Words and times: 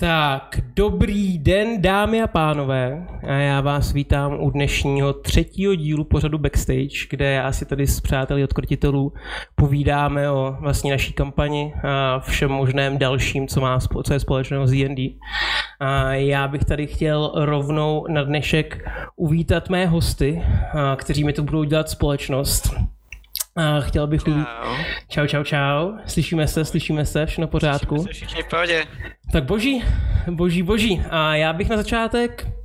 Tak, 0.00 0.60
dobrý 0.76 1.38
den, 1.38 1.82
dámy 1.82 2.22
a 2.22 2.26
pánové. 2.26 3.06
A 3.28 3.32
já 3.32 3.60
vás 3.60 3.92
vítám 3.92 4.40
u 4.40 4.50
dnešního 4.50 5.12
třetího 5.12 5.74
dílu 5.74 6.04
pořadu 6.04 6.38
Backstage, 6.38 7.06
kde 7.10 7.32
já 7.32 7.52
si 7.52 7.64
tady 7.64 7.86
s 7.86 8.00
přáteli 8.00 8.44
od 8.44 8.52
krotitelů 8.52 9.12
povídáme 9.54 10.30
o 10.30 10.56
vlastně 10.60 10.92
naší 10.92 11.12
kampani 11.12 11.74
a 11.84 12.20
všem 12.20 12.50
možném 12.50 12.98
dalším, 12.98 13.48
co 13.48 13.60
má 13.60 13.78
co 14.04 14.12
je 14.12 14.20
společného 14.20 14.66
s 14.66 14.70
D&D. 14.70 15.18
A 15.80 16.12
já 16.12 16.48
bych 16.48 16.64
tady 16.64 16.86
chtěl 16.86 17.32
rovnou 17.34 18.06
na 18.08 18.22
dnešek 18.22 18.88
uvítat 19.16 19.68
mé 19.68 19.86
hosty, 19.86 20.42
kteří 20.96 21.24
mi 21.24 21.32
to 21.32 21.42
budou 21.42 21.64
dělat 21.64 21.90
společnost. 21.90 22.74
A 23.58 23.80
chtěl 23.80 24.06
bych 24.06 24.22
čau. 24.22 24.32
čau, 25.08 25.26
čau, 25.26 25.42
čau. 25.44 25.92
Slyšíme 26.06 26.48
se, 26.48 26.64
slyšíme 26.64 27.04
se, 27.04 27.26
všechno 27.26 27.46
v 27.46 27.50
pořádku. 27.50 27.96
Slyšíme 27.96 28.14
se 28.14 28.26
všichni 28.26 28.42
v 28.42 28.48
pohodě. 28.48 28.84
Tak 29.32 29.44
boží, 29.44 29.84
boží, 30.30 30.62
boží. 30.62 31.02
A 31.10 31.34
já 31.34 31.52
bych 31.52 31.68
na 31.68 31.76
začátek 31.76 32.57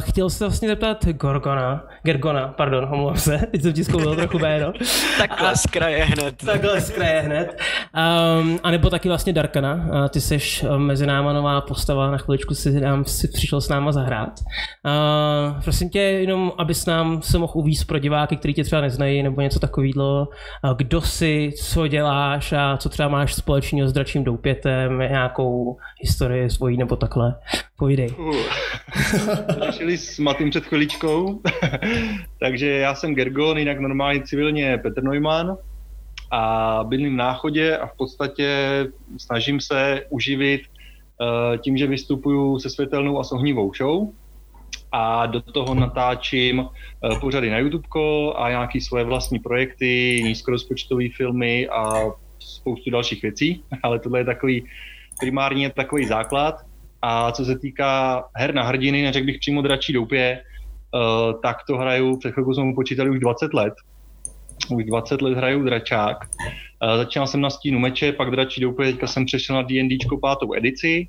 chtěl 0.00 0.30
se 0.30 0.44
vlastně 0.44 0.68
zeptat 0.68 1.06
Gorgona, 1.06 1.84
Gergona, 2.02 2.48
pardon, 2.48 2.84
omlouvám 2.84 3.16
se, 3.16 3.38
teď 3.50 3.62
jsem 3.62 3.72
ti 3.72 3.84
zkoušel 3.84 4.16
trochu 4.16 4.38
jméno. 4.38 4.72
takhle 5.18 5.56
z 5.56 5.62
kraje 5.62 6.04
hned. 6.04 6.34
takhle 6.46 6.80
z 6.80 6.90
kraje 6.90 7.20
hned. 7.20 7.60
Um, 8.40 8.58
a 8.62 8.70
nebo 8.70 8.90
taky 8.90 9.08
vlastně 9.08 9.32
Darkana, 9.32 9.74
uh, 9.74 10.08
ty 10.08 10.20
jsi 10.20 10.38
uh, 10.62 10.78
mezi 10.78 11.06
náma 11.06 11.32
nová 11.32 11.60
postava, 11.60 12.10
na 12.10 12.18
chviličku 12.18 12.54
si, 12.54 12.80
nám, 12.80 13.04
si 13.04 13.28
přišel 13.28 13.60
s 13.60 13.68
náma 13.68 13.92
zahrát. 13.92 14.40
Uh, 14.40 15.62
prosím 15.62 15.90
tě, 15.90 16.00
jenom 16.00 16.52
abys 16.58 16.86
nám 16.86 17.22
se 17.22 17.38
mohl 17.38 17.52
uvíct 17.56 17.84
pro 17.84 17.98
diváky, 17.98 18.36
kteří 18.36 18.54
tě 18.54 18.64
třeba 18.64 18.80
neznají, 18.80 19.22
nebo 19.22 19.40
něco 19.40 19.60
takového, 19.60 20.28
uh, 20.64 20.76
kdo 20.76 21.00
jsi, 21.00 21.50
co 21.62 21.86
děláš 21.86 22.52
a 22.52 22.76
co 22.76 22.88
třeba 22.88 23.08
máš 23.08 23.34
společného 23.34 23.88
s 23.88 23.92
dračím 23.92 24.24
doupětem, 24.24 24.98
nějakou 24.98 25.76
historii 26.02 26.50
svojí 26.50 26.76
nebo 26.76 26.96
takhle. 26.96 27.34
Povídej. 27.78 28.10
Uh. 28.18 28.36
řešili 29.64 29.98
s 29.98 30.18
Matým 30.18 30.50
před 30.50 30.64
chviličkou. 30.64 31.40
Takže 32.40 32.70
já 32.70 32.94
jsem 32.94 33.14
Gergon, 33.14 33.58
jinak 33.58 33.78
normálně 33.78 34.22
civilně 34.22 34.78
Petr 34.78 35.02
Neumann 35.02 35.56
a 36.30 36.84
bydlím 36.88 37.12
v 37.12 37.16
Náchodě 37.16 37.76
a 37.76 37.86
v 37.86 37.96
podstatě 37.96 38.56
snažím 39.18 39.60
se 39.60 40.02
uživit 40.10 40.60
uh, 40.60 41.56
tím, 41.56 41.76
že 41.76 41.86
vystupuju 41.86 42.58
se 42.58 42.70
světelnou 42.70 43.20
a 43.20 43.24
sohnivou 43.24 43.72
show 43.74 44.08
a 44.92 45.26
do 45.26 45.40
toho 45.40 45.74
natáčím 45.74 46.58
uh, 46.58 47.20
pořady 47.20 47.50
na 47.50 47.58
YouTube 47.58 47.88
a 48.36 48.48
nějaké 48.48 48.80
svoje 48.80 49.04
vlastní 49.04 49.38
projekty, 49.38 50.20
nízkorozpočtové 50.24 51.04
filmy 51.16 51.68
a 51.68 51.92
spoustu 52.38 52.90
dalších 52.90 53.22
věcí, 53.22 53.62
ale 53.82 53.98
tohle 53.98 54.20
je 54.20 54.24
takový 54.24 54.64
primárně 55.20 55.70
takový 55.70 56.06
základ. 56.06 56.67
A 57.02 57.32
co 57.32 57.44
se 57.44 57.58
týká 57.58 58.24
her 58.36 58.54
na 58.54 58.62
hrdiny, 58.62 59.02
neřekl 59.02 59.26
bych 59.26 59.38
přímo 59.38 59.62
dračí 59.62 59.92
doupě, 59.92 60.42
uh, 60.94 61.40
tak 61.40 61.56
to 61.66 61.76
hraju, 61.76 62.18
před 62.18 62.32
chvilkou 62.32 62.54
jsme 62.54 62.74
počítali 62.74 63.10
už 63.10 63.20
20 63.20 63.54
let. 63.54 63.74
Už 64.70 64.84
20 64.84 65.22
let 65.22 65.36
hraju 65.36 65.62
dračák. 65.62 66.16
Uh, 66.24 66.96
začínal 66.96 67.26
jsem 67.26 67.40
na 67.40 67.50
stínu 67.50 67.78
meče, 67.78 68.12
pak 68.12 68.30
dračí 68.30 68.60
doupě, 68.60 68.86
teďka 68.86 69.06
jsem 69.06 69.24
přešel 69.24 69.56
na 69.56 69.62
D&Dčko 69.62 70.18
pátou 70.18 70.54
edici 70.54 71.08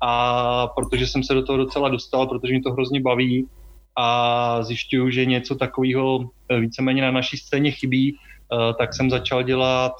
a 0.00 0.66
protože 0.66 1.06
jsem 1.06 1.22
se 1.22 1.34
do 1.34 1.42
toho 1.42 1.56
docela 1.56 1.88
dostal, 1.88 2.26
protože 2.26 2.54
mi 2.54 2.60
to 2.60 2.72
hrozně 2.72 3.00
baví 3.00 3.46
a 3.98 4.62
zjišťuju, 4.62 5.10
že 5.10 5.24
něco 5.24 5.54
takového 5.54 6.20
eh, 6.48 6.60
víceméně 6.60 7.02
na 7.02 7.10
naší 7.10 7.36
scéně 7.36 7.70
chybí, 7.70 8.16
tak 8.78 8.94
jsem 8.94 9.10
začal 9.10 9.42
dělat 9.42 9.92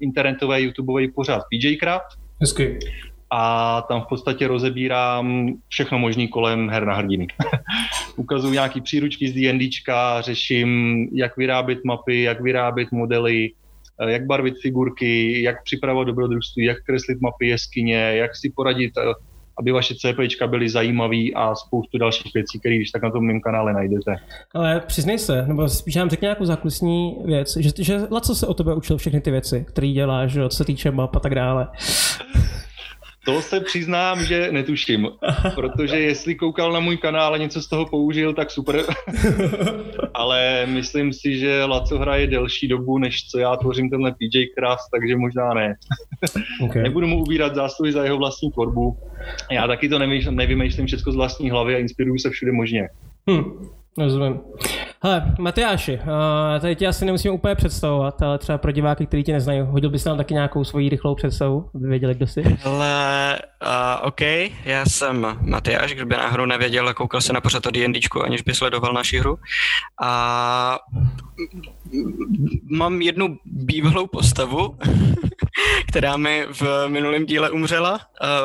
internetové 0.00 0.60
YouTubeový 0.60 1.12
pořád 1.12 1.42
PJ 1.50 1.76
Craft. 1.76 2.06
Hezky 2.40 2.78
a 3.30 3.82
tam 3.88 4.00
v 4.02 4.06
podstatě 4.08 4.48
rozebírám 4.48 5.48
všechno 5.68 5.98
možný 5.98 6.28
kolem 6.28 6.68
her 6.68 6.86
na 6.86 6.94
hrdiny. 6.94 7.26
Ukazuju 8.16 8.52
nějaký 8.52 8.80
příručky 8.80 9.28
z 9.28 9.34
D&Dčka, 9.34 10.20
řeším, 10.20 10.68
jak 11.12 11.36
vyrábět 11.36 11.78
mapy, 11.84 12.22
jak 12.22 12.40
vyrábět 12.40 12.92
modely, 12.92 13.52
eh, 14.00 14.12
jak 14.12 14.26
barvit 14.26 14.54
figurky, 14.62 15.42
jak 15.42 15.62
připravovat 15.64 16.04
dobrodružství, 16.04 16.64
jak 16.64 16.78
kreslit 16.86 17.20
mapy 17.20 17.48
jeskyně, 17.48 17.96
jak 17.96 18.36
si 18.36 18.52
poradit, 18.56 18.92
eh, 18.98 19.12
aby 19.58 19.72
vaše 19.72 19.94
CPčka 19.94 20.46
byly 20.46 20.68
zajímavý 20.68 21.34
a 21.34 21.54
spoustu 21.54 21.98
dalších 21.98 22.34
věcí, 22.34 22.60
které 22.60 22.76
když 22.76 22.90
tak 22.90 23.02
na 23.02 23.10
tom 23.10 23.26
mém 23.26 23.40
kanále 23.40 23.72
najdete. 23.72 24.16
Ale 24.54 24.80
přiznej 24.80 25.18
se, 25.18 25.46
nebo 25.46 25.68
spíš 25.68 25.94
nám 25.94 26.10
řekni 26.10 26.26
nějakou 26.26 26.44
zákulisní 26.44 27.16
věc, 27.24 27.56
že, 27.56 27.70
že 27.78 28.00
Laco 28.10 28.34
se 28.34 28.46
o 28.46 28.54
tebe 28.54 28.74
učil 28.74 28.96
všechny 28.96 29.20
ty 29.20 29.30
věci, 29.30 29.64
které 29.68 29.88
děláš, 29.88 30.32
co 30.48 30.56
se 30.56 30.64
týče 30.64 30.90
map 30.90 31.16
a 31.16 31.20
tak 31.20 31.34
dále. 31.34 31.68
To 33.26 33.42
se 33.42 33.60
přiznám, 33.60 34.24
že 34.24 34.52
netuším, 34.52 35.08
protože 35.54 36.00
jestli 36.00 36.34
koukal 36.34 36.72
na 36.72 36.80
můj 36.80 36.96
kanál 36.96 37.34
a 37.34 37.36
něco 37.36 37.62
z 37.62 37.68
toho 37.68 37.86
použil, 37.86 38.34
tak 38.34 38.50
super. 38.50 38.82
Ale 40.14 40.66
myslím 40.66 41.12
si, 41.12 41.38
že 41.38 41.64
Laco 41.64 41.98
hraje 41.98 42.26
delší 42.26 42.68
dobu, 42.68 42.98
než 42.98 43.28
co 43.28 43.38
já 43.38 43.56
tvořím 43.56 43.90
tenhle 43.90 44.12
PJ 44.12 44.46
Craft, 44.58 44.84
takže 44.94 45.16
možná 45.16 45.54
ne. 45.54 45.74
Okay. 46.64 46.82
Nebudu 46.82 47.06
mu 47.06 47.20
ubírat 47.20 47.54
zásluhy 47.54 47.92
za 47.92 48.04
jeho 48.04 48.16
vlastní 48.16 48.50
tvorbu. 48.50 48.98
Já 49.50 49.66
taky 49.66 49.88
to 49.88 49.98
nevymýšlím 50.30 50.86
všechno 50.86 51.12
z 51.12 51.16
vlastní 51.16 51.50
hlavy 51.50 51.74
a 51.74 51.78
inspiruju 51.78 52.18
se 52.18 52.30
všude 52.30 52.52
možně. 52.52 52.88
Hmm. 53.28 53.44
Rozumím. 53.98 54.40
Hele, 55.02 55.34
Matyáši, 55.38 55.98
uh, 55.98 56.60
tady 56.60 56.76
tě 56.76 56.86
asi 56.86 57.04
nemusíme 57.04 57.34
úplně 57.34 57.54
představovat, 57.54 58.22
ale 58.22 58.38
třeba 58.38 58.58
pro 58.58 58.72
diváky, 58.72 59.06
kteří 59.06 59.24
tě 59.24 59.32
neznají, 59.32 59.60
hodil 59.60 59.90
bys 59.90 60.04
nám 60.04 60.16
taky 60.16 60.34
nějakou 60.34 60.64
svoji 60.64 60.88
rychlou 60.88 61.14
představu, 61.14 61.70
aby 61.74 61.88
věděli, 61.88 62.14
kdo 62.14 62.26
jsi? 62.26 62.42
Hele, 62.60 63.38
uh, 63.62 64.06
OK, 64.08 64.20
já 64.64 64.84
jsem 64.86 65.36
Matyáš, 65.40 65.94
kdo 65.94 66.06
by 66.06 66.14
náhodou 66.14 66.46
nevěděl, 66.46 66.94
koukal 66.94 67.20
se 67.20 67.32
na 67.32 67.40
pořad 67.40 67.66
o 67.66 67.70
D&Dčku, 67.70 68.22
aniž 68.22 68.42
by 68.42 68.54
sledoval 68.54 68.92
naši 68.92 69.18
hru. 69.18 69.38
A 70.02 70.78
mám 72.70 73.02
jednu 73.02 73.38
bývalou 73.44 74.06
postavu, 74.06 74.78
která 75.88 76.16
mi 76.16 76.46
v 76.52 76.88
minulém 76.88 77.26
díle 77.26 77.50
umřela. 77.50 78.00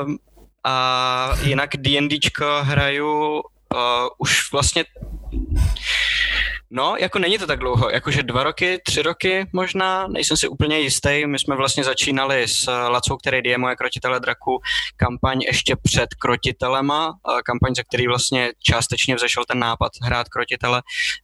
Um, 0.05 0.17
a 0.63 1.29
jinak 1.43 1.69
D&Dčko 1.77 2.45
hraju 2.61 3.33
uh, 3.33 3.41
už 4.17 4.51
vlastně 4.51 4.85
No, 6.73 6.95
jako 6.99 7.19
není 7.19 7.37
to 7.37 7.47
tak 7.47 7.59
dlouho, 7.59 7.89
jakože 7.89 8.23
dva 8.23 8.43
roky, 8.43 8.81
tři 8.85 9.01
roky 9.01 9.47
možná, 9.53 10.07
nejsem 10.07 10.37
si 10.37 10.47
úplně 10.47 10.79
jistý. 10.79 11.25
My 11.25 11.39
jsme 11.39 11.55
vlastně 11.55 11.83
začínali 11.83 12.47
s 12.47 12.67
Lacou, 12.87 13.17
který 13.17 13.41
DMuje 13.41 13.75
Krotitele 13.75 14.19
draku, 14.19 14.61
kampaň 14.95 15.41
ještě 15.41 15.75
před 15.83 16.13
Krotitelema, 16.13 17.13
kampaň, 17.45 17.75
za 17.75 17.83
který 17.83 18.07
vlastně 18.07 18.51
částečně 18.59 19.15
vzešel 19.15 19.43
ten 19.47 19.59
nápad 19.59 19.91
hrát 20.01 20.29
Krotitele, 20.29 20.81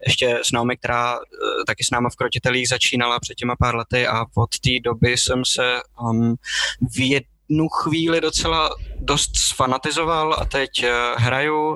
ještě 0.07 0.39
s 0.43 0.51
námi, 0.51 0.77
která 0.77 1.15
e, 1.15 1.19
taky 1.67 1.83
s 1.83 1.91
námi 1.91 2.07
v 2.13 2.15
Krotitelích 2.15 2.69
začínala 2.69 3.19
před 3.19 3.35
těma 3.35 3.55
pár 3.59 3.75
lety 3.75 4.07
a 4.07 4.25
od 4.35 4.59
té 4.59 4.71
doby 4.83 5.17
jsem 5.17 5.45
se 5.45 5.79
um, 6.01 6.35
v 6.95 6.99
jednu 7.49 7.67
chvíli 7.69 8.21
docela 8.21 8.69
dost 8.99 9.37
sfanatizoval 9.37 10.33
a 10.33 10.45
teď 10.45 10.69
uh, 10.83 10.89
hraju, 11.23 11.69
uh, 11.69 11.75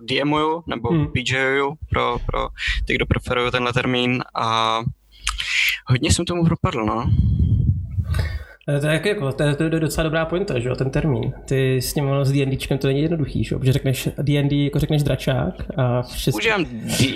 DMuju 0.00 0.62
nebo 0.66 0.88
hmm. 0.88 1.06
PJuju 1.06 1.74
pro, 1.90 2.18
pro 2.26 2.48
ty, 2.86 2.94
kdo 2.94 3.06
preferují 3.06 3.50
tenhle 3.50 3.72
termín 3.72 4.22
a 4.34 4.78
hodně 5.86 6.12
jsem 6.12 6.24
tomu 6.24 6.44
propadl, 6.44 6.84
no. 6.86 7.10
Eh, 8.68 8.80
to 8.80 8.86
je, 8.86 9.00
jako, 9.04 9.32
to, 9.32 9.42
je, 9.42 9.56
to 9.56 9.62
je 9.62 9.70
docela 9.70 10.04
dobrá 10.04 10.24
pointa, 10.24 10.58
že 10.58 10.68
jo, 10.68 10.74
ten 10.74 10.90
termín. 10.90 11.32
Ty 11.44 11.76
s 11.76 11.94
ním 11.94 12.06
s 12.22 12.32
D&Dčkem 12.32 12.78
to 12.78 12.86
není 12.86 13.02
jednoduchý, 13.02 13.44
že 13.44 13.54
jo, 13.54 13.58
protože 13.58 13.72
řekneš 13.72 14.08
D&D, 14.22 14.64
jako 14.64 14.78
řekneš 14.78 15.02
dračák 15.02 15.54
a 15.76 16.02
všechno. 16.02 16.32
Používám 16.32 16.66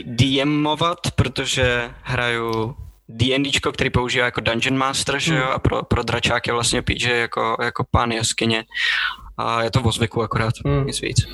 DMovat, 0.04 0.98
protože 1.14 1.90
hraju 2.02 2.74
D&Dčko, 3.08 3.72
který 3.72 3.90
používá 3.90 4.24
jako 4.24 4.40
Dungeon 4.40 4.76
Master, 4.76 5.18
že 5.18 5.34
jo, 5.34 5.44
hmm. 5.44 5.52
a 5.54 5.58
pro, 5.58 5.82
pro 5.82 6.02
dračák 6.02 6.46
je 6.46 6.52
vlastně 6.52 6.82
PJ 6.82 7.10
jako, 7.10 7.56
jako 7.62 7.84
pán 7.90 8.12
jaskyně. 8.12 8.64
A 9.38 9.62
je 9.62 9.70
to 9.70 9.82
o 9.82 9.92
zvyku 9.92 10.22
akorát, 10.22 10.54
hmm. 10.64 10.86
nic 10.86 11.00
víc. 11.00 11.28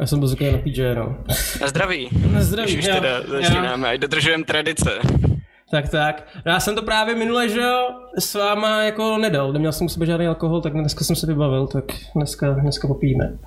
Já 0.00 0.06
jsem 0.06 0.18
byl 0.18 0.28
zvyklý 0.28 0.52
na 0.52 0.58
PJ, 0.58 0.94
no. 0.94 1.16
Na 1.60 1.68
zdraví. 1.68 2.08
Na 2.32 2.42
zdraví, 2.42 2.72
Když 2.72 2.86
už 2.86 2.94
teda 2.94 3.22
začínáme, 3.26 3.88
a 3.88 3.96
dodržujeme 3.96 4.44
tradice. 4.44 4.90
Tak, 5.70 5.88
tak. 5.88 6.28
Já 6.44 6.60
jsem 6.60 6.74
to 6.74 6.82
právě 6.82 7.14
minule, 7.14 7.48
že 7.48 7.60
jo, 7.60 7.88
s 8.18 8.34
váma 8.34 8.82
jako 8.82 9.18
nedal. 9.18 9.52
Neměl 9.52 9.72
jsem 9.72 9.86
u 9.86 9.88
sebe 9.88 10.06
žádný 10.06 10.26
alkohol, 10.26 10.60
tak 10.60 10.72
dneska 10.72 11.04
jsem 11.04 11.16
se 11.16 11.26
vybavil, 11.26 11.66
tak 11.66 11.84
dneska, 12.16 12.50
dneska 12.50 12.88
popijeme. 12.88 13.38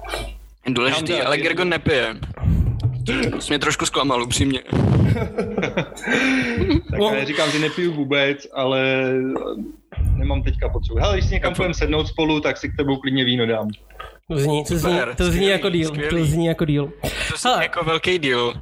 Důležitý, 0.67 1.13
ale 1.13 1.37
Gergon 1.37 1.69
nepije. 1.69 2.15
To 3.31 3.41
jsi 3.41 3.51
mě 3.51 3.59
trošku 3.59 3.85
zklamal, 3.85 4.23
upřímně. 4.23 4.59
tak 6.89 6.99
no. 6.99 7.25
říkám, 7.25 7.51
že 7.51 7.59
nepiju 7.59 7.93
vůbec, 7.93 8.47
ale 8.53 9.11
nemám 10.15 10.43
teďka 10.43 10.69
potřebu. 10.69 10.99
Hele, 10.99 11.17
když 11.17 11.25
si 11.25 11.33
někam 11.33 11.53
půjdeme 11.53 11.73
sednout 11.73 12.07
spolu, 12.07 12.39
tak 12.39 12.57
si 12.57 12.69
k 12.69 12.75
tebou 12.77 12.97
klidně 12.97 13.25
víno 13.25 13.45
dám. 13.45 13.67
To 14.31 14.39
zní, 14.39 14.63
to 14.63 14.77
zní, 14.77 15.00
to 15.18 15.24
zní 15.24 15.31
skvělý, 15.31 15.47
jako 15.47 15.69
díl. 15.69 15.89
To 16.09 16.25
zní 16.25 16.45
jako 16.45 16.65
díl. 16.65 16.91
To 17.01 17.38
zní 17.38 17.51
jako 17.62 17.83
velký 17.83 18.19
díl. 18.19 18.53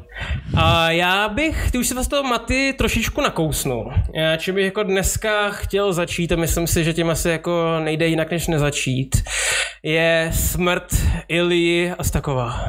A 0.57 0.91
já 0.91 1.29
bych, 1.29 1.71
ty 1.71 1.77
už 1.77 1.87
si 1.87 1.93
vás 1.93 2.07
toho 2.07 2.23
Maty 2.23 2.73
trošičku 2.77 3.21
nakousnul. 3.21 3.93
Já 4.13 4.37
či 4.37 4.51
bych 4.51 4.65
jako 4.65 4.83
dneska 4.83 5.49
chtěl 5.49 5.93
začít 5.93 6.31
a 6.31 6.35
myslím 6.35 6.67
si, 6.67 6.83
že 6.83 6.93
tím 6.93 7.09
asi 7.09 7.29
jako 7.29 7.79
nejde 7.83 8.07
jinak 8.07 8.31
než 8.31 8.47
nezačít, 8.47 9.23
je 9.83 10.31
smrt 10.33 10.95
Ilii 11.27 11.91
Astakova. 11.91 12.65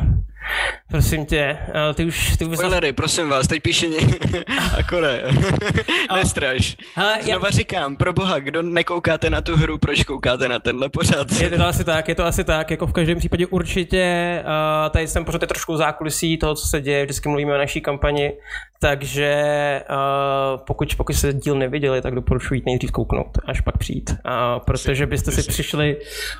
Prosím 0.88 1.26
tě, 1.26 1.58
ale 1.74 1.94
ty 1.94 2.04
už... 2.04 2.36
Ty 2.36 2.44
už 2.44 2.58
Spoilery, 2.58 2.92
prosím 2.92 3.28
vás, 3.28 3.46
teď 3.46 3.62
píše 3.62 3.88
ně... 3.88 3.98
Ako 4.78 5.00
ne. 5.00 5.20
Nestraž. 6.14 6.76
Hele, 6.94 7.18
Znova 7.22 7.48
já... 7.48 7.50
říkám, 7.50 7.96
pro 7.96 8.12
boha, 8.12 8.38
kdo 8.38 8.62
nekoukáte 8.62 9.30
na 9.30 9.40
tu 9.40 9.56
hru, 9.56 9.78
proč 9.78 10.04
koukáte 10.04 10.48
na 10.48 10.58
tenhle 10.58 10.88
pořad? 10.88 11.32
Je 11.32 11.50
to 11.50 11.66
asi 11.66 11.84
tak, 11.84 12.08
je 12.08 12.14
to 12.14 12.24
asi 12.24 12.44
tak, 12.44 12.70
jako 12.70 12.86
v 12.86 12.92
každém 12.92 13.18
případě 13.18 13.46
určitě, 13.46 14.42
uh, 14.44 14.90
tady 14.90 15.08
jsem 15.08 15.24
pořád 15.24 15.46
trošku 15.46 15.76
zákulisí 15.76 16.36
toho, 16.36 16.54
co 16.54 16.66
se 16.66 16.80
děje, 16.80 17.04
vždycky 17.04 17.28
mluvíme 17.28 17.54
o 17.54 17.58
naší 17.58 17.80
kampani, 17.80 18.32
takže 18.80 19.82
uh, 19.90 20.60
pokud, 20.66 20.94
pokud 20.94 21.12
se 21.12 21.32
díl 21.32 21.54
neviděli, 21.54 22.02
tak 22.02 22.14
doporučuji 22.14 22.54
jít 22.54 22.66
nejdřív 22.66 22.90
kouknout, 22.90 23.38
až 23.46 23.60
pak 23.60 23.78
přijít. 23.78 24.10
Uh, 24.10 24.64
protože 24.64 25.06
byste 25.06 25.32
si 25.32 25.42
přišli, 25.42 25.96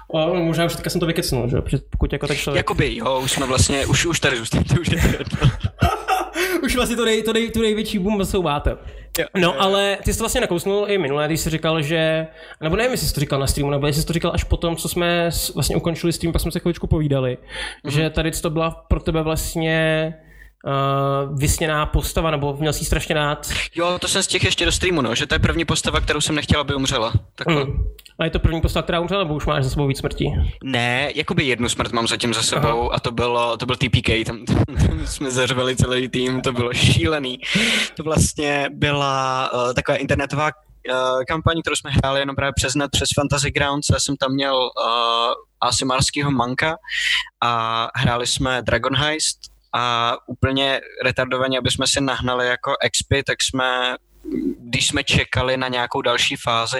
o, 0.08 0.34
možná 0.34 0.64
už 0.64 0.74
teďka 0.74 0.90
jsem 0.90 1.00
to 1.00 1.06
vykecnul, 1.06 1.48
že? 1.48 1.56
pokud 1.90 2.12
jako 2.12 2.26
tak 2.26 2.36
člověk... 2.36 2.60
Jakoby, 2.60 2.96
jo, 2.96 3.20
už 3.24 3.32
jsme 3.32 3.46
vlastně, 3.46 3.86
už, 3.86 4.06
už 4.06 4.20
tady 4.20 4.36
zůstanete, 4.36 4.80
už 4.80 4.88
je 4.88 4.98
to 5.00 5.36
Už 6.64 6.76
vlastně 6.76 6.96
to, 6.96 7.04
nej, 7.04 7.22
to 7.22 7.32
nej, 7.32 7.50
tu 7.50 7.62
největší 7.62 7.98
boom 7.98 8.22
máte. 8.42 8.76
No, 9.40 9.60
ale 9.60 9.98
ty 10.04 10.12
jsi 10.12 10.18
to 10.18 10.22
vlastně 10.22 10.40
nakousnul 10.40 10.86
i 10.88 10.98
minulé, 10.98 11.26
když 11.26 11.40
jsi 11.40 11.50
říkal, 11.50 11.82
že, 11.82 12.26
nebo 12.60 12.76
nevím, 12.76 12.92
jestli 12.92 13.06
jsi 13.06 13.14
to 13.14 13.20
říkal 13.20 13.40
na 13.40 13.46
streamu, 13.46 13.70
nebo 13.70 13.86
jestli 13.86 14.02
jsi 14.02 14.06
to 14.06 14.12
říkal 14.12 14.30
až 14.34 14.44
potom, 14.44 14.76
co 14.76 14.88
jsme 14.88 15.30
vlastně 15.54 15.76
ukončili 15.76 16.12
stream, 16.12 16.32
pak 16.32 16.42
jsme 16.42 16.52
se 16.52 16.60
chviličku 16.60 16.86
povídali, 16.86 17.38
mm-hmm. 17.38 17.90
že 17.90 18.10
tady 18.10 18.30
to 18.30 18.50
byla 18.50 18.70
pro 18.70 19.00
tebe 19.00 19.22
vlastně 19.22 20.14
uh, 20.64 21.38
vysněná 21.38 21.86
postava, 21.86 22.30
nebo 22.30 22.56
měl 22.56 22.72
jsi 22.72 22.84
strašně 22.84 23.14
rád. 23.14 23.50
Jo, 23.74 23.98
to 23.98 24.08
jsem 24.08 24.22
z 24.22 24.26
těch 24.26 24.44
ještě 24.44 24.64
do 24.64 24.72
streamu, 24.72 25.02
no, 25.02 25.14
že 25.14 25.26
to 25.26 25.34
je 25.34 25.38
první 25.38 25.64
postava, 25.64 26.00
kterou 26.00 26.20
jsem 26.20 26.34
nechtěla, 26.34 26.60
aby 26.60 26.74
umřela. 26.74 27.12
Mm. 27.48 27.84
A 28.18 28.24
je 28.24 28.30
to 28.30 28.38
první 28.38 28.60
postava, 28.60 28.82
která 28.82 29.00
umřela, 29.00 29.22
nebo 29.22 29.34
už 29.34 29.46
máš 29.46 29.64
za 29.64 29.70
sebou 29.70 29.86
víc 29.86 29.98
smrtí? 29.98 30.32
Ne, 30.64 31.10
jakoby 31.14 31.44
jednu 31.44 31.68
smrt 31.68 31.92
mám 31.92 32.06
zatím 32.08 32.34
za 32.34 32.42
sebou 32.42 32.82
Aha. 32.82 32.90
a 32.92 33.00
to 33.00 33.10
bylo, 33.10 33.56
to 33.56 33.66
byl 33.66 33.76
TPK, 33.76 34.26
tam, 34.26 34.44
tam, 34.44 34.64
tam 34.86 35.06
jsme 35.06 35.30
zařvali 35.30 35.76
celý 35.76 36.08
tým, 36.08 36.40
to 36.40 36.52
bylo 36.52 36.74
šílený. 36.74 37.38
To 37.96 38.02
vlastně 38.02 38.68
byla 38.72 39.50
uh, 39.52 39.74
taková 39.74 39.98
internetová 39.98 40.44
uh, 40.46 41.22
kampaň, 41.28 41.60
kterou 41.62 41.76
jsme 41.76 41.90
hráli 41.90 42.20
jenom 42.20 42.36
právě 42.36 42.52
přes 42.56 42.74
net, 42.74 42.90
přes 42.90 43.08
Fantasy 43.14 43.50
Grounds. 43.50 43.86
Já 43.92 43.98
jsem 44.00 44.16
tam 44.16 44.32
měl 44.32 44.56
uh, 44.56 45.32
Asimarského 45.60 46.30
manka 46.30 46.76
a 47.42 47.88
hráli 47.94 48.26
jsme 48.26 48.62
Dragon 48.62 48.96
Heist, 48.96 49.38
a 49.78 50.16
úplně 50.26 50.80
retardovaně, 51.04 51.58
aby 51.58 51.70
jsme 51.70 51.86
si 51.86 52.00
nahnali 52.00 52.46
jako 52.46 52.74
expy, 52.82 53.22
tak 53.22 53.42
jsme 53.42 53.96
když 54.58 54.86
jsme 54.86 55.04
čekali 55.04 55.56
na 55.56 55.68
nějakou 55.68 56.02
další 56.02 56.36
fázi 56.36 56.78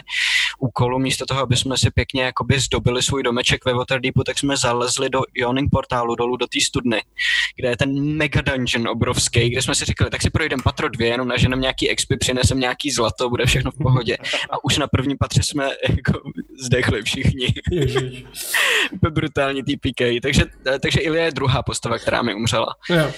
úkolu, 0.58 0.98
místo 0.98 1.26
toho, 1.26 1.40
aby 1.40 1.56
jsme 1.56 1.78
si 1.78 1.90
pěkně 1.90 2.22
jakoby 2.22 2.60
zdobili 2.60 3.02
svůj 3.02 3.22
domeček 3.22 3.64
ve 3.64 3.74
Waterdeepu, 3.74 4.24
tak 4.24 4.38
jsme 4.38 4.56
zalezli 4.56 5.10
do 5.10 5.20
Ioning 5.34 5.70
portálu 5.70 6.14
dolů 6.14 6.36
do 6.36 6.46
té 6.46 6.58
studny, 6.66 7.02
kde 7.56 7.68
je 7.68 7.76
ten 7.76 8.16
mega 8.16 8.40
dungeon 8.40 8.88
obrovský, 8.88 9.50
kde 9.50 9.62
jsme 9.62 9.74
si 9.74 9.84
říkali, 9.84 10.10
tak 10.10 10.22
si 10.22 10.30
projdeme 10.30 10.62
patro 10.62 10.88
dvě, 10.88 11.08
jenom 11.08 11.28
naženem 11.28 11.60
nějaký 11.60 11.90
expy, 11.90 12.16
přinesem 12.16 12.60
nějaký 12.60 12.90
zlato, 12.90 13.30
bude 13.30 13.46
všechno 13.46 13.70
v 13.70 13.78
pohodě. 13.82 14.16
A 14.50 14.64
už 14.64 14.78
na 14.78 14.86
první 14.86 15.16
patře 15.16 15.42
jsme 15.42 15.70
jako 15.88 16.20
zdechli 16.64 17.02
všichni. 17.02 17.54
Úplně 18.92 19.10
brutální 19.10 19.62
TPK. 19.62 20.22
Takže, 20.22 20.44
takže 20.80 21.00
Ilia 21.00 21.24
je 21.24 21.30
druhá 21.30 21.62
postava, 21.62 21.98
která 21.98 22.22
mi 22.22 22.34
umřela. 22.34 22.74
Jo. 22.90 23.12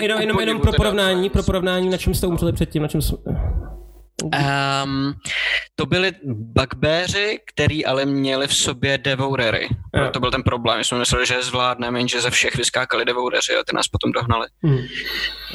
jenom, 0.00 0.20
jenom, 0.20 0.40
jenom 0.40 0.60
pro 0.60 0.72
porovnání, 0.72 1.30
pro 1.30 1.42
porovnání, 1.42 1.90
na 1.90 1.96
čem 1.96 2.14
jste 2.14 2.26
umřeli 2.26 2.52
předtím, 2.52 2.82
na 2.82 2.88
čem 2.88 3.02
jsme... 3.02 3.16
Um, 4.24 5.14
to 5.74 5.86
byli 5.86 6.12
bugbeři, 6.24 7.38
který 7.44 7.86
ale 7.86 8.04
měli 8.04 8.46
v 8.46 8.54
sobě 8.54 8.98
devourery. 8.98 9.68
Yeah. 9.94 10.12
To 10.12 10.20
byl 10.20 10.30
ten 10.30 10.42
problém. 10.42 10.78
My 10.78 10.84
jsme 10.84 10.98
mysleli, 10.98 11.26
že 11.26 11.34
je 11.34 11.42
zvládneme, 11.42 12.00
jenže 12.00 12.20
ze 12.20 12.30
všech 12.30 12.56
vyskákali 12.56 13.04
devoureři 13.04 13.56
a 13.56 13.64
ty 13.70 13.76
nás 13.76 13.88
potom 13.88 14.12
dohnali. 14.12 14.46
Mm. 14.62 14.78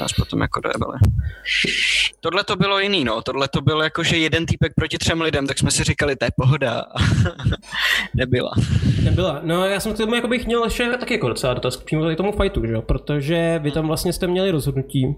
Nás 0.00 0.12
potom 0.12 0.40
jako 0.40 0.60
dojebali. 0.60 0.98
Tohle 2.20 2.44
to 2.44 2.56
bylo 2.56 2.78
jiný, 2.78 3.04
no. 3.04 3.22
Tohle 3.22 3.48
to 3.48 3.60
bylo 3.60 3.82
jako, 3.82 4.02
že 4.02 4.18
jeden 4.18 4.46
týpek 4.46 4.72
proti 4.76 4.98
třem 4.98 5.20
lidem, 5.20 5.46
tak 5.46 5.58
jsme 5.58 5.70
si 5.70 5.84
říkali, 5.84 6.16
to 6.16 6.24
je 6.24 6.30
pohoda. 6.36 6.84
Nebyla. 8.14 8.52
Nebyla. 9.02 9.40
No 9.42 9.66
já 9.66 9.80
jsem 9.80 9.94
k 9.94 9.96
tomu 9.96 10.14
jako 10.14 10.28
bych 10.28 10.46
měl 10.46 10.64
ještě 10.64 10.90
taky 11.00 11.14
jako 11.14 11.28
docela 11.28 11.54
dotaz 11.54 11.76
přímo 11.76 12.14
k 12.14 12.16
tomu 12.16 12.32
fightu, 12.32 12.66
že 12.66 12.72
jo? 12.72 12.82
Protože 12.82 13.60
vy 13.62 13.70
tam 13.70 13.86
vlastně 13.86 14.12
jste 14.12 14.26
měli 14.26 14.50
rozhodnutí, 14.50 15.14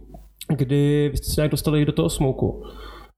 kdy 0.49 1.09
vy 1.09 1.17
jste 1.17 1.27
se 1.27 1.41
nějak 1.41 1.51
dostali 1.51 1.85
do 1.85 1.93
toho 1.93 2.11
smoku. 2.11 2.65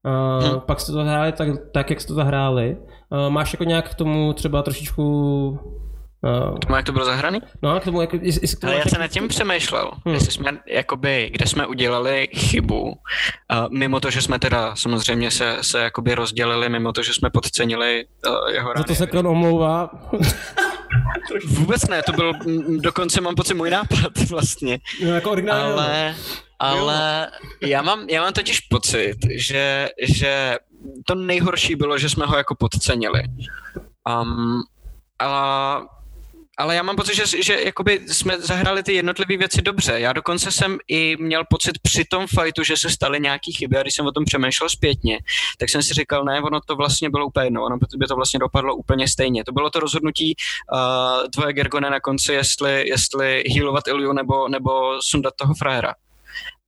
Uh, 0.07 0.43
hmm. 0.49 0.59
Pak 0.59 0.79
jste 0.79 0.91
to 0.91 1.03
hráli 1.03 1.31
tak, 1.31 1.47
tak, 1.71 1.89
jak 1.89 2.01
jste 2.01 2.07
to 2.07 2.13
zahráli. 2.13 2.77
Uh, 3.09 3.29
máš 3.29 3.53
jako 3.53 3.63
nějak 3.63 3.89
k 3.89 3.95
tomu 3.95 4.33
třeba 4.33 4.61
trošičku 4.61 5.59
Uh, 6.21 6.57
k 6.57 6.59
tomu, 6.59 6.75
jak 6.75 6.85
to 6.85 6.91
bylo 6.91 7.05
zahraný? 7.05 7.39
No, 7.61 7.79
k 7.79 7.83
tomu, 7.83 8.01
jak, 8.01 8.13
jest, 8.13 8.41
jest, 8.41 8.63
Ale 8.63 8.75
já 8.75 8.85
jsem 8.85 9.01
nad 9.01 9.07
tím 9.07 9.27
přemýšlel, 9.27 9.91
hmm. 10.05 10.15
jestli 10.15 10.31
jsme, 10.31 10.51
jakoby, 10.67 11.29
kde 11.33 11.45
jsme 11.45 11.67
udělali 11.67 12.27
chybu, 12.35 12.83
uh, 12.83 12.95
mimo 13.69 13.99
to, 13.99 14.09
že 14.09 14.21
jsme 14.21 14.39
teda 14.39 14.75
samozřejmě 14.75 15.31
se, 15.31 15.57
se 15.61 15.79
jakoby 15.79 16.15
rozdělili, 16.15 16.69
mimo 16.69 16.93
to, 16.93 17.03
že 17.03 17.13
jsme 17.13 17.29
podcenili 17.29 18.05
uh, 18.27 18.49
jeho 18.53 18.73
rány. 18.73 18.81
Za 18.81 18.83
to 18.83 18.95
se 18.95 19.07
Kron 19.07 19.27
omlouvá. 19.27 19.89
Vůbec 21.47 21.87
ne, 21.87 22.03
to 22.03 22.11
byl 22.11 22.33
dokonce 22.77 23.21
mám 23.21 23.35
pocit 23.35 23.53
můj 23.53 23.69
nápad 23.69 24.11
vlastně. 24.29 24.79
No, 25.03 25.15
jako 25.15 25.31
originální. 25.31 25.73
Ale, 25.73 26.15
ale 26.59 27.31
já 27.61 27.81
mám, 27.81 28.09
já 28.09 28.21
mám 28.21 28.33
totiž 28.33 28.59
pocit, 28.59 29.17
že, 29.35 29.89
že 30.01 30.57
to 31.05 31.15
nejhorší 31.15 31.75
bylo, 31.75 31.97
že 31.97 32.09
jsme 32.09 32.25
ho 32.25 32.37
jako 32.37 32.55
podcenili. 32.55 33.23
Um, 34.09 34.61
a 35.19 35.81
ale 36.59 36.75
já 36.75 36.83
mám 36.83 36.95
pocit, 36.95 37.15
že, 37.15 37.43
že 37.43 37.61
jakoby 37.63 38.01
jsme 38.07 38.41
zahráli 38.41 38.83
ty 38.83 38.93
jednotlivé 38.93 39.37
věci 39.37 39.61
dobře. 39.61 39.99
Já 39.99 40.13
dokonce 40.13 40.51
jsem 40.51 40.77
i 40.87 41.17
měl 41.19 41.43
pocit 41.49 41.79
při 41.81 42.05
tom 42.05 42.27
fightu, 42.27 42.63
že 42.63 42.77
se 42.77 42.89
staly 42.89 43.19
nějaký 43.19 43.53
chyby 43.53 43.77
a 43.77 43.81
když 43.81 43.95
jsem 43.95 44.05
o 44.05 44.11
tom 44.11 44.25
přemýšlel 44.25 44.69
zpětně, 44.69 45.19
tak 45.57 45.69
jsem 45.69 45.83
si 45.83 45.93
říkal, 45.93 46.25
ne, 46.25 46.41
ono 46.41 46.59
to 46.61 46.75
vlastně 46.75 47.09
bylo 47.09 47.25
úplně 47.25 47.45
jedno, 47.45 47.63
ono 47.63 47.77
by 47.97 48.07
to 48.07 48.15
vlastně 48.15 48.39
dopadlo 48.39 48.75
úplně 48.75 49.07
stejně. 49.07 49.43
To 49.45 49.51
bylo 49.51 49.69
to 49.69 49.79
rozhodnutí 49.79 50.35
uh, 50.73 51.27
tvoje 51.33 51.53
Gergone 51.53 51.89
na 51.89 51.99
konci, 51.99 52.33
jestli, 52.33 52.89
jestli 52.89 53.43
healovat 53.53 53.87
Iliu 53.87 54.13
nebo, 54.13 54.47
nebo 54.47 55.01
sundat 55.01 55.33
toho 55.35 55.53
frajera. 55.53 55.93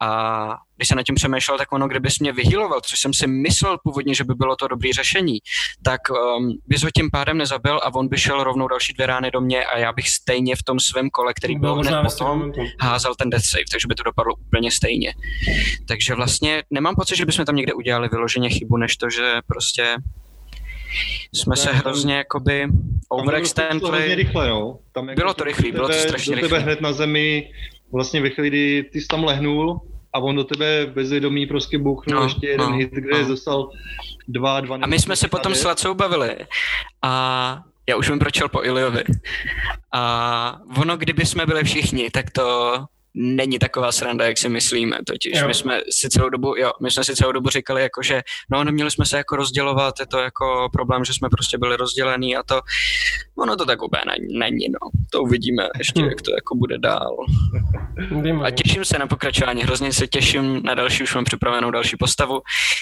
A 0.02 0.58
když 0.76 0.88
jsem 0.88 0.98
nad 0.98 1.04
tím 1.04 1.16
přemýšlel, 1.16 1.58
tak 1.58 1.72
ono, 1.72 1.88
kdybys 1.88 2.20
mě 2.20 2.32
vyhýloval, 2.32 2.82
což 2.82 3.00
jsem 3.00 3.14
si 3.14 3.28
myslel 3.28 3.78
původně, 3.84 4.16
že 4.16 4.24
by 4.24 4.34
bylo 4.34 4.56
to 4.56 4.68
dobré 4.68 4.90
řešení, 4.94 5.40
tak 5.84 6.02
um, 6.10 6.58
bys 6.68 6.84
ho 6.84 6.90
tím 6.96 7.10
pádem 7.12 7.38
nezabil 7.38 7.80
a 7.84 7.94
on 7.94 8.08
by 8.08 8.18
šel 8.18 8.44
rovnou 8.44 8.68
další 8.68 8.94
dvě 8.94 9.08
rány 9.08 9.32
do 9.32 9.42
mě 9.42 9.66
a 9.66 9.78
já 9.78 9.94
bych 9.94 10.10
stejně 10.10 10.56
v 10.56 10.64
tom 10.64 10.80
svém 10.80 11.10
kole, 11.10 11.34
který 11.34 11.60
byl 11.60 11.76
hned 11.76 12.02
potom, 12.04 12.52
házel 12.80 13.16
ten 13.16 13.30
death 13.30 13.46
save, 13.46 13.64
takže 13.72 13.88
by 13.88 13.96
to 13.96 14.04
dopadlo 14.04 14.36
úplně 14.36 14.72
stejně. 14.72 15.14
Takže 15.88 16.16
vlastně 16.16 16.64
nemám 16.72 16.96
pocit, 16.96 17.16
že 17.16 17.26
bychom 17.26 17.46
tam 17.46 17.56
někde 17.56 17.74
udělali 17.74 18.10
vyloženě 18.10 18.50
chybu, 18.50 18.78
než 18.78 18.98
to, 18.98 19.10
že 19.10 19.34
prostě 19.48 19.96
jsme 21.34 21.56
se 21.56 21.74
hrozně 21.74 22.16
jakoby 22.16 22.68
overextendli. 23.10 23.80
jako 23.82 23.92
bylo 25.16 25.34
to 25.34 25.44
rychlé, 25.44 25.72
bylo 25.72 25.88
to 25.88 25.94
strašně 25.94 26.36
rychlé. 26.36 26.60
hned 26.60 26.82
na 26.82 26.94
zemi 26.94 27.52
vlastně 27.92 28.22
ve 28.22 28.30
chvíli, 28.30 28.50
kdy 28.50 28.90
ty 28.92 29.02
jsi 29.02 29.08
tam 29.08 29.24
lehnul 29.24 29.82
a 30.14 30.20
on 30.20 30.36
do 30.36 30.44
tebe 30.44 30.86
bezvědomí 30.94 31.46
prostě 31.46 31.78
bouchnul 31.78 32.20
no, 32.20 32.26
ještě 32.26 32.48
jeden 32.48 32.70
no, 32.70 32.78
hit, 32.78 32.92
kde 32.92 33.22
no. 33.22 33.28
dostal 33.28 33.72
dva, 34.28 34.62
dva. 34.62 34.78
A 34.82 34.88
my 34.88 35.00
jsme 35.00 35.16
se 35.16 35.28
potom 35.28 35.56
s 35.56 35.64
Lacou 35.64 35.94
bavili 35.94 36.36
a 37.02 37.64
já 37.90 37.96
už 37.96 38.10
vím, 38.10 38.20
proč 38.20 38.42
po 38.52 38.64
Iliovi. 38.64 39.04
A 39.94 40.62
ono, 40.78 40.98
kdyby 40.98 41.26
jsme 41.26 41.46
byli 41.46 41.64
všichni, 41.64 42.10
tak 42.10 42.32
to 42.32 42.78
není 43.14 43.60
taková 43.60 43.92
sranda, 43.92 44.26
jak 44.26 44.38
si 44.38 44.50
myslíme. 44.50 44.98
Totiž 45.08 45.40
jo. 45.42 45.48
my 45.48 45.54
jsme 45.54 45.80
si 45.90 46.10
celou 46.10 46.30
dobu, 46.30 46.56
jo, 46.58 46.72
my 46.82 46.92
jsme 46.92 47.04
si 47.04 47.16
celou 47.16 47.32
dobu 47.32 47.50
říkali, 47.50 47.82
jako, 47.82 48.04
že 48.04 48.22
no, 48.52 48.64
neměli 48.64 48.92
jsme 48.92 49.06
se 49.06 49.18
jako 49.18 49.36
rozdělovat, 49.36 50.00
je 50.00 50.08
to 50.08 50.20
jako 50.20 50.70
problém, 50.74 51.06
že 51.06 51.14
jsme 51.14 51.30
prostě 51.30 51.58
byli 51.58 51.78
rozdělení 51.78 52.36
a 52.36 52.44
to, 52.44 52.62
ono 53.38 53.56
to 53.56 53.66
tak 53.66 53.82
úplně 53.82 54.04
není, 54.40 54.66
no. 54.70 54.90
To 55.12 55.22
uvidíme 55.22 55.64
ještě, 55.78 56.02
jak 56.02 56.22
to 56.22 56.32
jako 56.32 56.56
bude 56.56 56.78
dál. 56.78 57.16
A 58.44 58.52
těším 58.52 58.86
se 58.86 59.00
na 59.00 59.08
pokračování, 59.08 59.64
hrozně 59.64 59.94
se 59.94 60.08
těším 60.08 60.64
na 60.64 60.76
další, 60.76 61.04
už 61.04 61.16
mám 61.16 61.24
připravenou 61.24 61.72
další 61.72 61.98
postavu, 61.98 62.42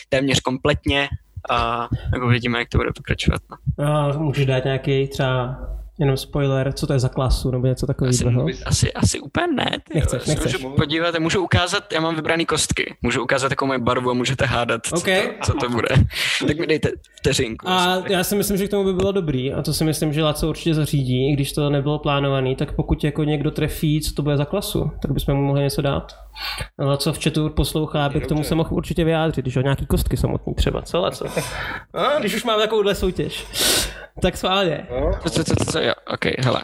téměř 0.09 0.39
kompletně 0.39 1.09
a 1.49 1.87
jako 2.13 2.27
vidíme, 2.27 2.59
jak 2.59 2.69
to 2.69 2.77
bude 2.77 2.89
pokračovat. 2.95 3.41
No. 3.77 3.85
A 3.85 4.17
můžeš 4.17 4.45
dát 4.45 4.65
nějaký 4.65 5.07
třeba 5.07 5.57
Jenom 5.99 6.17
spoiler, 6.17 6.73
co 6.73 6.87
to 6.87 6.93
je 6.93 6.99
za 6.99 7.09
klasu, 7.09 7.51
nebo 7.51 7.67
něco 7.67 7.87
takového. 7.87 8.45
Asi, 8.45 8.63
asi, 8.65 8.93
asi 8.93 9.19
úplně 9.19 9.47
ne. 9.47 9.71
Ty 9.89 9.99
nechceš, 9.99 10.27
jo. 10.27 10.33
nechceš. 10.33 10.53
Můžu 10.53 10.75
podívat, 10.75 11.19
můžu 11.19 11.43
ukázat, 11.43 11.93
já 11.93 11.99
mám 12.01 12.15
vybraný 12.15 12.45
kostky. 12.45 12.95
Můžu 13.01 13.23
ukázat 13.23 13.49
takovou 13.49 13.67
moji 13.67 13.79
barvu 13.79 14.09
a 14.11 14.13
můžete 14.13 14.45
hádat, 14.45 14.81
co, 14.85 14.95
Okay. 14.97 15.27
to, 15.27 15.33
co 15.45 15.53
to 15.53 15.69
bude. 15.69 15.87
tak 16.47 16.57
mi 16.57 16.67
dejte 16.67 16.89
vteřinku. 17.19 17.69
A 17.69 18.03
já 18.07 18.23
si 18.23 18.35
myslím, 18.35 18.57
že 18.57 18.67
k 18.67 18.69
tomu 18.71 18.83
by 18.83 18.93
bylo 18.93 19.11
dobrý 19.11 19.53
a 19.53 19.61
to 19.61 19.73
si 19.73 19.83
myslím, 19.83 20.13
že 20.13 20.23
Laco 20.23 20.49
určitě 20.49 20.73
zařídí, 20.73 21.29
i 21.29 21.33
když 21.33 21.53
to 21.53 21.69
nebylo 21.69 21.99
plánovaný, 21.99 22.55
tak 22.55 22.71
pokud 22.71 23.03
jako 23.03 23.23
někdo 23.23 23.51
trefí, 23.51 24.01
co 24.01 24.13
to 24.13 24.21
bude 24.21 24.37
za 24.37 24.45
klasu, 24.45 24.91
tak 25.01 25.11
bychom 25.11 25.35
mu 25.35 25.41
mohli 25.45 25.61
něco 25.61 25.81
dát. 25.81 26.13
Laco 26.79 27.13
v 27.13 27.23
chatu 27.23 27.49
poslouchá, 27.49 28.05
aby 28.05 28.21
k 28.21 28.27
tomu 28.27 28.43
se 28.43 28.55
mohl 28.55 28.69
určitě 28.73 29.03
vyjádřit, 29.03 29.41
když 29.41 29.55
o 29.55 29.61
nějaký 29.61 29.85
kostky 29.85 30.17
samotný 30.17 30.53
třeba, 30.53 30.81
co 30.81 31.01
Laco? 31.01 31.25
A, 31.93 32.19
když 32.19 32.35
už 32.35 32.43
máme 32.43 32.63
takovouhle 32.63 32.95
soutěž. 32.95 33.47
Tak 34.21 34.37
schválně. 34.37 34.87
Co, 35.23 35.29
co, 35.29 35.43
co, 35.43 35.55
co, 35.55 35.71
co, 35.71 35.79
jo, 35.79 35.93
ok, 36.13 36.25
hele. 36.39 36.61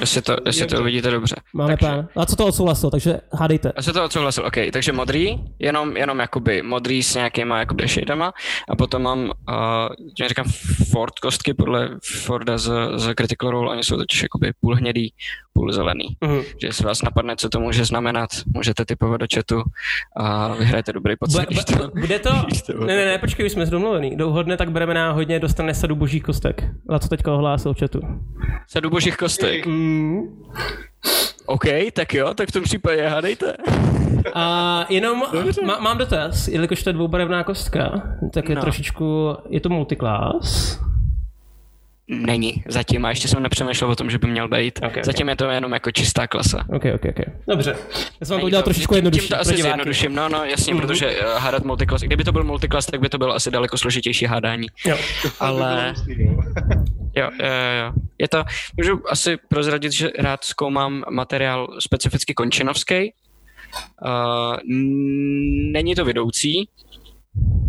Jestli 0.00 0.22
to, 0.22 0.36
jestli 0.46 0.66
to 0.66 0.80
uvidíte 0.80 1.10
dobře. 1.10 1.36
Máme 1.52 1.76
takže, 1.76 1.86
plán. 1.86 2.08
A 2.16 2.26
co 2.26 2.36
to 2.36 2.46
odsouhlasil, 2.46 2.90
takže 2.90 3.20
hádejte. 3.32 3.72
Já 3.76 3.82
se 3.82 3.92
to 3.92 4.04
odsouhlasil, 4.04 4.46
ok, 4.46 4.56
takže 4.72 4.92
modrý, 4.92 5.44
jenom, 5.58 5.96
jenom 5.96 6.18
jakoby 6.18 6.62
modrý 6.62 7.02
s 7.02 7.14
nějakýma 7.14 7.58
jakoby 7.58 7.88
shadama 7.88 8.32
a 8.68 8.76
potom 8.76 9.02
mám, 9.02 9.24
uh, 9.24 9.32
já 10.20 10.28
říkám 10.28 10.44
Ford 10.90 11.18
kostky 11.18 11.54
podle 11.54 11.88
Forda 12.02 12.58
z, 12.58 12.72
z 12.94 13.14
Critical 13.14 13.50
Role, 13.50 13.70
oni 13.70 13.84
jsou 13.84 13.96
totiž 13.96 14.22
jakoby 14.22 14.52
půl 14.60 14.74
hnědý, 14.76 15.12
půl 15.52 15.72
zelený. 15.72 16.16
Mhm. 16.20 16.40
Že 16.60 16.66
jestli 16.68 16.84
vás 16.84 17.02
napadne, 17.02 17.36
co 17.36 17.48
to 17.48 17.60
může 17.60 17.84
znamenat, 17.84 18.30
můžete 18.54 18.84
typovat 18.84 19.20
do 19.20 19.26
chatu 19.34 19.62
a 20.16 20.48
vyhrajete 20.54 20.92
dobrý 20.92 21.16
pocit. 21.16 21.46
Bude, 21.48 21.84
bu- 21.86 22.00
bude 22.00 22.18
to... 22.18 22.30
to 22.66 22.84
Ne, 22.84 22.96
ne, 22.96 23.04
ne, 23.04 23.18
počkej, 23.18 23.46
už 23.46 23.52
jsme 23.52 23.66
domluvený. 23.66 24.16
Douhodne, 24.16 24.56
tak 24.56 24.70
bereme 24.70 24.94
náhodně, 24.94 25.40
dostane 25.40 25.74
sadu 25.74 25.96
božích 25.96 26.22
kostek. 26.22 26.64
Laco 26.90 27.08
teďka 27.08 27.32
ohlásil 27.32 27.74
v 27.74 27.78
chatu. 27.80 28.00
Sadu 28.68 28.90
božích 28.90 29.16
kostek. 29.16 29.66
Mm. 29.66 30.20
OK, 31.46 31.64
tak 31.92 32.14
jo, 32.14 32.34
tak 32.34 32.48
v 32.48 32.52
tom 32.52 32.62
případě 32.62 33.08
hádejte. 33.08 33.56
A 34.34 34.86
jenom 34.88 35.22
má, 35.66 35.78
mám 35.78 35.98
dotaz, 35.98 36.48
jelikož 36.48 36.82
to 36.82 36.90
je 36.90 36.94
dvoubarevná 36.94 37.44
kostka, 37.44 38.02
tak 38.32 38.48
je 38.48 38.54
No. 38.54 38.60
trošičku, 38.60 39.36
je 39.48 39.60
to 39.60 39.68
multiclass. 39.68 40.78
Není, 42.08 42.64
zatím 42.68 43.04
a 43.04 43.08
ještě 43.08 43.28
jsem 43.28 43.42
nepřemýšlel 43.42 43.90
o 43.90 43.96
tom, 43.96 44.10
že 44.10 44.18
by 44.18 44.26
měl 44.26 44.48
být. 44.48 44.78
Ok, 44.82 44.96
ok. 44.96 45.04
Zatím 45.04 45.28
je 45.28 45.36
to 45.36 45.44
jenom 45.50 45.72
jako 45.72 45.90
čistá 45.90 46.26
klasa. 46.26 46.64
Ok, 46.68 46.84
ok, 46.94 47.04
ok. 47.10 47.24
Dobře. 47.48 47.76
Já 48.20 48.26
jsem 48.26 48.34
vám 48.34 48.40
to 48.40 48.46
udělal 48.46 48.62
trošičku 48.62 48.94
jednodušší. 48.94 49.28
Tím 49.28 49.36
to 49.36 49.40
asi 49.40 49.62
zjednoduším, 49.62 50.14
no, 50.14 50.28
no, 50.28 50.44
jasně, 50.44 50.74
protože 50.74 51.20
uh, 51.20 51.26
hádat 51.38 51.64
multiclass, 51.64 52.02
kdyby 52.02 52.24
to 52.24 52.32
byl 52.32 52.44
multiclass, 52.44 52.86
tak 52.86 53.00
by 53.00 53.08
to 53.08 53.18
bylo 53.18 53.34
asi 53.34 53.50
daleko 53.50 53.78
složitější 53.78 54.24
hádání. 54.26 54.66
Jo. 54.86 54.96
Ale, 55.40 55.94
jo, 57.16 57.30
jo, 57.40 57.48
jo. 57.84 57.92
Je 58.18 58.28
to, 58.28 58.44
můžu 58.76 59.00
asi 59.08 59.38
prozradit, 59.48 59.92
že 59.92 60.10
rád 60.18 60.44
zkoumám 60.44 61.04
materiál 61.10 61.68
specificky 61.78 62.34
končinovský. 62.34 63.12
Uh, 64.04 64.56
není 65.72 65.94
to 65.94 66.04
vedoucí, 66.04 66.68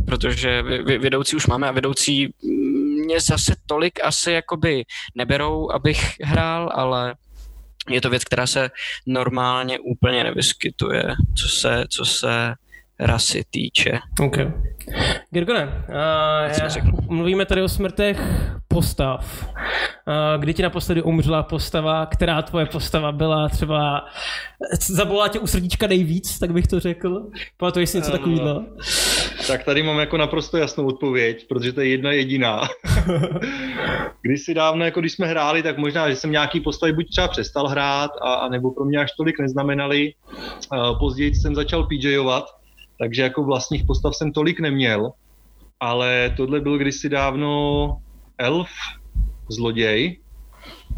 protože 0.07 0.61
vy- 0.61 0.83
vy- 0.83 0.97
vedoucí 0.97 1.35
už 1.35 1.47
máme 1.47 1.67
a 1.67 1.71
vedoucí 1.71 2.33
mě 3.03 3.19
zase 3.19 3.55
tolik 3.65 4.03
asi 4.03 4.31
jakoby 4.31 4.83
neberou, 5.15 5.71
abych 5.71 6.15
hrál, 6.21 6.69
ale 6.73 7.15
je 7.89 8.01
to 8.01 8.09
věc, 8.09 8.23
která 8.23 8.47
se 8.47 8.69
normálně 9.07 9.79
úplně 9.79 10.23
nevyskytuje, 10.23 11.03
co 11.37 11.47
se, 11.47 11.85
co 11.89 12.05
se 12.05 12.53
rasy 12.99 13.43
týče. 13.49 13.99
Ok. 14.21 14.37
Girgone, 15.29 15.65
uh, 15.65 16.67
řeknu? 16.67 16.91
mluvíme 17.09 17.45
tady 17.45 17.61
o 17.61 17.69
smrtech 17.69 18.19
postav. 18.67 19.49
Uh, 20.07 20.41
kdy 20.41 20.53
ti 20.53 20.63
naposledy 20.63 21.01
umřela 21.01 21.43
postava, 21.43 22.05
která 22.05 22.41
tvoje 22.41 22.65
postava 22.65 23.11
byla 23.11 23.49
třeba, 23.49 24.05
zabolala 24.87 25.27
tě 25.27 25.39
u 25.39 25.47
srdíčka 25.47 25.87
nejvíc, 25.87 26.39
tak 26.39 26.51
bych 26.51 26.67
to 26.67 26.79
řekl. 26.79 27.27
Pamatuješ 27.57 27.89
si 27.89 27.97
něco 27.97 28.09
Eh, 28.09 28.17
takového? 28.17 28.65
Tak 29.47 29.63
tady 29.63 29.83
mám 29.83 29.99
jako 29.99 30.17
naprosto 30.17 30.57
jasnou 30.57 30.85
odpověď, 30.85 31.47
protože 31.47 31.73
to 31.73 31.81
je 31.81 31.87
jedna 31.87 32.11
jediná. 32.11 32.61
když 34.21 34.41
si 34.45 34.53
dávno, 34.53 34.85
jako 34.85 34.99
když 34.99 35.13
jsme 35.13 35.27
hráli, 35.27 35.63
tak 35.63 35.77
možná, 35.77 36.09
že 36.09 36.15
jsem 36.15 36.31
nějaký 36.31 36.59
postavy 36.59 36.93
buď 36.93 37.09
třeba 37.09 37.27
přestal 37.27 37.67
hrát, 37.67 38.11
a, 38.21 38.33
a 38.33 38.49
nebo 38.49 38.71
pro 38.71 38.85
mě 38.85 38.97
až 38.97 39.11
tolik 39.17 39.39
neznamenali. 39.39 40.13
Uh, 40.71 40.99
později 40.99 41.35
jsem 41.35 41.55
začal 41.55 41.87
PJovat, 41.87 42.45
takže 43.03 43.21
jako 43.21 43.43
vlastních 43.43 43.83
postav 43.83 44.15
jsem 44.15 44.31
tolik 44.31 44.59
neměl, 44.59 45.11
ale 45.79 46.33
tohle 46.37 46.61
byl 46.61 46.77
kdysi 46.77 47.09
dávno 47.09 47.97
elf, 48.37 48.69
zloděj. 49.49 50.19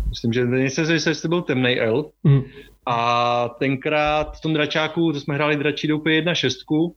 Myslím, 0.10 0.34
že 0.34 0.46
nejsem 0.46 1.00
si 1.00 1.10
jestli 1.10 1.30
byl 1.30 1.42
temnej 1.42 1.80
elf. 1.80 2.06
Mm. 2.24 2.42
A 2.86 3.50
tenkrát 3.60 4.38
v 4.38 4.42
tom 4.42 4.54
dračáku, 4.54 5.14
to 5.14 5.20
jsme 5.20 5.36
hráli 5.36 5.56
dračí 5.56 5.88
doupě 5.88 6.22
1.6 6.22 6.92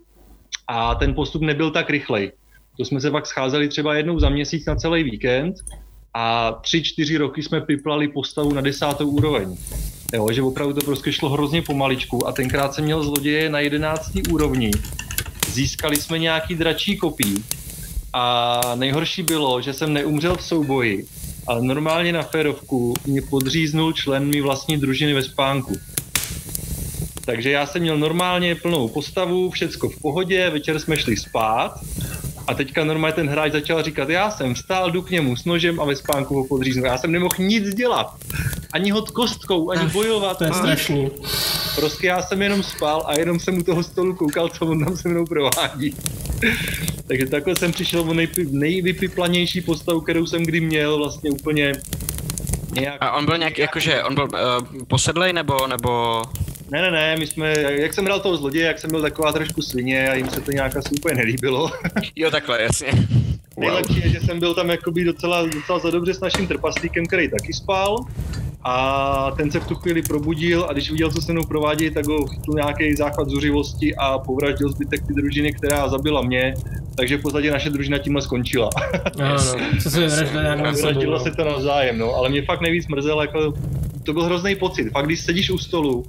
a 0.67 0.95
ten 0.95 1.15
postup 1.15 1.43
nebyl 1.43 1.71
tak 1.71 1.91
rychlej. 1.91 2.33
To 2.77 2.85
jsme 2.85 3.01
se 3.01 3.11
pak 3.11 3.27
scházeli 3.27 3.69
třeba 3.69 3.95
jednou 3.95 4.19
za 4.19 4.29
měsíc 4.29 4.67
na 4.67 4.77
celý 4.77 5.05
víkend 5.05 5.55
a 6.15 6.53
tři, 6.53 6.83
čtyři 6.83 7.17
roky 7.17 7.43
jsme 7.43 7.61
piplali 7.61 8.09
postavu 8.09 8.53
na 8.53 8.61
desátou 8.61 9.09
úroveň. 9.09 9.57
Jo, 10.13 10.29
že 10.33 10.43
opravdu 10.43 10.75
to 10.75 10.81
prostě 10.81 11.13
šlo 11.13 11.29
hrozně 11.29 11.63
pomaličku 11.63 12.27
a 12.27 12.33
tenkrát 12.33 12.75
jsem 12.75 12.85
měl 12.85 13.03
zloděje 13.03 13.51
na 13.51 13.61
jedenáctý 13.61 14.23
úrovni. 14.23 14.71
Získali 15.53 15.97
jsme 15.97 16.19
nějaký 16.19 16.55
dračí 16.55 16.97
kopí 16.97 17.45
a 18.13 18.61
nejhorší 18.75 19.23
bylo, 19.23 19.61
že 19.61 19.73
jsem 19.73 19.93
neumřel 19.93 20.37
v 20.37 20.45
souboji, 20.45 21.07
ale 21.47 21.63
normálně 21.63 22.13
na 22.13 22.23
férovku 22.23 22.95
mě 23.07 23.23
podříznul 23.23 23.93
člen 23.93 24.25
mý 24.25 24.41
vlastní 24.41 24.77
družiny 24.77 25.15
ve 25.15 25.23
spánku. 25.23 25.77
Takže 27.25 27.51
já 27.51 27.67
jsem 27.67 27.83
měl 27.83 27.99
normálně 27.99 28.55
plnou 28.55 28.89
postavu, 28.89 29.51
všecko 29.51 29.89
v 29.89 30.01
pohodě, 30.01 30.51
večer 30.51 30.79
jsme 30.79 30.97
šli 30.97 31.17
spát 31.17 31.81
a 32.47 32.55
teďka 32.55 32.85
normálně 32.85 33.15
ten 33.15 33.29
hráč 33.29 33.53
začal 33.53 33.83
říkat, 33.83 34.09
já 34.09 34.31
jsem 34.31 34.55
vstál, 34.55 34.91
jdu 34.91 35.03
k 35.03 35.11
němu 35.11 35.37
s 35.37 35.45
nožem 35.45 35.81
a 35.81 35.85
ve 35.85 35.97
spánku 35.97 36.35
ho 36.35 36.45
podříznu. 36.47 36.85
Já 36.85 36.99
jsem 36.99 37.13
nemohl 37.13 37.35
nic 37.39 37.75
dělat. 37.75 38.17
Ani 38.73 38.91
hod 38.91 39.11
kostkou, 39.11 39.71
ani 39.71 39.91
bojovat. 39.91 40.39
To 40.39 40.45
je 40.45 40.53
strašný. 40.53 41.11
Prostě 41.75 42.07
já 42.07 42.23
jsem 42.23 42.43
jenom 42.43 42.63
spal 42.63 43.03
a 43.07 43.19
jenom 43.19 43.41
jsem 43.41 43.59
u 43.59 43.63
toho 43.63 43.83
stolu 43.83 44.15
koukal, 44.15 44.49
co 44.49 44.67
on 44.67 44.85
tam 44.85 44.97
se 44.97 45.09
mnou 45.09 45.25
provádí. 45.25 45.95
Takže 47.07 47.27
takhle 47.27 47.57
jsem 47.57 47.73
přišel 47.73 48.01
o 48.01 48.15
nejpi- 48.15 48.51
nejvypiplanější 48.51 49.61
postavu, 49.61 50.01
kterou 50.01 50.27
jsem 50.27 50.43
kdy 50.43 50.61
měl, 50.61 50.99
vlastně 50.99 51.31
úplně 51.31 51.73
nějak... 52.81 52.97
A 53.01 53.13
on 53.13 53.27
byl 53.27 53.39
nějak, 53.39 53.59
jakože, 53.59 54.05
on 54.05 54.15
byl 54.15 54.25
uh, 54.25 54.83
posedlej 54.89 55.33
nebo, 55.33 55.67
nebo... 55.67 56.23
Ne, 56.71 56.83
ne, 56.83 56.91
ne, 56.91 57.17
my 57.17 57.27
jsme, 57.27 57.55
jak 57.59 57.95
jsem 57.95 58.05
hrál 58.05 58.21
toho 58.21 58.37
zloděje, 58.37 58.67
jak 58.67 58.79
jsem 58.79 58.91
byl 58.91 59.03
taková 59.03 59.33
trošku 59.33 59.63
svině 59.63 60.09
a 60.09 60.15
jim 60.15 60.31
se 60.31 60.41
to 60.41 60.51
nějak 60.51 60.77
asi 60.77 60.89
úplně 60.99 61.15
nelíbilo. 61.15 61.71
Jo, 62.17 62.31
takhle, 62.31 62.63
jasně. 62.63 62.89
Nejlepší 63.57 64.01
je, 64.01 64.09
že 64.09 64.21
jsem 64.21 64.41
byl 64.41 64.55
tam 64.55 64.71
jakoby 64.71 65.05
docela, 65.05 65.43
docela 65.43 65.79
za 65.79 65.91
dobře 65.91 66.15
s 66.15 66.21
naším 66.21 66.47
trpaslíkem, 66.47 67.07
který 67.07 67.31
taky 67.31 67.53
spal. 67.53 67.97
A 68.65 69.31
ten 69.37 69.51
se 69.51 69.61
v 69.61 69.67
tu 69.67 69.75
chvíli 69.75 70.03
probudil 70.03 70.67
a 70.69 70.73
když 70.73 70.91
viděl, 70.91 71.11
co 71.11 71.23
se 71.23 71.33
mnou 71.33 71.45
provádí, 71.45 71.91
tak 71.91 72.07
ho 72.07 72.27
chytl 72.27 72.53
nějaký 72.55 72.97
záchvat 72.97 73.29
zuřivosti 73.29 73.97
a 73.97 74.19
povraždil 74.19 74.69
zbytek 74.69 75.07
ty 75.07 75.13
družiny, 75.13 75.53
která 75.53 75.89
zabila 75.89 76.23
mě. 76.23 76.55
Takže 76.95 77.17
v 77.17 77.23
podstatě 77.23 77.51
naše 77.51 77.71
družina 77.71 77.99
tímhle 77.99 78.23
skončila. 78.23 78.71
Ano, 79.23 79.39
co 79.83 79.91
se 79.91 80.01
vyvraždili 80.01 80.43
nějak 80.43 80.61
na. 80.61 80.71
Vyvraždilo 80.73 81.19
no. 81.19 81.25
se 81.25 81.31
to 81.31 81.45
navzájem, 81.45 81.99
no. 81.99 82.15
Ale 82.15 82.29
mě 82.29 82.43
fakt 82.43 82.61
nejvíc 82.61 82.89
mrzelo, 82.89 83.23
jako 83.23 83.55
to 84.09 84.13
byl 84.13 84.25
hrozný 84.25 84.57
pocit. 84.57 84.91
Fakt, 84.91 85.07
když 85.07 85.21
sedíš 85.21 85.51
u 85.51 85.59
stolu 85.59 86.07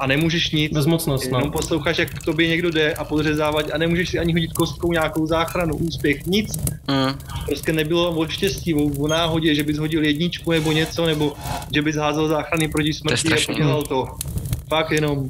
a 0.00 0.06
nemůžeš 0.06 0.50
nic, 0.50 0.72
Bezmocnost, 0.72 1.24
Jenom 1.24 1.42
no. 1.42 1.50
posloucháš, 1.50 1.98
jak 1.98 2.14
k 2.14 2.24
tobě 2.24 2.48
někdo 2.48 2.70
jde 2.70 2.94
a 2.94 3.04
podřezávat 3.04 3.66
a 3.72 3.78
nemůžeš 3.78 4.08
si 4.08 4.18
ani 4.18 4.32
hodit 4.32 4.52
kostkou 4.52 4.92
nějakou 4.92 5.26
záchranu, 5.26 5.76
úspěch, 5.76 6.26
nic. 6.26 6.56
Mm. 6.88 7.18
Prostě 7.46 7.72
nebylo 7.72 8.10
o 8.10 8.28
štěstí, 8.28 8.74
o, 8.74 8.82
o 8.82 9.08
náhodě, 9.08 9.54
že 9.54 9.62
bys 9.62 9.78
hodil 9.78 10.04
jedničku 10.04 10.52
nebo 10.52 10.72
něco, 10.72 11.06
nebo 11.06 11.32
že 11.74 11.82
bys 11.82 11.96
házel 11.96 12.28
záchrany 12.28 12.68
proti 12.68 12.92
smrti 12.92 13.32
a 13.32 13.36
podělal 13.46 13.82
to. 13.82 14.08
Fakt 14.68 14.90
jenom 14.90 15.28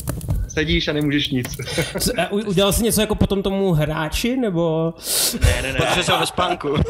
sedíš 0.54 0.88
a 0.88 0.92
nemůžeš 0.92 1.28
nic. 1.28 1.56
Co- 2.00 2.12
a 2.20 2.30
Udělal 2.32 2.73
jsi 2.73 2.82
něco 2.84 3.00
jako 3.00 3.14
potom 3.14 3.42
tomu 3.42 3.73
hráči, 3.73 4.37
nebo... 4.37 4.94
ne, 5.40 5.62
ne, 5.62 5.73
ne. 5.73 5.78
Podřezal 5.78 6.20
ve 6.20 6.26
spánku. 6.26 6.68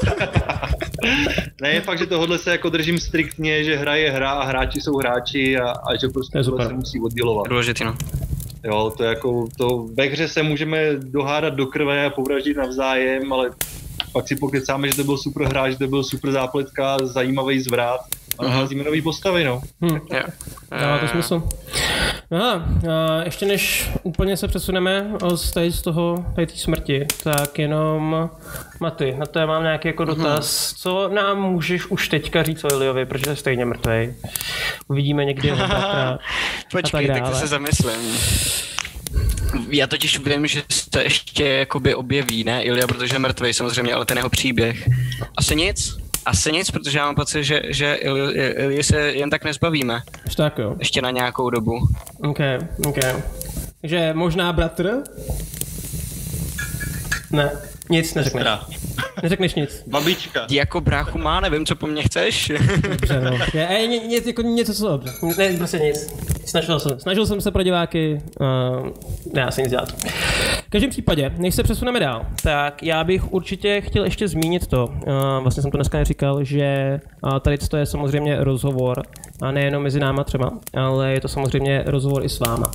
Ne, 1.62 1.70
je 1.70 1.80
fakt, 1.80 1.98
že 1.98 2.06
tohle 2.06 2.38
se 2.38 2.50
jako 2.50 2.70
držím 2.70 2.98
striktně, 2.98 3.64
že 3.64 3.76
hra 3.76 3.94
je 3.94 4.10
hra 4.10 4.30
a 4.30 4.44
hráči 4.44 4.80
jsou 4.80 4.96
hráči 4.96 5.56
a, 5.58 5.70
a 5.70 5.96
že 5.96 6.06
To 6.06 6.12
prostě 6.12 6.44
super. 6.44 6.66
se 6.66 6.72
musí 6.74 7.00
oddělovat. 7.00 7.46
Důležitý, 7.48 7.84
no. 7.84 7.94
Jo, 8.64 8.92
to 8.96 9.02
je 9.02 9.08
jako, 9.08 9.46
to 9.58 9.86
ve 9.94 10.04
hře 10.04 10.28
se 10.28 10.42
můžeme 10.42 10.78
dohádat 10.96 11.54
do 11.54 11.66
krve 11.66 12.06
a 12.06 12.10
povraždit 12.10 12.56
navzájem, 12.56 13.32
ale 13.32 13.50
pak 14.14 14.28
si 14.28 14.36
pokecáme, 14.36 14.88
že 14.88 14.96
to 14.96 15.04
byl 15.04 15.18
super 15.18 15.42
hráč, 15.46 15.72
že 15.72 15.78
to 15.78 15.86
byl 15.86 16.04
super 16.04 16.32
zápletka, 16.32 16.96
zajímavý 17.02 17.60
zvrat 17.60 18.00
a 18.38 18.42
Mhm. 18.44 18.52
nacházíme 18.52 18.84
nový 18.84 19.02
postavy, 19.02 19.44
no. 19.44 19.62
Hm, 19.80 19.88
Jo. 20.12 20.22
dává 20.70 20.98
to 20.98 21.08
smysl. 21.08 21.42
No, 22.30 22.62
a 22.92 23.22
ještě 23.24 23.46
než 23.46 23.90
úplně 24.02 24.36
se 24.36 24.48
přesuneme 24.48 25.10
z, 25.34 25.50
tady 25.50 25.72
z 25.72 25.82
toho, 25.82 26.24
tady 26.34 26.46
té 26.46 26.56
smrti, 26.56 27.06
tak 27.24 27.58
jenom 27.58 28.30
Maty, 28.80 29.14
na 29.18 29.26
to 29.26 29.38
já 29.38 29.46
mám 29.46 29.62
nějaký 29.62 29.88
jako 29.88 30.04
dotaz. 30.04 30.46
Mm-hmm. 30.46 30.76
Co 30.82 31.08
nám 31.08 31.42
můžeš 31.42 31.86
už 31.86 32.08
teďka 32.08 32.42
říct 32.42 32.64
o 32.64 32.68
Iliovi, 32.74 33.06
protože 33.06 33.30
je 33.30 33.36
stejně 33.36 33.64
mrtvý. 33.64 34.14
Uvidíme 34.88 35.24
někdy 35.24 35.52
Počkej, 36.72 37.10
a 37.10 37.14
tak, 37.14 37.22
tak 37.22 37.32
to 37.32 37.38
se 37.38 37.46
zamyslím. 37.46 38.16
Já 39.68 39.86
totiž 39.86 40.18
vím, 40.18 40.46
že 40.46 40.62
se 40.70 41.02
ještě 41.02 41.44
jakoby 41.44 41.94
objeví, 41.94 42.44
ne 42.44 42.64
Ilia, 42.64 42.86
protože 42.86 43.14
je 43.14 43.18
mrtvý 43.18 43.54
samozřejmě, 43.54 43.94
ale 43.94 44.06
ten 44.06 44.16
jeho 44.16 44.30
příběh. 44.30 44.88
Asi 45.36 45.56
nic? 45.56 45.96
Asi 46.26 46.52
nic, 46.52 46.70
protože 46.70 46.98
já 46.98 47.04
mám 47.04 47.14
pocit, 47.14 47.44
že, 47.44 47.62
že 47.68 47.94
Ili 47.94 48.82
se 48.82 49.00
jen 49.00 49.30
tak 49.30 49.44
nezbavíme. 49.44 50.02
Ještě 50.24 50.42
tak 50.42 50.58
jo. 50.58 50.76
Ještě 50.78 51.02
na 51.02 51.10
nějakou 51.10 51.50
dobu. 51.50 51.88
OK, 52.18 52.38
OK. 52.86 52.98
Takže 53.80 54.10
možná 54.14 54.52
bratr? 54.52 55.02
Ne, 57.30 57.50
nic 57.90 58.14
neřekneš. 58.14 58.44
Neřekneš 59.22 59.54
nic. 59.54 59.84
Babička. 59.86 60.46
Ty 60.46 60.56
jako 60.56 60.80
bráchu 60.80 61.18
má, 61.18 61.40
nevím, 61.40 61.66
co 61.66 61.76
po 61.76 61.86
mně 61.86 62.02
chceš. 62.02 62.52
Dobře, 62.88 63.20
no. 63.20 63.30
Je, 63.54 63.68
je, 63.70 63.86
ně, 63.86 63.98
ně, 63.98 64.18
jako 64.26 64.42
něco, 64.42 64.74
co 64.74 64.88
dobře. 64.88 65.12
Ne, 65.38 65.56
prostě 65.56 65.78
nic. 65.78 66.14
Snažil 66.44 66.80
jsem, 66.80 67.00
snažil 67.00 67.26
jsem 67.26 67.40
se 67.40 67.50
pro 67.50 67.62
diváky, 67.62 68.22
uh, 68.40 68.88
já 69.36 69.50
se 69.50 69.62
nic 69.62 69.70
dělat. 69.70 69.92
V 70.66 70.70
každém 70.70 70.90
případě, 70.90 71.32
než 71.36 71.54
se 71.54 71.62
přesuneme 71.62 72.00
dál, 72.00 72.26
tak 72.42 72.82
já 72.82 73.04
bych 73.04 73.32
určitě 73.32 73.80
chtěl 73.80 74.04
ještě 74.04 74.28
zmínit 74.28 74.66
to, 74.66 74.86
uh, 74.86 74.92
vlastně 75.42 75.62
jsem 75.62 75.70
to 75.70 75.76
dneska 75.76 75.98
neříkal, 75.98 76.44
že 76.44 77.00
uh, 77.22 77.38
tady 77.38 77.58
to 77.58 77.76
je 77.76 77.86
samozřejmě 77.86 78.44
rozhovor, 78.44 79.02
a 79.42 79.50
nejenom 79.50 79.82
mezi 79.82 80.00
náma 80.00 80.24
třeba, 80.24 80.52
ale 80.74 81.12
je 81.12 81.20
to 81.20 81.28
samozřejmě 81.28 81.82
rozhovor 81.86 82.24
i 82.24 82.28
s 82.28 82.40
váma. 82.40 82.70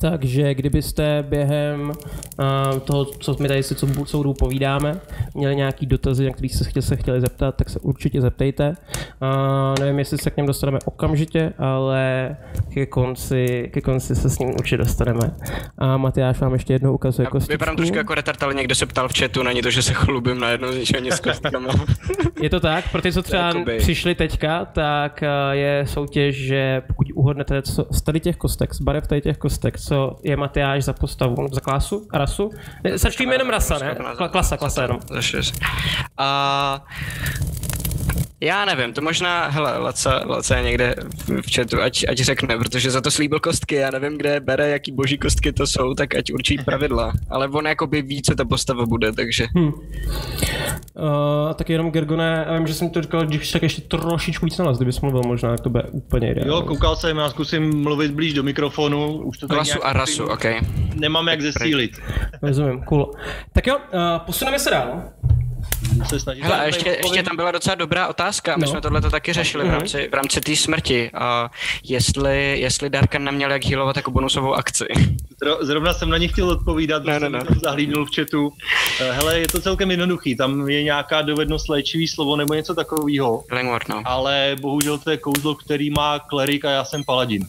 Takže 0.00 0.54
kdybyste 0.54 1.24
během 1.28 1.80
uh, 1.90 2.78
toho, 2.78 3.04
co 3.04 3.36
my 3.40 3.48
tady 3.48 3.62
si 3.62 3.74
co, 3.74 3.86
co 4.04 4.34
povídáme, 4.34 5.00
měli 5.34 5.56
nějaký 5.56 5.86
dotazy, 5.86 6.24
na 6.24 6.32
kterých 6.32 6.54
se, 6.54 6.64
chtěli, 6.64 6.82
se 6.82 6.96
chtěli 6.96 7.20
zeptat, 7.20 7.54
tak 7.54 7.70
se 7.70 7.80
určitě 7.80 8.20
zeptejte. 8.20 8.74
Uh, 9.22 9.80
nevím, 9.80 9.98
jestli 9.98 10.18
se 10.18 10.30
k 10.30 10.36
něm 10.36 10.46
dostaneme 10.46 10.78
okamžitě, 10.84 11.52
ale 11.58 12.36
ke 12.74 12.86
konci, 12.86 13.70
ke 13.72 13.80
konci 13.80 14.16
se 14.16 14.30
s 14.30 14.38
ním 14.38 14.50
určitě 14.50 14.76
dostaneme. 14.76 15.30
A 15.78 15.96
Matyáš 15.96 16.40
vám 16.40 16.52
ještě 16.52 16.72
jednou 16.72 16.94
ukazuje 16.94 17.26
kostičku. 17.26 17.52
Vypadám 17.52 17.76
trošku 17.76 17.96
jako 17.96 18.14
retard, 18.14 18.42
ale 18.42 18.54
někdo 18.54 18.74
se 18.74 18.86
ptal 18.86 19.08
v 19.08 19.18
chatu, 19.18 19.42
není 19.42 19.62
to, 19.62 19.70
že 19.70 19.82
se 19.82 19.92
chlubím 19.92 20.40
najednou 20.40 20.72
z 20.72 20.76
ničeho 20.76 21.12
s 21.12 21.20
kostkama. 21.20 21.68
je 22.42 22.50
to 22.50 22.60
tak, 22.60 22.90
pro 22.92 23.02
ty, 23.02 23.12
co 23.12 23.22
třeba 23.22 23.54
přišli 23.78 24.14
teďka, 24.14 24.64
tak 24.64 25.24
je 25.52 25.84
soutěž, 25.86 26.36
že 26.36 26.82
pokud 26.86 27.06
uhodnete 27.14 27.62
z 27.90 28.02
tady 28.02 28.20
těch 28.20 28.36
kostek, 28.36 28.74
z 28.74 28.80
barev 28.80 29.06
tady 29.06 29.20
těch 29.20 29.38
kostek, 29.38 29.78
co 29.90 30.16
je 30.22 30.36
Matyáš 30.36 30.84
za 30.84 30.92
postavu, 30.92 31.48
za 31.52 31.60
klasu 31.60 32.06
rasu. 32.14 32.50
Sačkujeme 32.96 33.34
jenom 33.34 33.50
rasa, 33.50 33.78
ne? 33.78 33.98
Klasa, 34.30 34.56
klasa 34.56 34.82
jenom. 34.82 35.02
A 36.18 36.28
já 38.42 38.64
nevím, 38.64 38.92
to 38.92 39.02
možná, 39.02 39.48
hele, 39.48 39.78
Laca, 39.78 40.22
Laca 40.26 40.56
je 40.56 40.62
někde 40.62 40.94
v 41.26 41.54
chatu, 41.54 41.82
ať, 41.82 42.04
ať 42.08 42.18
řekne, 42.18 42.58
protože 42.58 42.90
za 42.90 43.00
to 43.00 43.10
slíbil 43.10 43.40
kostky, 43.40 43.74
já 43.74 43.90
nevím, 43.90 44.18
kde 44.18 44.40
bere, 44.40 44.68
jaký 44.68 44.92
boží 44.92 45.18
kostky 45.18 45.52
to 45.52 45.66
jsou, 45.66 45.94
tak 45.94 46.14
ať 46.14 46.32
určí 46.32 46.58
pravidla. 46.64 47.12
Ale 47.30 47.48
on 47.48 47.66
jakoby 47.66 48.02
ví, 48.02 48.22
co 48.22 48.34
ta 48.34 48.44
postava 48.44 48.86
bude, 48.86 49.12
takže... 49.12 49.46
Hmm. 49.54 49.72
Uh, 50.94 51.48
a 51.50 51.54
tak 51.54 51.68
jenom 51.68 51.90
Gergone, 51.90 52.44
já 52.48 52.56
vím, 52.56 52.66
že 52.66 52.74
jsem 52.74 52.90
to 52.90 53.02
říkal, 53.02 53.26
když 53.26 53.50
tak 53.50 53.62
ještě 53.62 53.82
trošičku 53.82 54.46
víc 54.46 54.58
na 54.58 54.64
nás, 54.64 54.76
kdybys 54.76 55.00
mluvil 55.00 55.22
možná, 55.26 55.50
jak 55.50 55.60
to 55.60 55.70
bude 55.70 55.82
úplně 55.82 56.30
ideální. 56.30 56.50
Jo, 56.50 56.62
koukal 56.62 56.96
jsem, 56.96 57.16
já 57.16 57.30
zkusím 57.30 57.82
mluvit 57.82 58.10
blíž 58.10 58.32
do 58.32 58.42
mikrofonu, 58.42 59.22
už 59.22 59.38
to 59.38 59.46
Rasu 59.46 59.86
a 59.86 59.92
rasu, 59.92 60.24
ok. 60.24 60.44
Nemám 60.94 61.28
jak 61.28 61.42
zesílit. 61.42 62.00
Rozumím, 62.42 62.82
cool. 62.82 63.12
Tak 63.52 63.66
jo, 63.66 63.76
uh, 63.76 64.18
posuneme 64.26 64.58
se 64.58 64.70
dál 64.70 65.02
se 66.08 66.20
snažit. 66.20 66.42
Hele, 66.42 66.60
a 66.60 66.64
ještě, 66.64 66.98
ještě 67.02 67.22
tam 67.22 67.36
byla 67.36 67.50
docela 67.50 67.74
dobrá 67.74 68.08
otázka. 68.08 68.56
My 68.56 68.62
no. 68.62 68.68
jsme 68.68 68.80
tohle 68.80 69.00
taky 69.00 69.32
řešili 69.32 69.64
v 69.64 69.66
mhm. 69.66 69.76
rámci, 69.76 70.08
v 70.10 70.14
rámci 70.14 70.40
té 70.40 70.56
smrti. 70.56 71.10
A 71.14 71.50
jestli, 71.84 72.60
jestli 72.60 72.90
Darkan 72.90 73.24
neměl 73.24 73.52
jak 73.52 73.64
healovat 73.64 73.96
jako 73.96 74.10
bonusovou 74.10 74.54
akci. 74.54 74.84
Zrovna 75.60 75.94
jsem 75.94 76.10
na 76.10 76.18
ní 76.18 76.28
chtěl 76.28 76.48
odpovídat, 76.48 77.04
ne, 77.04 77.20
ne, 77.20 77.30
ne. 77.30 77.40
zahlídnul 77.64 78.06
v 78.06 78.16
chatu. 78.16 78.52
Eh, 79.00 79.12
hele, 79.12 79.38
je 79.38 79.48
to 79.48 79.60
celkem 79.60 79.90
jednoduchý. 79.90 80.36
Tam 80.36 80.68
je 80.68 80.82
nějaká 80.82 81.22
dovednost 81.22 81.68
léčivý 81.68 82.08
slovo 82.08 82.36
nebo 82.36 82.54
něco 82.54 82.74
takového. 82.74 83.44
no. 83.88 84.02
Ale 84.04 84.56
bohužel 84.60 84.98
to 84.98 85.10
je 85.10 85.16
kouzlo, 85.16 85.54
který 85.54 85.90
má 85.90 86.18
klerik 86.18 86.64
a 86.64 86.70
já 86.70 86.84
jsem 86.84 87.04
paladin 87.04 87.46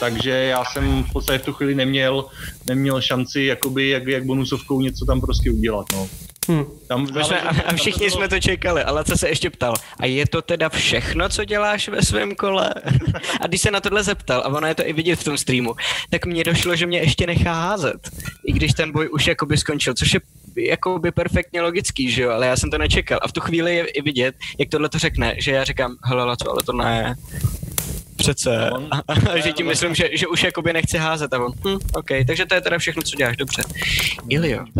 takže 0.00 0.30
já 0.30 0.64
jsem 0.64 1.04
v 1.04 1.12
podstatě 1.12 1.38
v 1.38 1.44
tu 1.44 1.52
chvíli 1.52 1.74
neměl, 1.74 2.24
neměl 2.66 3.00
šanci 3.00 3.42
jakoby 3.42 3.88
jak, 3.88 4.06
jak 4.06 4.24
bonusovkou 4.24 4.80
něco 4.80 5.04
tam 5.04 5.20
prostě 5.20 5.50
udělat. 5.50 5.86
No. 5.92 6.08
Hmm. 6.48 6.64
Tam 6.88 7.06
jsme, 7.06 7.40
a, 7.40 7.48
a 7.48 7.74
všichni 7.74 8.06
bylo... 8.06 8.16
jsme 8.16 8.28
to 8.28 8.40
čekali, 8.40 8.82
ale 8.82 9.04
co 9.04 9.18
se 9.18 9.28
ještě 9.28 9.50
ptal, 9.50 9.74
a 10.00 10.06
je 10.06 10.26
to 10.26 10.42
teda 10.42 10.68
všechno, 10.68 11.28
co 11.28 11.44
děláš 11.44 11.88
ve 11.88 12.02
svém 12.02 12.34
kole? 12.34 12.74
a 13.40 13.46
když 13.46 13.60
se 13.60 13.70
na 13.70 13.80
tohle 13.80 14.02
zeptal, 14.02 14.40
a 14.40 14.48
ono 14.48 14.66
je 14.66 14.74
to 14.74 14.88
i 14.88 14.92
vidět 14.92 15.16
v 15.16 15.24
tom 15.24 15.38
streamu, 15.38 15.74
tak 16.10 16.26
mně 16.26 16.44
došlo, 16.44 16.76
že 16.76 16.86
mě 16.86 16.98
ještě 16.98 17.26
nechá 17.26 17.52
házet, 17.52 18.10
i 18.46 18.52
když 18.52 18.72
ten 18.72 18.92
boj 18.92 19.08
už 19.12 19.26
jakoby 19.26 19.56
skončil, 19.56 19.94
což 19.94 20.14
je 20.14 20.20
jakoby 20.56 21.10
perfektně 21.10 21.62
logický, 21.62 22.10
že 22.10 22.22
jo, 22.22 22.30
ale 22.30 22.46
já 22.46 22.56
jsem 22.56 22.70
to 22.70 22.78
nečekal. 22.78 23.18
A 23.22 23.28
v 23.28 23.32
tu 23.32 23.40
chvíli 23.40 23.76
je 23.76 23.86
i 23.86 24.02
vidět, 24.02 24.34
jak 24.58 24.68
tohle 24.68 24.88
to 24.88 24.98
řekne, 24.98 25.34
že 25.38 25.52
já 25.52 25.64
říkám, 25.64 25.96
hele, 26.04 26.36
co, 26.36 26.50
ale 26.50 26.62
to 26.62 26.72
ne, 26.72 27.14
Přece. 28.20 28.70
On, 28.70 28.88
a, 28.90 29.02
a, 29.32 29.38
že 29.38 29.52
tím 29.52 29.66
myslím, 29.66 29.94
že, 29.94 30.08
že 30.12 30.26
už 30.26 30.42
jakoby 30.42 30.72
nechci 30.72 30.98
házet 30.98 31.34
a 31.34 31.44
on, 31.44 31.52
hm, 31.64 31.78
OK, 31.94 32.08
takže 32.26 32.46
to 32.46 32.54
je 32.54 32.60
teda 32.60 32.78
všechno, 32.78 33.02
co 33.02 33.16
děláš, 33.16 33.36
dobře. 33.36 33.62
Ilio. 34.28 34.64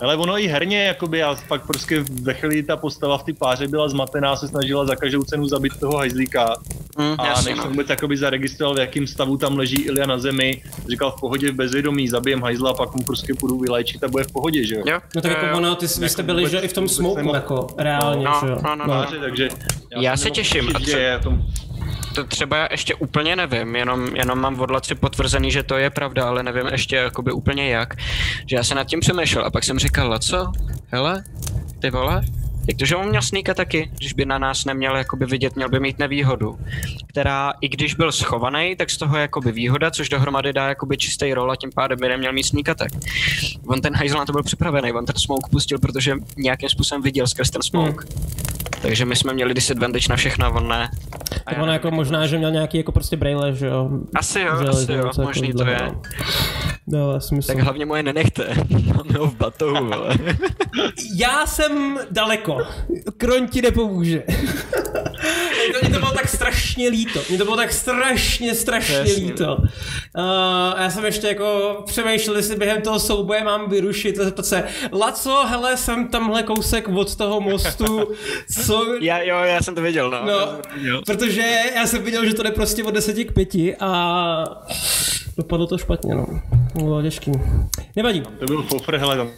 Ale 0.00 0.16
ono 0.16 0.38
i 0.38 0.46
herně, 0.46 0.84
jakoby 0.84 1.18
já 1.18 1.36
pak 1.48 1.66
prostě 1.66 2.04
ve 2.22 2.34
chvíli 2.34 2.62
ta 2.62 2.76
postava 2.76 3.18
v 3.18 3.22
té 3.22 3.32
páře 3.32 3.68
byla 3.68 3.88
zmatená, 3.88 4.36
se 4.36 4.48
snažila 4.48 4.86
za 4.86 4.96
každou 4.96 5.22
cenu 5.22 5.48
zabít 5.48 5.80
toho 5.80 5.96
hajzlíka. 5.96 6.54
Mm, 6.98 7.14
a 7.18 7.26
jasný, 7.26 7.50
než 7.50 7.56
jsem 7.56 7.64
no. 7.64 7.70
vůbec 7.70 7.88
jakoby 7.88 8.16
zaregistroval, 8.16 8.74
v 8.74 8.78
jakém 8.78 9.06
stavu 9.06 9.36
tam 9.36 9.58
leží 9.58 9.76
Ilia 9.76 10.06
na 10.06 10.18
zemi, 10.18 10.62
říkal 10.88 11.10
v 11.10 11.20
pohodě 11.20 11.52
v 11.52 11.54
bezvědomí, 11.54 12.08
zabijem 12.08 12.42
hajzla 12.42 12.70
a 12.70 12.74
pak 12.74 12.94
mu 12.94 13.02
prostě 13.02 13.34
půjdu 13.34 13.58
vyléčit 13.58 14.04
a 14.04 14.08
bude 14.08 14.24
v 14.24 14.32
pohodě, 14.32 14.66
že 14.66 14.74
jo? 14.74 14.82
jo. 14.86 14.98
No 15.16 15.22
tak 15.22 15.32
jako 15.32 15.56
ono, 15.56 15.74
ty 15.74 15.88
jste 15.88 16.22
byli, 16.22 16.50
že 16.50 16.58
i 16.58 16.68
v 16.68 16.72
tom 16.72 16.88
smoku, 16.88 17.34
jako 17.34 17.66
reálně, 17.78 18.24
no, 18.24 18.40
že 18.40 18.46
jo? 18.46 18.58
No, 18.64 18.76
no, 18.76 18.86
no. 18.86 18.94
no. 18.94 19.20
Takže 19.20 19.48
já, 19.90 20.00
já 20.00 20.16
se 20.16 20.30
těším. 20.30 20.72
A 20.74 20.80
co, 20.80 20.96
tom 21.22 21.42
to 22.14 22.24
třeba 22.24 22.56
já 22.56 22.68
ještě 22.70 22.94
úplně 22.94 23.36
nevím, 23.36 23.76
jenom, 23.76 24.16
jenom 24.16 24.38
mám 24.38 24.60
od 24.60 24.70
Laci 24.70 24.94
potvrzený, 24.94 25.50
že 25.50 25.62
to 25.62 25.76
je 25.76 25.90
pravda, 25.90 26.28
ale 26.28 26.42
nevím 26.42 26.66
ještě 26.66 26.96
jakoby 26.96 27.32
úplně 27.32 27.70
jak. 27.70 27.94
Že 28.46 28.56
já 28.56 28.64
se 28.64 28.74
nad 28.74 28.84
tím 28.84 29.00
přemýšlel 29.00 29.44
a 29.44 29.50
pak 29.50 29.64
jsem 29.64 29.78
říkal, 29.78 30.10
Laco, 30.10 30.52
hele, 30.88 31.24
ty 31.80 31.90
vole, 31.90 32.22
jak 32.70 32.76
to, 32.78 32.84
že 32.84 32.96
on 32.96 33.08
měl 33.08 33.22
sníka 33.22 33.54
taky, 33.54 33.90
když 33.96 34.12
by 34.12 34.24
na 34.24 34.38
nás 34.38 34.64
neměl 34.64 34.96
jakoby 34.96 35.26
vidět, 35.26 35.56
měl 35.56 35.68
by 35.68 35.80
mít 35.80 35.98
nevýhodu, 35.98 36.58
která 37.06 37.52
i 37.60 37.68
když 37.68 37.94
byl 37.94 38.12
schovaný, 38.12 38.76
tak 38.76 38.90
z 38.90 38.96
toho 38.96 39.16
je 39.16 39.22
jakoby 39.22 39.52
výhoda, 39.52 39.90
což 39.90 40.08
dohromady 40.08 40.52
dá 40.52 40.68
jakoby 40.68 40.96
čistý 40.96 41.34
rol 41.34 41.52
a 41.52 41.56
tím 41.56 41.70
pádem 41.74 41.98
by 41.98 42.08
neměl 42.08 42.32
mít 42.32 42.42
sníka 42.42 42.74
tak. 42.74 42.88
On 43.66 43.80
ten 43.80 43.94
hajzl 43.96 44.18
na 44.18 44.24
to 44.24 44.32
byl 44.32 44.42
připravený, 44.42 44.92
on 44.92 45.06
ten 45.06 45.16
smoke 45.16 45.50
pustil, 45.50 45.78
protože 45.78 46.14
nějakým 46.36 46.68
způsobem 46.68 47.02
viděl 47.02 47.26
skrz 47.26 47.50
ten 47.50 47.62
smoke. 47.62 48.04
Hmm. 48.04 48.30
Takže 48.82 49.04
my 49.04 49.16
jsme 49.16 49.32
měli 49.32 49.54
disadvantage 49.54 50.06
na 50.10 50.16
všechno, 50.16 50.52
on 50.52 50.68
ne. 50.68 50.90
Tak 51.44 51.58
on 51.62 51.68
jako 51.68 51.90
možná, 51.90 52.26
že 52.26 52.38
měl 52.38 52.50
nějaký 52.50 52.78
jako 52.78 52.92
prostě 52.92 53.16
braille, 53.16 53.54
že 53.54 53.66
jo? 53.66 53.90
Asi 54.14 54.40
jo, 54.40 54.58
že, 54.62 54.68
asi 54.68 54.92
jo, 54.92 55.10
možný 55.22 55.52
to 55.52 55.66
je. 55.66 55.92
No, 56.92 57.20
smysl. 57.20 57.46
Tak 57.46 57.58
hlavně 57.58 57.86
moje 57.86 58.02
nenechte, 58.02 58.54
máme 58.96 59.18
ho 59.18 59.26
v 59.26 59.34
batohu, 59.34 59.94
ale. 59.94 60.18
Já 61.16 61.46
jsem 61.46 61.98
daleko, 62.10 62.58
Kroň 63.16 63.48
ti 63.48 63.62
nepomůže. 63.62 64.22
Mě 65.82 65.90
to 65.90 65.98
bylo 65.98 66.12
tak 66.12 66.28
strašně 66.28 66.88
líto. 66.88 67.20
Mě 67.28 67.38
to 67.38 67.44
bylo 67.44 67.56
tak 67.56 67.72
strašně, 67.72 68.54
strašně 68.54 68.94
Jasně. 68.94 69.14
líto. 69.14 69.56
Uh, 69.56 70.80
já 70.80 70.90
jsem 70.90 71.04
ještě 71.04 71.26
jako 71.26 71.82
přemýšlel, 71.86 72.36
jestli 72.36 72.56
během 72.56 72.82
toho 72.82 73.00
souboje 73.00 73.44
mám 73.44 73.70
vyrušit 73.70 74.18
a 74.20 74.24
zeptat 74.24 74.46
se, 74.46 74.64
Laco, 74.92 75.44
hele, 75.46 75.76
jsem 75.76 76.08
tamhle 76.08 76.42
kousek 76.42 76.88
od 76.88 77.16
toho 77.16 77.40
mostu, 77.40 78.08
co... 78.66 78.86
Já, 79.00 79.18
jo, 79.18 79.38
já 79.38 79.62
jsem 79.62 79.74
to 79.74 79.82
viděl, 79.82 80.10
no. 80.10 80.24
no 80.26 80.58
viděl. 80.74 81.02
Protože 81.06 81.42
já 81.74 81.86
jsem 81.86 82.02
viděl, 82.02 82.24
že 82.24 82.34
to 82.34 82.42
jde 82.42 82.50
prostě 82.50 82.84
od 82.84 82.94
10 82.94 83.24
k 83.24 83.32
5 83.32 83.54
a 83.80 84.44
dopadlo 85.36 85.66
to 85.66 85.78
špatně, 85.78 86.14
no. 86.14 86.26
Bylo 86.74 87.02
těžký. 87.02 87.32
Nevadí. 87.96 88.22
To 88.38 88.46
byl 88.46 88.62
fofr, 88.62 88.96
hele, 88.96 89.16
tam 89.16 89.30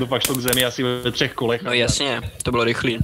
to 0.00 0.06
pak 0.06 0.22
šlo 0.22 0.34
k 0.34 0.40
zemi 0.40 0.64
asi 0.64 0.82
ve 0.82 1.10
třech 1.10 1.34
kolech. 1.34 1.62
No 1.62 1.72
jasně, 1.72 2.20
to 2.42 2.50
bylo 2.50 2.64
rychlý. 2.64 2.98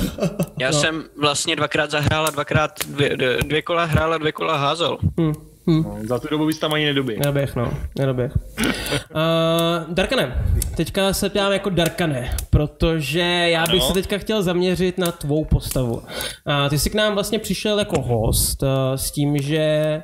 Já 0.58 0.70
no. 0.70 0.80
jsem 0.80 1.04
vlastně 1.20 1.56
dvakrát 1.56 1.90
zahrál 1.90 2.26
a 2.26 2.30
dvakrát 2.30 2.70
dvě, 2.86 3.16
dvě, 3.42 3.62
kola 3.62 3.84
hrál 3.84 4.14
a 4.14 4.18
dvě 4.18 4.32
kola 4.32 4.56
házel. 4.56 4.98
Hmm. 5.18 5.32
Hmm. 5.66 5.82
No, 5.82 5.98
za 6.08 6.18
tu 6.18 6.28
dobu 6.28 6.46
bys 6.46 6.58
tam 6.58 6.72
ani 6.72 6.84
nedoběh. 6.84 7.18
Nedoběh, 7.18 7.56
no. 7.56 7.72
Nedoběh. 7.98 8.32
uh, 8.36 9.94
Darkane, 9.94 10.44
teďka 10.76 11.12
se 11.12 11.28
ptám 11.28 11.52
jako 11.52 11.70
Darkane, 11.70 12.36
protože 12.50 13.20
já 13.48 13.66
bych 13.66 13.80
ano. 13.82 13.88
se 13.88 13.94
teďka 13.94 14.18
chtěl 14.18 14.42
zaměřit 14.42 14.98
na 14.98 15.12
tvou 15.12 15.44
postavu. 15.44 15.94
Uh, 15.94 16.02
ty 16.70 16.78
jsi 16.78 16.90
k 16.90 16.94
nám 16.94 17.14
vlastně 17.14 17.38
přišel 17.38 17.78
jako 17.78 18.00
host 18.00 18.62
uh, 18.62 18.68
s 18.94 19.10
tím, 19.10 19.38
že 19.38 20.02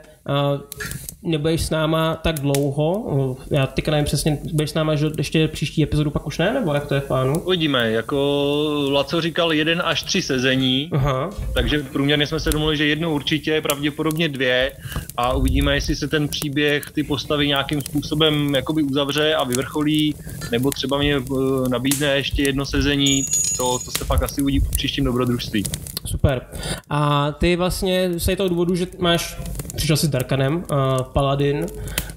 nebudeš 1.23 1.63
s 1.63 1.71
náma 1.71 2.15
tak 2.15 2.41
dlouho. 2.41 3.37
Já 3.51 3.67
teďka 3.67 3.91
nevím 3.91 4.05
přesně, 4.05 4.39
budeš 4.53 4.71
s 4.71 4.75
náma 4.75 4.95
že 4.95 5.07
ještě 5.17 5.49
příští 5.49 5.83
epizodu, 5.83 6.11
pak 6.11 6.27
už 6.27 6.39
ne, 6.39 6.55
nebo 6.55 6.75
jak 6.75 6.87
to 6.87 6.95
je 6.95 7.01
v 7.01 7.05
plánu? 7.05 7.41
Uvidíme, 7.41 7.91
jako 7.91 8.89
Laco 8.93 9.21
říkal 9.21 9.53
jeden 9.53 9.83
až 9.85 10.03
tři 10.03 10.23
sezení, 10.23 10.91
Aha. 10.93 11.31
takže 11.55 11.79
průměrně 11.79 12.27
jsme 12.27 12.41
se 12.41 12.51
domluvili, 12.51 12.77
že 12.77 12.87
jedno 12.87 13.15
určitě, 13.15 13.61
pravděpodobně 13.61 14.29
dvě 14.29 14.73
a 15.17 15.33
uvidíme, 15.33 15.75
jestli 15.75 15.97
se 15.97 16.09
ten 16.09 16.29
příběh, 16.29 16.91
ty 16.91 17.03
postavy 17.03 17.49
nějakým 17.49 17.81
způsobem 17.81 18.55
jakoby 18.55 18.83
uzavře 18.83 19.35
a 19.35 19.45
vyvrcholí, 19.45 20.15
nebo 20.53 20.71
třeba 20.71 20.99
mě 20.99 21.17
eh, 21.17 21.69
nabídne 21.69 22.07
ještě 22.07 22.43
jedno 22.43 22.67
sezení, 22.67 23.25
to, 23.57 23.79
to 23.79 23.91
se 23.91 24.05
pak 24.05 24.23
asi 24.23 24.43
uvidí 24.43 24.61
v 24.61 24.71
příštím 24.71 25.05
dobrodružství. 25.05 25.65
Super. 26.05 26.47
A 26.91 27.33
ty 27.33 27.57
vlastně 27.57 28.11
z 28.17 28.37
toho 28.37 28.49
důvodu, 28.49 28.75
že 28.75 28.87
máš, 28.99 29.39
přišel 29.77 29.97
jsi 29.97 30.07
s 30.07 30.11
Darkanem, 30.19 30.57
uh, 30.57 31.03
Paladin, 31.03 31.67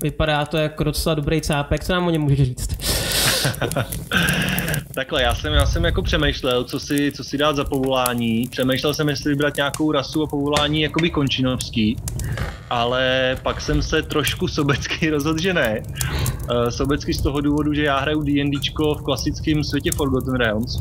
vypadá 0.02 0.46
to 0.46 0.58
jako 0.58 0.84
docela 0.84 1.16
dobrý 1.16 1.42
cápek, 1.42 1.84
co 1.84 1.94
nám 1.94 2.08
o 2.08 2.10
něm 2.10 2.22
můžeš 2.22 2.44
říct? 2.44 2.70
Takhle, 4.94 5.22
já 5.22 5.36
jsem, 5.36 5.54
já 5.54 5.66
jsem 5.66 5.86
jako 5.86 6.02
přemýšlel, 6.02 6.64
co 6.64 6.80
si, 6.80 7.12
co 7.12 7.24
si 7.24 7.38
dát 7.38 7.56
za 7.56 7.64
povolání. 7.64 8.48
Přemýšlel 8.52 8.94
jsem, 8.94 9.10
jestli 9.10 9.30
vybrat 9.30 9.56
nějakou 9.56 9.92
rasu 9.92 10.24
a 10.24 10.28
povolání 10.28 10.82
jakoby 10.82 11.10
končinovský, 11.10 11.98
ale 12.70 13.38
pak 13.44 13.62
jsem 13.62 13.82
se 13.82 14.02
trošku 14.02 14.48
sobecky 14.48 15.10
rozhodl, 15.16 15.42
že 15.42 15.54
ne. 15.54 15.84
Uh, 16.52 16.70
sobecky 16.70 17.14
z 17.14 17.22
toho 17.22 17.42
důvodu, 17.42 17.74
že 17.74 17.84
já 17.84 18.00
hraju 18.00 18.24
D&Dčko 18.24 18.96
v 18.96 19.02
klasickém 19.02 19.64
světě 19.64 19.92
Forgotten 19.96 20.36
Realms, 20.36 20.78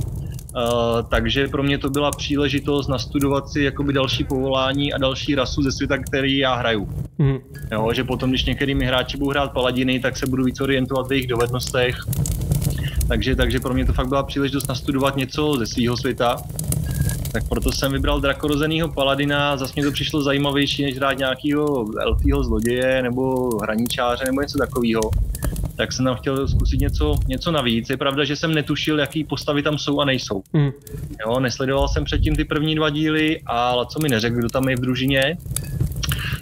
Uh, 0.57 1.09
takže 1.11 1.49
pro 1.49 1.63
mě 1.63 1.79
to 1.79 1.91
byla 1.91 2.11
příležitost 2.11 2.89
nastudovat 2.89 3.49
si 3.49 3.63
jakoby 3.63 3.93
další 3.93 4.25
povolání 4.25 4.93
a 4.93 4.99
další 4.99 5.35
rasu 5.35 5.63
ze 5.63 5.73
světa, 5.73 5.99
který 5.99 6.39
já 6.39 6.55
hraju. 6.55 6.89
Mm. 7.19 7.39
Jo, 7.73 7.93
že 7.93 8.05
potom, 8.05 8.31
když 8.31 8.45
některými 8.45 8.87
hráči 8.87 9.17
budou 9.17 9.31
hrát 9.31 9.53
paladiny, 9.53 10.01
tak 10.01 10.17
se 10.17 10.27
budu 10.27 10.45
víc 10.45 10.61
orientovat 10.61 11.09
v 11.09 11.13
jejich 11.13 11.27
dovednostech. 11.27 11.97
Takže, 13.09 13.37
takže 13.37 13.61
pro 13.61 13.75
mě 13.75 13.87
to 13.87 13.93
fakt 13.93 14.09
byla 14.09 14.23
příležitost 14.23 14.69
nastudovat 14.69 15.17
něco 15.17 15.55
ze 15.59 15.67
svého 15.67 15.97
světa. 15.97 16.37
Tak 17.33 17.49
proto 17.49 17.73
jsem 17.73 17.93
vybral 17.93 18.21
drakorozenýho 18.21 18.89
paladina, 18.89 19.57
zase 19.57 19.73
mi 19.77 19.83
to 19.83 19.93
přišlo 19.93 20.23
zajímavější, 20.23 20.83
než 20.83 20.97
hrát 20.97 21.19
nějakého 21.19 21.87
elfího 22.01 22.45
zloděje 22.45 23.03
nebo 23.03 23.51
hraničáře 23.63 24.25
nebo 24.25 24.41
něco 24.41 24.59
takového 24.59 25.01
tak 25.81 25.93
jsem 25.93 26.05
tam 26.05 26.17
chtěl 26.17 26.49
zkusit 26.49 26.81
něco, 26.81 27.15
něco 27.29 27.51
navíc. 27.51 27.91
Je 27.91 27.97
pravda, 27.97 28.25
že 28.25 28.37
jsem 28.37 28.55
netušil, 28.55 28.99
jaký 28.99 29.25
postavy 29.25 29.63
tam 29.63 29.79
jsou 29.79 30.01
a 30.01 30.05
nejsou. 30.05 30.43
Mm. 30.53 30.71
Jo, 31.27 31.41
nesledoval 31.41 31.89
jsem 31.89 32.05
předtím 32.05 32.37
ty 32.37 32.45
první 32.45 32.75
dva 32.75 32.91
díly, 32.91 33.41
ale 33.47 33.87
co 33.87 33.99
mi 34.01 34.09
neřekl, 34.09 34.37
kdo 34.37 34.49
tam 34.49 34.69
je 34.69 34.77
v 34.77 34.81
družině. 34.81 35.37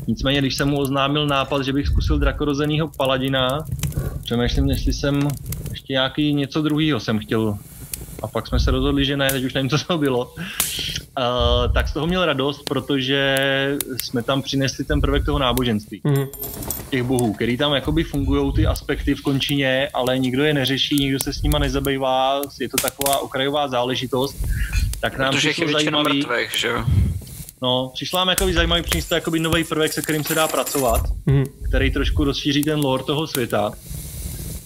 Nicméně, 0.07 0.39
když 0.39 0.55
jsem 0.55 0.69
mu 0.69 0.79
oznámil 0.79 1.27
nápad, 1.27 1.65
že 1.65 1.73
bych 1.73 1.87
zkusil 1.87 2.19
drakorozenýho 2.19 2.91
paladina, 2.97 3.59
přemýšlím, 4.23 4.71
jestli 4.71 4.93
jsem 4.93 5.29
ještě 5.71 5.93
nějaký 5.93 6.35
něco 6.35 6.63
druhého 6.63 7.01
jsem 7.01 7.19
chtěl 7.19 7.59
a 8.23 8.27
pak 8.27 8.47
jsme 8.47 8.61
se 8.61 8.71
rozhodli, 8.71 9.05
že 9.05 9.17
ne, 9.17 9.31
teď 9.31 9.45
už 9.45 9.55
nevím, 9.55 9.71
co 9.71 9.79
to 9.79 9.99
bylo. 9.99 10.25
Uh, 10.25 11.73
tak 11.75 11.89
z 11.89 11.93
toho 11.93 12.07
měl 12.07 12.25
radost, 12.25 12.63
protože 12.69 13.37
jsme 14.03 14.23
tam 14.23 14.43
přinesli 14.43 14.85
ten 14.85 15.01
prvek 15.01 15.25
toho 15.25 15.39
náboženství. 15.39 16.01
Mm. 16.05 16.27
Těch 16.91 17.03
bohů, 17.03 17.33
který 17.33 17.57
tam 17.57 17.75
jakoby 17.75 18.05
fungují 18.05 18.53
ty 18.53 18.67
aspekty 18.67 19.15
v 19.15 19.23
končině, 19.23 19.89
ale 19.95 20.19
nikdo 20.19 20.45
je 20.45 20.55
neřeší, 20.55 20.95
nikdo 20.95 21.21
se 21.21 21.33
s 21.33 21.43
nima 21.43 21.59
nezabývá, 21.59 22.43
je 22.61 22.69
to 22.69 22.77
taková 22.77 23.19
okrajová 23.19 23.69
záležitost. 23.69 24.37
Tak 25.01 25.19
nám 25.19 25.35
protože 25.35 25.53
je 25.59 25.73
zajímavý, 25.73 26.19
mrtvech, 26.19 26.59
že 26.59 26.69
jo? 26.69 26.85
No, 27.63 27.91
přišla 27.95 28.21
nám 28.21 28.29
jakoby 28.29 28.55
zajímavý 28.55 28.83
přinést 28.83 29.11
jakoby 29.11 29.41
nový 29.41 29.65
prvek, 29.65 29.93
se 29.93 30.03
kterým 30.03 30.25
se 30.25 30.35
dá 30.35 30.49
pracovat, 30.49 31.01
mm. 31.27 31.45
který 31.69 31.91
trošku 31.91 32.25
rozšíří 32.25 32.63
ten 32.63 32.81
lore 32.81 33.03
toho 33.03 33.27
světa. 33.27 33.73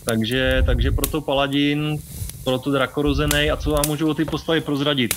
Takže, 0.04 0.62
takže 0.66 0.90
proto 0.90 1.20
Paladin 1.20 1.98
pro 2.44 2.58
tu 2.58 2.72
drakorozený 2.72 3.50
a 3.50 3.56
co 3.56 3.70
vám 3.70 3.84
můžu 3.86 4.08
o 4.08 4.14
ty 4.14 4.24
postavy 4.24 4.60
prozradit. 4.60 5.14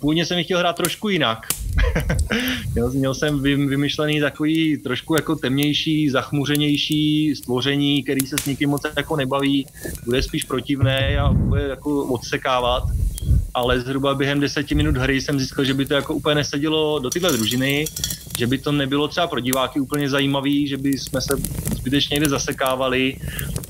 Původně 0.00 0.26
jsem 0.26 0.44
chtěl 0.44 0.58
hrát 0.58 0.76
trošku 0.76 1.08
jinak. 1.08 1.46
měl, 2.74 2.90
měl 2.90 3.14
jsem 3.14 3.42
vymyšlený 3.42 4.20
takový 4.20 4.78
trošku 4.78 5.14
jako 5.14 5.36
temnější, 5.36 6.10
zachmuřenější 6.10 7.34
stvoření, 7.36 8.02
který 8.02 8.26
se 8.26 8.36
s 8.40 8.46
nikým 8.46 8.70
moc 8.70 8.82
jako 8.96 9.16
nebaví, 9.16 9.66
bude 10.04 10.22
spíš 10.22 10.44
protivné 10.44 11.18
a 11.18 11.32
bude 11.32 11.62
jako 11.62 12.04
odsekávat 12.04 12.84
ale 13.56 13.80
zhruba 13.80 14.14
během 14.14 14.40
deseti 14.40 14.74
minut 14.74 14.96
hry 14.96 15.20
jsem 15.20 15.38
zjistil, 15.38 15.64
že 15.64 15.74
by 15.74 15.86
to 15.86 15.94
jako 15.94 16.14
úplně 16.14 16.34
nesedělo 16.34 16.98
do 16.98 17.10
tyhle 17.10 17.32
družiny, 17.32 17.84
že 18.38 18.46
by 18.46 18.58
to 18.58 18.72
nebylo 18.72 19.08
třeba 19.08 19.26
pro 19.26 19.40
diváky 19.40 19.80
úplně 19.80 20.10
zajímavý, 20.10 20.66
že 20.66 20.76
by 20.76 20.98
jsme 20.98 21.20
se 21.20 21.36
zbytečně 21.76 22.14
někde 22.14 22.30
zasekávali, 22.30 23.16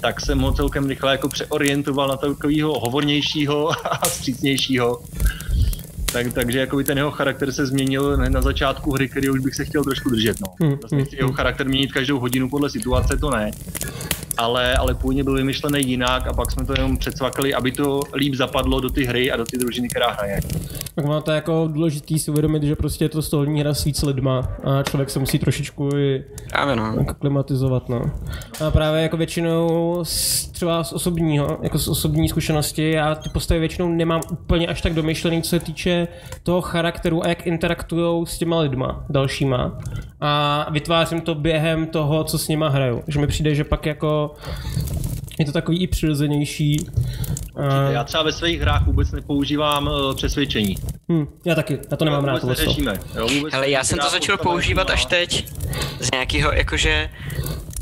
tak 0.01 0.21
jsem 0.21 0.39
ho 0.39 0.53
celkem 0.53 0.89
rychle 0.89 1.13
jako 1.13 1.29
přeorientoval 1.29 2.09
na 2.09 2.17
takového 2.17 2.81
hovornějšího 2.81 3.71
a 4.03 4.09
střícnějšího. 4.09 5.03
Tak, 6.13 6.33
takže 6.33 6.59
jako 6.59 6.83
ten 6.83 6.99
jeho 6.99 7.11
charakter 7.11 7.53
se 7.53 7.67
změnil 7.67 8.17
na 8.17 8.43
začátku 8.43 8.93
hry, 8.93 9.09
který 9.09 9.29
už 9.29 9.41
bych 9.41 9.55
se 9.55 9.65
chtěl 9.65 9.85
trošku 9.85 10.11
držet. 10.11 10.37
No. 10.41 10.55
Hmm, 10.61 10.79
Zase 10.83 10.97
hmm, 10.97 11.07
jeho 11.13 11.29
hmm. 11.29 11.37
charakter 11.37 11.69
měnit 11.69 11.93
každou 11.93 12.19
hodinu 12.19 12.49
podle 12.51 12.71
situace, 12.71 13.17
to 13.17 13.31
ne 13.31 13.51
ale, 14.37 14.75
ale 14.75 14.95
původně 14.95 15.25
byl 15.25 15.35
vymyšlený 15.35 15.91
jinak 15.91 16.27
a 16.27 16.33
pak 16.33 16.51
jsme 16.51 16.65
to 16.65 16.73
jenom 16.73 16.97
předsvakali, 16.97 17.55
aby 17.55 17.73
to 17.73 18.01
líp 18.15 18.35
zapadlo 18.35 18.81
do 18.81 18.91
ty 18.91 19.05
hry 19.05 19.31
a 19.31 19.37
do 19.37 19.45
ty 19.45 19.59
družiny, 19.59 19.89
která 19.89 20.11
hraje. 20.11 20.41
Tak 20.97 21.05
má 21.05 21.21
to 21.21 21.31
jako 21.31 21.69
důležitý 21.73 22.19
si 22.19 22.31
uvědomit, 22.31 22.63
že 22.63 22.77
prostě 22.77 23.05
je 23.05 23.09
to 23.09 23.23
stolní 23.23 23.61
hra 23.61 23.75
s 23.75 23.85
víc 23.85 24.03
lidma 24.03 24.49
a 24.65 24.83
člověk 24.83 25.11
se 25.11 25.19
musí 25.19 25.39
trošičku 25.39 25.89
i 25.97 26.25
no. 26.75 26.95
jako 26.99 27.15
klimatizovat. 27.15 27.89
No. 27.89 28.03
A 28.67 28.71
právě 28.71 29.03
jako 29.03 29.17
většinou 29.17 30.01
z, 30.03 30.47
třeba 30.47 30.85
z 30.85 30.93
osobního, 30.93 31.59
jako 31.63 31.79
z 31.79 31.89
osobní 31.89 32.29
zkušenosti, 32.29 32.91
já 32.91 33.15
ty 33.15 33.29
postavy 33.33 33.61
většinou 33.61 33.89
nemám 33.89 34.21
úplně 34.31 34.67
až 34.67 34.83
tak 34.83 34.95
domyšlený, 34.95 35.43
co 35.43 35.51
se 35.51 35.61
týče 35.61 36.09
toho 36.43 36.61
charakteru 36.61 37.25
a 37.25 37.29
jak 37.29 37.47
interaktujou 37.47 38.27
s 38.27 38.39
těma 38.39 38.61
lidma 38.61 39.05
dalšíma. 39.09 39.79
A 40.21 40.67
vytvářím 40.71 41.21
to 41.21 41.35
během 41.35 41.87
toho, 41.87 42.25
co 42.25 42.39
s 42.39 42.49
nima 42.49 42.69
hraju. 42.69 43.03
Že 43.09 43.21
mi 43.21 43.27
přijde, 43.27 43.55
že 43.55 43.65
pak 43.65 43.87
jako 43.87 44.35
je 45.39 45.45
to 45.45 45.53
takový 45.53 45.83
i 45.83 45.87
přirozenější. 45.87 46.87
Já 47.91 48.05
třeba 48.05 48.23
ve 48.23 48.33
svých 48.33 48.61
hrách 48.61 48.87
vůbec 48.87 49.13
nepoužívám 49.13 49.87
uh, 49.87 50.15
přesvědčení. 50.15 50.77
Hmm, 51.09 51.27
já 51.45 51.55
taky, 51.55 51.79
já 51.91 51.97
to 51.97 52.05
nemám 52.05 52.25
rád. 52.25 52.43
Vůbec 52.43 52.59
neřešíme. 52.59 52.95
Jo, 53.17 53.29
vůbec 53.29 53.55
Hele, 53.55 53.71
já 53.71 53.85
jsem 53.85 53.99
to 53.99 54.11
začal 54.11 54.37
používat 54.37 54.91
až 54.91 55.07
teď. 55.07 55.49
Z 56.01 56.11
nějakého, 56.11 56.53
jakože 56.53 57.11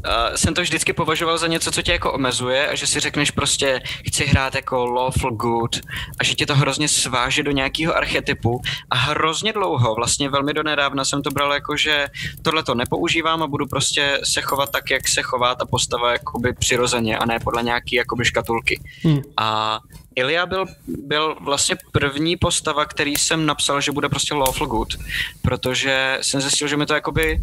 uh, 0.04 0.34
jsem 0.34 0.54
to 0.54 0.62
vždycky 0.62 0.92
považoval 0.92 1.38
za 1.38 1.46
něco, 1.46 1.72
co 1.72 1.82
tě 1.82 1.92
jako 1.92 2.12
omezuje 2.12 2.68
a 2.68 2.74
že 2.74 2.86
si 2.86 3.00
řekneš 3.00 3.30
prostě, 3.30 3.82
chci 4.06 4.24
hrát 4.24 4.54
jako 4.54 4.86
lawful 4.86 5.30
good 5.30 5.76
a 6.18 6.24
že 6.24 6.34
tě 6.34 6.46
to 6.46 6.54
hrozně 6.54 6.88
sváže 6.88 7.42
do 7.42 7.50
nějakého 7.50 7.96
archetypu 7.96 8.60
a 8.90 8.96
hrozně 8.96 9.52
dlouho, 9.52 9.94
vlastně 9.94 10.28
velmi 10.28 10.54
do 10.54 10.62
nedávna 10.62 11.04
jsem 11.04 11.22
to 11.22 11.30
bral 11.30 11.52
jako, 11.52 11.76
že 11.76 12.06
tohle 12.42 12.62
to 12.62 12.74
nepoužívám 12.74 13.42
a 13.42 13.46
budu 13.46 13.66
prostě 13.66 14.20
se 14.24 14.40
chovat 14.40 14.70
tak, 14.70 14.90
jak 14.90 15.08
se 15.08 15.22
chová 15.22 15.54
ta 15.54 15.66
postava 15.66 16.12
jakoby 16.12 16.52
přirozeně 16.52 17.18
a 17.18 17.26
ne 17.26 17.38
podle 17.44 17.62
nějaký 17.62 17.96
jakoby 17.96 18.24
škatulky. 18.24 18.80
Hmm. 19.02 19.22
A 19.36 19.80
Ilia 20.16 20.46
byl, 20.46 20.66
byl 20.86 21.36
vlastně 21.40 21.76
první 21.92 22.36
postava, 22.36 22.84
který 22.84 23.16
jsem 23.16 23.46
napsal, 23.46 23.80
že 23.80 23.92
bude 23.92 24.08
prostě 24.08 24.34
lawful 24.34 24.66
good, 24.66 24.94
protože 25.42 26.18
jsem 26.22 26.40
zjistil, 26.40 26.68
že 26.68 26.76
mi 26.76 26.86
to 26.86 26.94
jakoby 26.94 27.40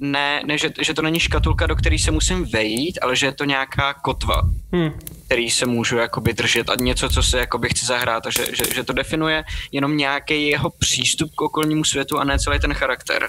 ne, 0.00 0.42
ne 0.46 0.58
že, 0.58 0.70
že 0.80 0.94
to 0.94 1.02
není 1.02 1.20
škatulka, 1.20 1.66
do 1.66 1.76
které 1.76 1.98
se 1.98 2.10
musím 2.10 2.44
vejít, 2.44 2.98
ale 3.02 3.16
že 3.16 3.26
je 3.26 3.32
to 3.32 3.44
nějaká 3.44 3.94
kotva, 3.94 4.42
hmm. 4.72 4.92
který 5.26 5.50
se 5.50 5.66
můžu 5.66 5.96
jakoby 5.96 6.32
držet 6.32 6.70
a 6.70 6.74
něco, 6.80 7.08
co 7.08 7.22
se 7.22 7.38
jakoby 7.38 7.68
chci 7.68 7.86
zahrát 7.86 8.26
a 8.26 8.30
že, 8.30 8.46
že, 8.46 8.74
že 8.74 8.84
to 8.84 8.92
definuje 8.92 9.44
jenom 9.72 9.96
nějaký 9.96 10.48
jeho 10.48 10.70
přístup 10.70 11.30
k 11.34 11.40
okolnímu 11.40 11.84
světu 11.84 12.18
a 12.18 12.24
ne 12.24 12.38
celý 12.38 12.60
ten 12.60 12.74
charakter. 12.74 13.28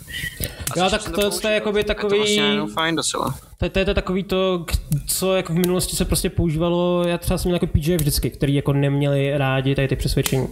A 0.71 0.79
jo, 0.79 0.89
tak 0.89 1.03
to, 1.03 1.11
to, 1.11 1.39
to 1.39 1.47
je 1.47 1.53
jakoby 1.53 1.83
takový... 1.83 2.35
Je 2.35 2.41
to 2.41 2.41
vlastně 2.41 2.73
fajn 2.73 2.95
docela. 2.95 3.35
To, 3.57 3.69
to 3.69 3.79
je 3.79 3.85
to 3.85 3.93
takový 3.93 4.23
to, 4.23 4.65
co 5.07 5.35
jako 5.35 5.53
v 5.53 5.55
minulosti 5.55 5.95
se 5.95 6.05
prostě 6.05 6.29
používalo, 6.29 7.03
já 7.07 7.17
třeba 7.17 7.37
jsem 7.37 7.49
měl 7.49 7.55
jako 7.55 7.67
PJ 7.67 7.95
vždycky, 7.95 8.29
který 8.29 8.53
jako 8.53 8.73
neměli 8.73 9.37
rádi 9.37 9.75
tady 9.75 9.87
ty 9.87 9.95
přesvědčení. 9.95 10.47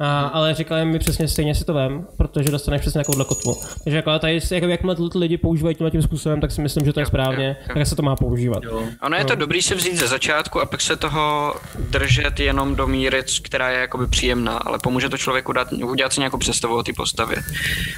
A, 0.00 0.26
ale 0.26 0.54
říkali 0.54 0.84
mi 0.84 0.98
přesně 0.98 1.28
stejně 1.28 1.54
si 1.54 1.64
to 1.64 1.74
vem, 1.74 2.06
protože 2.16 2.50
dostaneš 2.50 2.80
přesně 2.80 3.00
takovou 3.00 3.24
kotvu. 3.24 3.56
Takže 3.84 3.96
jako 3.96 4.18
tady, 4.18 4.40
jako 4.50 4.66
jakmile 4.66 4.96
ty 4.96 5.18
lidi 5.18 5.36
používají 5.36 5.76
tímhle 5.76 5.90
tím 5.90 6.02
způsobem, 6.02 6.40
tak 6.40 6.52
si 6.52 6.60
myslím, 6.60 6.86
že 6.86 6.92
to 6.92 7.00
je 7.00 7.06
správně, 7.06 7.56
tak 7.74 7.86
se 7.86 7.96
to 7.96 8.02
má 8.02 8.16
používat. 8.16 8.62
Jo. 8.64 8.82
Ono 9.02 9.16
je 9.16 9.24
to 9.24 9.32
no. 9.32 9.40
dobrý 9.40 9.62
se 9.62 9.74
vzít 9.74 9.96
ze 9.96 10.08
začátku 10.08 10.60
a 10.60 10.66
pak 10.66 10.80
se 10.80 10.96
toho 10.96 11.54
držet 11.90 12.40
jenom 12.40 12.76
do 12.76 12.86
míry, 12.86 13.22
která 13.42 13.70
je 13.70 13.80
jakoby 13.80 14.06
příjemná, 14.06 14.56
ale 14.56 14.78
pomůže 14.82 15.08
to 15.08 15.18
člověku 15.18 15.52
dát, 15.52 15.72
udělat 15.72 16.12
si 16.12 16.20
nějakou 16.20 16.38
představu 16.38 16.76
o 16.76 16.82
té 16.82 16.92
postavě. 16.92 17.36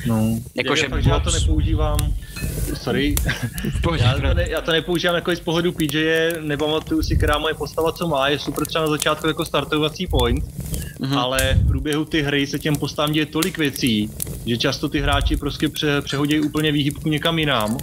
No, 0.07 0.39
jako, 0.55 0.77
že 0.77 0.89
fakt, 0.89 1.07
já 1.07 1.21
to 1.21 1.31
nepoužívám, 1.31 1.99
sorry, 2.75 3.15
já, 3.99 4.15
to 4.15 4.35
ne, 4.35 4.47
já 4.51 4.61
to 4.61 4.73
nepoužívám 4.73 5.17
jako 5.17 5.37
z 5.37 5.41
pohledu 5.41 5.73
PJ, 5.73 6.31
nepamatuju 6.41 7.03
si, 7.03 7.17
která 7.17 7.39
moje 7.39 7.55
postava 7.55 7.93
co 7.93 8.09
má, 8.09 8.29
je 8.29 8.39
super 8.39 8.67
třeba 8.67 8.85
na 8.85 8.91
začátku 8.91 9.27
jako 9.27 9.45
startovací 9.45 10.07
point, 10.07 10.45
mm-hmm. 11.01 11.19
ale 11.19 11.55
v 11.55 11.67
průběhu 11.69 12.05
ty 12.05 12.23
hry 12.23 12.47
se 12.47 12.59
těm 12.59 12.77
postavám 12.77 13.13
děje 13.13 13.27
tolik 13.27 13.59
věcí, 13.59 14.11
že 14.47 14.57
často 14.57 14.89
ty 14.89 15.01
hráči 15.01 15.37
prostě 15.37 15.69
pře- 15.69 16.01
přehodí 16.01 16.41
úplně 16.41 16.73
výhybku 16.73 17.09
někam 17.09 17.39
jinam. 17.39 17.77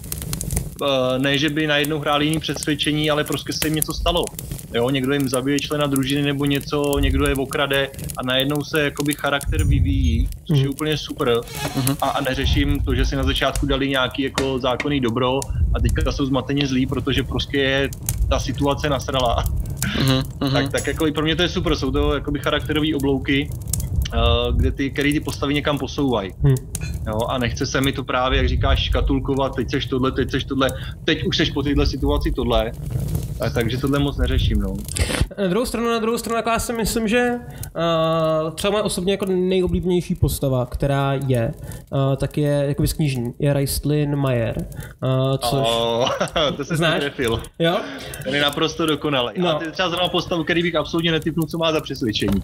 Uh, 0.82 0.88
ne, 1.18 1.38
že 1.38 1.50
by 1.50 1.68
najednou 1.68 2.00
hráli 2.00 2.26
jiný 2.26 2.40
přesvědčení, 2.40 3.10
ale 3.10 3.24
prostě 3.24 3.54
se 3.54 3.68
jim 3.68 3.76
něco 3.76 3.94
stalo. 3.94 4.26
Jo, 4.74 4.90
někdo 4.90 5.14
jim 5.14 5.30
zabije 5.30 5.60
člena 5.60 5.88
družiny 5.88 6.22
nebo 6.22 6.46
něco, 6.46 7.00
někdo 7.00 7.28
je 7.28 7.36
okrade 7.36 7.90
a 8.18 8.24
najednou 8.24 8.64
se 8.64 8.84
jakoby 8.84 9.14
charakter 9.14 9.64
vyvíjí, 9.64 10.30
což 10.48 10.58
je 10.58 10.64
mhm. 10.64 10.74
úplně 10.74 10.98
super. 10.98 11.28
Uh-huh. 11.28 11.98
A, 12.02 12.10
a 12.10 12.22
neřeším 12.22 12.80
to, 12.80 12.96
že 12.96 13.06
si 13.06 13.16
na 13.16 13.24
začátku 13.24 13.66
dali 13.66 13.90
nějaký 13.90 14.22
jako 14.22 14.60
zákonný 14.60 15.00
dobro 15.00 15.40
a 15.74 15.80
teďka 15.80 16.12
jsou 16.12 16.26
zmateně 16.26 16.68
zlí, 16.68 16.86
protože 16.86 17.24
prostě 17.24 17.58
je 17.58 17.90
ta 18.30 18.40
situace 18.40 18.90
nasrala. 18.90 19.44
Uh-huh. 20.00 20.52
tak, 20.52 20.72
tak 20.72 20.88
jako 20.88 21.08
i 21.08 21.12
pro 21.12 21.24
mě 21.24 21.36
to 21.36 21.42
je 21.42 21.50
super, 21.50 21.76
jsou 21.76 21.92
to 21.92 22.14
jakoby 22.14 22.40
charakterové 22.40 22.96
oblouky, 22.96 23.50
kde 24.56 24.72
ty, 24.72 24.92
který 24.92 25.14
ty 25.14 25.20
postavy 25.20 25.54
někam 25.54 25.78
posouvají. 25.78 26.32
Hmm. 26.44 26.56
Jo, 27.08 27.20
a 27.30 27.38
nechce 27.38 27.66
se 27.66 27.82
mi 27.82 27.92
to 27.92 28.04
právě, 28.04 28.38
jak 28.38 28.48
říkáš, 28.48 28.84
škatulkovat, 28.84 29.56
teď 29.56 29.72
seš 29.72 29.86
tohle, 29.86 30.12
teď 30.12 30.32
seš 30.32 30.44
tohle, 30.44 30.70
teď 31.06 31.24
už 31.24 31.38
seš 31.38 31.52
po 31.52 31.64
téhle 31.64 31.86
situaci 31.86 32.32
tohle. 32.32 32.72
A 33.40 33.50
takže 33.50 33.78
tohle 33.78 34.00
moc 34.00 34.18
neřeším, 34.18 34.60
no. 34.60 34.78
Na 35.38 35.48
druhou 35.48 35.66
stranu, 35.66 35.90
na 35.90 36.00
druhou 36.00 36.18
stranu, 36.18 36.38
jako 36.38 36.50
já 36.50 36.60
si 36.60 36.74
myslím, 36.74 37.08
že 37.08 37.32
uh, 37.34 38.52
třeba 38.52 38.72
moje 38.72 38.84
osobně 38.84 39.14
jako 39.14 39.26
nejoblíbenější 39.26 40.16
postava, 40.16 40.66
která 40.66 41.14
je, 41.28 41.54
uh, 41.92 42.16
tak 42.16 42.38
je 42.38 42.64
jako 42.68 42.88
z 42.88 42.94
knižní, 42.94 43.34
je 43.40 43.54
Raistlin 43.54 44.16
Mayer. 44.16 44.56
Uh, 45.04 45.38
což... 45.38 45.68
Oh, 45.68 46.10
to 46.58 46.66
se 46.66 46.76
Znáš? 46.76 47.00
trefil. 47.00 47.42
Jo? 47.60 47.78
Ten 48.24 48.36
je 48.36 48.42
naprosto 48.42 48.86
dokonalý. 48.86 49.34
No. 49.38 49.50
A 49.50 49.60
ty 49.60 49.72
třeba 49.72 49.90
zrovna 49.90 50.10
postavu, 50.10 50.44
který 50.44 50.64
bych 50.64 50.76
absolutně 50.76 51.12
netypnul, 51.12 51.48
co 51.48 51.58
má 51.58 51.72
za 51.72 51.82
přesvědčení. 51.82 52.42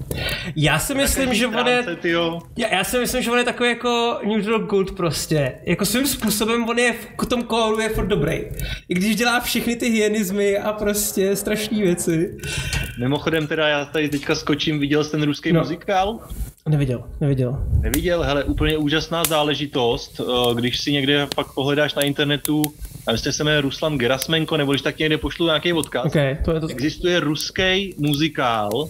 Já 0.55 0.79
si 0.79 0.95
myslím, 0.95 1.33
že 1.33 1.47
on 1.47 1.67
je... 1.67 1.85
Já, 2.57 2.67
já 2.75 2.83
si 2.83 2.99
myslím, 2.99 3.23
že 3.23 3.31
on 3.31 3.37
je 3.37 3.43
takový 3.43 3.69
jako 3.69 4.19
neutral 4.25 4.59
good 4.59 4.91
prostě. 4.91 5.53
Jako 5.65 5.85
svým 5.85 6.07
způsobem 6.07 6.69
on 6.69 6.79
je 6.79 6.93
v 7.21 7.25
tom 7.25 7.43
kólu 7.43 7.79
je 7.79 7.89
furt 7.89 8.07
dobrý. 8.07 8.33
I 8.89 8.93
když 8.93 9.15
dělá 9.15 9.39
všechny 9.39 9.75
ty 9.75 9.89
hyenizmy 9.89 10.57
a 10.57 10.71
prostě 10.83 11.35
strašné 11.35 11.77
věci. 11.77 12.37
Mimochodem 12.99 13.47
teda 13.47 13.67
já 13.67 13.85
tady 13.85 14.09
teďka 14.09 14.35
skočím, 14.35 14.79
viděl 14.79 15.03
jsi 15.03 15.11
ten 15.11 15.23
ruský 15.23 15.53
no. 15.53 15.59
muzikál? 15.59 16.19
Neviděl, 16.69 17.03
neviděl. 17.21 17.59
Neviděl, 17.81 18.23
hele, 18.23 18.43
úplně 18.43 18.77
úžasná 18.77 19.23
záležitost, 19.23 20.21
eh, 20.21 20.55
když 20.55 20.79
si 20.79 20.91
někde 20.91 21.27
pak 21.35 21.53
pohledáš 21.53 21.95
na 21.95 22.01
internetu, 22.01 22.63
a 23.07 23.11
myslím, 23.11 23.33
se 23.33 23.43
jmenuje 23.43 23.61
Ruslan 23.61 23.97
Gerasmenko, 23.97 24.57
nebo 24.57 24.71
když 24.71 24.81
tak 24.81 24.99
někde 24.99 25.17
pošlu 25.17 25.45
nějaký 25.45 25.73
odkaz. 25.73 26.05
Okay, 26.05 26.37
to 26.45 26.53
je 26.53 26.59
to... 26.59 26.67
Existuje 26.67 27.19
ruský 27.19 27.95
muzikál, 27.97 28.69
uh, 28.73 28.89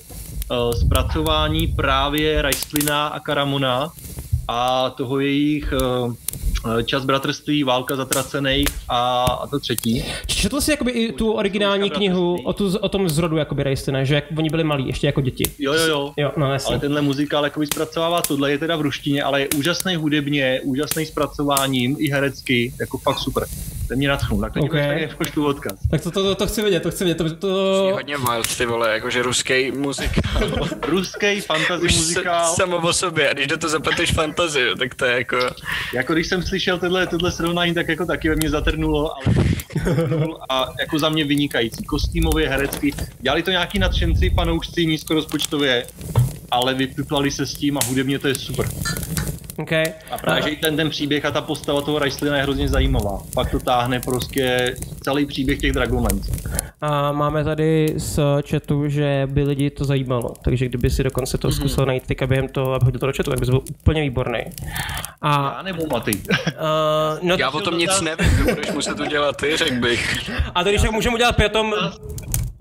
zpracování 0.72 1.68
právě 1.68 2.42
Rajstlina 2.42 3.08
a 3.08 3.20
Karamona 3.20 3.92
a 4.48 4.90
toho 4.90 5.20
jejich 5.20 5.74
uh, 5.74 6.14
Eh, 6.66 6.84
čas 6.84 7.06
bratrství, 7.06 7.64
Válka 7.64 7.96
zatracených 7.96 8.68
a, 8.90 9.24
a 9.24 9.48
to 9.48 9.60
třetí. 9.60 10.06
Četl 10.26 10.62
jsi 10.62 10.72
jakoby 10.72 10.92
i 10.92 11.12
tu 11.12 11.32
originální 11.32 11.90
knihu 11.90 12.38
o, 12.44 12.54
tu, 12.54 12.78
o 12.78 12.90
tom 12.90 13.10
zrodu 13.10 13.38
jakoby 13.38 13.64
Rejstina, 13.64 14.04
že 14.04 14.16
jak 14.16 14.26
oni 14.38 14.50
byli 14.50 14.64
malí, 14.64 14.88
ještě 14.88 15.08
jako 15.08 15.22
děti. 15.22 15.44
Jo, 15.60 15.74
jo, 15.74 15.88
jo. 15.88 16.14
jo 16.18 16.32
no. 16.38 16.58
Ale 16.68 16.80
tenhle 16.80 17.02
muzikál 17.02 17.44
jakoby 17.44 17.66
zpracovává 17.66 18.22
tohle, 18.22 18.52
je 18.52 18.58
teda 18.58 18.76
v 18.76 18.82
ruštině, 18.82 19.24
ale 19.24 19.42
je 19.42 19.48
úžasný 19.58 19.96
hudebně, 19.96 20.62
úžasný 20.64 21.06
zpracováním 21.06 21.96
i 22.00 22.10
herecky, 22.10 22.74
jako 22.80 22.98
fakt 22.98 23.20
super. 23.20 23.44
Ten 23.88 23.98
mě 23.98 24.08
natchnul, 24.08 24.42
tak 24.42 24.54
teď 24.54 24.64
okay. 24.64 25.10
pošlu 25.18 25.46
odkaz. 25.46 25.74
Tak 25.92 26.02
to, 26.02 26.12
to, 26.12 26.24
to, 26.24 26.36
to, 26.36 26.48
chci 26.48 26.62
vidět, 26.62 26.84
to 26.84 26.92
chci 26.92 27.04
vidět. 27.04 27.18
To, 27.18 27.36
to... 27.36 27.90
hodně 27.94 28.18
mild, 28.18 28.58
ty 28.58 28.66
vole, 28.66 28.94
jakože 28.94 29.22
ruský 29.24 29.72
muzikál. 29.72 30.42
ruský 30.88 31.42
fantasy 31.42 31.84
muzikál. 31.84 32.54
samo 32.56 32.78
o 32.78 32.94
sobě, 32.94 33.30
a 33.30 33.34
když 33.34 33.48
do 33.48 33.58
to 33.58 33.70
zapleteš 33.70 34.12
fantazii, 34.34 34.76
tak 34.76 34.96
to 34.96 35.06
je 35.06 35.18
jako... 35.18 35.38
Jako 35.94 36.14
když 36.14 36.28
jsem 36.28 36.44
slyšel 36.44 36.80
tohle, 36.80 37.08
tohle 37.08 37.32
srovnání, 37.32 37.74
tak 37.74 37.88
jako 37.88 38.06
taky 38.06 38.30
ve 38.30 38.36
mě 38.36 38.50
zatrnulo, 38.50 39.14
ale 39.14 39.36
a 40.50 40.66
jako 40.80 41.00
za 41.00 41.10
mě 41.10 41.26
vynikající. 41.26 41.84
Kostýmově, 41.84 42.50
herecky. 42.50 42.94
Dělali 43.20 43.44
to 43.44 43.52
nějaký 43.52 43.80
nadšenci, 43.80 44.30
fanoušci, 44.30 44.86
nízkorozpočtově, 44.86 45.86
ale 46.52 46.74
vypiplali 46.74 47.32
se 47.32 47.46
s 47.46 47.54
tím 47.54 47.78
a 47.78 47.82
hudebně 47.86 48.20
to 48.20 48.28
je 48.28 48.36
super. 48.36 48.66
Okay. 49.58 49.86
A 50.12 50.18
právě, 50.18 50.44
že 50.44 50.56
ten, 50.62 50.76
ten 50.76 50.90
příběh 50.90 51.26
a 51.26 51.32
ta 51.32 51.42
postava 51.42 51.82
toho 51.82 52.00
Raislina 52.00 52.38
je 52.38 52.44
hrozně 52.44 52.70
zajímavá. 52.70 53.20
Pak 53.34 53.52
to 53.52 53.60
táhne 53.60 54.00
prostě 54.00 54.76
celý 55.04 55.26
příběh 55.26 55.60
těch 55.60 55.72
Dragonlance. 55.72 56.32
A 56.82 57.12
máme 57.12 57.44
tady 57.44 57.94
z 57.98 58.20
chatu, 58.50 58.88
že 58.88 59.28
by 59.32 59.44
lidi 59.44 59.70
to 59.70 59.86
zajímalo, 59.86 60.34
takže 60.44 60.66
kdyby 60.66 60.90
si 60.90 61.04
dokonce 61.04 61.38
to 61.38 61.48
mm-hmm. 61.48 61.56
zkusil 61.56 61.86
najít 61.86 62.04
teďka 62.08 62.28
během 62.28 62.48
toho, 62.48 62.74
aby 62.74 62.86
hodil 62.86 63.00
to 63.00 63.08
do 63.08 63.14
chatu, 63.18 63.30
tak 63.30 63.40
bys 63.40 63.50
byl 63.50 63.62
úplně 63.70 64.02
výborný. 64.02 64.40
A, 65.22 65.54
Já 65.56 65.62
nebo 65.62 65.88
Maty? 65.92 66.12
Uh, 66.12 67.20
no, 67.22 67.36
Já 67.40 67.50
o 67.50 67.62
tom 67.62 67.78
nic 67.78 68.02
nevím, 68.02 68.44
budeš 68.44 68.72
muset 68.72 69.00
udělat 69.00 69.38
ty, 69.38 69.58
řekl 69.58 69.76
bych. 69.76 70.32
A 70.56 70.64
to 70.64 70.70
když 70.70 70.82
tak 70.82 70.92
můžeme 70.92 71.16
udělat 71.16 71.36
pětom, 71.36 71.74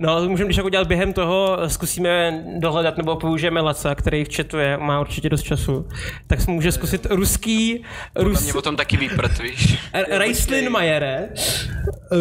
No, 0.03 0.21
to 0.21 0.29
můžeme 0.29 0.49
když 0.49 0.57
jako 0.57 0.67
udělat 0.67 0.87
během 0.87 1.13
toho, 1.13 1.59
zkusíme 1.67 2.45
dohledat 2.59 2.97
nebo 2.97 3.17
použijeme 3.17 3.61
Laca, 3.61 3.95
který 3.95 4.25
v 4.25 4.37
chatu 4.37 4.59
je, 4.59 4.77
má 4.77 5.01
určitě 5.01 5.29
dost 5.29 5.43
času. 5.43 5.89
Tak 6.27 6.47
může 6.47 6.73
zkusit 6.73 7.07
ruský... 7.11 7.85
Rus... 8.15 8.43
mě 8.43 8.55
o 8.55 8.63
tom 8.63 8.77
taky 8.77 8.97
výprt, 8.97 9.39
víš. 9.39 9.79
Raislin 10.11 10.71
Majere. 10.71 11.29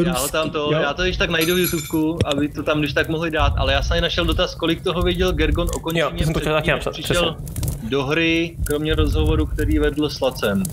Já 0.05 0.13
ho 0.13 0.27
tam 0.27 0.49
to, 0.49 0.57
jo? 0.57 0.71
já 0.71 0.93
to 0.93 1.03
když 1.03 1.17
tak 1.17 1.29
najdu 1.29 1.55
v 1.55 1.59
YouTubeku, 1.59 2.19
aby 2.25 2.47
to 2.47 2.63
tam 2.63 2.79
když 2.79 2.93
tak 2.93 3.09
mohli 3.09 3.31
dát, 3.31 3.53
ale 3.57 3.73
já 3.73 3.83
jsem 3.83 4.01
našel 4.01 4.25
dotaz, 4.25 4.55
kolik 4.55 4.83
toho 4.83 5.01
viděl 5.01 5.33
Gergon 5.33 5.67
okončeně 5.75 6.01
jo, 6.01 6.23
jsem 6.23 6.33
to 6.33 6.39
chtěl 6.39 6.53
taky 6.53 6.71
napsat, 6.71 6.91
přišel 6.91 7.35
přesně. 7.45 7.89
do 7.89 8.03
hry, 8.03 8.57
kromě 8.65 8.95
rozhovoru, 8.95 9.45
který 9.45 9.79
vedl 9.79 10.09
s 10.09 10.21
Lacem. 10.21 10.63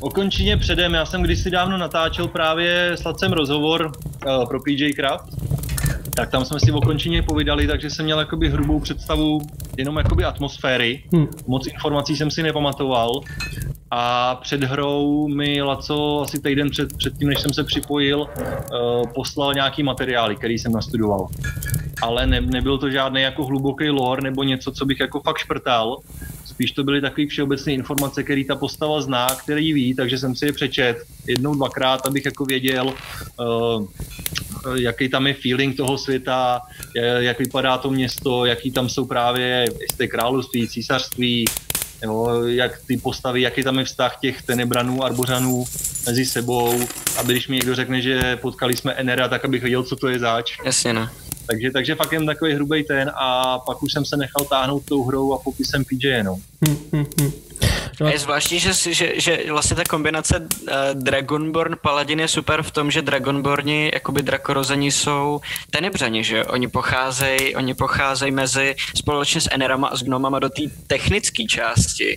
Okončeně 0.00 0.56
předem, 0.56 0.94
já 0.94 1.06
jsem 1.06 1.22
kdysi 1.22 1.50
dávno 1.50 1.78
natáčel 1.78 2.28
právě 2.28 2.90
s 2.94 3.04
Lacem 3.04 3.32
rozhovor 3.32 3.92
uh, 4.26 4.48
pro 4.48 4.60
PJ 4.60 4.92
Craft 4.94 5.24
tak 6.14 6.30
tam 6.30 6.44
jsme 6.44 6.60
si 6.60 6.72
okončeně 6.72 7.22
povídali, 7.22 7.66
takže 7.66 7.90
jsem 7.90 8.04
měl 8.04 8.18
jakoby 8.18 8.48
hrubou 8.48 8.80
představu 8.80 9.40
jenom 9.78 9.96
jakoby 9.96 10.24
atmosféry. 10.24 11.02
Hmm. 11.12 11.26
Moc 11.46 11.66
informací 11.66 12.16
jsem 12.16 12.30
si 12.30 12.42
nepamatoval. 12.42 13.20
A 13.90 14.34
před 14.34 14.64
hrou 14.64 15.28
mi 15.28 15.62
Laco 15.62 16.20
asi 16.20 16.40
týden 16.40 16.70
před, 16.70 16.96
před 16.96 17.18
tím, 17.18 17.28
než 17.28 17.40
jsem 17.40 17.52
se 17.52 17.64
připojil, 17.64 18.20
uh, 18.20 19.12
poslal 19.14 19.54
nějaký 19.54 19.82
materiály, 19.82 20.36
který 20.36 20.58
jsem 20.58 20.72
nastudoval. 20.72 21.28
Ale 22.02 22.26
ne, 22.26 22.40
nebyl 22.40 22.78
to 22.78 22.90
žádný 22.90 23.22
jako 23.22 23.44
hluboký 23.44 23.88
lore 23.88 24.22
nebo 24.22 24.42
něco, 24.42 24.72
co 24.72 24.84
bych 24.84 25.00
jako 25.00 25.20
fakt 25.20 25.38
šprtal. 25.38 25.96
Spíš 26.44 26.72
to 26.72 26.84
byly 26.84 27.00
takové 27.00 27.26
všeobecné 27.26 27.72
informace, 27.72 28.22
které 28.22 28.42
ta 28.48 28.56
postava 28.56 29.00
zná, 29.00 29.26
který 29.26 29.72
ví, 29.72 29.94
takže 29.94 30.18
jsem 30.18 30.36
si 30.36 30.46
je 30.46 30.52
přečet 30.52 30.96
jednou, 31.26 31.54
dvakrát, 31.54 32.06
abych 32.06 32.24
jako 32.24 32.44
věděl, 32.44 32.86
uh, 32.86 33.86
jaký 34.74 35.08
tam 35.08 35.26
je 35.26 35.34
feeling 35.34 35.76
toho 35.76 35.98
světa, 35.98 36.60
jak 37.18 37.38
vypadá 37.38 37.78
to 37.78 37.90
město, 37.90 38.44
jaký 38.44 38.70
tam 38.70 38.88
jsou 38.88 39.04
právě, 39.04 39.64
jestli 39.80 40.08
království, 40.08 40.68
císařství, 40.68 41.44
nebo 42.00 42.44
jak 42.44 42.80
ty 42.86 42.96
postavy, 42.96 43.40
jaký 43.40 43.62
tam 43.62 43.78
je 43.78 43.84
vztah 43.84 44.18
těch 44.20 44.42
tenebranů, 44.42 45.04
arbořanů 45.04 45.64
mezi 46.06 46.26
sebou, 46.26 46.80
aby 47.16 47.32
když 47.32 47.48
mi 47.48 47.56
někdo 47.56 47.74
řekne, 47.74 48.02
že 48.02 48.36
potkali 48.36 48.76
jsme 48.76 48.92
Enera, 48.92 49.28
tak 49.28 49.44
abych 49.44 49.62
věděl, 49.62 49.82
co 49.82 49.96
to 49.96 50.08
je 50.08 50.18
zač. 50.18 50.52
Jasně, 50.64 50.92
no. 50.92 51.08
Takže, 51.46 51.70
takže 51.70 51.94
fakt 51.94 52.12
jen 52.12 52.26
takový 52.26 52.54
hrubý 52.54 52.84
ten 52.84 53.10
a 53.14 53.58
pak 53.58 53.82
už 53.82 53.92
jsem 53.92 54.04
se 54.04 54.16
nechal 54.16 54.44
táhnout 54.44 54.84
tou 54.84 55.04
hrou 55.04 55.34
a 55.34 55.38
popisem 55.38 55.84
PJ, 55.84 56.22
no. 56.22 56.38
Hmm, 56.66 56.76
hmm, 56.92 57.06
hmm. 57.20 57.32
A 58.04 58.10
je 58.10 58.18
zvláštní, 58.18 58.58
že, 58.58 58.72
že, 58.72 59.12
že 59.16 59.38
vlastně 59.50 59.76
ta 59.76 59.84
kombinace 59.84 60.38
uh, 60.38 60.68
Dragonborn 60.92 61.76
Paladin 61.82 62.20
je 62.20 62.28
super 62.28 62.62
v 62.62 62.70
tom, 62.70 62.90
že 62.90 63.02
Dragonborni, 63.02 63.90
jakoby 63.94 64.22
drakorození 64.22 64.90
jsou 64.90 65.40
tenebřani, 65.70 66.24
že 66.24 66.44
oni 66.44 66.68
pocházejí, 66.68 67.56
oni 67.56 67.74
pocházejí 67.74 68.32
mezi 68.32 68.74
společně 68.94 69.40
s 69.40 69.48
Enerama 69.52 69.88
a 69.88 69.96
s 69.96 70.02
Gnomama 70.02 70.38
do 70.38 70.48
té 70.48 70.62
technické 70.86 71.44
části, 71.44 72.16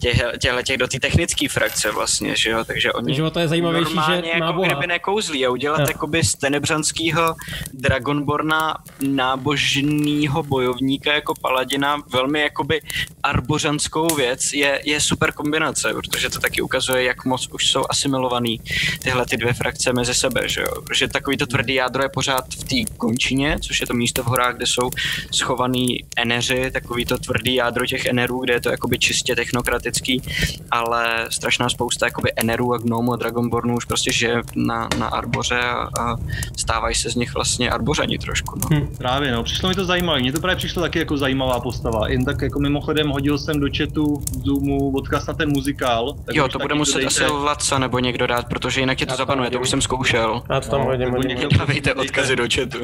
těchto 0.00 0.62
těch 0.62 0.78
do 0.78 0.88
té 0.88 1.00
technické 1.00 1.48
frakce 1.48 1.92
vlastně, 1.92 2.36
že 2.36 2.50
jo, 2.50 2.64
takže 2.64 2.92
oni 2.92 3.14
že 3.14 3.30
to 3.30 3.38
je 3.38 3.48
zajímavější, 3.48 3.92
že 3.92 4.22
má 4.38 4.46
jako 4.46 4.62
kdyby 4.62 4.86
nekouzlí 4.86 5.46
a 5.46 5.50
udělat 5.50 5.78
no. 5.78 5.86
jakoby 5.88 6.24
z 6.24 6.34
tenebřanského 6.34 7.34
Dragonborna 7.72 8.76
nábožního 9.00 10.42
bojovníka 10.42 11.12
jako 11.12 11.34
paladina 11.34 12.02
velmi 12.08 12.40
jakoby 12.40 12.80
arbořanskou 13.22 14.14
věc 14.14 14.52
je, 14.52 14.80
je 14.86 15.00
super 15.00 15.32
kombinace, 15.32 15.94
protože 15.94 16.30
to 16.30 16.40
taky 16.40 16.62
ukazuje, 16.62 17.02
jak 17.02 17.24
moc 17.24 17.48
už 17.52 17.70
jsou 17.70 17.84
asimilovaný 17.90 18.60
tyhle 19.02 19.26
ty 19.26 19.36
dvě 19.36 19.52
frakce 19.52 19.92
mezi 19.92 20.14
sebe, 20.14 20.48
že 20.48 20.60
jo? 20.60 20.82
Protože 20.86 21.08
takový 21.08 21.36
to 21.36 21.46
tvrdý 21.46 21.74
jádro 21.74 22.02
je 22.02 22.08
pořád 22.08 22.44
v 22.54 22.64
té 22.64 22.92
končině, 22.96 23.56
což 23.60 23.80
je 23.80 23.86
to 23.86 23.94
místo 23.94 24.22
v 24.22 24.26
horách, 24.26 24.56
kde 24.56 24.66
jsou 24.66 24.90
schovaný 25.30 26.04
eneři, 26.16 26.70
takový 26.70 27.04
to 27.04 27.18
tvrdý 27.18 27.54
jádro 27.54 27.86
těch 27.86 28.06
enerů, 28.06 28.40
kde 28.44 28.54
je 28.54 28.60
to 28.60 28.70
jakoby 28.70 28.98
čistě 28.98 29.36
technokratický, 29.36 30.22
ale 30.70 31.28
strašná 31.30 31.68
spousta 31.68 32.06
jakoby 32.06 32.30
enerů 32.36 32.74
a 32.74 32.78
gnomů 32.78 33.12
a 33.12 33.16
dragonbornů 33.16 33.76
už 33.76 33.84
prostě 33.84 34.12
žije 34.12 34.42
na, 34.56 34.88
na 34.98 35.06
arboře 35.06 35.60
a, 35.60 35.88
a 36.00 36.16
stávají 36.56 36.94
se 36.94 37.10
z 37.10 37.14
nich 37.14 37.34
vlastně 37.34 37.70
arbořani 37.70 38.18
trošku. 38.18 38.58
No. 38.58 38.68
Hm, 38.78 38.88
právě, 38.98 39.32
no, 39.32 39.42
přišlo 39.42 39.68
mi 39.68 39.74
to 39.74 39.84
zajímavé. 39.84 40.20
Mně 40.20 40.32
to 40.32 40.40
právě 40.40 40.56
přišlo 40.56 40.82
taky 40.82 40.98
jako 40.98 41.16
zajímavá 41.16 41.60
postava. 41.60 42.08
Jen 42.08 42.24
tak 42.24 42.42
jako 42.42 42.60
mimochodem 42.60 43.08
hodil 43.08 43.38
jsem 43.38 43.60
do 43.60 43.66
chatu 43.78 44.22
Zoomu 44.44 44.75
odkaz 44.78 45.26
na 45.26 45.34
ten 45.34 45.48
muzikál. 45.48 46.16
Tak 46.26 46.36
jo, 46.36 46.48
to 46.48 46.58
bude 46.58 46.74
muset 46.74 47.06
asi 47.06 47.24
Laca 47.26 47.78
nebo 47.78 47.98
někdo 47.98 48.26
dát, 48.26 48.48
protože 48.48 48.80
jinak 48.80 48.98
tě 48.98 49.06
to 49.06 49.16
zabanuje, 49.16 49.50
to 49.50 49.60
už 49.60 49.70
jsem 49.70 49.80
zkoušel. 49.80 50.42
Já 50.50 50.60
to 50.60 50.70
tam 50.70 50.80
no, 50.80 50.86
hodím, 50.86 51.10
hodím. 51.10 51.48
Dávejte 51.58 51.94
odkazy 51.94 52.36
do 52.36 52.44
chatu. 52.54 52.78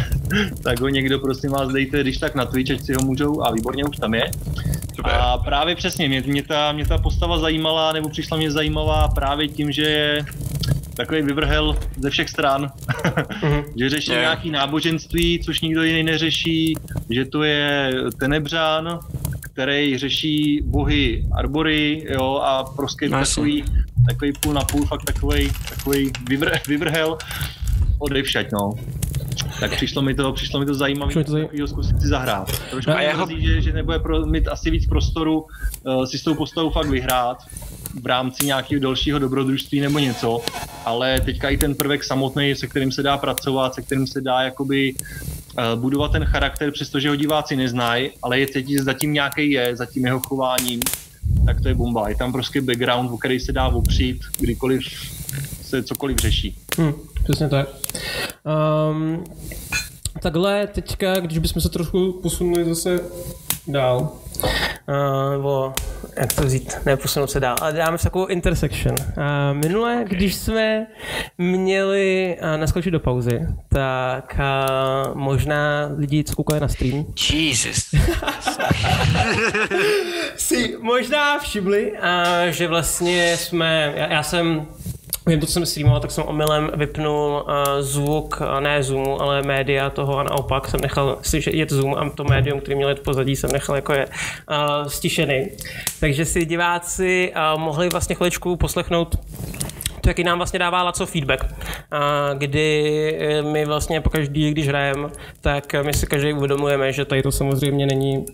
tak 0.62 0.80
ho 0.80 0.88
někdo 0.88 1.18
prosím 1.18 1.50
vás 1.50 1.72
dejte, 1.72 2.00
když 2.00 2.18
tak 2.18 2.34
na 2.34 2.44
Twitch, 2.44 2.70
ať 2.70 2.80
si 2.80 2.94
ho 2.94 3.00
můžou, 3.04 3.42
a 3.42 3.52
výborně 3.52 3.84
už 3.84 3.96
tam 3.96 4.14
je. 4.14 4.30
Super. 4.96 5.12
A 5.14 5.38
právě 5.38 5.76
přesně, 5.76 6.08
mě, 6.08 6.22
mě, 6.26 6.42
ta, 6.42 6.72
mě 6.72 6.86
ta 6.86 6.98
postava 6.98 7.38
zajímala, 7.38 7.92
nebo 7.92 8.08
přišla 8.08 8.36
mě 8.36 8.50
zajímavá 8.50 9.08
právě 9.08 9.48
tím, 9.48 9.72
že 9.72 9.82
je 9.82 10.24
takový 10.96 11.22
vyvrhel 11.22 11.76
ze 11.98 12.10
všech 12.10 12.28
stran, 12.28 12.70
mm-hmm. 12.88 13.64
že 13.76 13.88
řeší 13.88 14.10
yeah. 14.10 14.22
nějaký 14.22 14.50
náboženství, 14.50 15.40
což 15.44 15.60
nikdo 15.60 15.82
jiný 15.82 16.02
neřeší, 16.02 16.74
že 17.10 17.24
to 17.24 17.42
je 17.42 17.92
Tenebřán, 18.18 19.00
který 19.52 19.98
řeší 19.98 20.60
bohy 20.64 21.24
Arbory, 21.38 22.06
jo, 22.10 22.40
a 22.44 22.64
prostě 22.64 23.08
no, 23.08 23.18
takový, 23.18 23.64
takový 24.08 24.32
půl 24.32 24.52
na 24.54 24.60
půl, 24.60 24.86
fakt 24.86 25.04
takový, 25.04 25.52
takový 25.68 26.12
vyvr, 26.28 26.50
vyvrhel 26.68 27.18
odevšať, 27.98 28.52
no. 28.52 28.72
Tak 29.60 29.76
přišlo 29.76 30.02
mi 30.02 30.14
to, 30.14 30.32
přišlo 30.32 30.60
mi 30.60 30.66
to 30.66 30.74
zajímavé, 30.74 31.24
to 31.24 31.32
zaj... 31.32 31.48
zkusit 31.66 32.00
si 32.00 32.08
zahrát. 32.08 32.52
Trošku 32.70 32.90
a 32.90 33.00
jeho... 33.00 33.26
Mrzí, 33.26 33.42
že, 33.42 33.60
že 33.60 33.72
nebude 33.72 33.98
pro, 33.98 34.26
mít 34.26 34.48
asi 34.48 34.70
víc 34.70 34.86
prostoru 34.86 35.46
uh, 35.82 36.04
si 36.04 36.18
s 36.18 36.22
tou 36.22 36.34
postavou 36.34 36.70
fakt 36.70 36.88
vyhrát 36.88 37.38
v 38.02 38.06
rámci 38.06 38.46
nějakého 38.46 38.80
dalšího 38.80 39.18
dobrodružství 39.18 39.80
nebo 39.80 39.98
něco, 39.98 40.40
ale 40.84 41.20
teďka 41.20 41.48
i 41.48 41.56
ten 41.56 41.74
prvek 41.74 42.04
samotný, 42.04 42.54
se 42.54 42.66
kterým 42.66 42.92
se 42.92 43.02
dá 43.02 43.18
pracovat, 43.18 43.74
se 43.74 43.82
kterým 43.82 44.06
se 44.06 44.20
dá 44.20 44.42
jakoby 44.42 44.94
budovat 45.74 46.12
ten 46.12 46.24
charakter, 46.24 46.70
přestože 46.70 47.08
ho 47.08 47.16
diváci 47.16 47.56
neznají, 47.56 48.10
ale 48.22 48.38
je 48.38 48.46
cítit, 48.46 48.78
že 48.78 48.84
zatím 48.84 49.12
nějaký 49.12 49.50
je, 49.50 49.76
za 49.76 49.86
tím 49.86 50.06
jeho 50.06 50.20
chováním, 50.20 50.80
tak 51.46 51.60
to 51.60 51.68
je 51.68 51.74
bomba. 51.74 52.08
Je 52.08 52.16
tam 52.16 52.32
prostě 52.32 52.60
background, 52.60 53.10
o 53.10 53.18
který 53.18 53.40
se 53.40 53.52
dá 53.52 53.68
opřít, 53.68 54.20
kdykoliv 54.38 54.82
se 55.62 55.82
cokoliv 55.82 56.18
řeší. 56.18 56.56
Hmm, 56.78 56.92
přesně 57.24 57.48
tak. 57.48 57.68
Um, 58.90 59.24
takhle 60.22 60.66
teďka, 60.66 61.20
když 61.20 61.38
bychom 61.38 61.62
se 61.62 61.68
trošku 61.68 62.20
posunuli 62.22 62.64
zase 62.64 63.00
dál, 63.68 64.12
uh, 65.36 65.42
jak 66.22 66.32
to 66.32 66.42
vzít, 66.42 66.76
ne 66.86 66.96
posunout 66.96 67.30
se 67.30 67.40
dál, 67.40 67.56
ale 67.60 67.72
dáme 67.72 67.98
takovou 67.98 68.26
intersection. 68.26 68.94
Uh, 69.00 69.24
minule, 69.52 70.04
když 70.08 70.34
jsme 70.34 70.86
měli 71.38 72.36
naskočit 72.56 72.92
do 72.92 73.00
pauzy, 73.00 73.40
tak 73.68 74.38
uh, 74.38 75.14
možná 75.16 75.90
lidi, 75.96 76.24
co 76.24 76.36
koukali 76.36 76.60
na 76.60 76.68
stream, 76.68 77.04
Jesus. 77.30 77.84
si 80.36 80.76
možná 80.80 81.38
všimli, 81.38 81.92
uh, 81.92 81.98
že 82.50 82.68
vlastně 82.68 83.36
jsme, 83.36 83.92
já, 83.96 84.12
já 84.12 84.22
jsem 84.22 84.66
Vím, 85.26 85.40
to, 85.40 85.46
jsem 85.46 85.66
streamoval, 85.66 86.00
tak 86.00 86.10
jsem 86.10 86.24
omylem 86.24 86.70
vypnul 86.74 87.44
uh, 87.46 87.54
zvuk, 87.80 88.40
uh, 88.40 88.60
ne 88.60 88.82
Zoomu, 88.82 89.22
ale 89.22 89.42
média 89.42 89.90
toho 89.90 90.18
a 90.18 90.22
naopak 90.22 90.68
jsem 90.68 90.80
nechal 90.80 91.18
slyšet 91.22 91.54
jet 91.54 91.70
Zoom 91.70 91.94
a 91.94 92.10
to 92.10 92.24
médium, 92.24 92.60
který 92.60 92.76
měl 92.76 92.88
jet 92.88 93.00
pozadí, 93.00 93.36
jsem 93.36 93.52
nechal 93.52 93.76
jako 93.76 93.92
je 93.92 94.06
uh, 94.06 94.86
stišený. 94.86 95.48
Takže 96.00 96.24
si 96.24 96.44
diváci 96.46 97.32
uh, 97.54 97.60
mohli 97.60 97.88
vlastně 97.88 98.14
chviličku 98.14 98.56
poslechnout 98.56 99.16
to, 100.02 100.10
jaký 100.10 100.24
nám 100.24 100.38
vlastně 100.38 100.58
dává 100.58 100.82
Laco 100.82 101.06
feedback, 101.06 101.44
a 101.90 102.30
kdy 102.34 103.16
eh, 103.20 103.42
my 103.42 103.64
vlastně 103.64 104.00
po 104.00 104.10
každý, 104.10 104.50
když 104.50 104.68
hrajeme, 104.68 105.08
tak 105.40 105.74
my 105.82 105.94
si 105.94 106.06
každý 106.06 106.32
uvědomujeme, 106.32 106.92
že 106.92 107.04
tady 107.04 107.22
to 107.22 107.32
samozřejmě 107.32 107.86
není 107.86 108.26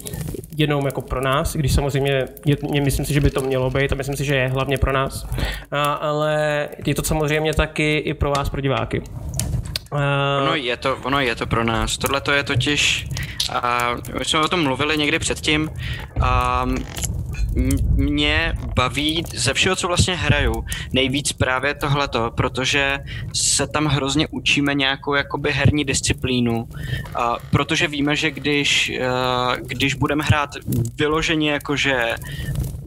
jenom 0.57 0.87
jako 0.87 1.02
pro 1.02 1.20
nás, 1.20 1.57
když 1.57 1.72
samozřejmě 1.72 2.24
je, 2.46 2.81
myslím 2.81 3.07
si, 3.07 3.14
že 3.14 3.20
by 3.20 3.31
to 3.31 3.40
mělo 3.40 3.70
být 3.70 3.92
a 3.92 3.94
myslím 3.94 4.16
si, 4.16 4.24
že 4.24 4.35
je 4.35 4.48
hlavně 4.48 4.78
pro 4.78 4.92
nás, 4.92 5.26
a, 5.70 5.92
ale 5.92 6.68
je 6.87 6.94
to 6.94 7.02
samozřejmě 7.02 7.54
taky 7.54 7.96
i 7.96 8.14
pro 8.14 8.31
vás, 8.31 8.48
pro 8.48 8.61
diváky. 8.61 9.02
Uh... 9.92 9.98
Ono, 10.42 10.54
je 10.54 10.76
to, 10.76 10.96
ono 11.02 11.20
je 11.20 11.35
to 11.35 11.46
pro 11.46 11.64
nás. 11.64 11.98
Tohle 11.98 12.20
to 12.20 12.33
je 12.33 12.42
totiž, 12.42 13.07
uh, 13.50 14.18
my 14.18 14.24
jsme 14.24 14.40
o 14.40 14.48
tom 14.48 14.62
mluvili 14.62 14.96
někdy 14.96 15.18
předtím, 15.18 15.70
uh, 16.16 16.24
mě 17.94 18.52
baví 18.76 19.24
ze 19.34 19.54
všeho, 19.54 19.76
co 19.76 19.87
vlastně 19.87 20.14
hraju, 20.14 20.64
nejvíc 20.92 21.32
právě 21.32 21.74
tohleto, 21.74 22.30
protože 22.37 22.98
se 23.32 23.66
tam 23.66 23.87
hrozně 23.87 24.28
učíme 24.30 24.74
nějakou 24.74 25.14
jakoby 25.14 25.52
herní 25.52 25.84
disciplínu, 25.84 26.68
a 27.14 27.37
protože 27.50 27.88
víme, 27.88 28.16
že 28.16 28.30
když, 28.30 28.92
když 29.61 29.94
budeme 29.94 30.24
hrát 30.24 30.50
vyloženě 30.96 31.50
jakože 31.50 32.14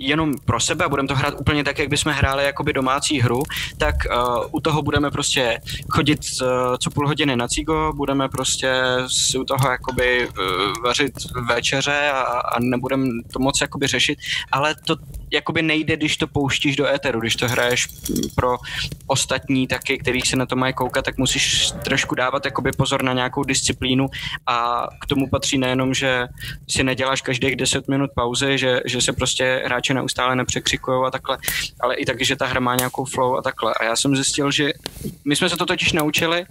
jenom 0.02 0.34
pro 0.45 0.60
sebe 0.60 0.86
a 0.86 0.89
budeme 0.89 1.08
to 1.08 1.15
hrát 1.15 1.34
úplně 1.39 1.63
tak, 1.63 1.80
jak 1.80 1.89
bychom 1.89 2.12
hráli 2.12 2.43
jakoby 2.43 2.74
domácí 2.74 3.21
hru, 3.21 3.43
tak 3.78 3.95
uh, 4.06 4.45
u 4.52 4.60
toho 4.60 4.82
budeme 4.82 5.12
prostě 5.12 5.62
chodit 5.89 6.19
uh, 6.41 6.47
co 6.80 6.89
půl 6.89 7.08
hodiny 7.08 7.36
na 7.36 7.47
cigo, 7.47 7.93
budeme 7.95 8.30
prostě 8.30 8.74
si 9.08 9.38
u 9.38 9.43
toho 9.43 9.71
jakoby 9.71 10.28
uh, 10.28 10.36
vařit 10.84 11.13
večeře 11.47 12.10
a, 12.13 12.21
a 12.21 12.60
nebudeme 12.60 13.10
to 13.34 13.39
moc 13.39 13.62
jakoby 13.62 13.88
řešit, 13.88 14.19
ale 14.52 14.61
to 14.88 14.97
jakoby 15.32 15.62
nejde, 15.62 15.98
když 15.98 16.17
to 16.17 16.28
pouštíš 16.28 16.76
do 16.76 16.88
éteru, 16.88 17.20
když 17.20 17.36
to 17.36 17.48
hraješ 17.48 17.88
pro 18.36 18.58
ostatní 19.08 19.67
taky, 19.67 19.98
který 19.98 20.22
se 20.22 20.36
na 20.36 20.46
to 20.46 20.56
mají 20.56 20.74
koukat, 20.74 21.06
tak 21.06 21.17
musíš 21.17 21.72
trošku 21.84 22.15
dávat 22.15 22.46
jakoby 22.46 22.72
pozor 22.72 23.04
na 23.04 23.13
nějakou 23.13 23.44
disciplínu 23.44 24.08
a 24.48 24.88
k 25.02 25.06
tomu 25.06 25.30
patří 25.30 25.58
nejenom, 25.58 25.94
že 25.94 26.28
si 26.70 26.84
neděláš 26.84 27.22
každých 27.22 27.56
10 27.56 27.88
minut 27.88 28.10
pauzy, 28.15 28.58
že, 28.58 28.80
že 28.86 29.02
se 29.02 29.13
prostě 29.13 29.62
hráči 29.65 29.94
neustále 29.94 30.36
nepřekřikují 30.36 31.08
a 31.08 31.12
takhle, 31.12 31.38
ale 31.80 31.96
i 31.96 32.06
taky, 32.06 32.26
že 32.26 32.36
ta 32.36 32.46
hra 32.46 32.60
má 32.60 32.76
nějakou 32.76 33.06
flow 33.06 33.38
a 33.38 33.41
takhle. 33.41 33.74
A 33.74 33.84
já 33.84 33.96
jsem 33.96 34.15
zjistil, 34.15 34.52
že 34.52 34.72
my 35.26 35.36
jsme 35.36 35.50
se 35.50 35.58
to 35.58 35.65
totiž 35.65 35.94
naučili, 35.94 36.46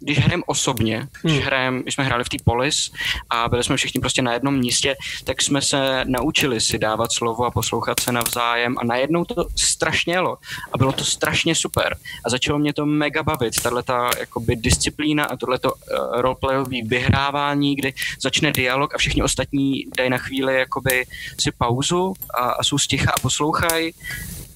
když 0.00 0.18
hrajeme 0.18 0.42
osobně, 0.46 1.08
když, 1.22 1.34
hmm. 1.34 1.46
hrajem, 1.46 1.82
když 1.82 1.94
jsme 1.94 2.04
hráli 2.04 2.24
v 2.24 2.28
té 2.28 2.36
polis 2.44 2.92
a 3.30 3.48
byli 3.48 3.64
jsme 3.64 3.76
všichni 3.76 4.00
prostě 4.00 4.22
na 4.22 4.32
jednom 4.32 4.58
místě, 4.58 4.96
tak 5.24 5.42
jsme 5.42 5.62
se 5.62 6.04
naučili 6.04 6.60
si 6.60 6.78
dávat 6.78 7.12
slovo 7.12 7.44
a 7.44 7.50
poslouchat 7.50 8.00
se 8.00 8.12
navzájem 8.22 8.78
a 8.78 8.84
najednou 8.84 9.24
to 9.24 9.46
strašně 9.56 10.14
jelo 10.14 10.38
a 10.72 10.78
bylo 10.78 10.92
to 10.92 11.04
strašně 11.04 11.54
super. 11.54 11.96
A 12.24 12.30
začalo 12.30 12.58
mě 12.58 12.72
to 12.72 12.86
mega 12.86 13.22
bavit, 13.22 13.62
tahle 13.62 13.82
ta 13.82 14.10
jakoby 14.18 14.56
disciplína 14.56 15.24
a 15.24 15.36
tohleto 15.36 15.72
uh, 15.72 16.20
roleplayový 16.20 16.82
vyhrávání, 16.82 17.76
kdy 17.76 17.94
začne 18.22 18.52
dialog 18.52 18.94
a 18.94 18.98
všichni 18.98 19.22
ostatní 19.22 19.84
dají 19.96 20.10
na 20.10 20.18
chvíli 20.18 20.58
jakoby 20.58 21.04
si 21.40 21.50
pauzu 21.58 22.14
a, 22.34 22.38
a 22.38 22.64
jsou 22.64 22.78
sticha 22.78 23.12
a 23.16 23.20
poslouchají. 23.20 23.94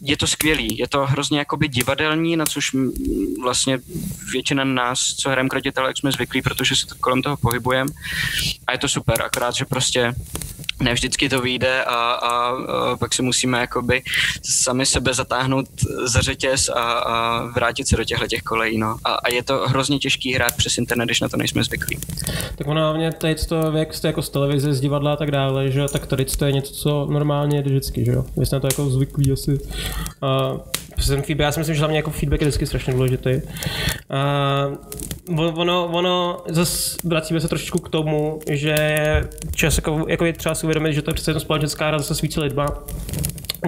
Je 0.02 0.16
to 0.16 0.26
skvělý, 0.26 0.78
je 0.78 0.88
to 0.88 1.06
hrozně 1.06 1.38
jakoby 1.38 1.68
divadelní, 1.68 2.36
na 2.36 2.46
což 2.46 2.76
vlastně 3.42 3.78
většina 4.32 4.64
nás, 4.64 4.98
co 5.00 5.30
hrajeme 5.30 5.48
krotitele, 5.48 5.88
jak 5.88 5.98
jsme 5.98 6.12
zvyklí, 6.12 6.42
protože 6.42 6.76
se 6.76 6.86
to 6.86 6.94
kolem 7.00 7.22
toho 7.22 7.36
pohybujeme. 7.36 7.90
A 8.66 8.72
je 8.72 8.78
to 8.78 8.88
super, 8.88 9.22
akorát, 9.22 9.54
že 9.54 9.64
prostě 9.64 10.12
ne 10.80 10.94
vždycky 10.94 11.28
to 11.28 11.40
vyjde 11.40 11.84
a, 11.84 11.94
a, 11.94 12.48
a 12.48 12.96
pak 12.96 13.14
si 13.14 13.22
musíme 13.22 13.60
jakoby 13.60 14.02
sami 14.42 14.86
sebe 14.86 15.14
zatáhnout 15.14 15.66
za 16.04 16.20
řetěz 16.20 16.68
a, 16.68 16.82
a 16.82 17.46
vrátit 17.46 17.88
se 17.88 17.96
do 17.96 18.04
těchto 18.04 18.26
těch 18.26 18.42
kolejí. 18.42 18.78
No. 18.78 18.96
A, 19.04 19.14
a, 19.14 19.32
je 19.32 19.42
to 19.42 19.68
hrozně 19.68 19.98
těžký 19.98 20.34
hrát 20.34 20.56
přes 20.56 20.78
internet, 20.78 21.04
když 21.04 21.20
na 21.20 21.28
to 21.28 21.36
nejsme 21.36 21.64
zvyklí. 21.64 21.98
Tak 22.56 22.66
ono 22.66 22.80
hlavně 22.80 23.12
teď 23.12 23.46
to, 23.46 23.72
jak 23.76 23.94
jste 23.94 24.08
jako 24.08 24.22
z 24.22 24.30
televize, 24.30 24.74
z 24.74 24.80
divadla 24.80 25.12
a 25.12 25.16
tak 25.16 25.30
dále, 25.30 25.70
že 25.70 25.84
tak 25.92 26.06
tady 26.06 26.24
to 26.24 26.44
je 26.44 26.52
něco, 26.52 26.74
co 26.74 27.06
normálně 27.10 27.62
jde 27.62 27.70
vždycky, 27.70 28.04
že 28.04 28.12
jo? 28.12 28.24
Vy 28.36 28.46
jste 28.46 28.56
na 28.56 28.60
to 28.60 28.66
jako 28.66 28.90
zvyklí 28.90 29.32
asi. 29.32 29.58
A 30.22 30.52
ten 31.04 31.22
feedback, 31.22 31.44
já 31.44 31.52
si 31.52 31.60
myslím, 31.60 31.74
že 31.74 31.80
hlavně 31.80 31.98
jako 31.98 32.10
feedback 32.10 32.40
je 32.40 32.46
vždycky 32.46 32.66
strašně 32.66 32.92
důležitý. 32.92 33.40
A 34.10 34.66
ono, 35.36 35.86
ono 35.86 36.38
zase 36.48 36.96
vracíme 37.04 37.40
se 37.40 37.48
trošičku 37.48 37.78
k 37.78 37.88
tomu, 37.88 38.38
že 38.50 38.76
čas 39.54 39.78
jako, 39.78 40.04
jako 40.08 40.24
je 40.24 40.32
třeba 40.32 40.54
si 40.54 40.66
uvědomit, 40.66 40.92
že 40.92 41.02
to 41.02 41.10
je 41.10 41.14
přece 41.14 41.30
jenom 41.30 41.40
společenská 41.40 41.88
hra 41.88 41.98
zase 41.98 42.14
s 42.14 42.20
více 42.20 42.40
lidma, 42.40 42.66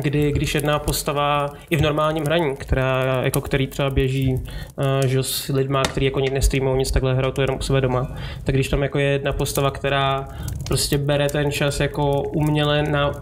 kdy, 0.03 0.33
když 0.33 0.55
jedna 0.55 0.79
postava 0.79 1.49
i 1.71 1.77
v 1.77 1.81
normálním 1.81 2.25
hraní, 2.25 2.57
která, 2.57 3.21
jako 3.25 3.41
který 3.41 3.67
třeba 3.67 3.91
běží 3.91 4.35
uh, 4.35 5.07
že 5.07 5.23
s 5.23 5.49
lidma, 5.49 5.83
který 5.83 6.07
jako 6.07 6.21
nikdy 6.21 6.35
nestreamují, 6.35 6.79
nic 6.79 6.91
takhle 6.91 7.15
hrajou 7.15 7.33
to 7.33 7.41
jenom 7.41 7.57
u 7.59 7.63
sebe 7.63 7.81
doma, 7.81 8.17
tak 8.45 8.55
když 8.55 8.69
tam 8.69 8.83
jako 8.83 8.99
je 8.99 9.07
jedna 9.07 9.33
postava, 9.33 9.71
která 9.71 10.29
prostě 10.65 10.99
bere 10.99 11.29
ten 11.29 11.53
čas 11.53 11.81
jako 11.81 12.23
uměle 12.23 12.83
na 12.83 13.13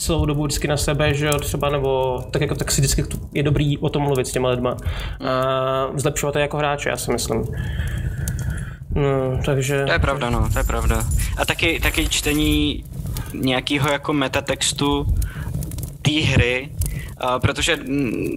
celou 0.00 0.26
dobu 0.26 0.44
vždycky 0.44 0.68
na 0.68 0.76
sebe, 0.76 1.14
že 1.14 1.26
jo, 1.26 1.38
třeba, 1.38 1.68
nebo 1.68 2.20
tak 2.30 2.42
jako 2.42 2.54
tak 2.54 2.72
si 2.72 2.80
vždycky 2.80 3.04
je 3.32 3.42
dobrý 3.42 3.78
o 3.78 3.88
tom 3.88 4.02
mluvit 4.02 4.26
s 4.26 4.32
těma 4.32 4.48
lidma 4.48 4.76
a 5.26 5.88
zlepšovat 5.94 6.36
je 6.36 6.42
jako 6.42 6.56
hráče, 6.56 6.88
já 6.88 6.96
si 6.96 7.12
myslím. 7.12 7.44
No, 8.94 9.40
takže... 9.44 9.84
To 9.86 9.92
je 9.92 9.98
pravda, 9.98 10.30
no, 10.30 10.48
to 10.52 10.58
je 10.58 10.64
pravda. 10.64 11.04
A 11.36 11.44
taky, 11.44 11.80
taky 11.80 12.08
čtení 12.08 12.84
nějakého 13.34 13.92
jako 13.92 14.12
metatextu 14.12 15.06
té 16.02 16.12
hry, 16.12 16.68
uh, 17.24 17.38
protože, 17.38 17.78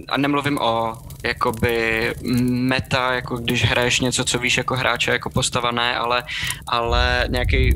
a 0.08 0.16
nemluvím 0.16 0.58
o 0.58 0.94
jakoby 1.24 2.12
meta, 2.50 3.14
jako 3.14 3.36
když 3.36 3.64
hraješ 3.64 4.00
něco, 4.00 4.24
co 4.24 4.38
víš 4.38 4.56
jako 4.56 4.76
hráče, 4.76 5.10
jako 5.10 5.30
postava 5.30 5.70
ne, 5.70 5.96
ale, 5.96 6.22
ale 6.66 7.24
nějaký 7.28 7.72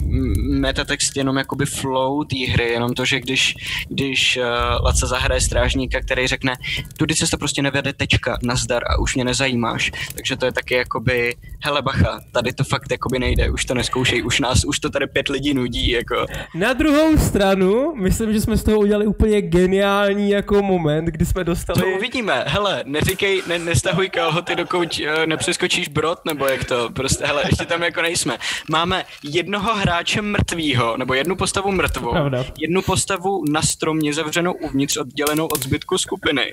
metatext 0.50 1.16
jenom 1.16 1.36
jakoby 1.36 1.66
flow 1.66 2.24
té 2.24 2.52
hry, 2.52 2.68
jenom 2.68 2.94
to, 2.94 3.04
že 3.04 3.20
když, 3.20 3.54
když 3.88 4.36
uh, 4.36 4.44
Laca 4.84 5.06
zahraje 5.06 5.40
strážníka, 5.40 6.00
který 6.00 6.26
řekne, 6.26 6.54
tudy 6.96 7.14
se 7.14 7.30
to 7.30 7.38
prostě 7.38 7.62
nevede 7.62 7.92
tečka, 7.92 8.38
nazdar 8.42 8.82
a 8.86 8.98
už 8.98 9.14
mě 9.14 9.24
nezajímáš, 9.24 9.90
takže 10.14 10.36
to 10.36 10.46
je 10.46 10.52
taky 10.52 10.74
jakoby, 10.74 11.36
hele 11.64 11.82
bacha, 11.82 12.20
tady 12.32 12.52
to 12.52 12.64
fakt 12.64 12.90
jakoby 12.90 13.18
nejde, 13.18 13.50
už 13.50 13.64
to 13.64 13.74
neskoušej, 13.74 14.24
už 14.24 14.40
nás, 14.40 14.64
už 14.64 14.78
to 14.78 14.90
tady 14.90 15.06
pět 15.06 15.28
lidí 15.28 15.54
nudí, 15.54 15.90
jako. 15.90 16.26
Na 16.54 16.72
druhou 16.72 17.18
stranu, 17.18 17.94
myslím, 17.96 18.32
že 18.32 18.40
jsme 18.40 18.56
z 18.56 18.62
toho 18.62 18.78
udělali 18.78 19.06
úplně 19.06 19.42
geniální 19.42 20.30
jako 20.30 20.62
moment, 20.62 21.04
kdy 21.04 21.26
jsme 21.26 21.44
dostali... 21.44 21.80
To 21.80 21.86
uvidíme, 21.96 22.44
hele, 22.46 22.82
neříkej, 22.86 23.37
ne, 23.46 23.58
nestahuj 23.58 24.08
kalhoty, 24.08 24.56
dokud 24.56 25.00
uh, 25.00 25.26
nepřeskočíš 25.26 25.88
brod, 25.88 26.18
nebo 26.24 26.46
jak 26.46 26.64
to, 26.64 26.90
prostě, 26.90 27.26
hele, 27.26 27.42
ještě 27.46 27.64
tam 27.64 27.82
jako 27.82 28.02
nejsme. 28.02 28.38
Máme 28.70 29.04
jednoho 29.22 29.74
hráče 29.74 30.22
mrtvýho, 30.22 30.96
nebo 30.96 31.14
jednu 31.14 31.36
postavu 31.36 31.72
mrtvou, 31.72 32.10
Pravda. 32.10 32.44
jednu 32.58 32.82
postavu 32.82 33.44
na 33.50 33.62
stromě 33.62 34.14
zavřenou 34.14 34.52
uvnitř, 34.52 34.96
oddělenou 34.96 35.46
od 35.46 35.62
zbytku 35.62 35.98
skupiny. 35.98 36.52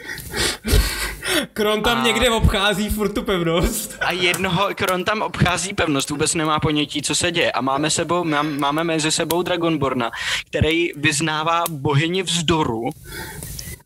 Kron 1.54 1.84
tam 1.84 1.98
a... 1.98 2.04
někde 2.04 2.30
obchází 2.30 2.90
furt 2.90 3.14
tu 3.14 3.24
pevnost. 3.24 3.98
A 4.02 4.12
jednoho, 4.12 4.68
Kron 4.76 5.04
tam 5.04 5.22
obchází 5.22 5.74
pevnost, 5.74 6.10
vůbec 6.10 6.36
nemá 6.36 6.60
ponětí, 6.60 7.02
co 7.02 7.16
se 7.16 7.32
děje. 7.32 7.52
A 7.52 7.62
máme, 7.62 7.90
sebou, 7.90 8.24
máme 8.42 8.84
mezi 8.84 9.12
sebou 9.12 9.42
Dragonborna, 9.42 10.12
který 10.48 10.92
vyznává 10.96 11.64
bohyni 11.70 12.24
vzdoru, 12.24 12.90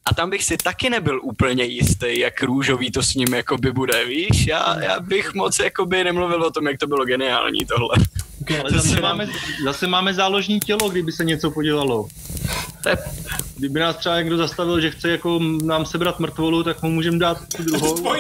a 0.10 0.14
tam 0.14 0.30
bych 0.30 0.43
si 0.43 0.57
taky 0.57 0.89
nebyl 0.89 1.20
úplně 1.24 1.64
jistý, 1.64 2.20
jak 2.20 2.43
růžový 2.43 2.91
to 2.91 3.03
s 3.03 3.14
ním 3.16 3.34
jakoby 3.34 3.72
bude, 3.72 4.05
víš? 4.05 4.47
Já, 4.47 4.80
já 4.84 4.99
bych 4.99 5.34
moc 5.34 5.60
jakoby 5.60 6.03
nemluvil 6.03 6.43
o 6.43 6.51
tom, 6.51 6.68
jak 6.68 6.78
to 6.78 6.88
bylo 6.88 7.05
geniální 7.05 7.66
tohle. 7.66 7.89
Okay, 8.41 8.60
ale 8.60 8.72
zase, 8.72 9.01
máme, 9.01 9.28
zase 9.64 9.88
máme 9.88 10.14
záložní 10.14 10.60
tělo, 10.60 10.89
kdyby 10.89 11.12
se 11.12 11.26
něco 11.26 11.51
podělalo. 11.51 12.07
To 12.84 12.89
je... 12.89 12.97
Kdyby 13.57 13.80
nás 13.80 13.95
třeba 13.95 14.20
někdo 14.20 14.38
zastavil, 14.38 14.80
že 14.80 14.91
chce 14.91 15.10
jako 15.10 15.39
nám 15.64 15.86
sebrat 15.86 16.20
mrtvolu, 16.20 16.64
tak 16.64 16.82
mu 16.82 16.89
můžeme 16.89 17.20
dát 17.20 17.38
tu 17.57 17.64
druhou. 17.64 18.14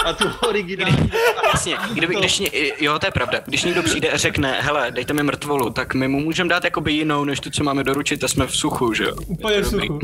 a 0.04 0.12
tu 0.12 0.24
originální. 0.48 1.10
Jasně, 1.52 1.76
kdyby, 1.94 2.14
když, 2.14 2.42
jo, 2.80 2.98
to 2.98 3.06
je 3.06 3.10
pravda. 3.10 3.40
Když 3.46 3.64
někdo 3.64 3.82
přijde 3.82 4.10
a 4.10 4.16
řekne, 4.16 4.60
hele, 4.60 4.90
dejte 4.90 5.12
mi 5.12 5.22
mrtvolu, 5.22 5.70
tak 5.70 5.94
my 5.94 6.08
mu 6.08 6.20
můžeme 6.20 6.50
dát 6.50 6.64
jakoby 6.64 6.92
jinou, 6.92 7.24
než 7.24 7.40
tu, 7.40 7.50
co 7.50 7.64
máme 7.64 7.84
doručit 7.84 8.24
a 8.24 8.28
jsme 8.28 8.46
v 8.46 8.56
suchu, 8.56 8.94
že 8.94 9.04
jo? 9.04 9.14
Úplně 9.26 9.60
v 9.60 9.66
suchu. 9.66 9.98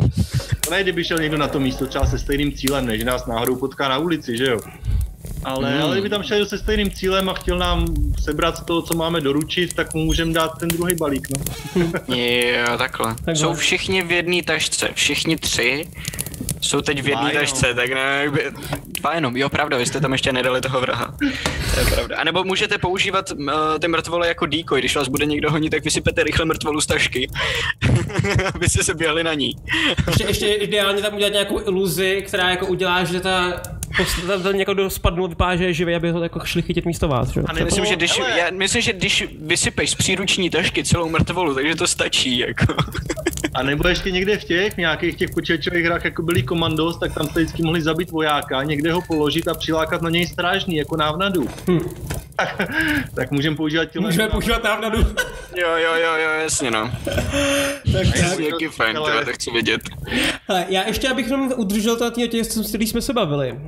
Ne, 0.71 0.83
kdyby 0.83 1.05
šel 1.05 1.19
někdo 1.19 1.39
na 1.39 1.49
to 1.49 1.61
místo 1.61 1.87
třeba 1.87 2.07
se 2.07 2.19
stejným 2.19 2.53
cílem, 2.53 2.87
než 2.87 3.05
nás 3.05 3.27
náhodou 3.27 3.57
potká 3.57 3.89
na 3.89 3.99
ulici, 3.99 4.37
že 4.37 4.45
jo? 4.45 4.61
Ale, 5.45 5.73
hmm. 5.73 5.83
ale 5.83 5.95
kdyby 5.95 6.09
tam 6.09 6.23
šel 6.23 6.47
se 6.47 6.59
stejným 6.59 6.91
cílem 6.91 7.29
a 7.29 7.35
chtěl 7.35 7.59
nám 7.59 7.87
sebrat 8.25 8.57
z 8.57 8.65
toho, 8.65 8.83
co 8.83 8.95
máme 8.95 9.21
doručit, 9.21 9.75
tak 9.75 9.95
mu 9.95 10.05
můžeme 10.05 10.33
dát 10.33 10.59
ten 10.59 10.69
druhý 10.69 10.95
balík, 10.95 11.29
no. 11.31 11.45
jo, 12.17 12.79
takhle. 12.79 13.15
takhle. 13.15 13.37
Jsou 13.37 13.55
všichni 13.55 14.03
v 14.03 14.13
jedné 14.13 14.43
tašce, 14.43 14.89
všichni 14.95 15.37
tři 15.37 15.89
jsou 16.61 16.81
teď 16.81 17.03
v 17.03 17.09
jedné 17.09 17.31
tašce, 17.31 17.75
tak 17.75 17.91
ne, 17.91 18.31
by, 18.31 18.45
dva 19.01 19.15
jenom, 19.15 19.37
jo 19.37 19.49
pravda, 19.49 19.77
vy 19.77 19.87
jste 19.87 20.01
tam 20.01 20.13
ještě 20.13 20.33
nedali 20.33 20.61
toho 20.61 20.81
vraha. 20.81 21.15
To 21.75 21.81
je 21.81 21.87
pravda. 21.87 22.17
A 22.17 22.25
nebo 22.25 22.45
můžete 22.45 22.79
používat 22.79 23.31
uh, 23.31 23.39
ty 23.81 23.89
mrtvoly 23.89 24.29
jako 24.29 24.47
decoy, 24.47 24.81
když 24.81 24.97
vás 24.97 25.09
bude 25.09 25.27
někdo 25.27 25.51
honit, 25.51 25.71
tak 25.71 25.85
vysypete 25.85 26.23
rychle 26.23 26.45
mrtvolu 26.45 26.81
z 26.81 26.87
tašky, 26.87 27.29
aby 28.55 28.69
se 28.69 28.95
běhli 28.95 29.25
na 29.25 29.35
ní. 29.35 29.51
ještě, 30.07 30.25
ještě 30.25 30.47
ideálně 30.47 31.03
tam 31.03 31.15
udělat 31.15 31.33
nějakou 31.33 31.61
iluzi, 31.61 32.25
která 32.27 32.51
jako 32.51 32.67
udělá, 32.67 33.05
že 33.05 33.21
ta 33.21 33.63
tam, 34.27 34.43
tam 34.43 34.57
někdo 34.57 34.91
spadnul, 34.91 35.29
vypadá, 35.29 35.57
že 35.57 35.65
je 35.65 35.73
živý, 35.73 35.95
aby 35.95 36.11
ho 36.11 36.23
jako 36.23 36.41
šli 36.45 36.63
chytit 36.63 36.87
místo 36.87 37.09
vás. 37.09 37.29
Že? 37.29 37.41
A 37.41 37.53
myslím, 37.53 37.85
že 37.85 37.97
když, 37.97 38.19
já 38.37 38.51
myslím, 38.51 38.83
že 38.83 38.93
když 38.93 39.25
vysypeš 39.41 39.91
z 39.91 39.95
příruční 39.95 40.51
tašky 40.51 40.85
celou 40.85 41.09
mrtvolu, 41.09 41.55
takže 41.55 41.75
to 41.75 41.87
stačí. 41.87 42.39
Jako. 42.39 42.75
A 43.55 43.63
nebo 43.63 43.89
ještě 43.89 44.11
někde 44.11 44.39
v 44.39 44.45
těch 44.45 44.77
nějakých 44.77 45.17
těch 45.17 45.31
počítačových 45.31 45.85
hrách, 45.85 46.05
jako 46.05 46.23
byly 46.23 46.43
komandos, 46.43 46.99
tak 46.99 47.15
tam 47.15 47.27
jste 47.27 47.41
vždycky 47.41 47.63
mohli 47.63 47.83
zabít 47.83 48.11
vojáka, 48.11 48.63
někde 48.63 48.93
ho 48.93 49.01
položit 49.01 49.49
a 49.49 49.55
přilákat 49.55 50.03
na 50.03 50.11
něj 50.11 50.27
strážný, 50.27 50.77
jako 50.77 50.97
návnadu. 50.97 51.49
Hm. 51.71 51.81
tak 53.15 53.31
můžeme 53.31 53.57
používat 53.57 53.85
tělo. 53.85 54.07
Můžeme 54.07 54.29
používat 54.29 54.65
návnadu. 54.65 54.99
jo, 55.57 55.69
jo, 55.77 55.95
jo, 55.95 56.17
jo, 56.17 56.31
jasně 56.43 56.71
no. 56.71 56.91
tak, 57.93 58.07
tak. 58.21 58.39
Jaký 58.39 58.67
fajn, 58.67 58.97
ale... 58.97 59.25
to 59.25 59.33
chci 59.33 59.51
vidět. 59.51 59.81
Hele, 60.49 60.67
já 60.69 60.87
ještě, 60.87 61.09
abych 61.09 61.27
jenom 61.27 61.53
udržel 61.57 61.97
tady 61.97 62.25
o 62.25 62.27
těch, 62.29 62.47
s 62.47 62.69
kterých 62.69 62.89
jsme 62.89 63.03
se 63.03 63.13
bavili. 63.13 63.53
Uh, 63.53 63.59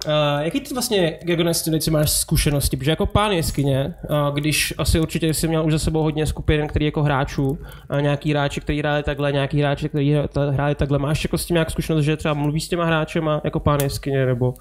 jaký 0.40 0.60
ty 0.60 0.74
vlastně, 0.74 1.18
Gagonestinici, 1.22 1.90
máš 1.90 2.10
zkušenosti? 2.10 2.76
Protože 2.76 2.90
jako 2.90 3.06
pán 3.06 3.32
jeskyně, 3.32 3.94
uh, 4.10 4.34
když 4.34 4.74
asi 4.78 5.00
určitě 5.00 5.34
jsi 5.34 5.48
měl 5.48 5.66
už 5.66 5.72
za 5.72 5.78
sebou 5.78 6.02
hodně 6.02 6.26
skupin, 6.26 6.68
který 6.68 6.84
jako 6.84 7.02
hráčů, 7.02 7.58
a 7.88 8.00
nějaký 8.00 8.30
hráči, 8.30 8.60
který 8.60 8.78
hráli 8.78 9.02
takhle, 9.02 9.32
nějaký 9.32 9.60
hráči, 9.60 9.88
který 9.88 10.16
hráli 10.50 10.74
takhle, 10.74 10.98
máš 10.98 11.24
jako 11.24 11.38
s 11.38 11.46
tím 11.46 11.54
nějak 11.54 11.70
zkušenost, 11.70 12.04
že 12.04 12.16
třeba 12.16 12.34
mluvíš 12.34 12.64
s 12.64 12.68
těma 12.68 12.84
hráčema 12.84 13.40
jako 13.44 13.60
pán 13.60 13.80
jeskyně, 13.82 14.26
nebo 14.26 14.54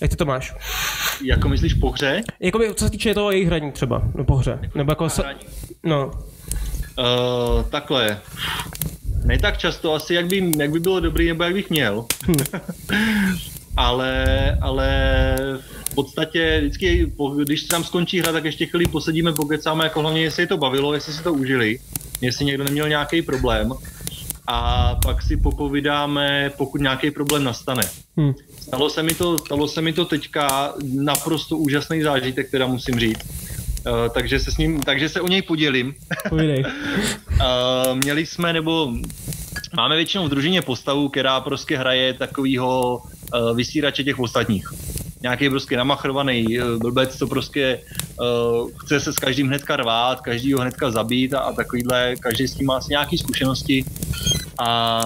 jak 0.00 0.10
ty 0.10 0.16
to 0.16 0.24
máš? 0.24 0.54
Jako 1.24 1.48
myslíš 1.48 1.74
po 1.74 1.90
hře? 1.90 2.22
Jakoby, 2.40 2.74
co 2.74 2.84
se 2.84 2.90
týče 2.90 3.14
toho 3.14 3.30
jejich 3.30 3.46
hraní 3.46 3.72
třeba, 3.72 4.02
no 4.14 4.24
po 4.24 4.36
hře, 4.36 4.58
nebo 4.74 4.92
jako, 4.92 5.08
sa, 5.08 5.24
no. 5.84 6.10
Uh, 6.98 7.62
takhle. 7.70 8.20
Ne 9.24 9.38
tak 9.38 9.58
často 9.58 9.94
asi, 9.94 10.14
jak 10.14 10.26
by, 10.26 10.52
jak 10.58 10.70
by 10.70 10.80
bylo 10.80 11.00
dobrý, 11.00 11.28
nebo 11.28 11.44
jak 11.44 11.52
bych 11.52 11.70
měl. 11.70 12.04
Ale, 13.76 14.24
ale 14.60 14.88
v 15.90 15.94
podstatě 15.94 16.58
vždycky, 16.60 17.12
když 17.44 17.62
tam 17.62 17.84
skončí 17.84 18.20
hra, 18.20 18.32
tak 18.32 18.44
ještě 18.44 18.66
chvíli 18.66 18.86
posedíme, 18.86 19.32
pokecáme, 19.32 19.84
jako 19.84 20.00
hlavně, 20.00 20.22
jestli 20.22 20.42
je 20.42 20.46
to 20.46 20.56
bavilo, 20.56 20.94
jestli 20.94 21.12
si 21.12 21.22
to 21.22 21.32
užili, 21.32 21.78
jestli 22.20 22.44
někdo 22.44 22.64
neměl 22.64 22.88
nějaký 22.88 23.22
problém 23.22 23.72
a 24.46 24.94
pak 25.04 25.22
si 25.22 25.36
popovídáme, 25.36 26.52
pokud 26.56 26.80
nějaký 26.80 27.10
problém 27.10 27.44
nastane. 27.44 27.82
Hmm. 28.16 28.34
Stalo, 28.60 28.90
se 28.90 29.02
mi 29.02 29.14
to, 29.14 29.38
stalo 29.38 29.68
se 29.68 29.82
mi 29.82 29.92
to 29.92 30.04
teďka 30.04 30.74
naprosto 30.94 31.56
úžasný 31.56 32.02
zážitek, 32.02 32.50
teda 32.50 32.66
musím 32.66 33.00
říct. 33.00 33.24
Uh, 33.86 34.12
takže 34.14 34.38
se 34.40 34.52
s 34.52 34.56
ním, 34.56 34.80
takže 34.80 35.08
se 35.08 35.20
o 35.20 35.28
něj 35.28 35.42
podělím. 35.42 35.94
uh, 36.32 37.94
měli 38.04 38.26
jsme, 38.26 38.52
nebo 38.52 38.92
máme 39.76 39.96
většinou 39.96 40.26
v 40.26 40.28
družině 40.28 40.62
postavu, 40.62 41.08
která 41.08 41.40
prostě 41.40 41.78
hraje 41.78 42.14
takovýho 42.14 42.96
uh, 42.98 43.56
vysírače 43.56 44.04
těch 44.04 44.18
ostatních. 44.18 44.68
Nějaký 45.22 45.48
prostě 45.50 45.76
namachrovaný 45.76 46.60
uh, 46.60 46.78
blbec, 46.78 47.16
co 47.16 47.26
prostě 47.26 47.80
uh, 48.20 48.70
chce 48.76 49.00
se 49.00 49.12
s 49.12 49.16
každým 49.16 49.46
hnedka 49.46 49.76
rvát, 49.76 50.20
každý 50.20 50.52
ho 50.52 50.60
hnedka 50.60 50.90
zabít 50.90 51.34
a, 51.34 51.38
a 51.38 51.52
takovýhle, 51.52 52.16
každý 52.16 52.48
s 52.48 52.54
tím 52.54 52.66
má 52.66 52.76
asi 52.76 52.90
nějaký 52.90 53.18
zkušenosti 53.18 53.84
a 54.58 55.00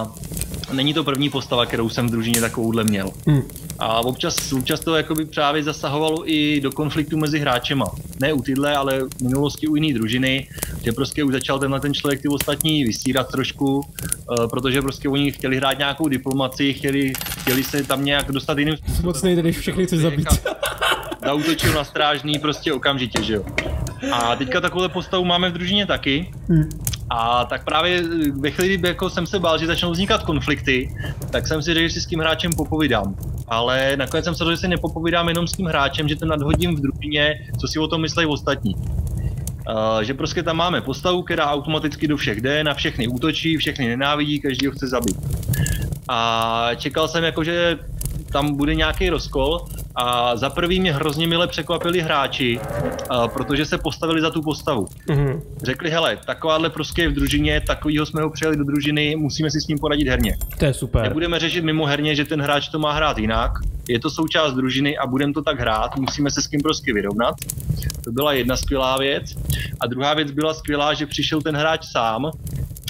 není 0.71 0.93
to 0.93 1.03
první 1.03 1.29
postava, 1.29 1.65
kterou 1.65 1.89
jsem 1.89 2.07
v 2.07 2.11
družině 2.11 2.41
takovouhle 2.41 2.83
měl. 2.83 3.11
Hmm. 3.27 3.41
A 3.79 3.99
občas, 3.99 4.53
občas 4.53 4.79
to 4.79 4.95
jakoby 4.95 5.25
právě 5.25 5.63
zasahovalo 5.63 6.31
i 6.31 6.61
do 6.61 6.71
konfliktu 6.71 7.17
mezi 7.17 7.39
hráčema 7.39 7.85
ne 8.19 8.33
u 8.33 8.41
tyhle, 8.41 8.75
ale 8.75 8.99
v 9.17 9.21
minulosti 9.21 9.67
u 9.67 9.75
jiný 9.75 9.93
družiny, 9.93 10.47
že 10.83 10.91
prostě 10.91 11.23
už 11.23 11.33
začal 11.33 11.59
tenhle 11.59 11.79
ten 11.79 11.93
člověk 11.93 12.21
ty 12.21 12.27
ostatní 12.27 12.83
vysírat 12.83 13.31
trošku, 13.31 13.77
uh, 13.77 14.47
protože 14.49 14.81
prostě 14.81 15.09
oni 15.09 15.31
chtěli 15.31 15.57
hrát 15.57 15.77
nějakou 15.77 16.07
diplomaci, 16.07 16.73
chtěli, 16.73 17.13
chtěli 17.39 17.63
se 17.63 17.83
tam 17.83 18.05
nějak 18.05 18.31
dostat 18.31 18.57
jiným 18.57 18.77
způsobem. 18.77 19.05
Moc 19.05 19.21
nejde, 19.21 19.41
když 19.41 19.57
všechny 19.57 19.85
chce 19.85 19.97
zabít. 19.97 20.27
Zautočil 21.25 21.73
na 21.73 21.83
strážný 21.83 22.39
prostě 22.39 22.73
okamžitě, 22.73 23.23
že 23.23 23.33
jo. 23.33 23.43
A 24.11 24.35
teďka 24.35 24.61
takovou 24.61 24.89
postavu 24.89 25.25
máme 25.25 25.49
v 25.49 25.53
družině 25.53 25.85
taky. 25.85 26.31
Hmm. 26.49 26.69
A 27.09 27.45
tak 27.45 27.65
právě 27.65 28.03
ve 28.39 28.51
chvíli, 28.51 28.77
kdy 28.77 28.87
jako 28.87 29.09
jsem 29.09 29.27
se 29.27 29.39
bál, 29.39 29.57
že 29.57 29.67
začnou 29.67 29.91
vznikat 29.91 30.23
konflikty, 30.23 30.91
tak 31.31 31.47
jsem 31.47 31.61
si 31.61 31.73
řekl, 31.73 31.87
že 31.87 31.93
si 31.93 32.01
s 32.01 32.05
tím 32.05 32.19
hráčem 32.19 32.51
popovídám. 32.53 33.15
Ale 33.47 33.97
nakonec 33.97 34.25
jsem 34.25 34.35
se 34.35 34.45
že 34.51 34.57
si 34.57 34.67
nepopovídám 34.67 35.27
jenom 35.27 35.47
s 35.47 35.51
tím 35.51 35.65
hráčem, 35.65 36.07
že 36.07 36.15
to 36.15 36.25
nadhodím 36.25 36.75
v 36.75 36.79
družině, 36.79 37.47
co 37.61 37.67
si 37.67 37.79
o 37.79 37.87
tom 37.87 38.01
myslí 38.01 38.25
ostatní. 38.25 38.75
Uh, 38.75 40.01
že 40.01 40.13
prostě 40.13 40.43
tam 40.43 40.57
máme 40.57 40.81
postavu, 40.81 41.21
která 41.21 41.51
automaticky 41.51 42.07
do 42.07 42.17
všech 42.17 42.41
jde, 42.41 42.63
na 42.63 42.73
všechny 42.73 43.07
útočí, 43.07 43.57
všechny 43.57 43.87
nenávidí, 43.87 44.39
každý 44.39 44.67
ho 44.67 44.73
chce 44.73 44.87
zabít. 44.87 45.17
A 46.07 46.69
čekal 46.75 47.07
jsem 47.07 47.23
jako, 47.23 47.43
že 47.43 47.79
tam 48.35 48.55
bude 48.55 48.75
nějaký 48.75 49.09
rozkol 49.09 49.65
a 49.95 50.35
za 50.35 50.49
prvý 50.49 50.79
mě 50.79 50.93
hrozně 50.93 51.27
mile 51.27 51.47
překvapili 51.47 52.01
hráči, 52.01 52.59
a 53.09 53.27
protože 53.27 53.65
se 53.65 53.77
postavili 53.77 54.21
za 54.21 54.29
tu 54.29 54.41
postavu. 54.41 54.85
Mm-hmm. 54.85 55.41
Řekli, 55.63 55.89
hele, 55.89 56.17
takováhle 56.25 56.69
prostě 56.69 57.01
je 57.01 57.09
v 57.09 57.13
družině, 57.13 57.61
takovýho 57.61 58.05
jsme 58.05 58.21
ho 58.21 58.29
přijali 58.29 58.57
do 58.57 58.63
družiny, 58.63 59.15
musíme 59.15 59.51
si 59.51 59.61
s 59.61 59.67
ním 59.67 59.77
poradit 59.77 60.07
herně. 60.07 60.37
To 60.59 60.65
je 60.65 60.73
super. 60.73 61.03
Nebudeme 61.03 61.39
řešit 61.39 61.63
mimo 61.63 61.85
herně, 61.85 62.15
že 62.15 62.25
ten 62.25 62.41
hráč 62.41 62.67
to 62.67 62.79
má 62.79 62.93
hrát 62.93 63.17
jinak, 63.17 63.51
je 63.89 63.99
to 63.99 64.09
součást 64.09 64.53
družiny 64.53 64.97
a 64.97 65.07
budeme 65.07 65.33
to 65.33 65.41
tak 65.41 65.59
hrát, 65.59 65.97
musíme 65.97 66.31
se 66.31 66.41
s 66.41 66.47
tím 66.47 66.61
prostě 66.61 66.93
vyrovnat. 66.93 67.35
To 68.03 68.11
byla 68.11 68.33
jedna 68.33 68.57
skvělá 68.57 68.97
věc. 68.97 69.23
A 69.79 69.87
druhá 69.87 70.13
věc 70.13 70.31
byla 70.31 70.53
skvělá, 70.53 70.93
že 70.93 71.05
přišel 71.05 71.41
ten 71.41 71.55
hráč 71.55 71.85
sám, 71.91 72.31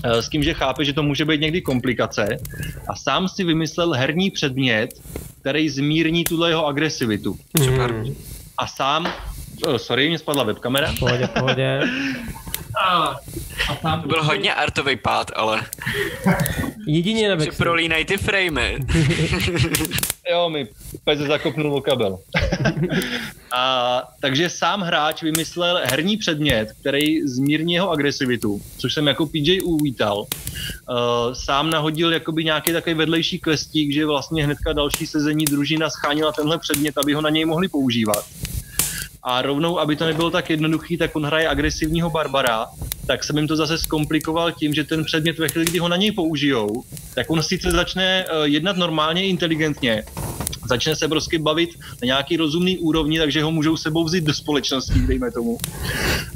s 0.03 0.29
tím, 0.29 0.43
že 0.43 0.53
chápe, 0.53 0.85
že 0.85 0.93
to 0.93 1.03
může 1.03 1.25
být 1.25 1.41
někdy 1.41 1.61
komplikace 1.61 2.37
a 2.89 2.95
sám 2.95 3.27
si 3.27 3.43
vymyslel 3.43 3.91
herní 3.91 4.31
předmět, 4.31 4.89
který 5.41 5.69
zmírní 5.69 6.23
tuhle 6.23 6.49
jeho 6.49 6.65
agresivitu. 6.65 7.37
Super. 7.63 7.93
Mm. 7.93 8.15
A 8.57 8.67
sám, 8.67 9.13
oh, 9.67 9.75
sorry, 9.75 10.09
mě 10.09 10.19
spadla 10.19 10.43
webkamera. 10.43 10.93
Pohodě, 10.99 11.27
pohodě. 11.27 11.81
a, 12.83 13.15
a 13.69 13.75
tam 13.81 14.01
to 14.01 14.07
byl 14.07 14.23
hodně 14.23 14.53
artový 14.53 14.95
pád, 14.95 15.31
ale... 15.35 15.63
Jedině 16.87 17.35
na 17.35 17.45
prolínají 17.57 18.05
ty 18.05 18.17
framey. 18.17 18.77
jo, 20.31 20.49
pes 21.05 21.19
zakopnul 21.19 21.75
o 21.75 21.81
kabel. 21.81 22.19
a, 23.51 24.03
takže 24.21 24.49
sám 24.49 24.81
hráč 24.81 25.23
vymyslel 25.23 25.81
herní 25.83 26.17
předmět, 26.17 26.71
který 26.79 27.27
zmírní 27.27 27.73
jeho 27.73 27.91
agresivitu, 27.91 28.61
což 28.77 28.93
jsem 28.93 29.07
jako 29.07 29.25
PJ 29.25 29.61
uvítal. 29.61 30.19
Uh, 30.19 31.33
sám 31.33 31.69
nahodil 31.69 32.13
jakoby 32.13 32.43
nějaký 32.43 32.73
takový 32.73 32.95
vedlejší 32.95 33.39
questík, 33.39 33.93
že 33.93 34.05
vlastně 34.05 34.45
hnedka 34.45 34.73
další 34.73 35.07
sezení 35.07 35.45
družina 35.45 35.89
schánila 35.89 36.31
tenhle 36.31 36.57
předmět, 36.57 36.97
aby 36.97 37.13
ho 37.13 37.21
na 37.21 37.29
něj 37.29 37.45
mohli 37.45 37.67
používat. 37.67 38.25
A 39.23 39.41
rovnou, 39.41 39.79
aby 39.79 39.95
to 39.95 40.05
nebylo 40.05 40.31
tak 40.31 40.49
jednoduchý, 40.49 40.97
tak 40.97 41.15
on 41.15 41.25
hraje 41.25 41.49
agresivního 41.49 42.09
barbara, 42.09 42.65
tak 43.07 43.23
jsem 43.23 43.37
jim 43.37 43.47
to 43.47 43.55
zase 43.55 43.77
zkomplikoval 43.77 44.51
tím, 44.51 44.73
že 44.73 44.83
ten 44.83 45.03
předmět 45.03 45.39
ve 45.39 45.49
chvíli, 45.49 45.65
kdy 45.65 45.79
ho 45.79 45.87
na 45.87 45.95
něj 45.95 46.11
použijou, 46.11 46.83
tak 47.15 47.29
on 47.29 47.43
sice 47.43 47.71
začne 47.71 48.25
uh, 48.25 48.43
jednat 48.43 48.77
normálně, 48.77 49.27
inteligentně, 49.27 50.03
začne 50.69 50.95
se 50.95 51.07
prostě 51.07 51.39
bavit 51.39 51.69
na 51.79 52.05
nějaký 52.05 52.37
rozumný 52.37 52.77
úrovni, 52.77 53.19
takže 53.19 53.43
ho 53.43 53.51
můžou 53.51 53.77
sebou 53.77 54.03
vzít 54.03 54.23
do 54.23 54.33
společnosti, 54.33 54.99
dejme 55.07 55.31
tomu. 55.31 55.57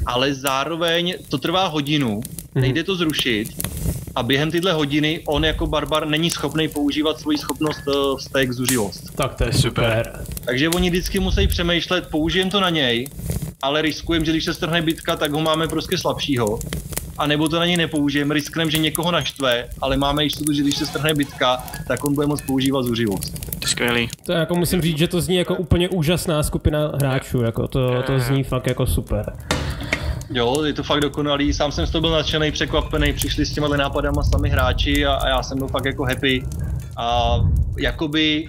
Ale 0.06 0.34
zároveň 0.34 1.14
to 1.28 1.38
trvá 1.38 1.66
hodinu, 1.66 2.20
nejde 2.54 2.84
to 2.84 2.96
zrušit 2.96 3.48
a 4.16 4.22
během 4.22 4.50
tyhle 4.50 4.72
hodiny 4.72 5.20
on 5.26 5.44
jako 5.44 5.66
barbar 5.66 6.08
není 6.08 6.30
schopný 6.30 6.68
používat 6.68 7.20
svoji 7.20 7.38
schopnost 7.38 7.82
uh, 7.86 8.18
vztek 8.18 8.52
zuřivost. 8.52 9.14
Tak 9.14 9.34
to 9.34 9.44
je 9.44 9.52
super. 9.52 10.24
Takže 10.44 10.68
oni 10.68 10.90
vždycky 10.90 11.20
musí 11.20 11.46
přemýšlet, 11.46 12.06
použijem 12.06 12.50
to 12.50 12.60
na 12.60 12.70
něj, 12.70 13.06
ale 13.62 13.82
riskujem, 13.82 14.24
že 14.24 14.32
když 14.32 14.44
se 14.44 14.54
strhne 14.54 14.82
bitka, 14.82 15.16
tak 15.16 15.32
ho 15.32 15.40
máme 15.40 15.68
prostě 15.68 15.98
slabšího. 15.98 16.58
A 17.20 17.26
nebo 17.26 17.48
to 17.48 17.58
na 17.58 17.66
něj 17.66 17.76
nepoužijeme, 17.76 18.34
riskneme, 18.34 18.70
že 18.70 18.78
někoho 18.78 19.10
naštve, 19.10 19.68
ale 19.80 19.96
máme 19.96 20.24
jistotu, 20.24 20.52
že 20.52 20.62
když 20.62 20.76
se 20.76 20.86
strhne 20.86 21.14
bitka, 21.14 21.64
tak 21.88 22.04
on 22.04 22.14
bude 22.14 22.26
moct 22.26 22.42
používat 22.42 22.82
zuřivost. 22.82 23.34
Skvělý. 23.66 24.08
To 24.22 24.32
jako 24.32 24.54
musím 24.54 24.80
říct, 24.80 24.98
že 24.98 25.08
to 25.08 25.20
zní 25.20 25.36
jako 25.36 25.54
úplně 25.54 25.88
úžasná 25.88 26.42
skupina 26.42 26.92
hráčů, 27.00 27.42
jako 27.42 27.68
to, 27.68 28.02
to 28.02 28.18
zní 28.18 28.44
fakt 28.44 28.66
jako 28.66 28.86
super. 28.86 29.32
Jo, 30.30 30.64
je 30.64 30.72
to 30.72 30.82
fakt 30.82 31.00
dokonalý, 31.00 31.52
sám 31.52 31.72
jsem 31.72 31.86
z 31.86 31.90
toho 31.90 32.00
byl 32.00 32.10
nadšený, 32.10 32.52
překvapený, 32.52 33.12
přišli 33.12 33.46
s 33.46 33.52
těma 33.52 33.68
nápadama 33.68 34.22
sami 34.22 34.50
hráči 34.50 35.06
a, 35.06 35.14
a 35.14 35.28
já 35.28 35.42
jsem 35.42 35.58
byl 35.58 35.68
fakt 35.68 35.84
jako 35.84 36.04
happy. 36.04 36.44
A 37.00 37.40
jakoby, 37.78 38.46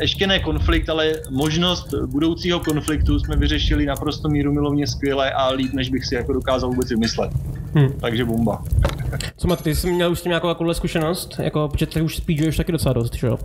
ještě 0.00 0.26
ne 0.26 0.38
konflikt, 0.38 0.88
ale 0.88 1.12
možnost 1.30 1.94
budoucího 2.06 2.60
konfliktu 2.60 3.18
jsme 3.18 3.36
vyřešili 3.36 3.86
naprosto 3.86 4.28
míru 4.28 4.52
milovně 4.52 4.86
skvěle 4.86 5.32
a 5.32 5.48
líp, 5.48 5.72
než 5.72 5.90
bych 5.90 6.06
si 6.06 6.14
jako 6.14 6.32
dokázal 6.32 6.70
vůbec 6.70 6.90
vymyslet. 6.90 7.30
Hmm. 7.74 7.92
Takže 8.00 8.24
bomba. 8.24 8.62
Co 9.36 9.48
máte, 9.48 9.62
ty 9.62 9.74
jsi 9.74 9.90
měl 9.90 10.12
už 10.12 10.18
s 10.18 10.22
tím 10.22 10.30
nějakou 10.30 10.48
takovou 10.48 10.74
zkušenost? 10.74 11.34
Jako, 11.38 11.68
protože 11.68 11.86
ty 11.86 12.00
už 12.00 12.16
speeduješ 12.16 12.56
taky 12.56 12.72
docela 12.72 12.92
dost, 12.92 13.14
že 13.14 13.26
jo? 13.26 13.38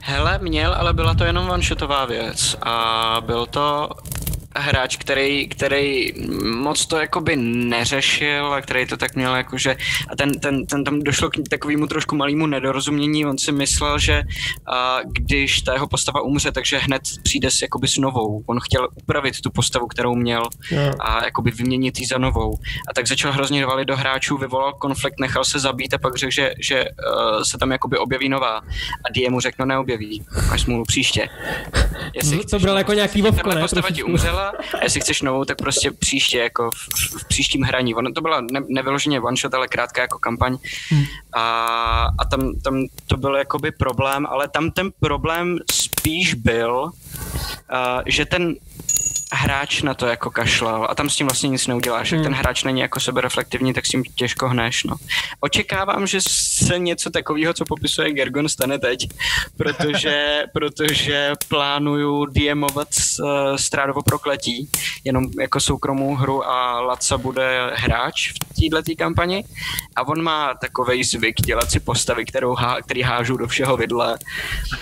Hele, 0.00 0.38
měl, 0.42 0.74
ale 0.74 0.92
byla 0.92 1.14
to 1.14 1.24
jenom 1.24 1.50
one-shotová 1.50 2.04
věc 2.04 2.56
a 2.62 3.22
byl 3.26 3.46
to 3.46 3.88
hráč, 4.58 4.96
který, 4.96 5.48
který 5.48 6.12
moc 6.44 6.86
to 6.86 6.96
jakoby 6.96 7.36
neřešil 7.36 8.52
a 8.52 8.60
který 8.60 8.86
to 8.86 8.96
tak 8.96 9.16
měl 9.16 9.36
jakože 9.36 9.76
a 10.08 10.16
ten, 10.16 10.40
ten, 10.40 10.66
ten 10.66 10.84
tam 10.84 11.00
došlo 11.00 11.30
k 11.30 11.34
takovému 11.50 11.86
trošku 11.86 12.16
malému 12.16 12.46
nedorozumění, 12.46 13.26
on 13.26 13.38
si 13.38 13.52
myslel, 13.52 13.98
že 13.98 14.22
a, 14.66 14.98
když 15.04 15.62
ta 15.62 15.72
jeho 15.72 15.88
postava 15.88 16.20
umře, 16.22 16.52
takže 16.52 16.78
hned 16.78 17.02
přijde 17.22 17.50
s, 17.50 17.62
jakoby 17.62 17.88
s 17.88 17.96
novou. 17.96 18.42
On 18.46 18.60
chtěl 18.60 18.88
upravit 18.94 19.40
tu 19.40 19.50
postavu, 19.50 19.86
kterou 19.86 20.14
měl 20.14 20.42
a 21.00 21.24
jakoby 21.24 21.50
vyměnit 21.50 21.98
ji 22.00 22.06
za 22.06 22.18
novou. 22.18 22.58
A 22.88 22.94
tak 22.94 23.06
začal 23.06 23.32
hrozně 23.32 23.66
valit 23.66 23.88
do 23.88 23.96
hráčů, 23.96 24.36
vyvolal 24.36 24.72
konflikt, 24.72 25.20
nechal 25.20 25.44
se 25.44 25.58
zabít 25.58 25.94
a 25.94 25.98
pak 25.98 26.16
řekl, 26.16 26.30
že, 26.30 26.52
že 26.58 26.84
uh, 26.84 27.42
se 27.42 27.58
tam 27.58 27.72
jakoby 27.72 27.98
objeví 27.98 28.28
nová. 28.28 28.56
A 29.04 29.08
DM 29.14 29.32
mu 29.32 29.40
řekl, 29.40 29.56
no 29.58 29.66
neobjeví, 29.66 30.26
až 30.50 30.62
smůlu 30.62 30.84
příště. 30.84 31.28
Jestli 32.14 32.44
to 32.44 32.58
bylo 32.58 32.78
jako 32.78 32.92
nějaký 32.92 33.22
vovko, 33.22 33.54
ne? 33.54 33.60
postava 33.60 33.90
ti 33.90 34.02
umřela, 34.02 34.47
a 34.50 34.84
jestli 34.84 35.00
chceš 35.00 35.22
novou, 35.22 35.44
tak 35.44 35.58
prostě 35.58 35.90
příště, 35.90 36.38
jako 36.38 36.70
v, 36.70 36.74
v, 36.74 37.22
v 37.22 37.28
příštím 37.28 37.62
hraní. 37.62 37.94
Ono 37.94 38.12
to 38.12 38.20
byla 38.20 38.40
ne, 38.40 38.60
nevyloženě 38.68 39.20
one 39.20 39.36
shot, 39.36 39.54
ale 39.54 39.68
krátká 39.68 40.02
jako 40.02 40.18
kampaň. 40.18 40.58
Hmm. 40.90 41.04
A, 41.32 41.42
a 42.18 42.24
tam, 42.30 42.60
tam 42.60 42.86
to 43.06 43.16
byl 43.16 43.36
jakoby 43.36 43.70
problém, 43.70 44.26
ale 44.26 44.48
tam 44.48 44.70
ten 44.70 44.90
problém 45.00 45.58
spíš 45.72 46.34
byl, 46.34 46.82
uh, 46.82 46.90
že 48.06 48.24
ten 48.24 48.54
hráč 49.32 49.82
na 49.82 49.94
to 49.94 50.06
jako 50.06 50.30
kašlal 50.30 50.86
a 50.90 50.94
tam 50.94 51.10
s 51.10 51.16
tím 51.16 51.26
vlastně 51.26 51.48
nic 51.48 51.66
neuděláš. 51.66 52.12
Hmm. 52.12 52.18
Jak 52.18 52.26
ten 52.26 52.34
hráč 52.34 52.64
není 52.64 52.80
jako 52.80 53.00
sebereflektivní, 53.00 53.72
tak 53.72 53.86
s 53.86 53.88
tím 53.88 54.04
těžko 54.14 54.48
hneš. 54.48 54.84
No. 54.84 54.96
Očekávám, 55.40 56.06
že 56.06 56.18
se 56.28 56.78
něco 56.78 57.10
takového, 57.10 57.54
co 57.54 57.64
popisuje 57.64 58.12
Gergon, 58.12 58.48
stane 58.48 58.78
teď, 58.78 59.08
protože, 59.56 60.44
protože 60.52 61.32
plánuju 61.48 62.24
DMovat 62.24 62.88
uh, 63.20 63.56
Strádovo 63.56 64.02
prokletí, 64.02 64.70
jenom 65.04 65.24
jako 65.40 65.60
soukromou 65.60 66.14
hru 66.14 66.48
a 66.48 66.80
Laca 66.80 67.18
bude 67.18 67.70
hráč 67.74 68.32
v 68.32 68.70
této 68.70 68.92
kampani 68.98 69.44
a 69.96 70.08
on 70.08 70.22
má 70.22 70.54
takový 70.54 71.04
zvyk 71.04 71.40
dělat 71.40 71.70
si 71.70 71.80
postavy, 71.80 72.24
kterou 72.24 72.54
há, 72.54 72.82
který 72.82 73.02
hážou 73.02 73.36
do 73.36 73.46
všeho 73.46 73.76
vidle, 73.76 74.18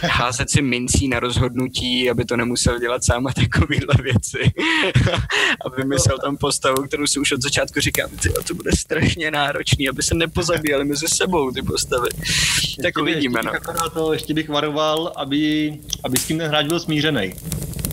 házet 0.00 0.50
si 0.50 0.62
mincí 0.62 1.08
na 1.08 1.20
rozhodnutí, 1.20 2.10
aby 2.10 2.24
to 2.24 2.36
nemusel 2.36 2.78
dělat 2.78 3.04
sám 3.04 3.26
a 3.26 3.32
takovýhle 3.32 3.94
věci 4.02 4.35
věci 4.36 4.52
a 5.64 5.68
vymyslel 5.76 6.18
tam 6.18 6.36
postavu, 6.36 6.82
kterou 6.82 7.06
si 7.06 7.20
už 7.20 7.32
od 7.32 7.42
začátku 7.42 7.80
říkám, 7.80 8.10
ty, 8.10 8.28
to 8.46 8.54
bude 8.54 8.70
strašně 8.76 9.30
náročný, 9.30 9.88
aby 9.88 10.02
se 10.02 10.14
nepozabíjeli 10.14 10.84
mezi 10.84 11.06
sebou 11.08 11.50
ty 11.50 11.62
postavy. 11.62 12.08
Ještě 12.56 12.82
tak 12.82 12.98
uvidíme, 12.98 13.40
no. 13.44 13.52
To, 13.94 14.12
ještě 14.12 14.34
bych 14.34 14.48
varoval, 14.48 15.12
aby, 15.16 15.74
aby 16.04 16.18
s 16.18 16.24
tím 16.24 16.38
ten 16.38 16.48
hráč 16.48 16.66
byl 16.66 16.80
smířený. 16.80 17.34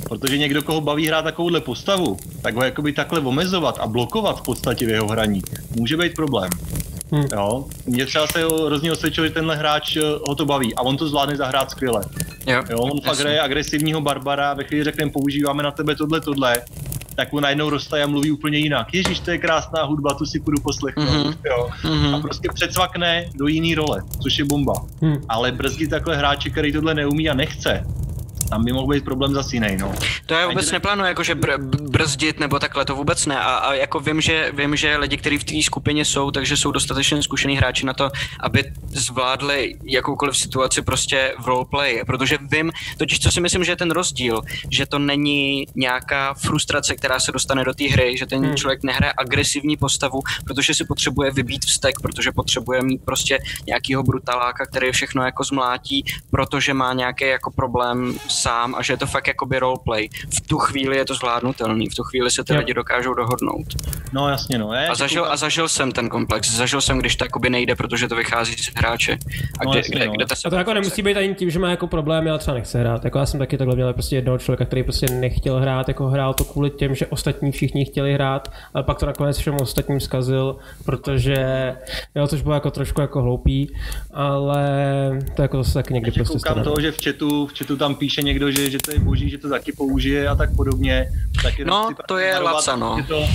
Protože 0.09 0.37
někdo, 0.37 0.63
koho 0.63 0.81
baví 0.81 1.07
hrát 1.07 1.21
takovouhle 1.21 1.61
postavu, 1.61 2.17
tak 2.41 2.55
ho 2.55 2.63
jakoby 2.63 2.93
takhle 2.93 3.19
omezovat 3.19 3.77
a 3.79 3.87
blokovat 3.87 4.39
v 4.39 4.41
podstatě 4.41 4.85
v 4.85 4.89
jeho 4.89 5.07
hraní, 5.07 5.41
může 5.75 5.97
být 5.97 6.13
problém. 6.13 6.49
Hmm. 7.11 7.25
Jo, 7.33 7.65
mě 7.85 8.05
třeba 8.05 8.27
se 8.27 8.39
hrozně 8.65 8.91
osvědčilo, 8.91 9.27
že 9.27 9.33
tenhle 9.33 9.55
hráč 9.55 9.95
eh, 9.97 10.01
ho 10.27 10.35
to 10.35 10.45
baví 10.45 10.75
a 10.75 10.81
on 10.81 10.97
to 10.97 11.07
zvládne 11.07 11.35
zahrát 11.35 11.71
skvěle. 11.71 12.03
Jo, 12.47 12.63
jo 12.69 12.77
on 12.77 13.01
fakt 13.01 13.19
hraje 13.19 13.41
agresivního 13.41 14.01
barbara, 14.01 14.53
ve 14.53 14.63
chvíli 14.63 14.83
řekneme, 14.83 15.11
používáme 15.11 15.63
na 15.63 15.71
tebe 15.71 15.95
tohle, 15.95 16.21
tohle, 16.21 16.55
tak 17.15 17.33
on 17.33 17.43
najednou 17.43 17.69
roztaje 17.69 18.03
a 18.03 18.07
mluví 18.07 18.31
úplně 18.31 18.57
jinak. 18.57 18.93
Ježíš, 18.93 19.19
to 19.19 19.31
je 19.31 19.37
krásná 19.37 19.83
hudba, 19.83 20.13
tu 20.13 20.25
si 20.25 20.39
půjdu 20.39 20.61
poslechnout. 20.61 21.07
Mm-hmm. 21.07 21.35
Jo. 21.45 21.69
Mm-hmm. 21.83 22.15
A 22.15 22.19
prostě 22.19 22.49
předsvakne 22.53 23.25
do 23.35 23.47
jiný 23.47 23.75
role, 23.75 24.01
což 24.23 24.39
je 24.39 24.45
bomba. 24.45 24.73
Mm. 25.01 25.17
Ale 25.29 25.51
brzdí 25.51 25.87
takhle 25.87 26.17
hráče, 26.17 26.49
který 26.49 26.71
tohle 26.71 26.93
neumí 26.93 27.29
a 27.29 27.33
nechce, 27.33 27.83
tam 28.53 28.65
by 28.65 28.73
mohl 28.73 28.87
být 28.87 29.05
problém 29.05 29.33
zase 29.33 29.55
jiný, 29.55 29.77
no. 29.79 29.93
To 30.25 30.33
já 30.33 30.47
vůbec 30.47 30.71
neplánuji 30.71 31.07
jakože 31.07 31.35
br- 31.35 31.89
brzdit 31.89 32.39
nebo 32.39 32.59
takhle, 32.59 32.85
to 32.85 32.95
vůbec 32.95 33.25
ne. 33.25 33.39
A, 33.39 33.55
a 33.55 33.73
jako 33.73 33.99
vím, 33.99 34.21
že, 34.21 34.51
vím, 34.53 34.75
že 34.75 34.97
lidi, 34.97 35.17
kteří 35.17 35.37
v 35.37 35.43
té 35.43 35.63
skupině 35.63 36.05
jsou, 36.05 36.31
takže 36.31 36.57
jsou 36.57 36.71
dostatečně 36.71 37.23
zkušený 37.23 37.57
hráči 37.57 37.85
na 37.85 37.93
to, 37.93 38.09
aby 38.39 38.63
zvládli 38.87 39.75
jakoukoliv 39.83 40.37
situaci 40.37 40.81
prostě 40.81 41.33
v 41.39 41.47
roleplay. 41.47 42.03
Protože 42.05 42.37
vím, 42.51 42.71
totiž 42.97 43.19
co 43.19 43.31
si 43.31 43.41
myslím, 43.41 43.63
že 43.63 43.71
je 43.71 43.75
ten 43.75 43.91
rozdíl, 43.91 44.41
že 44.69 44.85
to 44.85 44.99
není 44.99 45.65
nějaká 45.75 46.33
frustrace, 46.33 46.95
která 46.95 47.19
se 47.19 47.31
dostane 47.31 47.63
do 47.63 47.73
té 47.73 47.83
hry, 47.89 48.17
že 48.17 48.25
ten 48.25 48.45
hmm. 48.45 48.55
člověk 48.55 48.83
nehraje 48.83 49.13
agresivní 49.17 49.77
postavu, 49.77 50.21
protože 50.45 50.73
si 50.73 50.85
potřebuje 50.85 51.31
vybít 51.31 51.65
vztek, 51.65 51.99
protože 52.01 52.31
potřebuje 52.31 52.81
mít 52.83 53.01
prostě 53.05 53.39
nějakýho 53.67 54.03
brutaláka, 54.03 54.65
který 54.65 54.91
všechno 54.91 55.25
jako 55.25 55.43
zmlátí, 55.43 56.05
protože 56.31 56.73
má 56.73 56.93
nějaký 56.93 57.25
jako 57.25 57.51
problém 57.51 58.15
sám 58.43 58.75
a 58.75 58.83
že 58.83 58.93
je 58.93 58.97
to 58.97 59.07
fakt 59.07 59.27
jakoby 59.27 59.59
roleplay. 59.59 60.09
V 60.35 60.41
tu 60.41 60.57
chvíli 60.57 60.97
je 60.97 61.05
to 61.05 61.13
zvládnutelný, 61.13 61.89
v 61.89 61.95
tu 61.95 62.03
chvíli 62.03 62.31
se 62.31 62.43
ty 62.43 62.53
lidi 62.53 62.73
dokážou 62.73 63.13
dohodnout. 63.13 63.67
No 64.13 64.29
jasně, 64.29 64.57
no. 64.57 64.73
Je, 64.73 64.87
a, 64.87 64.95
zažil, 64.95 65.25
a 65.25 65.35
zažil 65.37 65.67
jsem 65.69 65.91
ten 65.91 66.09
komplex, 66.09 66.51
zažil 66.51 66.81
jsem, 66.81 66.99
když 66.99 67.15
to 67.15 67.25
jakoby 67.25 67.49
nejde, 67.49 67.75
protože 67.75 68.07
to 68.07 68.15
vychází 68.15 68.53
z 68.53 68.75
hráče. 68.75 69.17
A, 69.59 69.65
no, 69.65 69.71
kde, 69.71 69.79
jasně, 69.79 69.95
kde, 69.95 70.07
no. 70.07 70.13
kde 70.13 70.25
a 70.45 70.49
to 70.49 70.55
jako 70.55 70.73
nemusí 70.73 71.01
být 71.01 71.17
ani 71.17 71.35
tím, 71.35 71.49
že 71.49 71.59
má 71.59 71.69
jako 71.69 71.87
problém, 71.87 72.27
ale 72.27 72.39
třeba 72.39 72.53
nechce 72.53 72.79
hrát. 72.79 73.05
Jako 73.05 73.19
já 73.19 73.25
jsem 73.25 73.39
taky 73.39 73.57
takhle 73.57 73.75
měl 73.75 73.93
prostě 73.93 74.15
jednoho 74.15 74.37
člověka, 74.37 74.65
který 74.65 74.83
prostě 74.83 75.05
nechtěl 75.05 75.59
hrát, 75.59 75.87
jako 75.87 76.07
hrál 76.07 76.33
to 76.33 76.43
kvůli 76.43 76.69
těm, 76.69 76.95
že 76.95 77.07
ostatní 77.07 77.51
všichni 77.51 77.85
chtěli 77.85 78.13
hrát, 78.13 78.51
ale 78.73 78.83
pak 78.83 78.99
to 78.99 79.05
nakonec 79.05 79.37
všem 79.37 79.55
ostatním 79.61 79.99
zkazil, 79.99 80.55
protože 80.85 81.35
jo, 82.15 82.27
což 82.27 82.41
bylo 82.41 82.55
jako 82.55 82.71
trošku 82.71 83.01
jako 83.01 83.21
hloupý, 83.21 83.69
ale 84.13 84.63
to 85.35 85.41
jako 85.41 85.63
zase 85.63 85.73
taky 85.73 85.93
někdy 85.93 86.11
prostě 86.11 86.39
stane. 86.39 86.63
toho, 86.63 86.81
že 86.81 86.91
v 86.91 87.03
chatu, 87.03 87.47
v 87.47 87.53
chatu 87.57 87.77
tam 87.77 87.95
píše 87.95 88.21
někdo, 88.23 88.51
že, 88.51 88.69
že 88.69 88.77
to 88.77 88.91
je 88.91 88.99
boží, 88.99 89.29
že 89.29 89.37
to 89.37 89.49
taky 89.49 89.71
použije 89.71 90.27
a 90.27 90.35
tak 90.35 90.55
podobně. 90.55 91.09
Tak 91.43 91.59
no, 91.59 91.89
to 92.07 92.17
je 92.17 92.39
laca, 92.39 92.75
no. 92.75 93.05
To, 93.07 93.27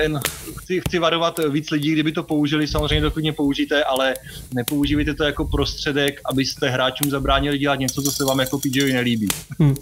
jen 0.00 0.20
chci, 0.58 0.80
chci 0.80 0.98
varovat 0.98 1.40
víc 1.50 1.70
lidí, 1.70 1.92
kdyby 1.92 2.12
to 2.12 2.22
použili, 2.22 2.66
samozřejmě 2.66 3.00
to 3.00 3.10
klidně 3.10 3.32
použijte, 3.32 3.84
ale 3.84 4.14
nepoužívejte 4.54 5.14
to 5.14 5.24
jako 5.24 5.44
prostředek, 5.44 6.20
abyste 6.30 6.68
hráčům 6.68 7.10
zabránili 7.10 7.58
dělat 7.58 7.78
něco, 7.78 8.02
co 8.02 8.10
se 8.10 8.24
vám 8.24 8.38
jako 8.38 8.58
PJ 8.58 8.92
nelíbí. 8.92 9.28
Hmm. 9.58 9.74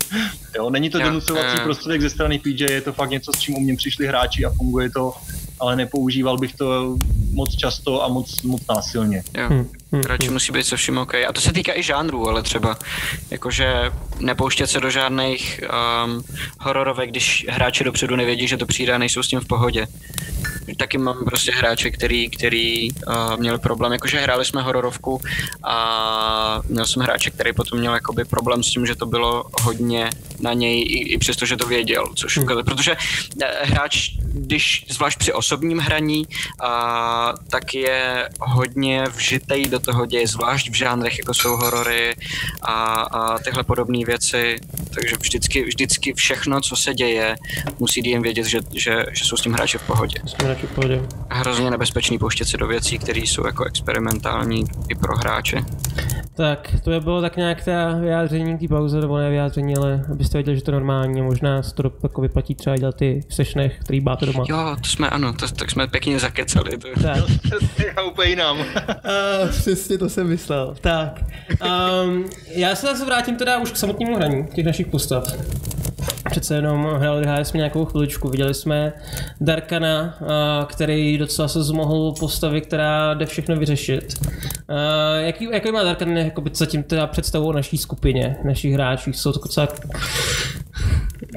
jo, 0.56 0.70
není 0.70 0.90
to 0.90 0.98
donucovací 0.98 1.60
prostředek 1.64 2.02
ze 2.02 2.10
strany 2.10 2.38
PJ, 2.38 2.64
je 2.64 2.80
to 2.80 2.92
fakt 2.92 3.10
něco, 3.10 3.32
s 3.32 3.40
čím 3.40 3.54
u 3.54 3.60
mě 3.60 3.76
přišli 3.76 4.06
hráči 4.06 4.44
a 4.44 4.50
funguje 4.50 4.90
to, 4.90 5.12
ale 5.60 5.76
nepoužíval 5.76 6.38
bych 6.38 6.54
to 6.54 6.96
moc 7.32 7.56
často 7.56 8.04
a 8.04 8.08
moc, 8.08 8.42
moc 8.42 8.62
násilně. 8.68 9.22
Jo. 9.34 9.48
Hmm. 9.48 9.68
Hmm. 9.92 10.02
Radši 10.02 10.30
musí 10.30 10.52
být 10.52 10.66
se 10.66 10.76
vším 10.76 10.98
OK. 10.98 11.14
A 11.14 11.32
to 11.32 11.40
se 11.40 11.52
týká 11.52 11.78
i 11.78 11.82
žánrů, 11.82 12.28
ale 12.28 12.42
třeba 12.42 12.78
jakože 13.30 13.92
nepouštět 14.20 14.70
se 14.70 14.80
do 14.80 14.90
žádných 14.90 15.60
um, 16.04 16.22
hororovek, 16.60 17.10
když 17.10 17.46
hráči 17.48 17.84
dopředu 17.84 18.16
nevědí, 18.16 18.48
že 18.48 18.56
to 18.56 18.66
přijde 18.66 18.92
a 18.92 18.98
nejsou 18.98 19.22
s 19.22 19.28
tím 19.28 19.40
v 19.40 19.46
pohodě. 19.56 19.86
Taky 20.76 20.98
mám 20.98 21.24
prostě 21.24 21.52
hráče, 21.52 21.90
který, 21.90 22.30
který 22.30 22.90
uh, 22.92 23.36
měl 23.36 23.58
problém, 23.58 23.92
jakože 23.92 24.20
hráli 24.20 24.44
jsme 24.44 24.62
hororovku 24.62 25.20
a 25.64 26.60
měl 26.68 26.86
jsem 26.86 27.02
hráče, 27.02 27.30
který 27.30 27.52
potom 27.52 27.78
měl 27.78 27.94
jakoby 27.94 28.24
problém 28.24 28.62
s 28.62 28.70
tím, 28.70 28.86
že 28.86 28.94
to 28.94 29.06
bylo 29.06 29.44
hodně 29.62 30.10
na 30.40 30.52
něj, 30.52 30.82
i, 30.82 30.98
i 31.14 31.18
přesto, 31.18 31.46
že 31.46 31.56
to 31.56 31.66
věděl, 31.66 32.04
což 32.14 32.38
hmm. 32.38 32.64
protože 32.64 32.92
uh, 32.92 33.48
hráč, 33.62 34.10
když 34.18 34.86
zvlášť 34.90 35.18
při 35.18 35.32
osobním 35.32 35.78
hraní, 35.78 36.26
uh, 36.26 36.68
tak 37.50 37.74
je 37.74 38.28
hodně 38.40 39.04
vžitej 39.16 39.66
do 39.66 39.78
toho 39.78 40.06
děje, 40.06 40.26
zvlášť 40.26 40.70
v 40.70 40.74
žánrech, 40.74 41.18
jako 41.18 41.34
jsou 41.34 41.56
horory 41.56 42.14
a, 42.62 42.74
a 43.16 43.38
tyhle 43.38 43.64
podobné 43.64 44.04
věci. 44.04 44.58
Takže 44.94 45.16
vždycky, 45.20 45.64
vždycky 45.64 46.12
všechno, 46.12 46.60
co 46.60 46.76
se 46.76 46.94
děje, 46.94 47.36
musí 47.78 48.02
DM 48.02 48.22
vědět, 48.22 48.46
že, 48.46 48.60
že, 48.74 49.04
že 49.12 49.24
jsou 49.24 49.36
s 49.36 49.45
tím 49.46 49.52
hráči 49.52 49.78
v 49.78 49.86
pohodě. 49.86 50.20
Jsme 50.26 50.54
v 50.54 50.74
pohodě. 50.74 51.02
Hrozně 51.30 51.70
nebezpečný 51.70 52.18
pouštět 52.18 52.44
se 52.44 52.56
do 52.56 52.66
věcí, 52.66 52.98
které 52.98 53.20
jsou 53.20 53.46
jako 53.46 53.64
experimentální 53.64 54.64
i 54.88 54.94
pro 54.94 55.16
hráče. 55.16 55.56
Tak, 56.36 56.74
to 56.84 56.90
by 56.90 57.00
bylo 57.00 57.20
tak 57.20 57.36
nějak 57.36 57.64
ta 57.64 57.92
vyjádření 57.92 58.58
té 58.58 58.68
pauze, 58.68 59.00
nebo 59.00 59.18
ne 59.18 59.30
vyjádření, 59.30 59.76
ale 59.76 60.04
abyste 60.12 60.38
věděli, 60.38 60.56
že 60.56 60.62
to 60.62 60.70
je 60.70 60.72
normální, 60.72 61.22
možná 61.22 61.62
se 61.62 61.74
to 61.74 61.92
jako 62.02 62.20
vyplatí 62.20 62.54
třeba 62.54 62.76
dělat 62.76 62.94
ty 62.96 63.20
v 63.28 63.34
sešnech, 63.34 63.78
který 63.80 64.00
máte 64.00 64.26
doma. 64.26 64.44
Jo, 64.48 64.76
to 64.80 64.88
jsme, 64.88 65.10
ano, 65.10 65.32
to, 65.32 65.48
tak 65.48 65.70
jsme 65.70 65.86
pěkně 65.86 66.18
zakecali. 66.18 66.78
To. 66.78 66.88
Tak. 67.02 67.24
Já 67.96 68.02
úplně 68.02 68.30
jinam. 68.30 68.58
uh, 68.58 68.64
přesně 69.50 69.98
to 69.98 70.08
jsem 70.08 70.28
myslel. 70.28 70.74
Tak, 70.80 71.24
um, 72.04 72.24
já 72.48 72.74
se 72.74 72.86
zase 72.86 73.04
vrátím 73.04 73.36
teda 73.36 73.58
už 73.58 73.72
k 73.72 73.76
samotnému 73.76 74.16
hraní 74.16 74.46
těch 74.54 74.66
našich 74.66 74.86
postav. 74.86 75.24
Přece 76.30 76.54
jenom 76.54 76.84
hráli, 76.84 77.22
hráli 77.22 77.44
jsme 77.44 77.58
nějakou 77.58 77.84
chviličku, 77.84 78.28
viděli 78.28 78.54
jsme 78.54 78.92
Darkana, 79.40 80.18
který 80.66 81.18
docela 81.18 81.48
se 81.48 81.62
zmohl 81.62 82.12
postavy, 82.20 82.60
která 82.60 83.14
jde 83.14 83.26
všechno 83.26 83.56
vyřešit. 83.56 84.14
Jaký, 85.18 85.48
jaký 85.52 85.72
má 85.72 85.82
Darkan 85.82 86.16
jakoby 86.16 86.50
zatím 86.54 86.82
teda 86.82 87.06
představu 87.06 87.46
o 87.46 87.52
naší 87.52 87.78
skupině, 87.78 88.36
našich 88.44 88.72
hráčích? 88.74 89.16
Jsou 89.16 89.32
to 89.32 89.38
docela 89.38 89.68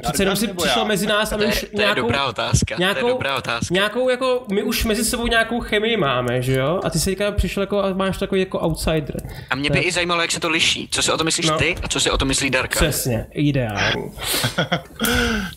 Přece 0.03 0.24
jenom 0.24 0.36
si 0.36 0.47
přišel 0.47 0.86
mezi 0.86 1.07
nás 1.07 1.32
a 1.32 1.38
my 1.38 1.45
už 1.45 1.65
to 1.76 1.82
je 1.82 1.95
dobrá 1.95 2.26
otázka. 2.26 2.76
Nějakou, 2.80 2.99
to 2.99 3.07
je 3.07 3.13
dobrá 3.13 3.38
otázka. 3.38 3.74
Nějakou 3.74 4.09
jako, 4.09 4.43
my 4.51 4.63
už 4.63 4.86
mezi 4.86 5.05
sebou 5.05 5.28
nějakou 5.28 5.59
chemii 5.59 5.97
máme, 5.97 6.41
že 6.41 6.53
jo? 6.53 6.80
A 6.84 6.89
ty 6.89 6.99
se 6.99 7.05
teďka 7.05 7.32
přišel 7.32 7.63
jako 7.63 7.84
a 7.84 7.93
máš 7.93 8.17
takový 8.17 8.41
jako 8.41 8.59
outsider. 8.59 9.15
A 9.49 9.55
mě 9.55 9.70
by 9.70 9.78
tak. 9.78 9.86
i 9.86 9.91
zajímalo, 9.91 10.22
jak 10.22 10.32
se 10.32 10.39
to 10.39 10.49
liší. 10.49 10.88
Co 10.91 11.01
si 11.01 11.11
o 11.11 11.17
to 11.17 11.24
myslíš 11.24 11.49
no. 11.49 11.57
ty 11.57 11.76
a 11.84 11.88
co 11.88 11.99
si 11.99 12.11
o 12.11 12.17
to 12.17 12.26
myslí 12.26 12.49
Darka? 12.49 12.80
Přesně, 12.80 13.28
ideální. 13.32 14.11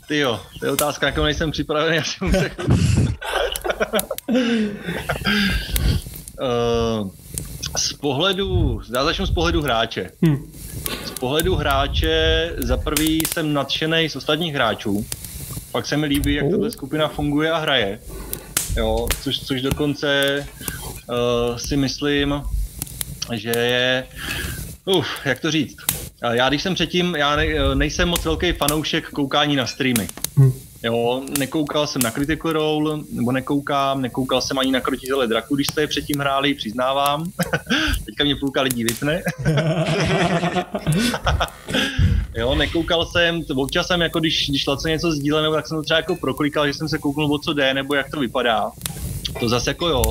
Ty 0.09 0.19
jo, 0.19 0.41
to 0.61 0.67
je 0.67 0.73
otázka, 0.73 1.07
jakou 1.07 1.23
nejsem 1.23 1.51
připravený, 1.51 1.97
já 1.97 2.05
si 2.05 2.25
musím... 2.25 2.41
uh, 6.41 7.11
z 7.77 7.93
pohledu, 7.93 8.81
já 8.95 9.05
začnu 9.05 9.27
z 9.27 9.31
pohledu 9.31 9.63
hráče. 9.63 10.11
Hmm. 10.23 10.53
Z 11.05 11.11
pohledu 11.11 11.55
hráče 11.55 12.51
za 12.59 12.77
prvý 12.77 13.23
jsem 13.27 13.53
nadšený 13.53 14.09
z 14.09 14.17
ostatních 14.17 14.55
hráčů, 14.55 15.07
pak 15.73 15.87
se 15.87 15.97
mi 15.97 16.07
líbí, 16.07 16.35
jak 16.35 16.51
tato 16.51 16.71
skupina 16.71 17.09
funguje 17.09 17.51
a 17.51 17.59
hraje. 17.59 17.99
Jo, 18.77 19.07
což, 19.23 19.41
což 19.41 19.63
dokonce 19.63 20.47
uh, 21.09 21.57
si 21.57 21.77
myslím, 21.77 22.43
že 23.33 23.51
je, 23.51 24.07
uf, 24.85 25.07
jak 25.25 25.41
to 25.41 25.51
říct, 25.51 25.77
já 26.33 26.49
když 26.49 26.63
jsem 26.63 26.75
předtím, 26.75 27.15
já 27.15 27.37
nejsem 27.75 28.09
moc 28.09 28.25
velký 28.25 28.53
fanoušek 28.53 29.09
koukání 29.09 29.57
na 29.57 29.67
streamy. 29.67 30.09
Hmm. 30.37 30.53
Jo, 30.83 31.23
nekoukal 31.39 31.87
jsem 31.87 32.03
na 32.03 32.11
Critical 32.11 32.53
Role, 32.53 33.01
nebo 33.13 33.33
nekoukám, 33.33 34.03
nekoukal 34.03 34.41
jsem 34.41 34.59
ani 34.59 34.73
na 34.73 34.81
Krotitele 34.81 35.27
Draku, 35.27 35.55
když 35.55 35.67
jste 35.67 35.81
je 35.81 35.87
předtím 35.87 36.21
hráli, 36.21 36.55
přiznávám. 36.55 37.31
Teďka 38.05 38.25
mě 38.25 38.37
půlka 38.37 38.63
lidí 38.63 38.85
vypne. 38.85 39.23
jo, 42.35 42.55
nekoukal 42.55 43.07
jsem, 43.07 43.43
občas 43.57 43.87
jsem 43.87 44.01
jako 44.01 44.21
když, 44.21 44.49
když 44.49 44.63
šla 44.63 44.77
něco 44.87 45.13
sdíleného, 45.13 45.55
tak 45.55 45.67
jsem 45.67 45.77
to 45.77 45.83
třeba 45.83 45.99
jako 45.99 46.17
proklikal, 46.17 46.67
že 46.67 46.75
jsem 46.75 46.89
se 46.89 46.99
kouknul 46.99 47.35
o 47.35 47.39
co 47.39 47.53
jde, 47.53 47.75
nebo 47.75 47.95
jak 47.95 48.11
to 48.11 48.21
vypadá. 48.21 48.71
To 49.41 49.49
zase 49.49 49.71
jako 49.71 49.89
jo. 49.89 50.03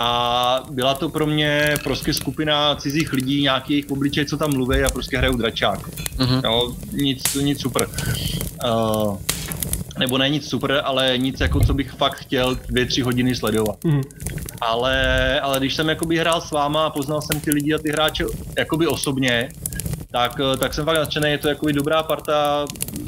A 0.00 0.60
byla 0.70 0.94
to 0.94 1.08
pro 1.08 1.26
mě 1.26 1.74
prostě 1.84 2.14
skupina 2.14 2.76
cizích 2.76 3.12
lidí, 3.12 3.42
nějakých 3.42 3.90
obličej, 3.90 4.26
co 4.26 4.36
tam 4.36 4.52
mluví 4.52 4.82
a 4.82 4.90
prostě 4.90 5.18
hrajou 5.18 5.36
dračák. 5.36 5.88
Uh-huh. 5.88 6.40
Jo, 6.44 6.76
nic, 6.92 7.34
nic 7.34 7.60
super. 7.60 7.88
Uh, 8.64 9.16
nebo 9.98 10.18
ne 10.18 10.28
nic 10.28 10.48
super, 10.48 10.80
ale 10.84 11.18
nic 11.18 11.40
jako 11.40 11.60
co 11.60 11.74
bych 11.74 11.90
fakt 11.90 12.16
chtěl 12.16 12.54
dvě, 12.54 12.86
tři 12.86 13.02
hodiny 13.02 13.34
sledovat. 13.34 13.84
Mm. 13.84 14.00
Ale, 14.60 15.40
ale 15.40 15.58
když 15.58 15.74
jsem 15.74 15.88
jakoby 15.88 16.18
hrál 16.18 16.40
s 16.40 16.50
váma 16.50 16.86
a 16.86 16.90
poznal 16.90 17.22
jsem 17.22 17.40
ty 17.40 17.50
lidi 17.50 17.74
a 17.74 17.78
ty 17.78 17.90
hráče 17.90 18.24
jakoby 18.58 18.86
osobně, 18.86 19.48
tak, 20.10 20.40
tak 20.60 20.74
jsem 20.74 20.84
fakt 20.84 20.96
nadšený, 20.96 21.30
je 21.30 21.38
to 21.38 21.48
jakoby 21.48 21.72
dobrá 21.72 22.02
parta 22.02 22.66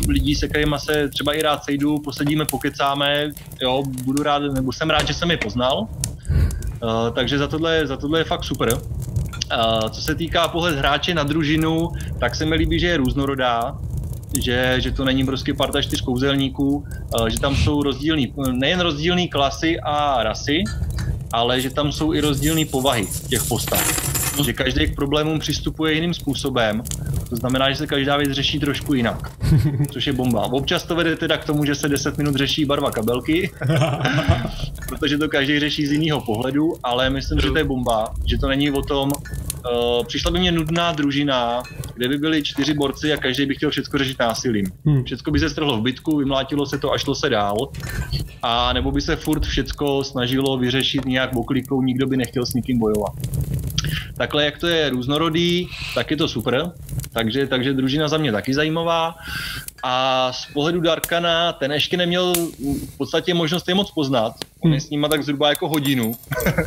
lidí, 0.08 0.34
se 0.34 0.48
kterými 0.48 0.76
se 0.78 1.08
třeba 1.08 1.32
i 1.32 1.42
rád 1.42 1.64
sejdu, 1.64 1.98
posedíme, 1.98 2.44
pokecáme, 2.44 3.30
jo, 3.60 3.82
budu 4.04 4.22
rád, 4.22 4.38
nebo 4.38 4.72
jsem 4.72 4.90
rád, 4.90 5.06
že 5.06 5.14
jsem 5.14 5.30
je 5.30 5.36
poznal, 5.36 5.78
uh, 5.80 7.10
takže 7.14 7.38
za 7.38 7.46
tohle, 7.46 7.86
za 7.86 7.96
tohle 7.96 8.20
je 8.20 8.24
fakt 8.24 8.44
super. 8.44 8.74
Uh, 8.74 9.88
co 9.88 10.02
se 10.02 10.14
týká 10.14 10.48
pohled 10.48 10.76
hráče 10.76 11.14
na 11.14 11.22
družinu, 11.22 11.88
tak 12.20 12.34
se 12.34 12.44
mi 12.44 12.56
líbí, 12.56 12.80
že 12.80 12.86
je 12.86 12.96
různorodá, 12.96 13.78
že, 14.40 14.76
že 14.78 14.90
to 14.90 15.04
není 15.04 15.24
prostě 15.24 15.54
parta 15.54 15.82
čtyř 15.82 16.00
kouzelníků, 16.00 16.84
eh, 16.86 17.30
že 17.30 17.40
tam 17.40 17.56
jsou 17.56 17.82
rozdílný, 17.82 18.34
nejen 18.52 18.80
rozdílné 18.80 19.28
klasy 19.28 19.80
a 19.80 20.22
rasy, 20.22 20.64
ale 21.32 21.60
že 21.60 21.70
tam 21.70 21.92
jsou 21.92 22.12
i 22.12 22.20
rozdílné 22.20 22.64
povahy 22.64 23.06
těch 23.28 23.44
postav. 23.44 24.13
Že 24.42 24.52
každý 24.52 24.86
k 24.86 24.94
problémům 24.94 25.38
přistupuje 25.38 25.92
jiným 25.92 26.14
způsobem, 26.14 26.82
to 27.28 27.36
znamená, 27.36 27.70
že 27.70 27.76
se 27.76 27.86
každá 27.86 28.16
věc 28.16 28.32
řeší 28.32 28.58
trošku 28.60 28.94
jinak, 28.94 29.30
což 29.92 30.06
je 30.06 30.12
bomba. 30.12 30.40
Občas 30.40 30.82
to 30.82 30.94
vede 30.94 31.16
teda 31.16 31.36
k 31.36 31.44
tomu, 31.44 31.64
že 31.64 31.74
se 31.74 31.88
10 31.88 32.18
minut 32.18 32.34
řeší 32.34 32.64
barva 32.64 32.90
kabelky, 32.90 33.50
protože 34.88 35.18
to 35.18 35.28
každý 35.28 35.60
řeší 35.60 35.86
z 35.86 35.92
jiného 35.92 36.20
pohledu, 36.20 36.72
ale 36.82 37.10
myslím, 37.10 37.40
že 37.40 37.50
to 37.50 37.58
je 37.58 37.64
bomba, 37.64 38.14
že 38.26 38.38
to 38.38 38.48
není 38.48 38.70
o 38.70 38.82
tom, 38.82 39.10
uh, 39.10 40.04
přišla 40.06 40.30
by 40.30 40.38
mě 40.38 40.52
nudná 40.52 40.92
družina, 40.92 41.62
kde 41.94 42.08
by 42.08 42.18
byli 42.18 42.42
čtyři 42.42 42.74
borci 42.74 43.12
a 43.12 43.16
každý 43.16 43.46
by 43.46 43.54
chtěl 43.54 43.70
všechno 43.70 43.98
řešit 43.98 44.18
násilím. 44.18 44.66
Hmm. 44.84 45.04
Všechno 45.04 45.32
by 45.32 45.38
se 45.38 45.50
strhlo 45.50 45.76
v 45.78 45.82
bytku, 45.82 46.16
vymlátilo 46.16 46.66
se 46.66 46.78
to 46.78 46.92
a 46.92 46.98
šlo 46.98 47.14
se 47.14 47.28
dál. 47.28 47.56
A 48.42 48.72
nebo 48.72 48.92
by 48.92 49.00
se 49.00 49.16
furt 49.16 49.46
všechno 49.46 50.04
snažilo 50.04 50.58
vyřešit 50.58 51.04
nějak 51.04 51.36
oklikou, 51.36 51.82
nikdo 51.82 52.06
by 52.06 52.16
nechtěl 52.16 52.46
s 52.46 52.54
nikým 52.54 52.78
bojovat. 52.78 53.12
Takhle, 54.16 54.44
jak 54.44 54.58
to 54.58 54.66
je 54.66 54.90
různorodý, 54.90 55.68
tak 55.94 56.10
je 56.10 56.16
to 56.16 56.28
super. 56.28 56.72
Takže, 57.12 57.46
takže 57.46 57.72
družina 57.72 58.08
za 58.08 58.18
mě 58.18 58.32
taky 58.32 58.54
zajímavá. 58.54 59.14
A 59.82 60.32
z 60.32 60.46
pohledu 60.52 60.80
Darkana, 60.80 61.52
ten 61.52 61.72
ještě 61.72 61.96
neměl 61.96 62.32
v 62.92 62.96
podstatě 62.96 63.34
možnost 63.34 63.68
je 63.68 63.74
moc 63.74 63.90
poznat. 63.90 64.34
On 64.60 64.74
je 64.74 64.80
s 64.80 64.90
nima 64.90 65.08
tak 65.08 65.22
zhruba 65.22 65.48
jako 65.48 65.68
hodinu, 65.68 66.12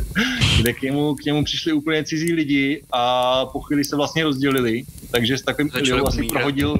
kde 0.60 0.72
k 0.72 0.82
němu, 0.82 1.14
k 1.14 1.24
němu 1.24 1.44
přišli 1.44 1.72
úplně 1.72 2.04
cizí 2.04 2.32
lidi 2.32 2.84
a 2.92 3.46
po 3.46 3.60
chvíli 3.60 3.84
se 3.84 3.96
vlastně 3.96 4.24
rozdělili. 4.24 4.82
Takže 5.10 5.38
s 5.38 5.42
takovým 5.42 5.70
Iliou 5.76 6.06
asi 6.06 6.22
prohodil, 6.22 6.78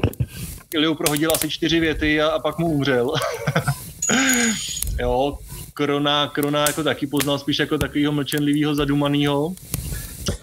Iliou 0.75 0.95
prohodil 0.95 1.31
asi 1.35 1.49
čtyři 1.51 1.81
věty 1.81 2.21
a, 2.21 2.29
a 2.29 2.39
pak 2.39 2.59
mu 2.59 2.67
umřel. 2.67 3.13
jo, 5.01 5.39
Krona, 5.75 6.29
Krona 6.29 6.67
jako 6.67 6.83
taky 6.83 7.07
poznal 7.07 7.39
spíš 7.39 7.59
jako 7.59 7.79
takového 7.79 8.13
mlčenlivého, 8.13 8.75
zadumaného. 8.75 9.55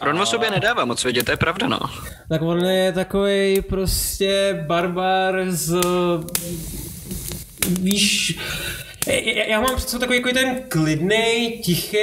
Ron 0.01 0.21
o 0.21 0.25
sobě 0.25 0.51
nedává 0.51 0.85
moc 0.85 1.03
vědět, 1.03 1.23
to 1.23 1.31
je 1.31 1.37
pravda, 1.37 1.67
no. 1.67 1.79
Tak 2.29 2.41
on 2.41 2.65
je 2.65 2.91
takový 2.91 3.61
prostě 3.61 4.63
barbar 4.67 5.45
z... 5.47 5.79
Víš, 7.81 8.39
já- 9.47 9.61
mám 9.61 9.75
představu 9.75 9.99
takový 9.99 10.17
jako 10.17 10.29
ten 10.33 10.61
klidný, 10.69 11.59
tichý, 11.63 11.97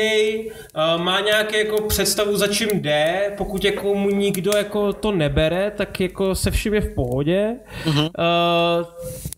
má 0.96 1.20
nějaký 1.20 1.58
jako 1.58 1.82
představu 1.82 2.36
za 2.36 2.46
čím 2.46 2.68
jde, 2.72 3.32
pokud 3.38 3.64
jako 3.64 3.94
mu 3.94 4.10
nikdo 4.10 4.56
jako 4.56 4.92
to 4.92 5.12
nebere, 5.12 5.72
tak 5.76 6.00
jako 6.00 6.34
se 6.34 6.50
vším 6.50 6.74
je 6.74 6.80
v 6.80 6.94
pohodě. 6.94 7.56
Uh, 7.86 7.94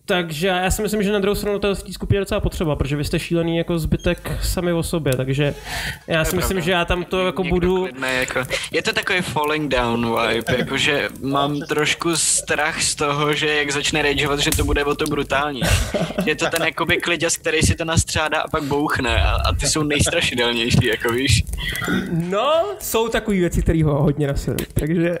takže 0.05 0.47
já 0.47 0.71
si 0.71 0.81
myslím, 0.81 1.03
že 1.03 1.11
na 1.11 1.19
druhou 1.19 1.35
stranu 1.35 1.59
to 1.59 1.67
je 1.67 1.75
v 1.75 1.83
té 1.83 1.93
skupině 1.93 2.19
docela 2.19 2.39
potřeba, 2.39 2.75
protože 2.75 2.95
vy 2.95 3.05
jste 3.05 3.19
šílený 3.19 3.57
jako 3.57 3.79
zbytek 3.79 4.31
sami 4.43 4.73
o 4.73 4.83
sobě, 4.83 5.15
takže 5.15 5.55
já 6.07 6.25
si 6.25 6.35
myslím, 6.35 6.61
že 6.61 6.71
já 6.71 6.85
tam 6.85 7.03
to 7.03 7.25
jako 7.25 7.43
Někdo 7.43 7.55
budu... 7.55 7.83
klidnej, 7.83 8.19
jako, 8.19 8.43
je 8.71 8.81
to 8.81 8.93
takový 8.93 9.21
falling 9.21 9.71
down 9.71 10.17
vibe, 10.21 10.57
jakože 10.57 11.09
mám 11.21 11.59
trošku 11.59 12.15
strach 12.15 12.81
z 12.81 12.95
toho, 12.95 13.33
že 13.33 13.55
jak 13.55 13.71
začne 13.71 14.01
rageovat, 14.01 14.39
že 14.39 14.51
to 14.51 14.63
bude 14.63 14.83
o 14.83 14.95
to 14.95 15.05
brutální. 15.05 15.61
Je 16.25 16.35
to 16.35 16.45
ten 16.49 16.63
jakoby 16.63 16.97
kliděs, 16.97 17.37
který 17.37 17.61
si 17.61 17.75
to 17.75 17.85
nastřádá 17.85 18.39
a 18.41 18.47
pak 18.47 18.63
bouchne 18.63 19.23
a, 19.23 19.31
a 19.31 19.53
ty 19.53 19.67
jsou 19.67 19.83
nejstrašidelnější, 19.83 20.85
jako 20.85 21.11
víš. 21.11 21.24
No, 22.11 22.63
jsou 22.79 23.07
takové 23.09 23.37
věci, 23.37 23.61
které 23.61 23.83
ho 23.83 24.03
hodně 24.03 24.27
nasilují, 24.27 24.65
takže... 24.73 25.17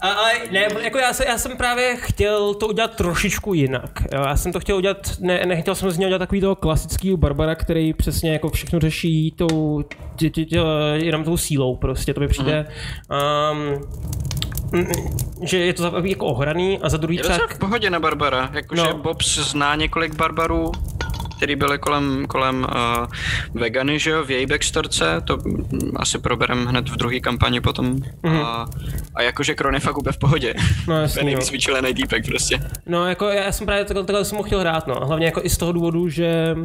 A, 0.00 0.08
ale 0.08 0.32
ne, 0.52 0.66
jako 0.82 0.98
já, 0.98 1.12
se, 1.12 1.24
já 1.26 1.38
jsem 1.38 1.56
právě 1.56 1.96
chtěl 2.00 2.54
to 2.54 2.68
udělat 2.68 2.96
trošičku 2.96 3.54
jinak. 3.54 4.02
Jo, 4.12 4.20
já 4.26 4.36
jsem 4.36 4.52
to 4.52 4.60
chtěl 4.60 4.76
udělat, 4.76 4.96
ne, 5.20 5.46
nechtěl 5.46 5.74
jsem 5.74 5.90
z 5.90 5.98
něho 5.98 6.08
udělat 6.08 6.18
takový 6.18 6.40
toho 6.40 6.54
klasického 6.56 7.16
Barbara, 7.16 7.54
který 7.54 7.92
přesně 7.92 8.32
jako 8.32 8.50
všechno 8.50 8.80
řeší 8.80 9.30
tou, 9.36 9.84
tě, 10.16 10.30
tě, 10.30 10.44
tě, 10.44 10.60
jenom 10.92 11.24
tou 11.24 11.36
sílou 11.36 11.76
prostě, 11.76 12.14
to 12.14 12.20
mi 12.20 12.28
přijde. 12.28 12.66
Um, 13.52 13.80
že 15.42 15.58
je 15.58 15.72
to 15.72 15.82
za, 15.82 15.92
jako 16.04 16.26
ohraný 16.26 16.78
a 16.82 16.88
za 16.88 16.96
druhý 16.96 17.16
Je 17.16 17.22
třeba... 17.22 17.38
v 17.48 17.58
pohodě 17.58 17.90
na 17.90 18.00
Barbara, 18.00 18.50
jakože 18.52 18.82
No. 18.82 18.88
no. 18.90 18.98
Bobs 18.98 19.38
zná 19.50 19.74
několik 19.74 20.14
Barbarů, 20.14 20.72
který 21.40 21.56
byly 21.56 21.78
kolem, 21.78 22.26
kolem 22.28 22.66
uh, 22.70 23.06
vegany, 23.54 23.98
že 23.98 24.10
jo, 24.10 24.24
v 24.24 24.30
její 24.30 24.46
backstorce, 24.46 25.20
to 25.24 25.38
asi 25.96 26.18
proberem 26.18 26.66
hned 26.66 26.88
v 26.88 26.96
druhé 26.96 27.20
kampani 27.20 27.60
potom. 27.60 27.96
Mm-hmm. 27.96 28.44
A, 28.44 28.66
a 29.14 29.22
jakože 29.22 29.54
Kron 29.54 29.74
je 29.74 29.80
fakt 29.80 29.98
úplně 29.98 30.12
v 30.12 30.18
pohodě. 30.18 30.54
No 30.88 31.00
jasný, 31.00 31.24
nejvíc 31.24 31.50
vyčilený 31.50 31.94
týpek 31.94 32.26
prostě. 32.26 32.60
No, 32.86 33.06
jako 33.06 33.28
já, 33.28 33.52
jsem 33.52 33.66
právě 33.66 33.84
takhle, 33.84 34.04
takhle 34.04 34.24
jsem 34.24 34.38
ho 34.38 34.44
chtěl 34.44 34.60
hrát, 34.60 34.86
no. 34.86 34.94
Hlavně 34.94 35.26
jako 35.26 35.40
i 35.44 35.50
z 35.50 35.56
toho 35.56 35.72
důvodu, 35.72 36.08
že 36.08 36.56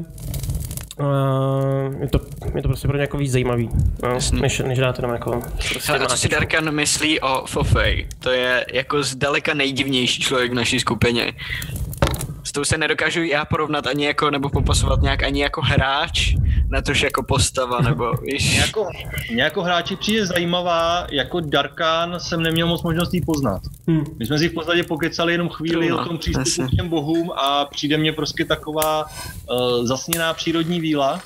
Uh, 0.99 2.01
je, 2.01 2.07
to, 2.07 2.19
je 2.55 2.61
to 2.61 2.67
prostě 2.67 2.87
pro 2.87 2.97
ně 2.97 3.01
jako 3.01 3.17
víc 3.17 3.31
zajímavý, 3.31 3.69
no, 4.03 4.19
než, 4.41 4.59
než 4.59 4.79
dát 4.79 4.97
jenom 4.97 5.13
jako 5.13 5.41
prostě 5.69 5.91
Hele, 5.91 6.05
a 6.05 6.07
co 6.07 6.17
si. 6.17 6.29
Darkan 6.29 6.71
myslí 6.71 7.19
o 7.19 7.45
Fofej? 7.47 8.07
To 8.19 8.29
je 8.29 8.65
jako 8.73 9.03
zdaleka 9.03 9.53
nejdivnější 9.53 10.21
člověk 10.21 10.51
v 10.51 10.55
naší 10.55 10.79
skupině. 10.79 11.33
S 12.47 12.51
tou 12.51 12.63
se 12.63 12.77
nedokážu 12.77 13.23
já 13.23 13.45
porovnat 13.45 13.87
ani 13.87 14.05
jako, 14.05 14.31
nebo 14.31 14.49
popasovat 14.49 15.01
nějak 15.01 15.23
ani 15.23 15.41
jako 15.41 15.61
hráč, 15.61 16.35
na 16.69 16.81
tož 16.81 17.01
jako 17.01 17.23
postava, 17.23 17.79
nebo 17.81 18.13
víš. 18.23 18.57
Jako, 18.57 18.87
mě 19.31 19.43
jako 19.43 19.61
hráči 19.63 19.95
přijde 19.95 20.25
zajímavá, 20.25 21.07
jako 21.11 21.39
Darkan 21.39 22.19
jsem 22.19 22.41
neměl 22.43 22.67
moc 22.67 22.83
možností 22.83 23.21
poznat. 23.21 23.61
Hmm. 23.87 24.03
My 24.19 24.25
jsme 24.25 24.37
si 24.39 24.49
v 24.49 24.53
podstatě 24.53 24.83
pokecali 24.83 25.31
jenom 25.31 25.49
chvíli 25.49 25.87
True, 25.87 25.89
no. 25.89 26.01
o 26.01 26.05
tom 26.05 26.17
přístupu 26.17 26.39
Jasně. 26.49 26.67
k 26.67 26.69
těm 26.71 26.89
bohům 26.89 27.31
a 27.31 27.65
přijde 27.65 27.97
mně 27.97 28.13
prostě 28.13 28.45
taková 28.45 29.05
uh, 29.05 29.85
zasněná 29.85 30.33
přírodní 30.33 30.81
víla, 30.81 31.21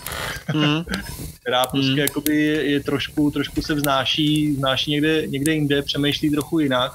Hmm. 0.47 0.83
která 1.41 1.65
prostě 1.65 1.89
Hmm. 1.91 1.99
jakoby 1.99 2.35
je, 2.37 2.71
je 2.71 2.79
trošku, 2.79 3.31
trošku 3.31 3.61
se 3.61 3.73
vznáší, 3.75 4.51
vznáší 4.51 4.91
někde, 4.91 5.27
někde 5.27 5.53
jinde, 5.53 5.81
přemýšlí 5.81 6.29
trochu 6.29 6.59
jinak. 6.59 6.91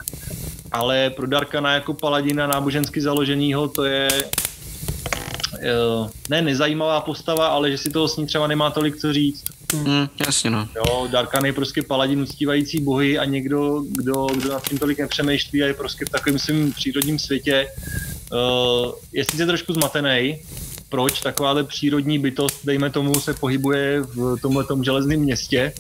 Ale 0.75 1.11
pro 1.11 1.27
Darkana 1.27 1.75
jako 1.75 1.95
paladina 1.95 2.47
nábožensky 2.47 3.01
založenýho 3.01 3.69
to 3.69 3.85
je 3.85 4.09
eh, 5.59 6.11
ne 6.29 6.43
nezajímavá 6.43 7.01
postava, 7.01 7.47
ale 7.47 7.71
že 7.71 7.79
si 7.79 7.91
toho 7.91 8.09
s 8.09 8.17
ní 8.17 8.27
třeba 8.27 8.47
nemá 8.47 8.71
tolik 8.71 8.97
co 8.97 9.13
říct. 9.13 9.45
Hmm, 9.73 10.09
jasně 10.27 10.51
no. 10.51 10.69
Jo, 10.77 11.09
Darkan 11.11 11.47
je 11.47 11.53
prostě 11.53 11.83
paladin 11.83 12.21
uctívající 12.21 12.81
bohy 12.81 13.19
a 13.19 13.25
někdo, 13.25 13.85
kdo, 13.89 14.27
kdo 14.27 14.53
nad 14.53 14.69
tím 14.69 14.79
tolik 14.79 14.99
nepřemýšlí 14.99 15.63
a 15.63 15.67
je 15.67 15.75
prostě 15.75 16.05
v 16.05 16.09
takovém 16.09 16.39
svém 16.39 16.73
přírodním 16.73 17.19
světě, 17.19 17.67
uh, 18.33 18.93
je 19.13 19.25
sice 19.25 19.47
trošku 19.47 19.73
zmatený, 19.73 20.39
proč 20.95 21.21
takováhle 21.21 21.65
přírodní 21.65 22.19
bytost, 22.19 22.67
dejme 22.67 22.91
tomu, 22.91 23.21
se 23.21 23.35
pohybuje 23.35 24.01
v 24.01 24.37
tomhle 24.43 24.65
železném 24.83 25.21
městě, 25.21 25.73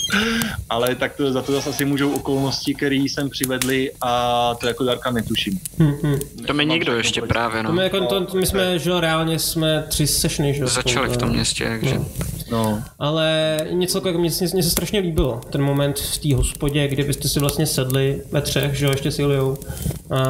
ale 0.70 0.94
tak 0.94 1.16
to, 1.16 1.32
za 1.32 1.42
to 1.42 1.52
zase 1.52 1.70
asi 1.70 1.84
můžou 1.84 2.12
okolnosti, 2.12 2.74
které 2.74 2.94
jsem 2.94 3.30
přivedli 3.30 3.90
a 4.00 4.54
to 4.60 4.66
jako 4.66 4.84
Darkan 4.84 5.14
netuším. 5.14 5.60
Hmm, 5.78 5.94
hmm. 6.02 6.18
To 6.46 6.54
mi 6.54 6.66
nikdo 6.66 6.96
ještě 6.96 7.22
právě, 7.22 7.62
To 7.62 7.72
my, 7.72 7.76
no. 7.76 7.82
jako, 7.82 8.00
to, 8.00 8.26
my 8.34 8.46
jsme, 8.46 8.78
že 8.78 9.00
reálně 9.00 9.38
jsme 9.38 9.84
tři 9.88 10.06
sessiony, 10.06 10.54
že. 10.54 10.66
Začali 10.66 11.08
v 11.08 11.16
tom 11.16 11.28
městě, 11.28 11.64
takže. 11.64 11.98
No. 11.98 12.06
No, 12.54 12.82
Ale 12.98 13.58
něco 13.70 14.08
jako, 14.08 14.18
mně, 14.18 14.30
mně, 14.40 14.48
mně 14.52 14.62
se 14.62 14.70
strašně 14.70 15.00
líbilo, 15.00 15.40
ten 15.50 15.62
moment 15.62 15.98
v 15.98 16.18
té 16.18 16.34
hospodě, 16.34 16.88
kdy 16.88 17.04
byste 17.04 17.28
si 17.28 17.40
vlastně 17.40 17.66
sedli 17.66 18.22
ve 18.32 18.40
třech, 18.40 18.74
že 18.74 18.84
jo, 18.84 18.90
ještě 18.90 19.10
s 19.10 19.18
Iliou, 19.18 19.56
a, 20.10 20.22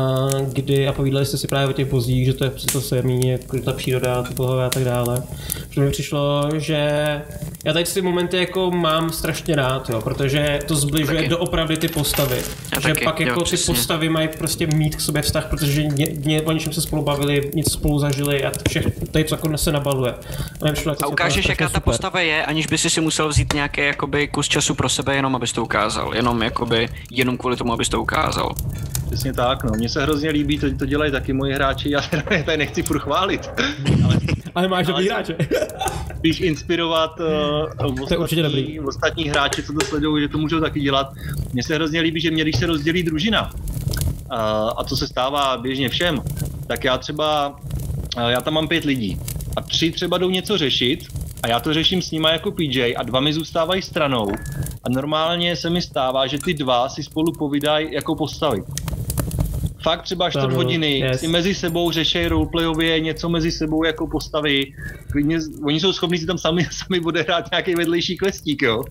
kdy, 0.53 0.89
a 0.89 0.93
povídali 0.93 1.27
jste 1.27 1.39
si 1.39 1.49
právě 1.49 1.68
o 1.68 1.72
těch 1.72 1.93
vozích, 1.93 2.27
že 2.27 2.33
to 2.33 2.45
je 2.45 2.51
to 2.72 2.81
semí, 2.81 3.29
jako 3.29 3.59
ta 3.59 3.72
příroda, 3.72 4.22
ty 4.22 4.35
bohové 4.35 4.66
a 4.66 4.70
tak 4.70 4.85
dále. 4.85 5.22
Že 5.70 5.81
mi 5.81 5.91
přišlo, 5.91 6.51
že 6.57 6.91
já 7.64 7.72
tady 7.72 7.85
ty 7.85 8.03
momenty 8.03 8.37
jako 8.37 8.70
mám 8.70 9.11
strašně 9.11 9.57
rád, 9.57 9.91
jo, 9.91 10.01
protože 10.01 10.59
to 10.66 10.77
zbližuje 10.77 11.16
Taky. 11.16 11.29
doopravdy 11.29 11.77
ty 11.77 11.89
postavy. 11.89 12.37
Já 12.75 12.81
že 12.81 12.89
taky, 12.89 13.05
pak 13.05 13.20
jo, 13.20 13.27
jako 13.27 13.41
ty 13.41 13.45
přesně. 13.45 13.75
postavy 13.75 14.09
mají 14.09 14.29
prostě 14.39 14.66
mít 14.66 14.97
k 14.97 15.01
sobě 15.01 15.22
vztah, 15.22 15.47
protože 15.51 15.85
ně, 15.85 16.07
ně, 16.25 16.43
o 16.43 16.53
něčem 16.53 16.72
se 16.72 16.81
spolu 16.81 17.03
bavili, 17.03 17.51
něco 17.55 17.70
spolu 17.70 17.99
zažili 17.99 18.45
a 18.45 18.53
všechno 18.68 18.93
tady 19.11 19.25
to 19.25 19.35
jako 19.35 19.59
se 19.59 19.72
nabaluje. 19.72 20.14
A, 20.68 20.72
přišlo 20.72 20.93
jako 20.93 21.05
A 21.05 21.09
ukážeš, 21.09 21.49
jaká 21.49 21.68
ta 21.68 21.81
super. 21.81 21.95
Postava 22.15 22.21
je, 22.21 22.45
aniž 22.45 22.67
by 22.67 22.79
si 22.79 22.91
si 22.91 23.01
musel 23.01 23.29
vzít 23.29 23.53
nějaký 23.53 23.81
jakoby 23.81 24.29
kus 24.29 24.49
času 24.49 24.75
pro 24.75 24.89
sebe, 24.89 25.17
jenom 25.17 25.37
abys 25.37 25.53
to 25.53 25.62
ukázal. 25.62 26.15
Jenom 26.15 26.43
jakoby, 26.43 26.89
jenom 27.11 27.37
kvůli 27.37 27.57
tomu, 27.57 27.73
abys 27.73 27.89
to 27.89 28.01
ukázal. 28.01 28.55
přesně 29.07 29.33
tak, 29.33 29.65
no. 29.65 29.73
Mně 29.77 29.89
se 29.89 30.03
hrozně 30.03 30.31
líbí, 30.31 30.59
to, 30.59 30.67
to 30.79 30.87
dělají 30.87 31.12
taky 31.12 31.33
moji 31.33 31.53
hráči, 31.53 31.91
já 31.91 32.01
teda 32.01 32.23
je 32.31 32.43
tady 32.43 32.59
nechci 32.59 32.83
furt 32.83 32.99
chválit, 32.99 33.51
ale 34.05 34.19
Ale 34.55 34.69
máš 34.69 34.87
dobrý 34.87 35.09
hráče. 35.09 35.37
spíš 36.19 36.41
inspirovat 36.41 37.21
uh, 37.21 38.07
To 38.07 38.15
je 38.15 38.19
určitě 38.19 38.43
dobrý. 38.43 38.62
ostatní, 38.62 38.81
ostatní 38.81 39.25
hráče, 39.29 39.62
co 39.62 39.73
to 39.73 39.87
sledují, 39.87 40.23
že 40.23 40.29
to 40.29 40.39
můžou 40.39 40.61
taky 40.61 40.81
dělat. 40.81 41.12
Mně 41.53 41.62
se 41.62 41.75
hrozně 41.75 42.01
líbí, 42.01 42.21
že 42.21 42.31
mě, 42.31 42.43
když 42.43 42.57
se 42.57 42.67
rozdělí 42.67 43.03
družina, 43.03 43.51
uh, 43.51 44.39
a 44.77 44.85
to 44.89 44.97
se 44.97 45.07
stává 45.07 45.57
běžně 45.57 45.89
všem, 45.89 46.23
tak 46.67 46.85
já 46.85 46.99
třeba, 46.99 47.49
uh, 48.17 48.29
já 48.29 48.41
tam 48.41 48.55
mám 48.55 48.69
pět 48.69 48.85
lidí 48.85 49.19
a 49.57 49.61
tři 49.61 49.91
třeba 49.91 50.19
jdou 50.19 50.31
něco 50.31 50.59
řešit 50.59 51.24
a 51.45 51.49
já 51.49 51.61
to 51.61 51.74
řeším 51.74 52.03
s 52.03 52.11
nima 52.11 52.30
jako 52.32 52.51
PJ 52.51 52.97
a 52.97 53.03
dva 53.03 53.20
mi 53.20 53.32
zůstávají 53.32 53.82
stranou 53.82 54.28
a 54.82 54.88
normálně 54.88 55.57
se 55.57 55.70
mi 55.70 55.82
stává, 55.82 56.26
že 56.26 56.38
ty 56.38 56.55
dva 56.55 56.88
si 56.88 57.03
spolu 57.03 57.32
povídají 57.32 57.92
jako 57.92 58.14
postavy. 58.14 58.62
Fakt 59.82 60.03
třeba 60.03 60.30
čtvrt 60.30 60.53
hodiny 60.53 60.99
yes. 60.99 61.20
si 61.20 61.28
mezi 61.28 61.55
sebou 61.55 61.90
řeší 61.90 62.26
roleplayově 62.26 63.01
něco 63.01 63.28
mezi 63.28 63.51
sebou 63.51 63.84
jako 63.84 64.07
postavy. 64.07 64.72
Klidně, 65.12 65.38
oni 65.64 65.80
jsou 65.80 65.92
schopni 65.92 66.18
si 66.18 66.26
tam 66.26 66.38
sami, 66.38 66.66
sami 66.70 67.01
odehrát 67.01 67.51
nějaký 67.51 67.74
vedlejší 67.74 68.16
klestík, 68.16 68.62
jo? 68.62 68.84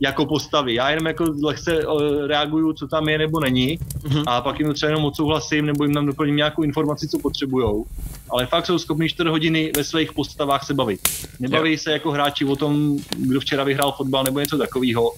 jako 0.00 0.26
postavy. 0.26 0.74
Já 0.74 0.90
jenom 0.90 1.06
jako 1.06 1.24
lehce 1.42 1.78
eh, 1.78 2.26
reaguju, 2.26 2.72
co 2.72 2.88
tam 2.88 3.08
je 3.08 3.18
nebo 3.18 3.40
není 3.40 3.78
Mhm. 4.04 4.22
a 4.26 4.40
pak 4.40 4.58
jim 4.58 4.68
to 4.68 4.74
třeba 4.74 4.90
jenom 4.90 5.04
odsouhlasím 5.04 5.66
nebo 5.66 5.84
jim 5.84 5.94
tam 5.94 6.06
doplním 6.06 6.36
nějakou 6.36 6.62
informaci, 6.62 7.08
co 7.08 7.18
potřebujou. 7.18 7.84
Ale 8.30 8.46
fakt 8.46 8.66
jsou 8.66 8.78
schopni 8.78 9.08
4 9.08 9.30
hodiny 9.30 9.72
ve 9.76 9.84
svých 9.84 10.12
postavách 10.12 10.66
se 10.66 10.74
bavit. 10.74 11.00
Nebaví 11.40 11.78
se 11.78 11.92
jako 11.92 12.10
hráči 12.10 12.44
o 12.44 12.56
tom, 12.56 12.98
kdo 13.16 13.40
včera 13.40 13.64
vyhrál 13.64 13.92
fotbal 13.92 14.24
nebo 14.24 14.40
něco 14.40 14.58
takového, 14.58 15.12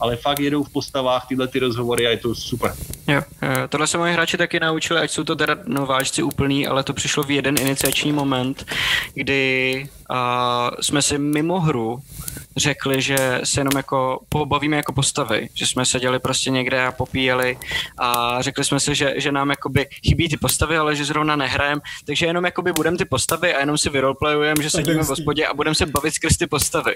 ale 0.00 0.16
fakt 0.16 0.40
jedou 0.40 0.64
v 0.64 0.72
postavách 0.72 1.26
tyhle 1.28 1.48
ty 1.48 1.58
rozhovory 1.58 2.06
a 2.06 2.10
je 2.10 2.16
to 2.16 2.34
super. 2.34 2.74
Jo, 3.08 3.22
jo, 3.42 3.68
tohle 3.68 3.86
se 3.86 3.98
moji 3.98 4.12
hráči 4.12 4.36
taky 4.36 4.60
naučili, 4.60 5.00
ať 5.00 5.10
jsou 5.10 5.24
to 5.24 5.36
teda 5.36 5.56
nováčci 5.66 6.22
úplný, 6.22 6.66
ale 6.66 6.82
to 6.82 6.92
přišlo 6.92 7.22
v 7.22 7.30
jeden 7.30 7.54
iniciační 7.60 8.12
moment, 8.12 8.66
kdy 9.14 9.88
uh, 10.10 10.16
jsme 10.80 11.02
si 11.02 11.18
mimo 11.18 11.60
hru 11.60 12.02
řekli, 12.56 13.02
že 13.02 13.40
se 13.44 13.60
jenom 13.60 13.76
jako 13.76 14.20
pobavíme 14.28 14.76
jako 14.76 14.92
postavy, 14.92 15.48
že 15.54 15.66
jsme 15.66 15.86
seděli 15.86 16.18
prostě 16.18 16.50
někde 16.50 16.86
a 16.86 16.92
popíjeli 16.92 17.58
a 17.98 18.42
řekli 18.42 18.64
jsme 18.64 18.80
si, 18.80 18.94
že, 18.94 19.14
že 19.16 19.32
nám 19.32 19.50
jakoby 19.50 19.86
chybí 20.06 20.28
ty 20.28 20.36
postavy, 20.36 20.76
ale 20.76 20.96
že 20.96 21.04
zrovna 21.04 21.36
nehrajem, 21.36 21.80
takže 22.04 22.26
jenom 22.26 22.44
jakoby 22.44 22.72
budeme 22.72 22.96
ty 22.96 23.04
postavy 23.04 23.54
a 23.54 23.60
jenom 23.60 23.78
si 23.78 23.90
vyroleplayujeme, 23.90 24.62
že 24.62 24.70
sedíme 24.70 25.02
v 25.02 25.08
hospodě 25.08 25.46
a 25.46 25.54
budeme 25.54 25.74
se 25.74 25.86
bavit 25.86 26.14
skrz 26.14 26.36
ty 26.36 26.46
postavy. 26.46 26.94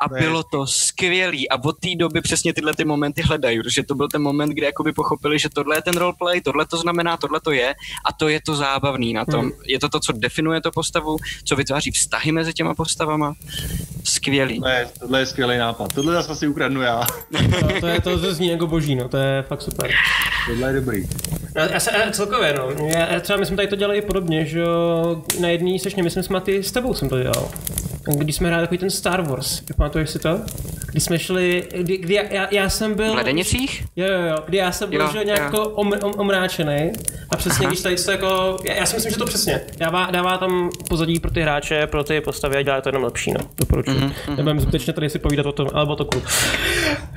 A 0.00 0.08
bylo 0.08 0.42
to 0.42 0.66
skvělý 0.66 1.48
a 1.48 1.64
od 1.64 1.78
té 1.78 1.88
doby 1.96 2.20
přesně 2.20 2.54
tyhle 2.54 2.74
ty 2.74 2.84
momenty 2.84 3.22
hledají, 3.22 3.62
protože 3.62 3.82
to 3.82 3.94
byl 3.94 4.08
ten 4.08 4.22
moment, 4.22 4.50
kdy 4.50 4.66
jakoby 4.66 4.92
pochopili, 4.92 5.38
že 5.38 5.48
tohle 5.48 5.76
je 5.76 5.82
ten 5.82 5.96
roleplay, 5.96 6.40
tohle 6.40 6.66
to 6.66 6.76
znamená, 6.76 7.16
tohle 7.16 7.40
to 7.40 7.52
je 7.52 7.74
a 8.04 8.12
to 8.12 8.28
je 8.28 8.40
to 8.46 8.54
zábavný 8.54 9.12
na 9.12 9.24
tom. 9.24 9.40
Hmm. 9.40 9.52
Je 9.66 9.78
to 9.78 9.88
to, 9.88 10.00
co 10.00 10.12
definuje 10.12 10.60
to 10.60 10.70
postavu, 10.70 11.16
co 11.44 11.56
vytváří 11.56 11.90
vztahy 11.90 12.32
mezi 12.32 12.45
těma 12.52 12.74
postavama. 12.74 13.34
Skvělý. 14.04 14.60
Ne, 14.60 14.86
tohle 15.00 15.20
je 15.20 15.26
skvělý 15.26 15.58
nápad. 15.58 15.94
Tohle 15.94 16.14
zase 16.14 16.32
asi 16.32 16.48
ukradnu 16.48 16.82
já. 16.82 17.06
No, 17.30 17.80
to, 17.80 17.86
je, 17.86 18.00
to, 18.00 18.18
to 18.18 18.34
zní 18.34 18.48
jako 18.48 18.66
boží, 18.66 18.94
no, 18.94 19.08
to 19.08 19.16
je 19.16 19.42
fakt 19.42 19.62
super. 19.62 19.90
Tohle 20.46 20.68
je 20.68 20.74
dobrý. 20.80 21.08
Já, 21.54 21.72
já 21.72 21.80
se 21.80 21.90
já 21.98 22.10
celkově, 22.10 22.54
no. 22.58 22.86
Já, 22.86 23.12
já 23.12 23.20
třeba, 23.20 23.38
my 23.38 23.46
jsme 23.46 23.56
tady 23.56 23.68
to 23.68 23.76
dělali 23.76 24.02
podobně, 24.02 24.44
že 24.44 24.64
na 25.40 25.48
jedné 25.48 25.78
sešně, 25.78 26.02
myslím, 26.02 26.22
s 26.22 26.28
Maty, 26.28 26.62
s 26.62 26.72
tebou 26.72 26.94
jsem 26.94 27.08
to 27.08 27.22
dělal. 27.22 27.48
Když 28.14 28.36
jsme 28.36 28.48
hráli 28.48 28.62
takový 28.62 28.78
ten 28.78 28.90
Star 28.90 29.20
Wars, 29.20 29.60
pamatuješ 29.76 30.10
si 30.10 30.18
to? 30.18 30.40
Kdy 30.90 31.00
jsme 31.00 31.18
šli, 31.18 31.68
kdy, 31.76 31.96
kdy 31.96 32.14
já, 32.14 32.22
já, 32.22 32.48
já 32.50 32.68
jsem 32.68 32.94
byl... 32.94 33.12
V 33.12 33.16
Ledenicích? 33.16 33.84
Jo, 33.96 34.06
jo, 34.06 34.20
jo, 34.26 34.36
kdy 34.46 34.56
já 34.58 34.72
jsem 34.72 34.90
byl, 34.90 35.00
jo, 35.00 35.08
že 35.12 35.24
nějak 35.24 35.40
jako 35.40 35.68
om, 35.68 35.92
om, 36.02 36.12
omráčený 36.16 36.92
a 37.30 37.36
přesně, 37.36 37.66
Aha. 37.66 37.70
když 37.70 37.82
tady 37.82 37.96
to 37.96 38.10
jako, 38.10 38.56
já, 38.64 38.74
já, 38.74 38.86
si 38.86 38.94
myslím, 38.94 39.12
že 39.12 39.18
to 39.18 39.24
přesně, 39.24 39.60
dává, 39.78 40.10
dává 40.10 40.38
tam 40.38 40.70
pozadí 40.88 41.20
pro 41.20 41.30
ty 41.30 41.42
hráče, 41.42 41.86
pro 41.86 42.04
ty 42.04 42.20
postavy 42.20 42.56
a 42.56 42.62
dělá 42.62 42.80
to 42.80 42.88
jenom 42.88 43.04
lepší, 43.04 43.32
no, 43.32 43.40
doporučuji. 43.58 43.98
Mm-hmm. 43.98 44.36
Nebudeme 44.36 44.60
zbytečně 44.60 44.92
tady 44.92 45.10
si 45.10 45.18
povídat 45.18 45.46
o 45.46 45.52
tom, 45.52 45.68
ale 45.74 45.84
bylo 45.84 45.96
to 45.96 46.04
cool. 46.04 46.22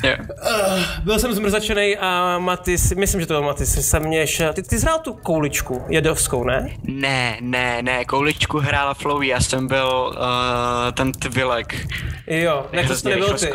Yeah. 0.04 0.20
Uh, 0.20 0.80
byl 1.04 1.20
jsem 1.20 1.34
zmrzačený 1.34 1.98
a 1.98 2.40
Matis, 2.40 2.94
myslím, 2.94 3.22
že 3.22 3.28
to 3.28 3.34
byl 3.34 3.42
Matis, 3.42 3.90
jsem 3.90 4.04
mě 4.04 4.28
šel, 4.28 4.54
ty, 4.54 4.64
ty 4.64 4.80
jsi 4.80 4.86
hrál 4.86 5.00
tu 5.00 5.14
kouličku 5.14 5.84
jedovskou, 5.90 6.44
ne? 6.44 6.70
Ne, 6.84 7.38
ne, 7.42 7.82
ne, 7.82 8.06
kouličku 8.06 8.60
hrála 8.60 8.94
Flowy, 8.94 9.28
já 9.28 9.42
jsem 9.42 9.68
byl 9.68 10.12
uh, 10.12 10.20
ten 10.93 11.11
tvilek. 11.11 11.88
Jo, 12.27 12.65
ne, 12.73 12.84
to 12.84 12.95
jsi 12.95 13.09
nebyl 13.09 13.38
ty. 13.38 13.49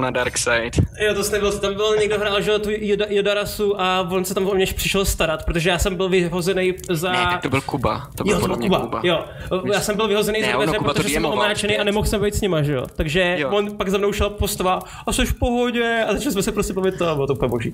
na 0.00 0.10
Dark 0.10 0.38
Side. 0.38 0.70
Jo, 1.00 1.14
to 1.14 1.24
jsi 1.24 1.32
nebyl 1.32 1.52
ty, 1.52 1.58
tam 1.58 1.74
byl 1.74 1.96
někdo 1.96 2.18
hrál, 2.18 2.40
že 2.40 2.58
tu 2.58 2.70
Jodarasu 3.08 3.80
a 3.80 4.08
on 4.10 4.24
se 4.24 4.34
tam 4.34 4.48
o 4.48 4.54
mě 4.54 4.66
přišel 4.66 5.04
starat, 5.04 5.44
protože 5.44 5.70
já 5.70 5.78
jsem 5.78 5.96
byl 5.96 6.08
vyhozený 6.08 6.74
za... 6.90 7.12
Ne, 7.12 7.18
tak 7.18 7.42
to 7.42 7.50
byl 7.50 7.60
Kuba, 7.60 8.08
to 8.14 8.24
byl 8.24 8.32
jo, 8.32 8.40
to 8.40 8.46
byl 8.46 8.56
Kuba. 8.56 8.78
Kuba. 8.78 9.00
Jo, 9.02 9.24
já 9.72 9.80
jsem 9.80 9.96
byl 9.96 10.08
vyhozený 10.08 10.40
ne, 10.40 10.46
za 10.46 10.52
dveře, 10.52 10.78
protože 10.78 11.08
jsem 11.08 11.24
omáčený 11.24 11.78
a 11.78 11.84
nemohl 11.84 12.06
jsem 12.06 12.22
být 12.22 12.34
s 12.34 12.40
nima, 12.40 12.62
že 12.62 12.72
jo. 12.72 12.86
Takže 12.96 13.36
jo. 13.38 13.50
on 13.50 13.76
pak 13.76 13.88
za 13.88 13.98
mnou 13.98 14.12
šel 14.12 14.30
postava 14.30 14.80
a 15.06 15.12
jsi 15.12 15.24
v 15.24 15.34
pohodě 15.34 16.04
a 16.08 16.12
začali 16.12 16.32
jsme 16.32 16.42
se 16.42 16.52
prostě 16.52 16.72
bavit 16.72 16.98
to 16.98 17.08
a 17.08 17.14
bylo 17.14 17.26
to 17.26 17.34
úplně 17.34 17.48
boží. 17.48 17.72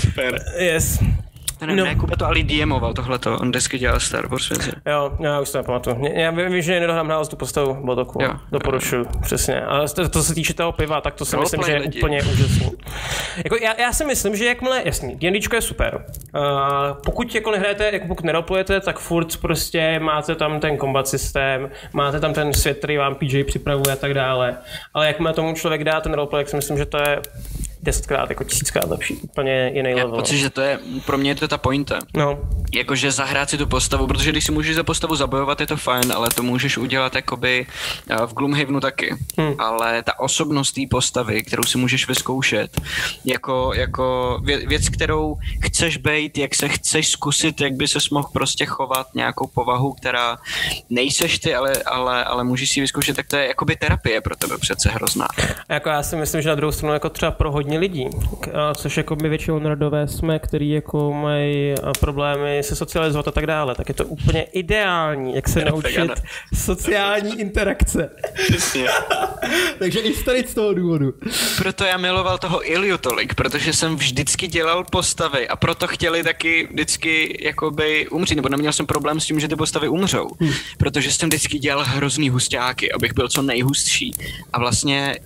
Super. 0.00 0.38
Yes. 0.58 0.98
Ne, 1.66 1.76
no. 1.76 1.84
ne, 1.84 1.94
Kuba 1.94 2.16
to 2.16 2.26
ali 2.26 2.42
DMoval 2.42 2.94
tohleto, 2.94 3.38
on 3.38 3.52
desky 3.52 3.78
dělal 3.78 4.00
Star 4.00 4.26
Wars 4.26 4.48
věci. 4.48 4.72
Jo, 4.86 5.12
já 5.20 5.40
už 5.40 5.50
to 5.50 5.58
nepamatuju. 5.58 5.96
Já 6.14 6.30
vím, 6.30 6.62
že 6.62 6.80
nedohrám 6.80 7.06
hrál 7.06 7.26
tu 7.26 7.36
postavu, 7.36 7.74
bylo. 7.84 8.06
Jo, 8.20 8.34
Doporučuju, 8.52 9.02
jo. 9.02 9.20
přesně. 9.22 9.60
Ale 9.60 9.88
to, 9.88 10.08
to, 10.08 10.22
se 10.22 10.34
týče 10.34 10.54
toho 10.54 10.72
piva, 10.72 11.00
tak 11.00 11.14
to 11.14 11.24
si 11.24 11.36
myslím, 11.36 11.62
že 11.66 11.72
je 11.72 11.78
lidi. 11.78 11.98
úplně 11.98 12.22
úžasný. 12.22 12.70
Jako, 13.44 13.56
já, 13.56 13.80
já, 13.80 13.92
si 13.92 14.04
myslím, 14.04 14.36
že 14.36 14.44
jakmile, 14.44 14.82
jasný, 14.84 15.16
D&Dčko 15.16 15.56
je 15.56 15.62
super. 15.62 16.04
Uh, 16.34 16.42
pokud 17.04 17.34
jako 17.34 17.50
nehrajete, 17.50 17.90
jako 17.92 18.06
pokud 18.06 18.24
neroplujete, 18.24 18.80
tak 18.80 18.98
furt 18.98 19.36
prostě 19.36 20.00
máte 20.00 20.34
tam 20.34 20.60
ten 20.60 20.78
combat 20.78 21.08
systém, 21.08 21.70
máte 21.92 22.20
tam 22.20 22.32
ten 22.34 22.52
svět, 22.52 22.78
který 22.78 22.96
vám 22.96 23.14
PJ 23.14 23.44
připravuje 23.44 23.92
a 23.92 23.96
tak 23.96 24.14
dále. 24.14 24.56
Ale 24.94 25.06
jakmile 25.06 25.32
tomu 25.32 25.54
člověk 25.54 25.84
dá 25.84 26.00
ten 26.00 26.14
roleplay, 26.14 26.44
tak 26.44 26.50
si 26.50 26.56
myslím, 26.56 26.78
že 26.78 26.86
to 26.86 26.98
je 26.98 27.18
desetkrát, 27.82 28.28
jako 28.28 28.44
tisíckrát 28.44 28.90
lepší. 28.90 29.14
Úplně 29.14 29.70
jiný 29.74 29.94
level. 29.94 30.14
Já 30.14 30.16
pocit, 30.16 30.38
že 30.38 30.50
to 30.50 30.60
je, 30.60 30.78
pro 31.06 31.18
mě 31.18 31.30
je 31.30 31.34
to 31.34 31.48
ta 31.48 31.58
pointa. 31.58 31.98
No. 32.16 32.38
Jakože 32.74 33.12
zahrát 33.12 33.50
si 33.50 33.58
tu 33.58 33.66
postavu, 33.66 34.06
protože 34.06 34.30
když 34.30 34.44
si 34.44 34.52
můžeš 34.52 34.76
za 34.76 34.82
postavu 34.82 35.16
zabojovat, 35.16 35.60
je 35.60 35.66
to 35.66 35.76
fajn, 35.76 36.12
ale 36.12 36.28
to 36.34 36.42
můžeš 36.42 36.78
udělat 36.78 37.14
jakoby 37.14 37.66
eh, 38.10 38.26
v 38.26 38.34
Gloomhavenu 38.34 38.80
taky. 38.80 39.16
Hmm. 39.38 39.54
Ale 39.58 40.02
ta 40.02 40.20
osobnost 40.20 40.72
té 40.72 40.80
postavy, 40.90 41.42
kterou 41.42 41.62
si 41.62 41.78
můžeš 41.78 42.08
vyzkoušet, 42.08 42.80
jako, 43.24 43.72
jako 43.74 44.38
věc, 44.42 44.88
kterou 44.88 45.36
chceš 45.64 45.96
být, 45.96 46.38
jak 46.38 46.54
se 46.54 46.68
chceš 46.68 47.08
zkusit, 47.10 47.60
jak 47.60 47.72
by 47.72 47.88
se 47.88 47.98
mohl 48.12 48.28
prostě 48.32 48.66
chovat, 48.66 49.06
nějakou 49.14 49.46
povahu, 49.46 49.92
která 49.92 50.38
nejseš 50.90 51.38
ty, 51.38 51.54
ale, 51.54 51.72
ale, 51.86 52.24
ale 52.24 52.44
můžeš 52.44 52.70
si 52.70 52.80
vyzkoušet, 52.80 53.16
tak 53.16 53.26
to 53.26 53.36
je 53.36 53.46
jakoby 53.48 53.76
terapie 53.76 54.20
pro 54.20 54.36
tebe 54.36 54.58
přece 54.58 54.90
hrozná. 54.90 55.28
Jako 55.68 55.88
já 55.88 56.02
si 56.02 56.16
myslím, 56.16 56.42
že 56.42 56.48
na 56.48 56.54
druhou 56.54 56.72
stranu 56.72 56.94
jako 56.94 57.10
třeba 57.10 57.30
pro 57.30 57.52
hodně 57.52 57.67
lidí, 57.76 58.08
což 58.76 58.96
jako 58.96 59.16
my 59.22 59.28
většinou 59.28 59.58
nerdové 59.58 60.08
jsme, 60.08 60.38
který 60.38 60.70
jako 60.70 61.12
mají 61.12 61.74
problémy 62.00 62.62
se 62.62 62.76
socializovat 62.76 63.28
a 63.28 63.30
tak 63.30 63.46
dále, 63.46 63.74
tak 63.74 63.88
je 63.88 63.94
to 63.94 64.06
úplně 64.06 64.42
ideální, 64.42 65.34
jak 65.34 65.48
se 65.48 65.64
naučit 65.64 66.10
sociální 66.54 67.40
interakce. 67.40 68.10
Takže 69.78 70.00
i 70.00 70.22
tady 70.22 70.44
z 70.48 70.54
toho 70.54 70.74
důvodu. 70.74 71.14
Proto 71.58 71.84
já 71.84 71.96
miloval 71.96 72.38
toho 72.38 72.70
Iliu 72.70 72.98
tolik, 72.98 73.34
protože 73.34 73.72
jsem 73.72 73.96
vždycky 73.96 74.46
dělal 74.46 74.84
postavy 74.84 75.48
a 75.48 75.56
proto 75.56 75.86
chtěli 75.86 76.22
taky 76.22 76.68
vždycky 76.70 77.38
jakoby 77.44 78.08
umřít, 78.08 78.36
nebo 78.36 78.48
neměl 78.48 78.72
jsem 78.72 78.86
problém 78.86 79.20
s 79.20 79.26
tím, 79.26 79.40
že 79.40 79.48
ty 79.48 79.56
postavy 79.56 79.88
umřou, 79.88 80.28
hmm. 80.40 80.52
protože 80.78 81.12
jsem 81.12 81.28
vždycky 81.28 81.58
dělal 81.58 81.84
hrozný 81.84 82.30
hustáky, 82.30 82.92
abych 82.92 83.14
byl 83.14 83.28
co 83.28 83.42
nejhustší. 83.42 84.12
A 84.52 84.58
vlastně 84.58 85.16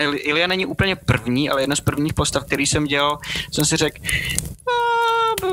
Ilia 0.00 0.46
není 0.46 0.66
úplně 0.66 0.96
první, 0.96 1.50
ale 1.50 1.57
jedna 1.60 1.76
z 1.76 1.80
prvních 1.80 2.14
postav, 2.14 2.44
který 2.44 2.66
jsem 2.66 2.84
dělal, 2.84 3.18
jsem 3.52 3.64
si 3.64 3.76
řekl, 3.76 3.98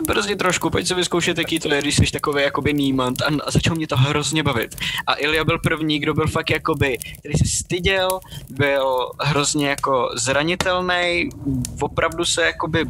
brzdit 0.05 0.37
trošku, 0.37 0.69
pojď 0.69 0.87
se 0.87 0.95
vyzkoušet, 0.95 1.37
jaký 1.37 1.59
to 1.59 1.73
je, 1.73 1.81
když 1.81 1.95
jsi 1.95 2.11
takový 2.11 2.43
jakoby 2.43 2.73
nímant 2.73 3.21
a, 3.21 3.25
a 3.45 3.51
začal 3.51 3.75
mě 3.75 3.87
to 3.87 3.97
hrozně 3.97 4.43
bavit. 4.43 4.75
A 5.07 5.13
Ilia 5.13 5.43
byl 5.43 5.59
první, 5.59 5.99
kdo 5.99 6.13
byl 6.13 6.27
fakt 6.27 6.49
jakoby, 6.49 6.97
který 7.19 7.37
se 7.37 7.57
styděl, 7.57 8.19
byl 8.49 9.09
hrozně 9.21 9.69
jako 9.69 10.09
zranitelný, 10.15 11.29
opravdu 11.79 12.25
se 12.25 12.41
jakoby 12.41 12.85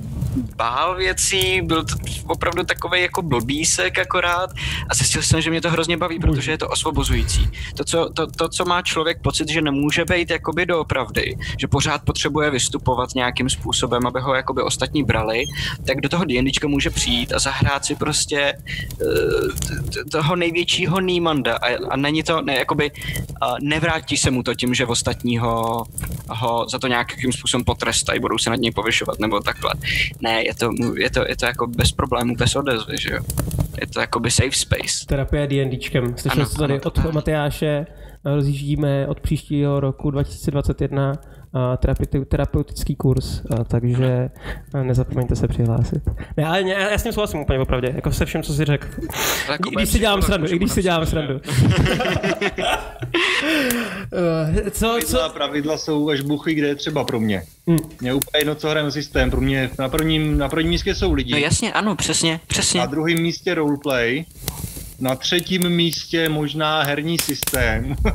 bál 0.56 0.96
věcí, 0.96 1.62
byl 1.62 1.84
to 1.84 1.96
opravdu 2.28 2.64
takový 2.64 3.02
jako 3.02 3.22
blbísek 3.22 4.00
akorát 4.00 4.50
a 4.90 4.96
zjistil 4.96 5.22
jsem, 5.22 5.42
že 5.42 5.50
mě 5.50 5.62
to 5.62 5.70
hrozně 5.72 5.98
baví, 5.98 6.20
protože 6.20 6.52
je 6.52 6.58
to 6.58 6.68
osvobozující. 6.68 7.50
To, 7.76 7.84
co, 7.84 8.10
to, 8.14 8.28
to, 8.28 8.50
co 8.50 8.66
má 8.66 8.82
člověk 8.82 9.22
pocit, 9.22 9.50
že 9.50 9.62
nemůže 9.62 10.06
být 10.06 10.30
jakoby 10.30 10.66
doopravdy, 10.66 11.38
že 11.60 11.68
pořád 11.68 12.04
potřebuje 12.04 12.52
vystupovat 12.52 13.16
nějakým 13.16 13.50
způsobem, 13.50 14.08
aby 14.08 14.20
ho 14.20 14.36
jakoby 14.36 14.62
ostatní 14.62 15.04
brali, 15.04 15.44
tak 15.88 16.02
do 16.02 16.10
toho 16.10 16.26
D&Dčka 16.26 16.68
může 16.68 16.90
přijít 16.90 17.05
a 17.36 17.40
zahrát 17.40 17.86
si 17.86 17.96
prostě 17.96 18.54
uh, 19.02 19.50
toho 20.12 20.36
největšího 20.36 21.00
Niemanda 21.00 21.56
a, 21.56 21.88
a 21.90 21.98
není 21.98 22.24
to, 22.24 22.42
ne, 22.42 22.56
jakoby 22.56 22.92
uh, 22.92 23.58
nevrátí 23.62 24.18
se 24.18 24.32
mu 24.32 24.44
to 24.44 24.56
tím, 24.56 24.74
že 24.74 24.86
ostatního 24.86 25.84
ho 26.30 26.66
za 26.70 26.80
to 26.80 26.88
nějakým 26.88 27.32
způsobem 27.32 27.64
potrestají, 27.64 28.20
budou 28.20 28.38
se 28.38 28.50
nad 28.50 28.60
něj 28.60 28.72
povyšovat 28.72 29.20
nebo 29.20 29.40
takhle. 29.40 29.74
Ne, 30.22 30.44
je 30.46 30.56
to, 30.56 30.70
je 30.98 31.10
to, 31.10 31.28
je 31.28 31.36
to 31.36 31.46
jako 31.46 31.68
bez 31.68 31.92
problémů, 31.92 32.36
bez 32.36 32.56
odezvy, 32.56 32.98
že 32.98 33.14
jo. 33.14 33.24
Je 33.82 33.88
to 33.88 34.00
jako 34.00 34.20
by 34.20 34.32
safe 34.32 34.52
space. 34.52 35.06
Terapie 35.06 35.48
D&Dčkem. 35.48 36.18
Slyšel 36.18 36.46
jsi 36.46 36.58
tady 36.58 36.74
ano, 36.74 36.82
od 36.84 37.14
Matyáše, 37.14 37.88
rozjíždíme 38.26 39.08
od 39.08 39.20
příštího 39.20 39.80
roku 39.80 40.12
2021 40.12 41.14
terapeutický 42.30 42.96
kurz, 42.96 43.42
takže 43.68 44.30
nezapomeňte 44.84 45.36
se 45.36 45.48
přihlásit. 45.48 46.04
Ne, 46.38 46.46
ale 46.46 46.62
já, 46.62 46.80
já 46.80 46.98
s 46.98 47.04
tím 47.04 47.12
souhlasím 47.12 47.40
úplně 47.40 47.60
opravdu, 47.60 47.88
jako 47.96 48.12
se 48.12 48.26
všem, 48.26 48.44
co 48.44 48.54
si 48.54 48.66
řekl. 48.66 48.88
Jako 49.52 49.70
I 49.72 49.76
když 49.76 49.90
si 49.90 50.00
dělám 50.00 50.22
srandu, 50.22 50.48
i 50.48 50.56
když 50.56 50.72
si 50.72 50.84
dělám 50.84 51.06
srandu. 51.06 51.42
co, 54.72 55.00
co? 55.06 55.30
Pravidla 55.34 55.78
jsou 55.78 56.10
až 56.10 56.22
buchy, 56.22 56.54
kde 56.54 56.68
je 56.68 56.76
třeba 56.76 57.04
pro 57.04 57.20
mě. 57.20 57.44
Hmm. 57.68 57.80
Mě 58.02 58.14
úplně 58.14 58.42
jedno, 58.42 58.56
co 58.56 58.70
hraje 58.70 58.92
systém. 58.92 59.32
Pro 59.32 59.42
mě 59.42 59.70
na 59.80 59.90
prvním, 59.90 60.38
na 60.38 60.50
prvním 60.50 60.70
místě 60.70 60.96
jsou 60.96 61.14
lidi. 61.14 61.32
No 61.32 61.38
jasně, 61.38 61.74
ano, 61.74 61.96
přesně, 61.96 62.40
přesně. 62.48 62.80
Na 62.80 62.86
druhém 62.86 63.22
místě 63.22 63.54
roleplay. 63.54 64.26
Na 65.00 65.16
třetím 65.16 65.70
místě 65.70 66.30
možná 66.30 66.84
herní 66.84 67.20
systém. 67.20 67.96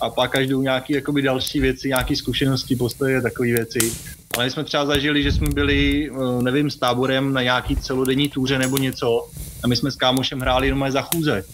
a 0.00 0.10
pak 0.10 0.30
každou 0.30 0.62
nějaký 0.62 0.92
jakoby 0.92 1.22
další 1.22 1.60
věci, 1.60 1.88
nějaké 1.88 2.16
zkušenosti, 2.16 2.76
postoje, 2.76 3.22
takové 3.22 3.48
věci. 3.48 3.92
Ale 4.34 4.44
my 4.44 4.50
jsme 4.50 4.64
třeba 4.64 4.86
zažili, 4.86 5.22
že 5.22 5.32
jsme 5.32 5.48
byli, 5.48 6.10
eh, 6.10 6.42
nevím, 6.42 6.70
s 6.70 6.76
táborem 6.76 7.32
na 7.32 7.42
nějaký 7.42 7.76
celodenní 7.76 8.28
túře 8.28 8.58
nebo 8.58 8.78
něco 8.78 9.28
a 9.62 9.68
my 9.68 9.76
jsme 9.76 9.90
s 9.90 9.96
kámošem 9.96 10.40
hráli 10.40 10.66
jenom 10.66 10.90
za 10.90 11.02
chůze. 11.02 11.44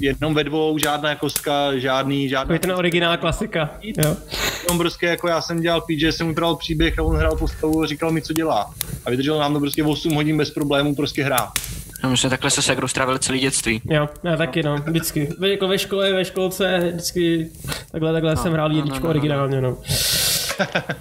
Jenom 0.00 0.34
ve 0.34 0.44
dvou, 0.44 0.78
žádná 0.78 1.14
kostka, 1.14 1.78
žádný, 1.78 2.28
žádná... 2.28 2.46
To 2.46 2.52
je 2.52 2.58
ten 2.58 2.72
originál 2.72 3.16
klasika. 3.16 3.70
Jo. 3.82 4.16
on 4.70 4.78
prostě 4.78 5.06
jako 5.06 5.28
já 5.28 5.40
jsem 5.40 5.60
dělal 5.60 5.80
PJ, 5.80 6.12
jsem 6.12 6.26
mu 6.26 6.34
bral 6.34 6.56
příběh 6.56 6.98
a 6.98 7.02
on 7.02 7.16
hrál 7.16 7.36
postavu 7.36 7.82
a 7.82 7.86
říkal 7.86 8.12
mi, 8.12 8.22
co 8.22 8.32
dělá. 8.32 8.74
A 9.06 9.10
vydržel 9.10 9.38
nám 9.38 9.52
to 9.52 9.60
prostě 9.60 9.84
8 9.84 10.14
hodin 10.14 10.36
bez 10.36 10.50
problémů 10.50 10.94
prostě 10.94 11.24
hrát. 11.24 11.48
No, 12.04 12.10
my 12.10 12.16
jsme 12.16 12.30
takhle 12.30 12.50
se 12.50 12.62
segrou 12.62 12.88
strávili 12.88 13.18
celý 13.18 13.40
dětství. 13.40 13.82
Jo, 13.84 14.08
já 14.24 14.36
taky 14.36 14.62
no, 14.62 14.76
vždycky. 14.76 15.28
Jako 15.46 15.68
ve 15.68 15.78
škole, 15.78 16.12
ve 16.12 16.24
školce, 16.24 16.78
vždycky 16.92 17.50
takhle, 17.92 18.12
takhle 18.12 18.34
no, 18.34 18.42
jsem 18.42 18.52
hrál 18.52 18.72
jedničku 18.72 18.98
no, 18.98 19.02
no, 19.02 19.08
no, 19.08 19.10
originálně, 19.10 19.60
no. 19.60 19.76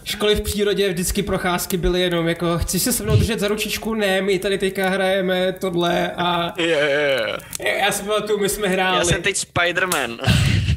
Školy 0.03 0.35
v 0.35 0.41
přírodě 0.41 0.89
vždycky 0.89 1.23
procházky 1.23 1.77
byly 1.77 2.01
jenom 2.01 2.27
jako, 2.27 2.57
chceš 2.57 2.81
se 2.81 2.93
se 2.93 3.03
mnou 3.03 3.15
držet 3.15 3.39
za 3.39 3.47
ručičku? 3.47 3.93
Ne, 3.93 4.21
my 4.21 4.39
tady 4.39 4.57
teďka 4.57 4.89
hrajeme 4.89 5.53
tohle 5.53 6.11
a... 6.11 6.53
Yeah, 6.57 6.89
yeah. 6.89 7.79
Já 7.79 7.91
si 7.91 8.03
tu, 8.27 8.37
my 8.37 8.49
jsme 8.49 8.67
hráli. 8.67 8.97
Já 8.97 9.03
jsem 9.03 9.21
teď 9.21 9.35
Spider-Man. 9.35 10.17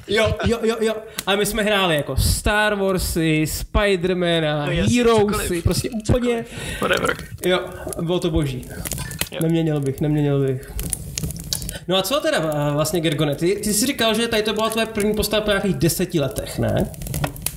Jo, 0.08 0.36
jo, 0.46 0.58
jo, 0.62 0.76
jo. 0.80 0.94
A 1.26 1.36
my 1.36 1.46
jsme 1.46 1.62
hráli 1.62 1.96
jako 1.96 2.16
Star 2.16 2.74
Warsy, 2.74 3.46
Spidermana, 3.46 4.66
no, 4.66 4.72
Heroesy, 4.96 5.62
prostě 5.62 5.90
úplně... 5.90 6.44
Whatever. 6.80 7.16
Jo, 7.46 7.60
bylo 8.00 8.18
to 8.20 8.30
boží. 8.30 8.64
Jo. 9.32 9.38
Neměnil 9.42 9.80
bych, 9.80 10.00
neměnil 10.00 10.46
bych. 10.46 10.72
No 11.88 11.96
a 11.96 12.02
co 12.02 12.20
teda 12.20 12.70
vlastně 12.72 13.00
Gergone? 13.00 13.34
Ty, 13.34 13.56
ty 13.64 13.74
jsi 13.74 13.86
říkal, 13.86 14.14
že 14.14 14.28
tady 14.28 14.42
to 14.42 14.52
byla 14.52 14.70
tvoje 14.70 14.86
první 14.86 15.14
postava 15.14 15.42
po 15.42 15.50
nějakých 15.50 15.74
deseti 15.74 16.20
letech, 16.20 16.58
ne? 16.58 16.92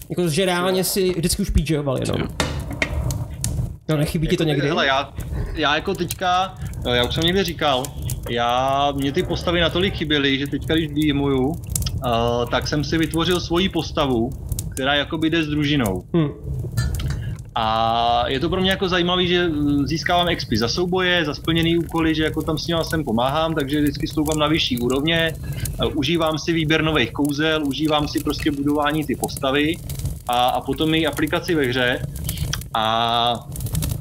Jako, 0.10 0.28
že 0.30 0.46
reálně 0.46 0.84
si 0.84 1.14
vždycky 1.14 1.42
už 1.42 1.50
PJoval 1.50 2.00
jenom. 2.00 2.28
No 3.90 3.98
nechybí 3.98 4.26
jako, 4.26 4.32
ti 4.32 4.38
to 4.38 4.44
jako 4.44 4.50
někdy? 4.50 4.68
Hele, 4.68 4.88
já, 4.88 5.14
já 5.54 5.76
jako 5.76 5.94
teďka, 5.94 6.56
já 6.94 7.04
už 7.04 7.14
jsem 7.14 7.24
někdy 7.24 7.44
říkal, 7.44 7.84
já, 8.30 8.92
mě 8.96 9.12
ty 9.12 9.24
postavy 9.24 9.62
natolik 9.62 9.94
chyběly, 9.94 10.40
že 10.40 10.48
teďka 10.48 10.74
když 10.74 10.88
DMuju, 10.88 11.48
uh, 11.48 11.56
tak 12.52 12.68
jsem 12.68 12.84
si 12.84 12.98
vytvořil 12.98 13.40
svoji 13.40 13.70
postavu, 13.70 14.30
která 14.72 14.96
jakoby 14.96 15.30
jde 15.30 15.44
s 15.44 15.48
družinou. 15.48 16.04
Hmm. 16.14 16.30
A 17.56 18.24
je 18.28 18.40
to 18.40 18.50
pro 18.50 18.62
mě 18.62 18.70
jako 18.70 18.90
zajímavé, 18.90 19.28
že 19.28 19.50
získávám 19.84 20.36
XP 20.36 20.54
za 20.54 20.68
souboje, 20.68 21.26
za 21.26 21.34
splněný 21.34 21.78
úkoly, 21.78 22.16
že 22.16 22.24
jako 22.24 22.42
tam 22.42 22.58
s 22.58 22.68
ním 22.68 22.78
sem 22.84 23.04
pomáhám, 23.04 23.56
takže 23.56 23.82
vždycky 23.82 24.08
stoupám 24.08 24.40
na 24.40 24.48
vyšší 24.48 24.78
úrovně, 24.78 25.34
užívám 25.94 26.38
si 26.40 26.54
výběr 26.54 26.84
nových 26.84 27.12
kouzel, 27.12 27.68
užívám 27.68 28.08
si 28.08 28.24
prostě 28.24 28.52
budování 28.52 29.06
ty 29.06 29.16
postavy 29.16 29.78
a, 30.28 30.48
a 30.48 30.62
potom 30.62 30.94
i 30.94 31.08
aplikaci 31.08 31.56
ve 31.56 31.66
hře. 31.66 32.00
A 32.74 33.48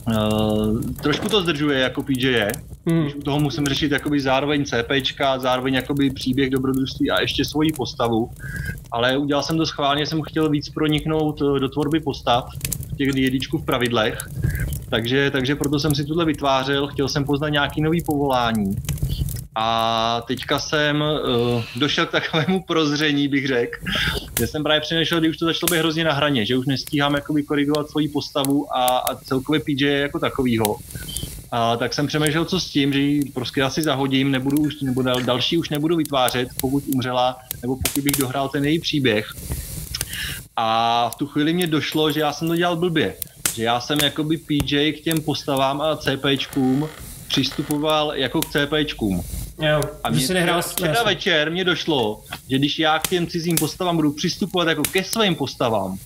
Uh, 0.08 0.80
trošku 1.02 1.28
to 1.28 1.42
zdržuje 1.42 1.78
jako 1.78 2.02
PJ, 2.02 2.48
hmm. 2.86 3.02
když 3.02 3.14
u 3.14 3.22
toho 3.22 3.40
musím 3.40 3.66
řešit 3.66 3.92
jakoby 3.92 4.20
zároveň 4.20 4.64
CPčka, 4.64 5.38
zároveň 5.38 5.74
jakoby 5.74 6.10
příběh 6.10 6.50
dobrodružství 6.50 7.10
a 7.10 7.20
ještě 7.20 7.44
svoji 7.44 7.72
postavu, 7.72 8.30
ale 8.92 9.18
udělal 9.18 9.42
jsem 9.42 9.56
to 9.56 9.66
schválně, 9.66 10.06
jsem 10.06 10.22
chtěl 10.22 10.50
víc 10.50 10.68
proniknout 10.68 11.42
eh, 11.42 11.60
do 11.60 11.68
tvorby 11.68 12.00
postav, 12.00 12.48
těch 12.96 13.08
jedničku 13.14 13.58
v 13.58 13.64
pravidlech, 13.64 14.18
takže, 14.90 15.30
takže 15.30 15.56
proto 15.56 15.80
jsem 15.80 15.94
si 15.94 16.04
tuhle 16.04 16.24
vytvářel, 16.24 16.86
chtěl 16.86 17.08
jsem 17.08 17.24
poznat 17.24 17.48
nějaký 17.48 17.82
nový 17.82 18.02
povolání. 18.02 18.76
A 19.56 20.22
teďka 20.26 20.58
jsem 20.58 21.00
uh, 21.00 21.62
došel 21.76 22.06
k 22.06 22.10
takovému 22.10 22.62
prozření, 22.62 23.28
bych 23.28 23.46
řekl, 23.46 23.78
že 24.38 24.46
jsem 24.46 24.62
právě 24.62 24.80
přemýšlel, 24.80 25.20
kdy 25.20 25.28
už 25.28 25.36
to 25.36 25.44
začalo 25.44 25.70
být 25.70 25.78
hrozně 25.78 26.04
na 26.04 26.12
hraně, 26.12 26.46
že 26.46 26.56
už 26.56 26.66
nestíhám 26.66 27.14
jakoby 27.14 27.42
korigovat 27.42 27.90
svoji 27.90 28.08
postavu 28.08 28.76
a, 28.76 28.86
a 28.86 29.14
celkově 29.14 29.60
PJ 29.60 29.84
jako 29.84 30.18
takovýho. 30.18 30.76
A 31.50 31.76
tak 31.76 31.94
jsem 31.94 32.06
přemýšlel, 32.06 32.44
co 32.44 32.60
s 32.60 32.70
tím, 32.70 32.92
že 32.92 32.98
ji 32.98 33.30
prostě 33.30 33.62
asi 33.62 33.82
zahodím, 33.82 34.30
nebudu 34.30 34.62
už, 34.62 34.80
nebo 34.80 35.02
dal, 35.02 35.22
další 35.22 35.58
už 35.58 35.70
nebudu 35.70 35.96
vytvářet, 35.96 36.48
pokud 36.60 36.84
umřela, 36.94 37.38
nebo 37.62 37.76
pokud 37.76 38.04
bych 38.04 38.16
dohrál 38.18 38.48
ten 38.48 38.64
její 38.64 38.78
příběh. 38.78 39.26
A 40.56 41.10
v 41.10 41.16
tu 41.16 41.26
chvíli 41.26 41.52
mě 41.52 41.66
došlo, 41.66 42.12
že 42.12 42.20
já 42.20 42.32
jsem 42.32 42.48
to 42.48 42.56
dělal 42.56 42.76
blbě. 42.76 43.14
Že 43.54 43.64
já 43.64 43.80
jsem 43.80 43.98
jakoby 44.02 44.36
PJ 44.36 44.92
k 44.92 45.00
těm 45.00 45.20
postavám 45.20 45.80
a 45.80 45.96
CPčkům 45.96 46.88
přistupoval 47.28 48.12
jako 48.14 48.40
k 48.40 48.44
CPčkům. 48.44 49.22
Jo, 49.62 49.80
a 50.04 50.10
mě, 50.10 50.26
si 50.26 50.34
nehrál 50.34 50.62
včera 50.62 51.02
večer 51.02 51.50
mě 51.50 51.64
došlo, 51.64 52.22
že 52.50 52.58
když 52.58 52.78
já 52.78 52.98
k 52.98 53.08
těm 53.08 53.26
cizím 53.26 53.56
postavám 53.56 53.96
budu 53.96 54.12
přistupovat 54.12 54.68
jako 54.68 54.82
ke 54.82 55.04
svým 55.04 55.34
postavám, 55.34 55.98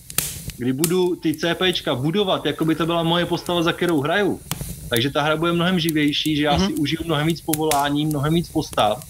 kdy 0.57 0.72
budu 0.72 1.16
ty 1.16 1.34
CPčka 1.34 1.94
budovat, 1.94 2.46
jako 2.46 2.64
by 2.64 2.74
to 2.74 2.86
byla 2.86 3.03
moje 3.03 3.26
postava, 3.26 3.62
za 3.62 3.72
kterou 3.72 4.01
hraju, 4.01 4.40
takže 4.88 5.11
ta 5.11 5.22
hra 5.22 5.36
bude 5.36 5.53
mnohem 5.53 5.78
živější, 5.78 6.36
že 6.36 6.44
já 6.44 6.59
mm-hmm. 6.59 6.66
si 6.66 6.74
užiju 6.74 7.01
mnohem 7.05 7.26
víc 7.26 7.40
povolání, 7.40 8.07
mnohem 8.07 8.34
víc 8.34 8.49
postav 8.49 9.05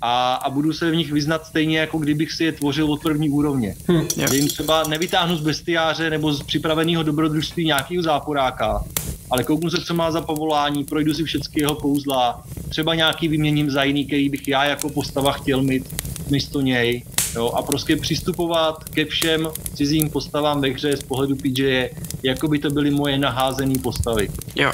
a, 0.00 0.34
a 0.34 0.50
budu 0.50 0.72
se 0.72 0.90
v 0.90 0.96
nich 0.96 1.12
vyznat 1.12 1.46
stejně, 1.46 1.78
jako 1.78 1.98
kdybych 1.98 2.32
si 2.32 2.44
je 2.44 2.52
tvořil 2.52 2.92
od 2.92 3.02
první 3.02 3.30
úrovně. 3.30 3.76
Hm, 3.88 4.06
jim 4.32 4.48
třeba 4.48 4.82
nevytáhnu 4.88 5.36
z 5.36 5.40
bestiáře 5.40 6.10
nebo 6.10 6.32
z 6.32 6.42
připraveného 6.42 7.02
dobrodružství 7.02 7.66
nějakého 7.66 8.02
záporáka, 8.02 8.84
ale 9.30 9.44
kouknu 9.44 9.70
se, 9.70 9.84
co 9.84 9.94
má 9.94 10.10
za 10.10 10.20
povolání, 10.20 10.84
projdu 10.84 11.14
si 11.14 11.24
všechny 11.24 11.62
jeho 11.62 11.74
kouzla, 11.74 12.42
třeba 12.68 12.94
nějaký 12.94 13.28
vyměním 13.28 13.70
za 13.70 13.84
jiný, 13.84 14.06
který 14.06 14.28
bych 14.28 14.48
já 14.48 14.64
jako 14.64 14.88
postava 14.88 15.32
chtěl 15.32 15.62
mít 15.62 15.84
místo 16.30 16.60
něj. 16.60 17.02
Jo, 17.34 17.48
a 17.48 17.62
prostě 17.62 17.96
přistupovat 17.96 18.84
ke 18.84 19.04
všem 19.04 19.48
cizím 19.74 20.10
postavám 20.10 20.60
ve 20.60 20.68
hře 20.68 20.96
z 20.96 21.02
pohledu 21.02 21.36
PJ, 21.36 21.90
jako 22.22 22.48
by 22.48 22.58
to 22.58 22.70
byly 22.70 22.90
moje 22.90 23.18
naházené 23.18 23.74
postavy. 23.82 24.28
Jo, 24.56 24.72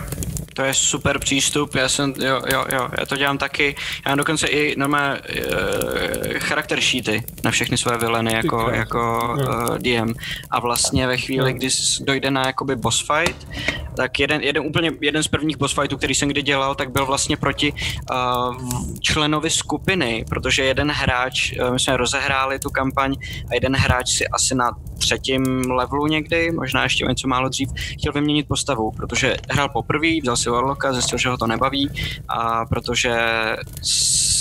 to 0.54 0.62
je 0.62 0.74
super 0.74 1.18
přístup, 1.18 1.74
já 1.74 1.88
jsem, 1.88 2.14
jo, 2.18 2.42
jo, 2.52 2.64
jo, 2.72 2.88
já 2.98 3.06
to 3.06 3.16
dělám 3.16 3.38
taky, 3.38 3.76
já 4.06 4.10
mám 4.10 4.18
dokonce 4.18 4.46
i 4.46 4.78
normálně 4.78 5.20
uh, 5.20 6.38
charakter 6.38 6.80
sheety 6.80 7.22
na 7.44 7.50
všechny 7.50 7.78
své 7.78 7.98
vileny 7.98 8.32
jako, 8.32 8.70
jako 8.70 9.34
uh, 9.38 9.76
eh, 9.76 9.78
DM 9.78 10.14
a 10.50 10.60
vlastně 10.60 11.06
ve 11.06 11.16
chvíli, 11.16 11.52
kdy 11.52 11.68
dojde 12.00 12.30
na 12.30 12.46
jakoby 12.46 12.76
boss 12.76 13.06
fight, 13.06 13.48
tak 13.96 14.18
jeden, 14.18 14.42
jeden 14.42 14.66
úplně, 14.66 14.90
jeden 15.00 15.22
z 15.22 15.28
prvních 15.28 15.56
boss 15.56 15.74
fightů, 15.74 15.96
který 15.96 16.14
jsem 16.14 16.28
kdy 16.28 16.42
dělal, 16.42 16.74
tak 16.74 16.92
byl 16.92 17.06
vlastně 17.06 17.36
proti 17.36 17.72
uh, 17.72 18.56
členovi 19.00 19.50
skupiny, 19.50 20.24
protože 20.28 20.64
jeden 20.64 20.90
hráč, 20.90 21.52
uh, 21.52 21.72
my 21.72 21.80
jsme 21.80 21.96
rozehráli 21.96 22.58
tu 22.58 22.70
kampaň 22.70 23.14
a 23.50 23.54
jeden 23.54 23.76
hráč 23.76 24.16
si 24.16 24.28
asi 24.28 24.54
na 24.54 24.70
třetím 25.04 25.70
levelu 25.70 26.06
někdy, 26.06 26.50
možná 26.50 26.82
ještě 26.82 27.04
o 27.04 27.08
něco 27.08 27.28
málo 27.28 27.48
dřív, 27.48 27.68
chtěl 27.74 28.12
vyměnit 28.12 28.48
postavu, 28.48 28.90
protože 28.96 29.36
hrál 29.50 29.68
poprvé, 29.68 30.20
vzal 30.22 30.36
si 30.36 30.50
Warlocka, 30.50 30.92
zjistil, 30.92 31.18
že 31.18 31.28
ho 31.28 31.36
to 31.36 31.46
nebaví 31.46 31.90
a 32.28 32.66
protože 32.66 33.14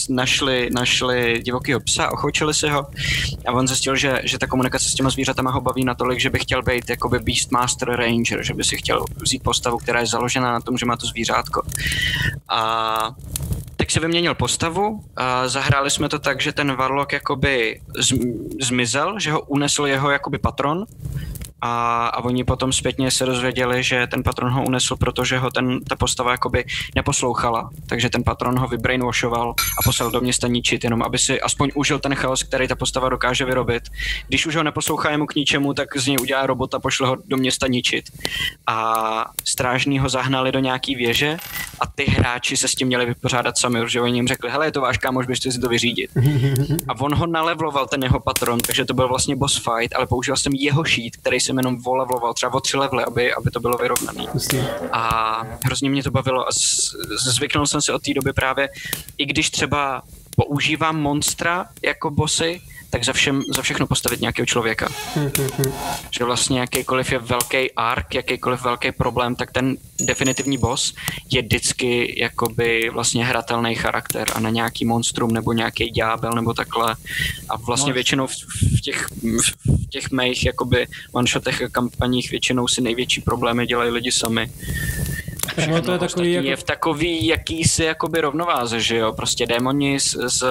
našli, 0.09 0.70
našli 0.74 1.41
divokýho 1.45 1.80
psa, 1.80 2.11
ochočili 2.11 2.53
si 2.53 2.70
ho 2.70 2.88
a 3.47 3.51
on 3.51 3.68
zjistil, 3.68 3.95
že, 3.95 4.22
že 4.24 4.38
ta 4.38 4.47
komunikace 4.47 4.89
s 4.89 4.93
těma 4.93 5.09
zvířatama 5.09 5.51
ho 5.51 5.61
baví 5.61 5.86
natolik, 5.86 6.20
že 6.20 6.30
by 6.30 6.39
chtěl 6.39 6.64
být 6.64 6.89
jakoby 6.89 7.20
Beastmaster 7.20 7.89
Ranger, 7.89 8.43
že 8.43 8.53
by 8.53 8.64
si 8.64 8.78
chtěl 8.78 9.05
vzít 9.16 9.43
postavu, 9.43 9.78
která 9.78 9.99
je 9.99 10.05
založena 10.05 10.51
na 10.51 10.59
tom, 10.59 10.78
že 10.78 10.86
má 10.86 10.97
to 10.97 11.07
zvířátko. 11.07 11.61
A 12.49 13.16
tak 13.84 13.91
si 13.91 13.99
vyměnil 13.99 14.36
postavu 14.36 15.03
a 15.15 15.47
zahráli 15.47 15.91
jsme 15.91 16.09
to 16.09 16.19
tak, 16.19 16.41
že 16.41 16.51
ten 16.51 16.75
Warlock 16.75 17.13
jakoby 17.13 17.81
zmizel, 18.61 19.19
že 19.19 19.31
ho 19.31 19.41
unesl 19.41 19.86
jeho 19.86 20.11
jakoby 20.11 20.38
patron 20.38 20.86
a, 21.66 22.07
a 22.07 22.24
oni 22.24 22.43
potom 22.43 22.74
zpětně 22.74 23.11
se 23.11 23.26
dozvěděli, 23.26 23.84
že 23.84 24.07
ten 24.07 24.24
patron 24.24 24.51
ho 24.51 24.66
unesl, 24.66 24.95
protože 24.95 25.38
ho 25.38 25.51
ten, 25.51 25.80
ta 25.84 25.95
postava 25.95 26.32
jakoby 26.32 26.66
neposlouchala, 26.95 27.70
takže 27.88 28.09
ten 28.09 28.24
patron 28.24 28.59
ho 28.59 28.68
vybrainwashoval 28.68 29.55
a 29.80 29.84
poslal 29.84 30.11
do 30.11 30.22
města 30.22 30.47
ničit, 30.47 30.84
jenom 30.84 31.03
aby 31.03 31.18
si 31.18 31.41
aspoň 31.41 31.70
užil 31.76 31.99
ten 31.99 32.16
chaos, 32.16 32.43
který 32.43 32.68
ta 32.68 32.76
postava 32.76 33.09
dokáže 33.09 33.45
vyrobit. 33.45 33.84
Když 34.28 34.45
už 34.45 34.55
ho 34.55 34.64
neposlouchá 34.64 35.11
jemu 35.11 35.26
k 35.26 35.36
ničemu, 35.36 35.74
tak 35.74 35.97
z 35.97 36.07
něj 36.07 36.18
udělá 36.22 36.45
robota, 36.45 36.80
pošle 36.80 37.07
ho 37.07 37.18
do 37.26 37.38
města 37.38 37.68
ničit. 37.68 38.05
A 38.68 39.26
strážní 39.43 39.99
ho 39.99 40.09
zahnali 40.09 40.51
do 40.51 40.59
nějaký 40.59 40.95
věže 40.95 41.38
a 41.80 41.88
ty 41.88 42.03
hráči 42.03 42.57
se 42.57 42.68
s 42.68 42.76
tím 42.76 42.88
měli 42.88 43.05
vypořádat 43.05 43.57
sami, 43.57 43.82
protože 43.82 44.01
oni 44.01 44.18
jim 44.18 44.28
řekli, 44.28 44.51
hele, 44.51 44.68
je 44.68 44.72
to 44.72 44.82
váš 44.82 44.97
kámoš, 44.97 45.26
běžte 45.26 45.51
si 45.51 45.59
to 45.59 45.70
vyřídit. 45.70 46.11
A 46.88 47.01
on 47.01 47.16
ho 47.16 47.28
nalevloval, 47.28 47.88
ten 47.88 48.03
jeho 48.03 48.20
patron, 48.20 48.59
takže 48.59 48.86
to 48.86 48.93
byl 48.93 49.07
vlastně 49.07 49.36
boss 49.36 49.57
fight, 49.57 49.95
ale 49.95 50.07
použil 50.07 50.36
jsem 50.36 50.53
jeho 50.53 50.84
sheet, 50.86 51.16
který 51.16 51.39
jsem 51.39 51.53
jenom 51.58 51.82
volevloval 51.82 52.34
třeba 52.34 52.54
o 52.54 52.60
tři 52.60 52.78
levely, 52.78 53.04
aby, 53.04 53.34
aby 53.34 53.51
to 53.51 53.60
bylo 53.60 53.78
vyrovnané. 53.78 54.26
A 54.91 55.43
hrozně 55.66 55.89
mě 55.89 56.04
to 56.04 56.12
bavilo 56.12 56.47
a 56.47 56.51
zvyknul 57.18 57.68
jsem 57.68 57.82
si 57.82 57.91
od 57.91 58.04
té 58.04 58.14
doby 58.14 58.34
právě, 58.34 58.70
i 59.18 59.26
když 59.26 59.49
třeba 59.49 60.01
používám 60.36 60.99
monstra 61.01 61.66
jako 61.84 62.10
bossy, 62.10 62.62
tak 62.93 63.03
za, 63.03 63.13
všem, 63.13 63.41
za 63.55 63.61
všechno 63.61 63.87
postavit 63.87 64.21
nějakého 64.21 64.45
člověka. 64.45 64.89
že 66.11 66.23
vlastně 66.23 66.59
jakýkoliv 66.59 67.11
je 67.11 67.19
velký 67.19 67.71
ark, 67.71 68.15
jakýkoliv 68.15 68.61
velký 68.61 68.91
problém, 68.91 69.35
tak 69.35 69.51
ten 69.51 69.77
definitivní 70.05 70.57
boss 70.57 70.93
je 71.31 71.41
vždycky 71.41 72.21
jakoby 72.21 72.89
vlastně 72.93 73.25
hratelný 73.25 73.75
charakter 73.75 74.27
a 74.35 74.39
na 74.39 74.49
nějaký 74.49 74.85
monstrum 74.85 75.31
nebo 75.31 75.53
nějaký 75.53 75.89
ďábel 75.89 76.31
nebo 76.31 76.53
takhle. 76.53 76.95
A 77.49 77.57
vlastně 77.57 77.89
no, 77.89 77.93
většinou 77.93 78.27
v, 78.27 78.35
v, 78.77 78.81
těch, 78.81 79.07
v 79.65 79.89
těch 79.89 80.11
mých 80.11 80.45
jakoby 80.45 80.87
one-shotech 81.11 81.61
a 81.61 81.69
kampaních 81.69 82.31
většinou 82.31 82.67
si 82.67 82.81
největší 82.81 83.21
problémy 83.21 83.65
dělají 83.67 83.91
lidi 83.91 84.11
sami. 84.11 84.51
Všechno 85.57 85.81
to 85.81 85.91
je 85.91 85.99
takový 85.99 86.31
jako... 86.33 86.47
je 86.47 86.55
v 86.55 86.63
takový 86.63 87.27
jakýsi 87.27 87.83
jakoby 87.83 88.21
rovnováze, 88.21 88.81
že 88.81 88.97
jo, 88.97 89.13
prostě 89.13 89.45
démoni 89.45 89.99
z, 89.99 90.15
z 90.27 90.43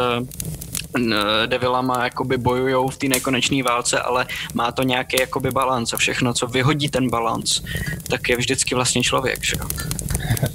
devilama 1.46 2.04
jakoby 2.04 2.36
bojujou 2.36 2.88
v 2.88 2.96
té 2.96 3.08
nekonečné 3.08 3.62
válce, 3.62 4.00
ale 4.00 4.26
má 4.54 4.72
to 4.72 4.82
nějaký 4.82 5.16
jakoby 5.20 5.50
balans 5.50 5.92
a 5.92 5.96
všechno, 5.96 6.34
co 6.34 6.46
vyhodí 6.46 6.88
ten 6.88 7.10
balans, 7.10 7.62
tak 8.08 8.28
je 8.28 8.36
vždycky 8.36 8.74
vlastně 8.74 9.02
člověk, 9.02 9.44
že 9.44 9.56
jo? 9.60 9.68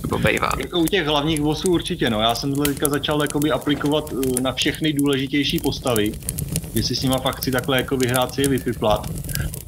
Nebo 0.01 0.19
bejvá. 0.19 0.51
Jako 0.57 0.79
u 0.79 0.85
těch 0.85 1.07
hlavních 1.07 1.41
bossů 1.41 1.71
určitě, 1.71 2.09
no. 2.09 2.21
Já 2.21 2.35
jsem 2.35 2.49
tohle 2.49 2.65
teďka 2.65 2.89
začal 2.89 3.21
jakoby 3.21 3.51
aplikovat 3.51 4.13
eh, 4.13 4.41
na 4.41 4.53
všechny 4.53 4.93
důležitější 4.93 5.59
postavy, 5.59 6.11
jestli 6.73 6.95
s 6.95 7.03
nima 7.03 7.17
fakt 7.17 7.35
chci 7.35 7.51
takhle 7.51 7.77
jako 7.77 7.97
vyhrát 7.97 8.33
si 8.33 8.41
je 8.41 8.47
vypiplat. 8.47 9.07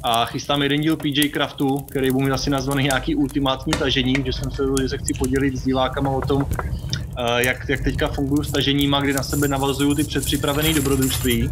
A 0.03 0.26
chystám 0.26 0.61
jeden 0.61 0.82
díl 0.82 0.97
PJ 0.97 1.30
Craftu, 1.30 1.78
který 1.78 2.11
bude 2.11 2.32
asi 2.32 2.49
nazvaný 2.49 2.84
nějaký 2.84 3.15
ultimátní 3.15 3.74
tažení, 3.74 4.15
že 4.26 4.34
jsem 4.34 4.51
se 4.51 4.63
že 4.82 4.89
se 4.89 4.97
chci 4.97 5.13
podělit 5.13 5.57
s 5.57 5.63
divákama 5.63 6.09
o 6.09 6.22
tom, 6.22 6.45
eh, 6.63 6.99
jak, 7.38 7.70
jak 7.70 7.84
teďka 7.84 8.07
fungují 8.07 8.45
s 8.45 8.51
taženíma, 8.51 9.01
kdy 9.01 9.13
na 9.13 9.24
sebe 9.24 9.47
navazují 9.47 9.95
ty 9.95 10.03
předpřipravené 10.03 10.74
dobrodružství 10.74 11.49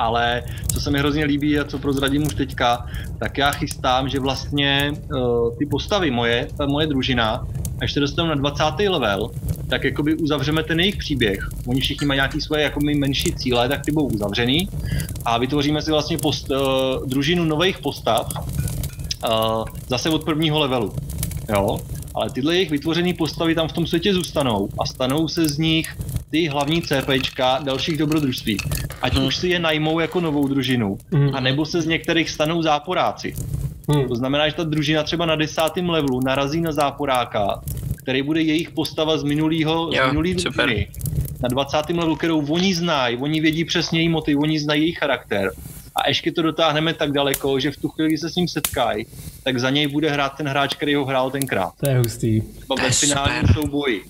ale 0.00 0.42
co 0.72 0.80
se 0.80 0.90
mi 0.90 0.98
hrozně 0.98 1.24
líbí 1.24 1.58
a 1.58 1.64
co 1.64 1.78
prozradím 1.78 2.26
už 2.26 2.34
teďka, 2.34 2.86
tak 3.18 3.38
já 3.38 3.50
chystám, 3.50 4.08
že 4.08 4.20
vlastně 4.20 4.92
uh, 4.92 5.56
ty 5.58 5.66
postavy 5.66 6.10
moje, 6.10 6.48
ta 6.56 6.66
moje 6.66 6.86
družina, 6.86 7.46
až 7.80 7.92
se 7.92 8.00
dostanu 8.00 8.28
na 8.28 8.34
20. 8.34 8.64
level, 8.88 9.30
tak 9.68 9.84
jakoby 9.84 10.14
uzavřeme 10.14 10.62
ten 10.62 10.80
jejich 10.80 10.96
příběh. 10.96 11.48
Oni 11.66 11.80
všichni 11.80 12.06
mají 12.06 12.18
nějaké 12.18 12.40
svoje 12.40 12.62
jako 12.62 12.80
menší 12.80 13.32
cíle, 13.34 13.68
tak 13.68 13.84
ty 13.84 13.92
budou 13.92 14.06
uzavřený 14.06 14.68
a 15.24 15.38
vytvoříme 15.38 15.82
si 15.82 15.90
vlastně 15.90 16.18
post, 16.18 16.50
uh, 16.50 17.06
družinu 17.06 17.44
nových 17.44 17.78
postav 17.78 18.32
uh, 18.36 19.64
zase 19.88 20.10
od 20.10 20.24
prvního 20.24 20.58
levelu. 20.58 20.92
Jo? 21.56 21.78
Ale 22.14 22.30
tyhle 22.30 22.54
jejich 22.54 22.70
vytvořené 22.70 23.14
postavy 23.14 23.54
tam 23.54 23.68
v 23.68 23.72
tom 23.72 23.86
světě 23.86 24.14
zůstanou 24.14 24.68
a 24.80 24.86
stanou 24.86 25.28
se 25.28 25.48
z 25.48 25.58
nich 25.58 25.96
ty 26.30 26.46
hlavní 26.46 26.82
CPčka 26.82 27.58
dalších 27.58 27.96
dobrodružství. 27.98 28.56
Ať 29.02 29.14
hmm. 29.14 29.26
už 29.26 29.36
si 29.36 29.48
je 29.48 29.58
najmou 29.58 30.00
jako 30.00 30.20
novou 30.20 30.48
družinu, 30.48 30.98
hmm. 31.12 31.34
anebo 31.34 31.66
se 31.66 31.82
z 31.82 31.86
některých 31.86 32.30
stanou 32.30 32.62
záporáci. 32.62 33.34
Hmm. 33.88 34.08
To 34.08 34.14
znamená, 34.14 34.48
že 34.48 34.54
ta 34.54 34.64
družina 34.64 35.02
třeba 35.02 35.26
na 35.26 35.36
desátém 35.36 35.90
levelu 35.90 36.20
narazí 36.20 36.60
na 36.60 36.72
záporáka, 36.72 37.62
který 37.96 38.22
bude 38.22 38.42
jejich 38.42 38.70
postava 38.70 39.18
z 39.18 39.22
minulého 39.22 39.92
z 39.92 40.06
minulý 40.08 40.34
družiny. 40.34 40.88
Na 41.42 41.48
20. 41.48 41.76
levelu, 41.88 42.16
kterou 42.16 42.46
oni 42.46 42.74
znají, 42.74 43.16
oni 43.16 43.40
vědí 43.40 43.64
přesně 43.64 44.00
její 44.00 44.08
motiv, 44.08 44.38
oni 44.38 44.60
znají 44.60 44.82
její 44.82 44.92
charakter 44.92 45.50
a 46.00 46.08
ještě 46.08 46.32
to 46.32 46.42
dotáhneme 46.42 46.94
tak 46.94 47.12
daleko, 47.12 47.60
že 47.60 47.70
v 47.70 47.76
tu 47.76 47.88
chvíli, 47.88 48.18
se 48.18 48.30
s 48.30 48.34
ním 48.34 48.48
setkají, 48.48 49.06
tak 49.42 49.58
za 49.58 49.70
něj 49.70 49.86
bude 49.86 50.10
hrát 50.10 50.36
ten 50.36 50.48
hráč, 50.48 50.74
který 50.74 50.94
ho 50.94 51.04
hrál 51.04 51.30
tenkrát. 51.30 51.72
To 51.80 51.88
je 51.88 51.98
hustý. 51.98 52.42
ve 52.82 52.90
finálním 52.90 53.48
souboji. 53.54 54.02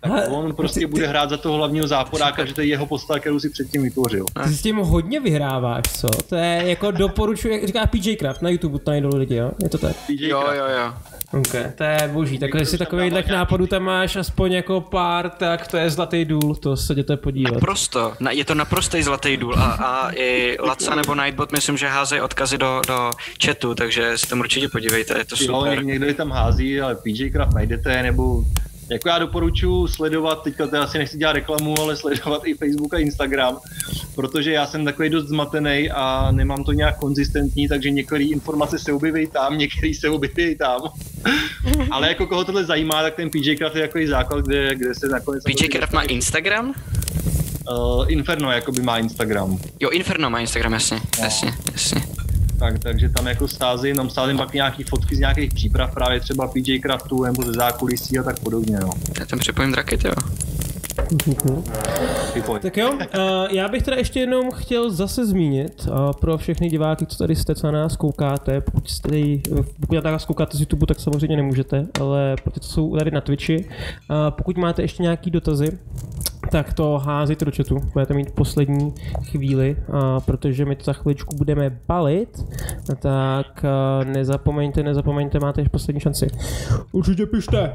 Tak 0.00 0.24
on 0.28 0.54
prostě 0.54 0.80
ty, 0.80 0.86
bude 0.86 1.06
hrát 1.06 1.30
za 1.30 1.36
toho 1.36 1.56
hlavního 1.56 1.88
záporáka, 1.88 2.44
že 2.44 2.54
to 2.54 2.60
je 2.60 2.66
jeho 2.66 2.86
postava, 2.86 3.18
kterou 3.18 3.40
si 3.40 3.50
předtím 3.50 3.82
vytvořil. 3.82 4.24
Ty 4.44 4.50
s 4.50 4.62
tím 4.62 4.76
hodně 4.76 5.20
vyhráváš, 5.20 5.82
co? 5.92 6.08
To 6.08 6.36
je 6.36 6.62
jako 6.64 6.90
doporučuji, 6.90 7.52
jak 7.52 7.66
říká 7.66 7.86
PJ 7.86 8.16
Craft 8.16 8.42
na 8.42 8.50
YouTube, 8.50 8.78
to 8.78 8.90
najdou 8.90 9.16
lidi, 9.16 9.34
jo? 9.34 9.50
Je 9.62 9.68
to 9.68 9.78
tak? 9.78 9.96
PJ 10.06 10.28
jo, 10.28 10.44
jo, 10.52 10.64
jo. 10.78 10.92
Ok, 11.32 11.74
to 11.74 11.84
je 11.84 12.10
boží. 12.12 12.38
Tak 12.38 12.50
jestli 12.54 12.78
takových 12.78 13.12
nápadů 13.30 13.66
tam 13.66 13.82
máš 13.82 14.16
aspoň 14.16 14.52
jako 14.52 14.80
pár, 14.80 15.30
tak 15.30 15.68
to 15.68 15.76
je 15.76 15.90
zlatý 15.90 16.24
důl, 16.24 16.54
to 16.54 16.76
se 16.76 16.92
jděte 16.92 17.16
podívat. 17.16 17.54
Naprosto, 17.54 18.12
je 18.30 18.44
to 18.44 18.54
naprostý 18.54 19.02
zlatý 19.02 19.36
důl 19.36 19.54
a, 19.58 19.64
a 19.64 20.10
i 20.14 20.56
Laca 20.60 20.94
nebo 20.94 21.14
Nightbot 21.14 21.52
myslím, 21.52 21.76
že 21.76 21.88
házejí 21.88 22.20
odkazy 22.20 22.58
do, 22.58 22.80
do 22.86 23.10
chatu, 23.44 23.74
takže 23.74 24.18
si 24.18 24.26
tam 24.26 24.40
určitě 24.40 24.68
podívejte, 24.68 25.18
je 25.18 25.24
to 25.24 25.36
super. 25.36 25.78
Jo, 25.78 25.82
někdo 25.82 26.06
je 26.06 26.14
tam 26.14 26.30
hází, 26.30 26.80
ale 26.80 26.94
PJ 26.94 27.30
Craft 27.30 27.54
najdete, 27.54 28.02
nebo 28.02 28.44
jako 28.90 29.08
já 29.08 29.18
doporučuji 29.18 29.86
sledovat, 29.86 30.42
teďka 30.42 30.66
to 30.66 30.80
asi 30.80 30.98
nechci 30.98 31.18
dělat 31.18 31.32
reklamu, 31.32 31.74
ale 31.80 31.96
sledovat 31.96 32.42
i 32.44 32.54
Facebook 32.54 32.94
a 32.94 32.98
Instagram, 32.98 33.58
protože 34.14 34.52
já 34.52 34.66
jsem 34.66 34.84
takový 34.84 35.08
dost 35.08 35.28
zmatený 35.28 35.90
a 35.90 36.30
nemám 36.30 36.64
to 36.64 36.72
nějak 36.72 36.98
konzistentní, 36.98 37.68
takže 37.68 37.90
některé 37.90 38.24
informace 38.24 38.78
se 38.78 38.92
objeví 38.92 39.26
tam, 39.26 39.58
některé 39.58 39.94
se 39.94 40.08
objeví 40.08 40.56
tam. 40.56 40.80
ale 41.90 42.08
jako 42.08 42.26
koho 42.26 42.44
tohle 42.44 42.64
zajímá, 42.64 43.02
tak 43.02 43.14
ten 43.14 43.30
PJ 43.30 43.56
Craft 43.56 43.76
je 43.76 43.82
jako 43.82 43.98
základ, 44.06 44.44
kde, 44.44 44.74
kde 44.74 44.94
se 44.94 45.08
nakonec... 45.08 45.44
PJ 45.44 45.68
Craft 45.68 45.92
má 45.92 46.02
Instagram? 46.02 46.74
Uh, 47.70 48.12
Inferno 48.12 48.52
jakoby 48.52 48.82
má 48.82 48.98
Instagram. 48.98 49.58
Jo, 49.80 49.90
Inferno 49.90 50.30
má 50.30 50.40
Instagram, 50.40 50.72
jasně, 50.72 50.96
no. 51.18 51.24
jasně, 51.24 51.54
jasně 51.72 52.21
tak, 52.62 52.78
takže 52.78 53.08
tam 53.08 53.26
jako 53.26 53.48
stázím, 53.48 53.96
tam 53.96 54.10
stázím 54.10 54.36
pak 54.36 54.52
nějaký 54.52 54.82
fotky 54.82 55.16
z 55.16 55.18
nějakých 55.18 55.54
příprav, 55.54 55.94
právě 55.94 56.20
třeba 56.20 56.48
PJ 56.48 56.78
Craftu 56.78 57.24
nebo 57.24 57.42
ze 57.42 57.52
zákulisí 57.52 58.18
a 58.18 58.22
tak 58.22 58.40
podobně, 58.40 58.80
no. 58.80 58.90
Já 59.20 59.26
tam 59.26 59.38
připojím 59.38 59.72
draky, 59.72 59.98
jo. 60.04 60.12
Tak 62.62 62.76
jo, 62.76 62.92
uh, 62.92 63.00
já 63.50 63.68
bych 63.68 63.82
teda 63.82 63.96
ještě 63.96 64.20
jednou 64.20 64.50
chtěl 64.50 64.90
zase 64.90 65.26
zmínit 65.26 65.86
uh, 65.88 66.12
pro 66.20 66.38
všechny 66.38 66.68
diváky, 66.68 67.06
co 67.06 67.18
tady 67.18 67.36
jste, 67.36 67.54
co 67.54 67.66
na 67.66 67.72
nás 67.72 67.96
koukáte, 67.96 68.60
pokud 68.60 68.90
jste 68.90 69.08
tady, 69.08 69.42
pokud 69.80 70.04
na 70.04 70.10
nás 70.10 70.24
koukáte 70.24 70.56
z 70.56 70.60
YouTube, 70.60 70.86
tak 70.86 71.00
samozřejmě 71.00 71.36
nemůžete, 71.36 71.86
ale 72.00 72.36
pro 72.42 72.52
ty, 72.52 72.60
co 72.60 72.68
jsou 72.68 72.96
tady 72.96 73.10
na 73.10 73.20
Twitchi, 73.20 73.64
uh, 73.64 74.16
pokud 74.30 74.56
máte 74.56 74.82
ještě 74.82 75.02
nějaký 75.02 75.30
dotazy, 75.30 75.78
tak 76.52 76.72
to 76.72 76.98
házejte 76.98 77.44
do 77.44 77.52
chatu, 77.56 77.80
budete 77.92 78.14
mít 78.14 78.30
poslední 78.30 78.94
chvíli, 79.24 79.76
a 79.92 80.20
protože 80.20 80.64
my 80.64 80.76
to 80.76 80.84
za 80.84 80.92
chviličku 80.92 81.36
budeme 81.36 81.70
balit, 81.88 82.44
tak 83.02 83.64
nezapomeňte, 84.04 84.82
nezapomeňte, 84.82 85.38
máte 85.38 85.60
ještě 85.60 85.70
poslední 85.70 86.00
šanci. 86.00 86.26
Určitě 86.92 87.26
pište. 87.26 87.72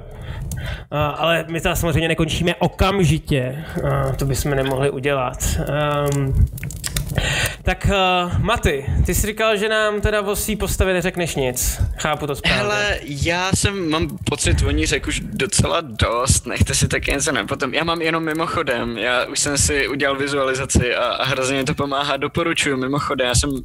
A, 0.91 1.07
ale 1.07 1.45
my 1.51 1.61
to 1.61 1.75
samozřejmě 1.75 2.07
nekončíme 2.07 2.55
okamžitě, 2.55 3.63
a, 3.83 4.11
to 4.11 4.25
bychom 4.25 4.51
nemohli 4.55 4.89
udělat. 4.89 5.37
Um, 6.15 6.45
tak 7.63 7.87
uh, 7.89 8.39
Maty, 8.39 8.85
ty 9.05 9.15
jsi 9.15 9.27
říkal, 9.27 9.57
že 9.57 9.69
nám 9.69 10.01
teda 10.01 10.21
o 10.21 10.35
svý 10.35 10.55
postavě 10.55 10.93
neřekneš 10.93 11.35
nic. 11.35 11.81
Chápu 11.97 12.27
to 12.27 12.35
správně. 12.35 12.61
Hele, 12.61 12.99
já 13.03 13.51
jsem, 13.55 13.89
mám 13.89 14.17
pocit, 14.23 14.61
oni 14.67 14.85
řekl 14.85 15.09
už 15.09 15.19
docela 15.19 15.81
dost, 15.81 16.45
nechte 16.45 16.75
si 16.75 16.87
tak 16.87 17.07
něco 17.07 17.31
potom. 17.47 17.73
Já 17.73 17.83
mám 17.83 18.01
jenom 18.01 18.23
mimochodem, 18.23 18.97
já 18.97 19.25
už 19.25 19.39
jsem 19.39 19.57
si 19.57 19.87
udělal 19.87 20.15
vizualizaci 20.15 20.95
a, 20.95 21.05
a 21.05 21.25
hrozně 21.25 21.63
to 21.63 21.75
pomáhá, 21.75 22.17
doporučuju 22.17 22.77
mimochodem. 22.77 23.27
Já 23.27 23.35
jsem, 23.35 23.49
uh, 23.49 23.59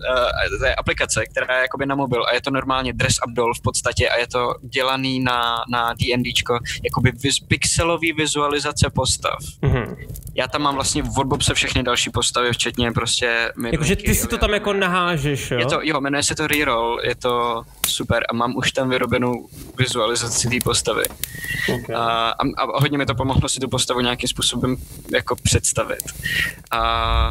to 0.59 0.67
je 0.67 0.75
aplikace, 0.75 1.25
která 1.27 1.57
je 1.57 1.63
jakoby 1.63 1.87
na 1.87 1.95
mobil 1.95 2.25
a 2.25 2.35
je 2.35 2.41
to 2.41 2.51
normálně 2.51 2.93
dress 2.93 3.17
up 3.27 3.35
doll 3.35 3.55
v 3.55 3.61
podstatě 3.61 4.09
a 4.09 4.19
je 4.19 4.27
to 4.27 4.55
dělaný 4.63 5.21
na, 5.21 5.57
na 5.71 5.95
D&Dčko, 5.95 6.59
jakoby 6.85 7.13
viz, 7.23 7.41
pixelový 7.41 8.13
vizualizace 8.13 8.91
postav. 8.95 9.39
Mm-hmm. 9.63 9.97
Já 10.35 10.49
tam 10.49 10.63
mám 10.63 10.75
vlastně 10.75 11.03
v 11.03 11.07
Wordbobse 11.07 11.55
všechny 11.55 11.83
další 11.83 12.11
postavy, 12.11 12.53
včetně 12.53 12.93
prostě 12.93 13.32
Jakože 13.73 13.97
ty 13.97 14.15
si 14.15 14.27
to 14.27 14.39
tam 14.39 14.51
jako 14.51 14.73
nahážeš, 14.73 15.51
jo? 15.51 15.59
Je 15.59 15.67
to, 15.67 15.79
jo, 15.83 16.01
jmenuje 16.01 16.23
se 16.23 16.35
to 16.35 16.47
Reroll, 16.47 17.01
je 17.05 17.15
to 17.15 17.65
super 17.89 18.25
a 18.31 18.35
mám 18.35 18.57
už 18.57 18.73
tam 18.73 18.91
vyrobenou 18.91 19.49
vizualizaci 19.79 20.49
té 20.49 20.57
postavy. 20.65 21.05
Okay. 21.75 21.97
A, 21.97 22.01
a, 22.31 22.63
a 22.63 22.81
hodně 22.81 22.99
mi 22.99 23.07
to 23.07 23.15
pomohlo 23.15 23.49
si 23.49 23.61
tu 23.61 23.69
postavu 23.69 24.01
nějakým 24.01 24.29
způsobem 24.29 24.77
jako 25.13 25.37
představit. 25.37 26.03
A 26.71 27.31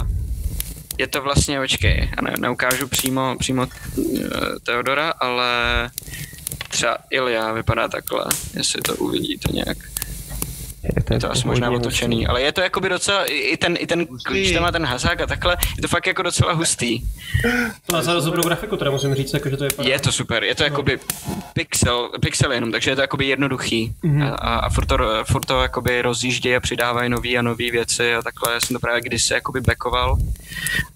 je 0.98 1.08
to 1.08 1.22
vlastně, 1.22 1.60
očkej, 1.60 2.10
já 2.18 2.22
ne, 2.22 2.34
neukážu 2.40 2.88
přímo, 2.88 3.36
přímo 3.40 3.68
uh, 3.98 4.06
Teodora, 4.64 5.14
ale 5.20 5.90
třeba 6.70 6.98
Ilia 7.10 7.52
vypadá 7.52 7.88
takhle, 7.88 8.26
jestli 8.54 8.82
to 8.82 8.96
uvidíte 8.96 9.50
nějak. 9.52 9.78
Je 10.84 11.04
to, 11.04 11.14
je 11.14 11.20
to 11.20 11.32
asi 11.32 11.48
možná 11.48 11.72
otočený, 11.72 12.28
ale 12.28 12.42
je 12.42 12.52
to 12.52 12.62
jakoby 12.62 12.90
docela, 12.90 13.26
i 13.26 13.58
ten, 13.58 13.76
i 13.80 13.88
ten 13.88 14.08
klíč 14.26 14.54
tam 14.54 14.64
má 14.64 14.72
ten 14.72 14.86
hasák 14.86 15.22
a 15.22 15.28
takhle, 15.28 15.58
je 15.76 15.82
to 15.82 15.88
fakt 15.88 16.08
jako 16.08 16.22
docela 16.22 16.54
hustý. 16.54 17.02
To 17.86 17.94
má 17.94 18.02
za 18.02 18.20
dobrou 18.20 18.44
grafiku, 18.44 18.78
teda 18.78 18.92
musím 18.92 19.16
říct, 19.16 19.34
jako, 19.34 19.50
že 19.50 19.58
to 19.58 19.64
je 19.64 19.70
Je 19.82 20.00
to 20.00 20.12
super, 20.12 20.44
je 20.44 20.56
to 20.56 20.64
jakoby 20.64 21.00
pixel, 21.54 22.10
pixel 22.22 22.52
jenom, 22.52 22.72
takže 22.72 22.92
je 22.92 22.96
to 22.96 23.02
jakoby 23.02 23.26
jednoduchý. 23.26 23.94
Mm-hmm. 24.04 24.34
a, 24.40 24.56
a 24.56 24.70
furt, 24.70 24.86
to, 24.86 24.98
furt 25.24 25.46
to 25.46 25.62
jakoby 25.62 26.02
rozjíždějí 26.02 26.56
a 26.56 26.60
přidávají 26.60 27.10
nový 27.10 27.38
a 27.38 27.42
nové 27.42 27.72
věci 27.72 28.16
a 28.16 28.22
takhle, 28.22 28.54
já 28.54 28.60
jsem 28.60 28.74
to 28.74 28.80
právě 28.80 29.02
kdysi 29.02 29.34
jakoby 29.34 29.62
backoval. 29.62 30.18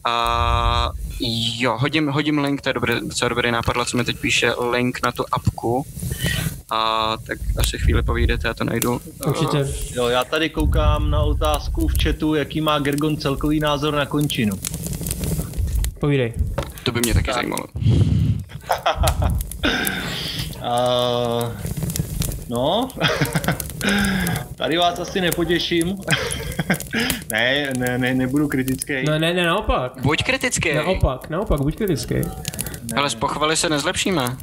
A 0.05 0.91
jo, 1.19 1.77
hodím, 1.77 2.07
hodím 2.07 2.39
link, 2.39 2.61
to 2.61 2.69
je 2.69 2.73
dobrý, 2.73 2.93
docela 3.01 3.29
dobrý 3.29 3.51
nápad, 3.51 3.87
co 3.87 3.97
mi 3.97 4.03
teď 4.03 4.19
píše, 4.19 4.53
link 4.71 4.99
na 5.03 5.11
tu 5.11 5.25
apku 5.31 5.85
a 6.71 7.13
tak 7.27 7.37
asi 7.57 7.77
chvíli 7.77 8.03
povídete, 8.03 8.47
já 8.47 8.53
to 8.53 8.63
najdu. 8.63 9.01
Určitě. 9.27 9.67
Jo, 9.95 10.07
já 10.07 10.23
tady 10.23 10.49
koukám 10.49 11.09
na 11.09 11.21
otázku 11.21 11.87
v 11.87 12.03
chatu, 12.03 12.35
jaký 12.35 12.61
má 12.61 12.79
Gergon 12.79 13.17
celkový 13.17 13.59
názor 13.59 13.93
na 13.93 14.05
končinu. 14.05 14.55
Povídej. 15.99 16.33
To 16.83 16.91
by 16.91 16.99
mě 16.99 17.13
taky 17.13 17.25
tak. 17.25 17.35
zajímalo. 17.35 17.63
uh, 20.57 21.51
no, 22.49 22.89
tady 24.55 24.77
vás 24.77 24.99
asi 24.99 25.21
nepotěším. 25.21 25.97
ne, 27.31 27.73
ne, 27.77 27.97
ne, 27.97 28.13
nebudu 28.13 28.47
kritický. 28.47 28.93
No, 29.05 29.19
ne, 29.19 29.33
ne, 29.33 29.45
naopak. 29.45 30.01
Buď 30.01 30.23
kritický. 30.23 30.73
Naopak, 30.73 31.29
naopak, 31.29 31.61
buď 31.61 31.75
kritický. 31.75 32.15
Ale 32.95 33.09
z 33.09 33.15
pochvaly 33.15 33.57
se 33.57 33.69
nezlepšíme. 33.69 34.37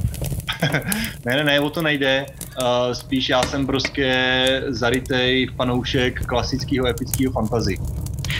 ne, 1.27 1.37
ne, 1.37 1.45
ne, 1.45 1.61
o 1.61 1.71
to 1.71 1.83
nejde. 1.83 2.27
Uh, 2.61 2.93
spíš 2.93 3.29
já 3.29 3.43
jsem 3.43 3.67
prostě 3.67 4.15
zarytej 4.69 5.47
fanoušek 5.57 6.27
klasického 6.27 6.87
epického 6.87 7.33
fantazy. 7.33 7.79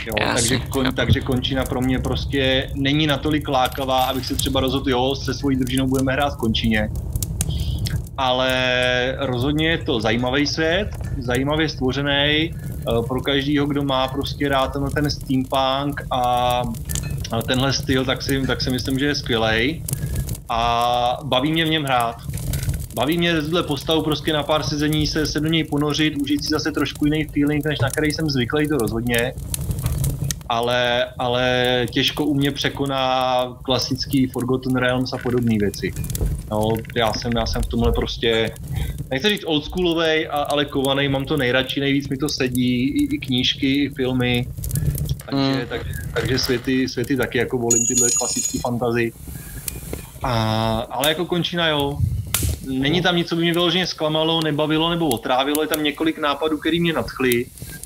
Jo, 0.05 0.13
takže, 0.33 0.59
kon, 0.59 0.93
takže 0.95 1.21
končina 1.21 1.65
pro 1.65 1.81
mě 1.81 1.99
prostě 1.99 2.69
není 2.75 3.07
natolik 3.07 3.47
lákavá, 3.47 4.03
abych 4.03 4.25
se 4.25 4.35
třeba 4.35 4.59
rozhodl, 4.59 4.89
jo, 4.89 5.15
se 5.15 5.33
svojí 5.33 5.57
družinou 5.57 5.87
budeme 5.87 6.13
hrát 6.13 6.33
v 6.33 6.37
končině. 6.37 6.89
Ale 8.17 9.15
rozhodně 9.19 9.69
je 9.69 9.77
to 9.77 10.01
zajímavý 10.01 10.47
svět, 10.47 10.89
zajímavě 11.17 11.69
stvořený, 11.69 12.53
eh, 12.53 12.53
pro 13.07 13.21
každýho, 13.21 13.65
kdo 13.65 13.83
má 13.83 14.07
prostě 14.07 14.49
rád 14.49 14.73
ten, 14.73 14.85
ten 14.85 15.09
steampunk 15.11 16.01
a 16.11 16.63
tenhle 17.47 17.73
styl, 17.73 18.05
tak 18.05 18.21
si, 18.21 18.47
tak 18.47 18.61
si 18.61 18.69
myslím, 18.69 18.99
že 18.99 19.05
je 19.05 19.15
skvělý 19.15 19.83
a 20.49 21.17
baví 21.23 21.51
mě 21.51 21.65
v 21.65 21.69
něm 21.69 21.83
hrát. 21.83 22.15
Baví 22.95 23.17
mě 23.17 23.41
zle 23.41 23.63
postavu 23.63 24.03
prostě 24.03 24.33
na 24.33 24.43
pár 24.43 24.63
sezení 24.63 25.07
se, 25.07 25.25
se 25.25 25.39
do 25.39 25.47
něj 25.49 25.63
ponořit, 25.63 26.15
užít 26.21 26.43
si 26.43 26.49
zase 26.49 26.71
trošku 26.71 27.05
jiný 27.05 27.25
feeling, 27.25 27.65
než 27.65 27.79
na 27.79 27.89
který 27.89 28.11
jsem 28.11 28.29
zvyklý, 28.29 28.67
to 28.67 28.77
rozhodně. 28.77 29.33
Ale, 30.53 31.05
ale 31.17 31.85
těžko 31.91 32.25
u 32.25 32.33
mě 32.33 32.51
překoná 32.51 33.43
klasický 33.63 34.27
Forgotten 34.27 34.75
Realms 34.75 35.13
a 35.13 35.17
podobné 35.17 35.55
věci. 35.59 35.93
No, 36.51 36.69
já 36.95 37.13
jsem, 37.13 37.31
já 37.37 37.45
jsem 37.45 37.61
v 37.61 37.67
tomhle 37.67 37.91
prostě, 37.91 38.51
nechci 39.11 39.29
říct 39.29 39.43
oldschoolovej, 39.45 40.27
ale 40.31 40.65
kovaný, 40.65 41.07
mám 41.07 41.25
to 41.25 41.37
nejradši, 41.37 41.79
nejvíc 41.79 42.09
mi 42.09 42.17
to 42.17 42.29
sedí, 42.29 42.83
i, 42.83 43.15
i 43.15 43.19
knížky, 43.19 43.83
i 43.83 43.89
filmy. 43.89 44.47
Takže, 45.25 45.61
mm. 45.61 45.67
takže, 45.69 45.91
takže 46.13 46.39
světy, 46.39 46.89
světy 46.89 47.17
taky 47.17 47.37
jako 47.37 47.57
volím 47.57 47.85
tyhle 47.87 48.09
klasické 48.17 48.59
fantazy. 48.59 49.13
A, 50.23 50.33
ale 50.79 51.09
jako 51.09 51.25
končina 51.25 51.67
jo, 51.67 51.97
Není 52.67 53.01
tam 53.01 53.15
nic, 53.15 53.27
co 53.29 53.35
by 53.35 53.41
mě 53.41 53.53
vyloženě 53.53 53.87
zklamalo, 53.87 54.41
nebavilo 54.41 54.89
nebo 54.89 55.09
otrávilo, 55.09 55.61
je 55.61 55.67
tam 55.67 55.83
několik 55.83 56.17
nápadů, 56.17 56.57
které 56.57 56.79
mě 56.79 56.93
nadchly. 56.93 57.45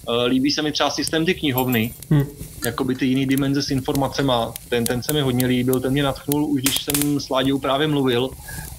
Eh, 0.10 0.26
líbí 0.26 0.52
se 0.52 0.62
mi 0.62 0.72
třeba 0.72 0.90
systém 0.90 1.26
ty 1.26 1.34
knihovny, 1.34 1.94
hmm. 2.10 2.24
jakoby 2.66 2.96
ty 2.96 3.06
jiný 3.06 3.26
dimenze 3.26 3.64
s 3.64 3.72
informacemi, 3.72 4.34
ten, 4.70 4.86
ten 4.86 5.04
se 5.04 5.14
mi 5.14 5.22
hodně 5.22 5.46
líbil, 5.46 5.80
ten 5.80 5.92
mě 5.92 6.04
nadchnul, 6.04 6.46
už 6.46 6.62
když 6.62 6.84
jsem 6.84 7.20
s 7.20 7.30
Láďou 7.30 7.60
právě 7.60 7.88
mluvil, 7.88 8.30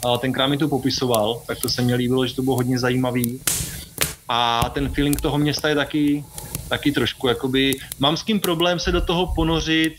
a 0.06 0.18
tenkrát 0.18 0.46
mi 0.46 0.56
to 0.56 0.68
popisoval, 0.68 1.42
tak 1.46 1.60
to 1.60 1.68
se 1.68 1.82
mi 1.82 1.94
líbilo, 1.94 2.26
že 2.26 2.34
to 2.34 2.42
bylo 2.42 2.56
hodně 2.56 2.78
zajímavý. 2.78 3.40
A 4.28 4.70
ten 4.74 4.88
feeling 4.88 5.20
toho 5.20 5.38
města 5.38 5.68
je 5.68 5.74
taky, 5.74 6.24
taky 6.68 6.92
trošku, 6.92 7.28
jakoby, 7.28 7.74
mám 7.98 8.16
s 8.16 8.22
kým 8.22 8.40
problém 8.40 8.78
se 8.78 8.92
do 8.92 9.00
toho 9.00 9.32
ponořit 9.34 9.94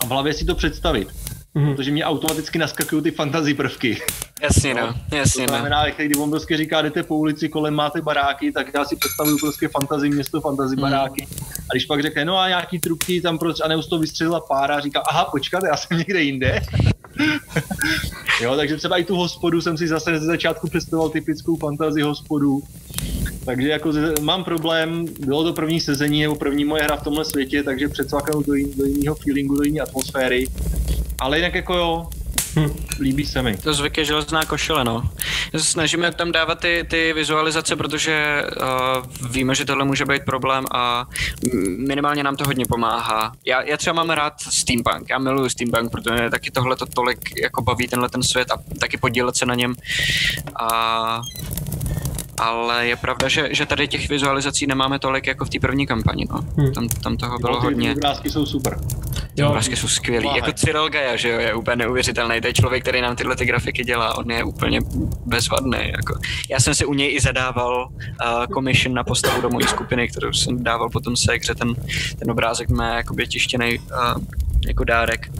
a 0.00 0.06
v 0.06 0.08
hlavě 0.08 0.34
si 0.34 0.44
to 0.44 0.54
představit 0.54 1.08
mm-hmm. 1.54 1.74
protože 1.74 1.90
mě 1.90 2.04
automaticky 2.04 2.58
naskakují 2.58 3.02
ty 3.02 3.10
fantazí 3.10 3.54
prvky. 3.54 4.02
Jasně, 4.42 4.74
no, 4.74 4.94
jasně, 5.12 5.46
to 5.46 5.52
no. 5.52 5.58
znamená, 5.58 5.84
no. 5.86 5.92
když 5.96 6.18
on 6.18 6.30
prostě 6.30 6.56
říká, 6.56 6.82
jdete 6.82 7.02
po 7.02 7.16
ulici, 7.16 7.48
kolem 7.48 7.74
máte 7.74 8.00
baráky, 8.00 8.52
tak 8.52 8.74
já 8.74 8.84
si 8.84 8.96
představuju 8.96 9.38
prostě 9.38 9.68
fantazii 9.68 10.10
město, 10.10 10.40
fantazii 10.40 10.76
mm. 10.76 10.82
baráky. 10.82 11.26
A 11.70 11.72
když 11.72 11.86
pak 11.86 12.02
řekne, 12.02 12.24
no 12.24 12.38
a 12.38 12.48
nějaký 12.48 12.78
truky 12.78 13.20
tam 13.20 13.38
prostě, 13.38 13.62
a 13.62 13.68
neus 13.68 13.88
to 13.88 13.98
vystřelila 13.98 14.40
pára, 14.40 14.80
říká, 14.80 15.02
aha, 15.08 15.24
počkat, 15.24 15.62
já 15.64 15.76
jsem 15.76 15.98
někde 15.98 16.22
jinde. 16.22 16.60
jo, 18.40 18.56
takže 18.56 18.76
třeba 18.76 18.96
i 18.96 19.04
tu 19.04 19.16
hospodu 19.16 19.60
jsem 19.60 19.76
si 19.76 19.88
zase 19.88 20.18
ze 20.18 20.26
začátku 20.26 20.68
představoval 20.68 21.10
typickou 21.10 21.56
fantazii 21.56 22.02
hospodu. 22.02 22.62
Takže 23.44 23.68
jako 23.68 23.92
mám 24.20 24.44
problém, 24.44 25.06
bylo 25.20 25.44
to 25.44 25.52
první 25.52 25.80
sezení 25.80 26.22
nebo 26.22 26.34
první 26.34 26.64
moje 26.64 26.82
hra 26.82 26.96
v 26.96 27.04
tomhle 27.04 27.24
světě, 27.24 27.62
takže 27.62 27.88
předsvaknu 27.88 28.42
do, 28.42 28.52
do 28.76 28.84
jiného 28.84 29.14
feelingu, 29.14 29.56
do 29.56 29.62
jiné 29.62 29.80
atmosféry. 29.80 30.46
Ale 31.18 31.38
jinak 31.38 31.54
jako 31.54 31.74
jo, 31.74 32.06
Hm, 32.56 32.86
líbí 33.00 33.26
se 33.26 33.42
mi. 33.42 33.56
To 33.56 33.74
zvyk 33.74 33.98
je 33.98 34.04
železná 34.04 34.44
košile, 34.44 34.84
no. 34.84 35.10
Snažíme 35.56 36.12
tam 36.12 36.32
dávat 36.32 36.60
ty, 36.60 36.86
ty 36.90 37.12
vizualizace, 37.12 37.76
protože 37.76 38.42
uh, 39.22 39.30
víme, 39.30 39.54
že 39.54 39.64
tohle 39.64 39.84
může 39.84 40.04
být 40.04 40.24
problém 40.24 40.64
a 40.70 41.06
minimálně 41.78 42.22
nám 42.22 42.36
to 42.36 42.44
hodně 42.44 42.66
pomáhá. 42.66 43.32
Já, 43.46 43.62
já 43.62 43.76
třeba 43.76 43.94
mám 43.94 44.10
rád 44.10 44.40
steampunk, 44.40 45.10
já 45.10 45.18
miluju 45.18 45.48
steampunk, 45.48 45.90
protože 45.90 46.30
taky 46.30 46.50
tohle 46.50 46.76
to 46.76 46.86
tolik 46.86 47.40
jako 47.42 47.62
baví 47.62 47.88
tenhle 47.88 48.08
ten 48.08 48.22
svět 48.22 48.50
a 48.50 48.56
taky 48.80 48.96
podílet 48.96 49.36
se 49.36 49.46
na 49.46 49.54
něm. 49.54 49.74
A 50.60 51.20
ale 52.40 52.86
je 52.86 52.96
pravda, 52.96 53.28
že, 53.28 53.48
že 53.52 53.66
tady 53.66 53.88
těch 53.88 54.08
vizualizací 54.08 54.66
nemáme 54.66 54.98
tolik 54.98 55.26
jako 55.26 55.44
v 55.44 55.50
té 55.50 55.60
první 55.60 55.86
kampani. 55.86 56.24
No. 56.30 56.40
Hmm. 56.56 56.72
Tam, 56.72 56.88
tam 56.88 57.16
toho 57.16 57.38
bylo 57.38 57.52
no, 57.52 57.60
hodně. 57.60 57.92
Obrázky 57.92 58.30
jsou 58.30 58.46
super. 58.46 58.80
Jo, 59.36 59.48
obrázky 59.48 59.76
jsou 59.76 59.88
skvělý. 59.88 60.26
Váhe. 60.26 60.38
Jako 60.38 60.52
Cyril 60.52 60.88
Gaja, 60.88 61.16
že 61.16 61.28
jo, 61.28 61.38
je 61.38 61.54
úplně 61.54 61.76
neuvěřitelný. 61.76 62.40
To 62.40 62.46
je 62.46 62.52
člověk, 62.52 62.82
který 62.82 63.00
nám 63.00 63.16
tyhle 63.16 63.36
ty 63.36 63.44
grafiky 63.44 63.84
dělá. 63.84 64.18
On 64.18 64.30
je 64.30 64.44
úplně 64.44 64.80
bezvadný. 65.26 65.78
Jako. 65.80 66.18
Já 66.50 66.60
jsem 66.60 66.74
si 66.74 66.84
u 66.84 66.94
něj 66.94 67.14
i 67.14 67.20
zadával 67.20 67.88
uh, 67.88 68.46
commission 68.54 68.94
na 68.94 69.04
postavu 69.04 69.40
do 69.40 69.50
mojí 69.50 69.66
skupiny, 69.66 70.08
kterou 70.08 70.32
jsem 70.32 70.64
dával 70.64 70.90
potom 70.90 71.16
se, 71.16 71.32
že 71.46 71.54
ten, 71.54 71.74
ten 72.18 72.30
obrázek 72.30 72.68
má 72.68 72.94
jakoby 72.94 73.26
tištěný 73.26 73.78
uh, 73.78 74.22
jako 74.66 74.84
dárek. 74.84 75.30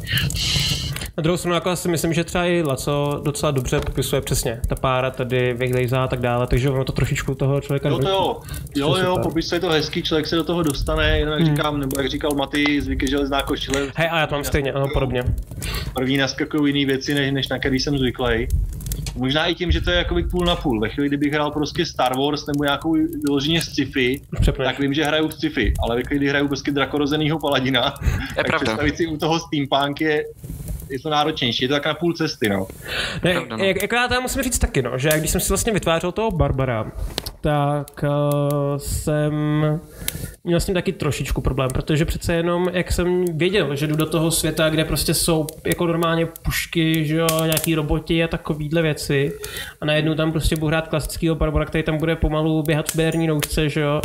Na 1.16 1.22
druhou 1.22 1.36
stranu 1.36 1.54
jako 1.54 1.76
si 1.76 1.88
myslím, 1.88 2.12
že 2.12 2.24
třeba 2.24 2.44
i 2.44 2.62
Laco 2.62 3.20
docela 3.24 3.52
dobře 3.52 3.80
popisuje 3.80 4.22
přesně 4.22 4.60
ta 4.68 4.74
pára 4.74 5.10
tady, 5.10 5.54
vyglejzá 5.54 6.04
a 6.04 6.08
tak 6.08 6.20
dále, 6.20 6.46
takže 6.46 6.70
ono 6.70 6.84
to 6.84 6.92
trošičku 6.92 7.34
toho 7.34 7.60
člověka 7.60 7.88
Jo, 7.88 7.98
to 7.98 8.08
jo, 8.08 8.40
jo, 8.76 8.96
jo, 8.96 9.18
popisuje 9.22 9.60
to 9.60 9.68
hezký, 9.68 10.02
člověk 10.02 10.26
se 10.26 10.36
do 10.36 10.44
toho 10.44 10.62
dostane, 10.62 11.18
jenom 11.18 11.32
jak 11.32 11.42
hmm. 11.42 11.56
říkám, 11.56 11.80
nebo 11.80 12.00
jak 12.00 12.10
říkal 12.10 12.30
Maty, 12.30 12.82
zvyky 12.82 13.06
železná 13.08 13.42
košile. 13.42 13.80
Hej, 13.96 14.08
a 14.10 14.18
já 14.18 14.26
to 14.26 14.34
mám 14.34 14.44
stejně, 14.44 14.72
ano, 14.72 14.88
podobně. 14.92 15.24
První 15.94 16.16
naskakují 16.16 16.74
jiné 16.74 16.92
věci, 16.92 17.14
než, 17.14 17.32
než 17.32 17.48
na 17.48 17.58
který 17.58 17.78
jsem 17.78 17.98
zvyklý. 17.98 18.48
Možná 19.16 19.46
i 19.46 19.54
tím, 19.54 19.70
že 19.70 19.80
to 19.80 19.90
je 19.90 19.96
jako 19.96 20.16
půl 20.30 20.44
na 20.44 20.56
půl. 20.56 20.80
Ve 20.80 20.88
chvíli, 20.88 21.08
kdybych 21.08 21.32
hrál 21.32 21.50
prostě 21.50 21.86
Star 21.86 22.16
Wars 22.18 22.46
nebo 22.46 22.64
nějakou 22.64 22.92
vyloženě 23.24 23.62
sci-fi, 23.62 24.20
Přepneš. 24.40 24.68
tak 24.68 24.78
vím, 24.78 24.94
že 24.94 25.04
hraju 25.04 25.30
sci-fi, 25.30 25.74
ale 25.82 25.96
ve 25.96 26.02
chvíli, 26.02 26.18
kdy 26.18 26.28
hraju 26.28 26.48
prostě 26.48 26.70
drakorozenýho 26.70 27.38
paladina, 27.38 27.94
je 28.02 28.34
tak 28.36 28.46
pravda. 28.46 28.64
představit 28.64 28.96
si 28.96 29.06
u 29.06 29.16
toho 29.16 29.38
steampunk 29.38 30.00
je 30.00 30.24
je 30.90 31.00
to 31.00 31.10
náročnější, 31.10 31.64
je 31.64 31.68
to 31.68 31.74
tak 31.74 31.86
na 31.86 31.94
půl 31.94 32.12
cesty, 32.12 32.48
no. 32.48 32.66
Ne, 33.24 33.34
no. 33.48 33.56
Jak, 33.64 33.82
jako 33.82 33.94
já 33.94 34.08
tam 34.08 34.22
musím 34.22 34.42
říct 34.42 34.58
taky, 34.58 34.82
no, 34.82 34.98
že 34.98 35.08
když 35.16 35.30
jsem 35.30 35.40
si 35.40 35.48
vlastně 35.48 35.72
vytvářel 35.72 36.12
toho 36.12 36.30
Barbara, 36.30 36.92
tak 37.40 38.04
uh, 38.04 38.78
jsem 38.78 39.32
měl 40.44 40.60
s 40.60 40.66
tím 40.66 40.74
taky 40.74 40.92
trošičku 40.92 41.40
problém, 41.40 41.70
protože 41.70 42.04
přece 42.04 42.34
jenom, 42.34 42.68
jak 42.72 42.92
jsem 42.92 43.24
věděl, 43.24 43.76
že 43.76 43.86
jdu 43.86 43.96
do 43.96 44.06
toho 44.06 44.30
světa, 44.30 44.70
kde 44.70 44.84
prostě 44.84 45.14
jsou 45.14 45.46
jako 45.66 45.86
normálně 45.86 46.26
pušky, 46.26 47.04
že 47.06 47.16
jo, 47.16 47.26
nějaký 47.42 47.74
roboti 47.74 48.24
a 48.24 48.28
takovýhle 48.28 48.82
věci 48.82 49.32
a 49.80 49.84
najednou 49.84 50.14
tam 50.14 50.32
prostě 50.32 50.56
budu 50.56 50.66
hrát 50.66 50.88
klasického 50.88 51.34
Barbara, 51.34 51.64
který 51.64 51.84
tam 51.84 51.98
bude 51.98 52.16
pomalu 52.16 52.62
běhat 52.62 52.90
v 52.90 52.96
běrní 52.96 53.26
noušce, 53.26 53.68
že 53.68 53.80
jo, 53.80 54.00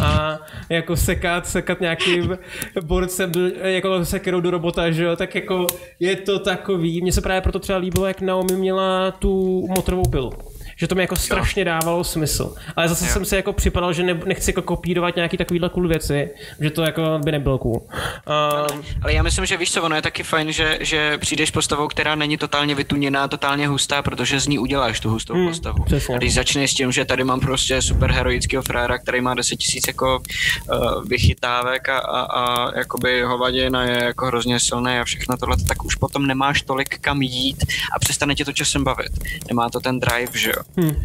a 0.00 0.38
jako 0.68 0.96
sekat, 0.96 1.46
sekat 1.46 1.80
nějakým 1.80 2.38
borcem, 2.82 3.32
jako 3.62 4.04
sekerou 4.04 4.40
do 4.40 4.50
robota, 4.50 4.90
že 4.90 5.04
jo, 5.04 5.16
tak 5.16 5.34
jako 5.34 5.66
je 6.00 6.16
to 6.16 6.38
takový, 6.38 7.02
mně 7.02 7.12
se 7.12 7.20
právě 7.20 7.40
proto 7.40 7.58
třeba 7.58 7.78
líbilo, 7.78 8.06
jak 8.06 8.20
Naomi 8.20 8.56
měla 8.56 9.10
tu 9.10 9.66
motorovou 9.68 10.08
pilu 10.10 10.32
že 10.78 10.86
to 10.86 10.94
mi 10.94 11.02
jako 11.02 11.16
strašně 11.16 11.64
dávalo 11.64 12.04
smysl. 12.04 12.54
Ale 12.76 12.88
zase 12.88 13.06
jo. 13.06 13.12
jsem 13.12 13.24
si 13.24 13.36
jako 13.36 13.52
připadal, 13.52 13.92
že 13.92 14.02
ne, 14.02 14.20
nechci 14.24 14.50
jako 14.50 14.62
kopírovat 14.62 15.16
nějaký 15.16 15.36
takovýhle 15.36 15.68
cool 15.68 15.88
věci, 15.88 16.30
že 16.60 16.70
to 16.70 16.82
jako 16.82 17.20
by 17.24 17.32
nebylo 17.32 17.58
cool. 17.58 17.76
Um, 17.76 18.82
ale 19.02 19.12
já 19.12 19.22
myslím, 19.22 19.46
že 19.46 19.56
víš 19.56 19.72
co, 19.72 19.82
ono 19.82 19.96
je 19.96 20.02
taky 20.02 20.22
fajn, 20.22 20.52
že, 20.52 20.78
že 20.80 21.18
přijdeš 21.18 21.50
postavou, 21.50 21.88
která 21.88 22.14
není 22.14 22.38
totálně 22.38 22.74
vytuněná, 22.74 23.28
totálně 23.28 23.68
hustá, 23.68 24.02
protože 24.02 24.40
z 24.40 24.46
ní 24.46 24.58
uděláš 24.58 25.00
tu 25.00 25.10
hustou 25.10 25.34
hmm, 25.34 25.48
postavu. 25.48 25.84
Přesně. 25.84 26.14
A 26.14 26.18
když 26.18 26.34
začneš 26.34 26.70
s 26.70 26.74
tím, 26.74 26.92
že 26.92 27.04
tady 27.04 27.24
mám 27.24 27.40
prostě 27.40 27.82
super 27.82 28.10
heroického 28.12 28.62
fréra, 28.62 28.98
který 28.98 29.20
má 29.20 29.34
10 29.34 29.56
tisíc 29.56 29.86
jako 29.86 30.18
uh, 30.18 31.04
vychytávek 31.08 31.88
a, 31.88 31.98
a, 31.98 32.20
a 32.20 32.78
jakoby 32.78 33.22
hovadina 33.22 33.84
je 33.84 34.04
jako 34.04 34.26
hrozně 34.26 34.60
silný 34.60 34.98
a 34.98 35.04
všechno 35.04 35.36
tohle, 35.36 35.56
tak 35.68 35.84
už 35.84 35.94
potom 35.94 36.26
nemáš 36.26 36.62
tolik 36.62 36.98
kam 36.98 37.22
jít 37.22 37.64
a 37.96 37.98
přestane 37.98 38.34
tě 38.34 38.44
to 38.44 38.52
časem 38.52 38.84
bavit. 38.84 39.12
Nemá 39.48 39.70
to 39.70 39.80
ten 39.80 40.00
drive, 40.00 40.32
že 40.38 40.50
jo. 40.50 40.67
Hmm. 40.76 40.96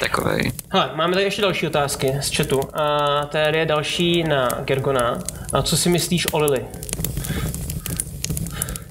Takovej. 0.00 0.52
Hele, 0.68 0.90
máme 0.94 1.12
tady 1.12 1.24
ještě 1.24 1.42
další 1.42 1.66
otázky 1.66 2.12
z 2.20 2.36
chatu. 2.36 2.60
A 2.74 3.26
tady 3.26 3.58
je 3.58 3.66
další 3.66 4.22
na 4.22 4.48
Gergona. 4.64 5.18
A 5.52 5.62
co 5.62 5.76
si 5.76 5.88
myslíš 5.88 6.32
o 6.32 6.38
Lily? 6.38 6.64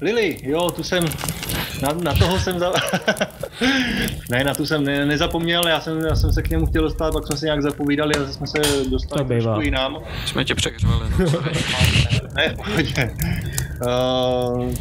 Lily, 0.00 0.38
jo, 0.42 0.70
tu 0.70 0.82
jsem, 0.82 1.04
na, 1.82 1.92
na 1.92 2.14
toho 2.14 2.38
jsem 2.38 2.58
za... 2.58 2.72
ne, 4.30 4.44
na 4.44 4.54
tu 4.54 4.66
jsem 4.66 4.84
ne, 4.84 5.06
nezapomněl, 5.06 5.68
já 5.68 5.80
jsem, 5.80 6.00
já 6.00 6.16
jsem 6.16 6.32
se 6.32 6.42
k 6.42 6.50
němu 6.50 6.66
chtěl 6.66 6.82
dostat, 6.82 7.12
pak 7.12 7.26
jsme 7.26 7.36
se 7.36 7.46
nějak 7.46 7.62
zapovídali 7.62 8.14
a 8.14 8.32
jsme 8.32 8.46
se 8.46 8.58
dostali 8.90 9.24
trošku 9.24 9.60
jinam. 9.60 9.98
Jsme 10.26 10.44
tě 10.44 10.54
přehřvali. 10.54 11.10
No, 11.18 11.26
ne, 12.34 12.54
pohodě. 12.56 13.10
Uh, 13.86 14.74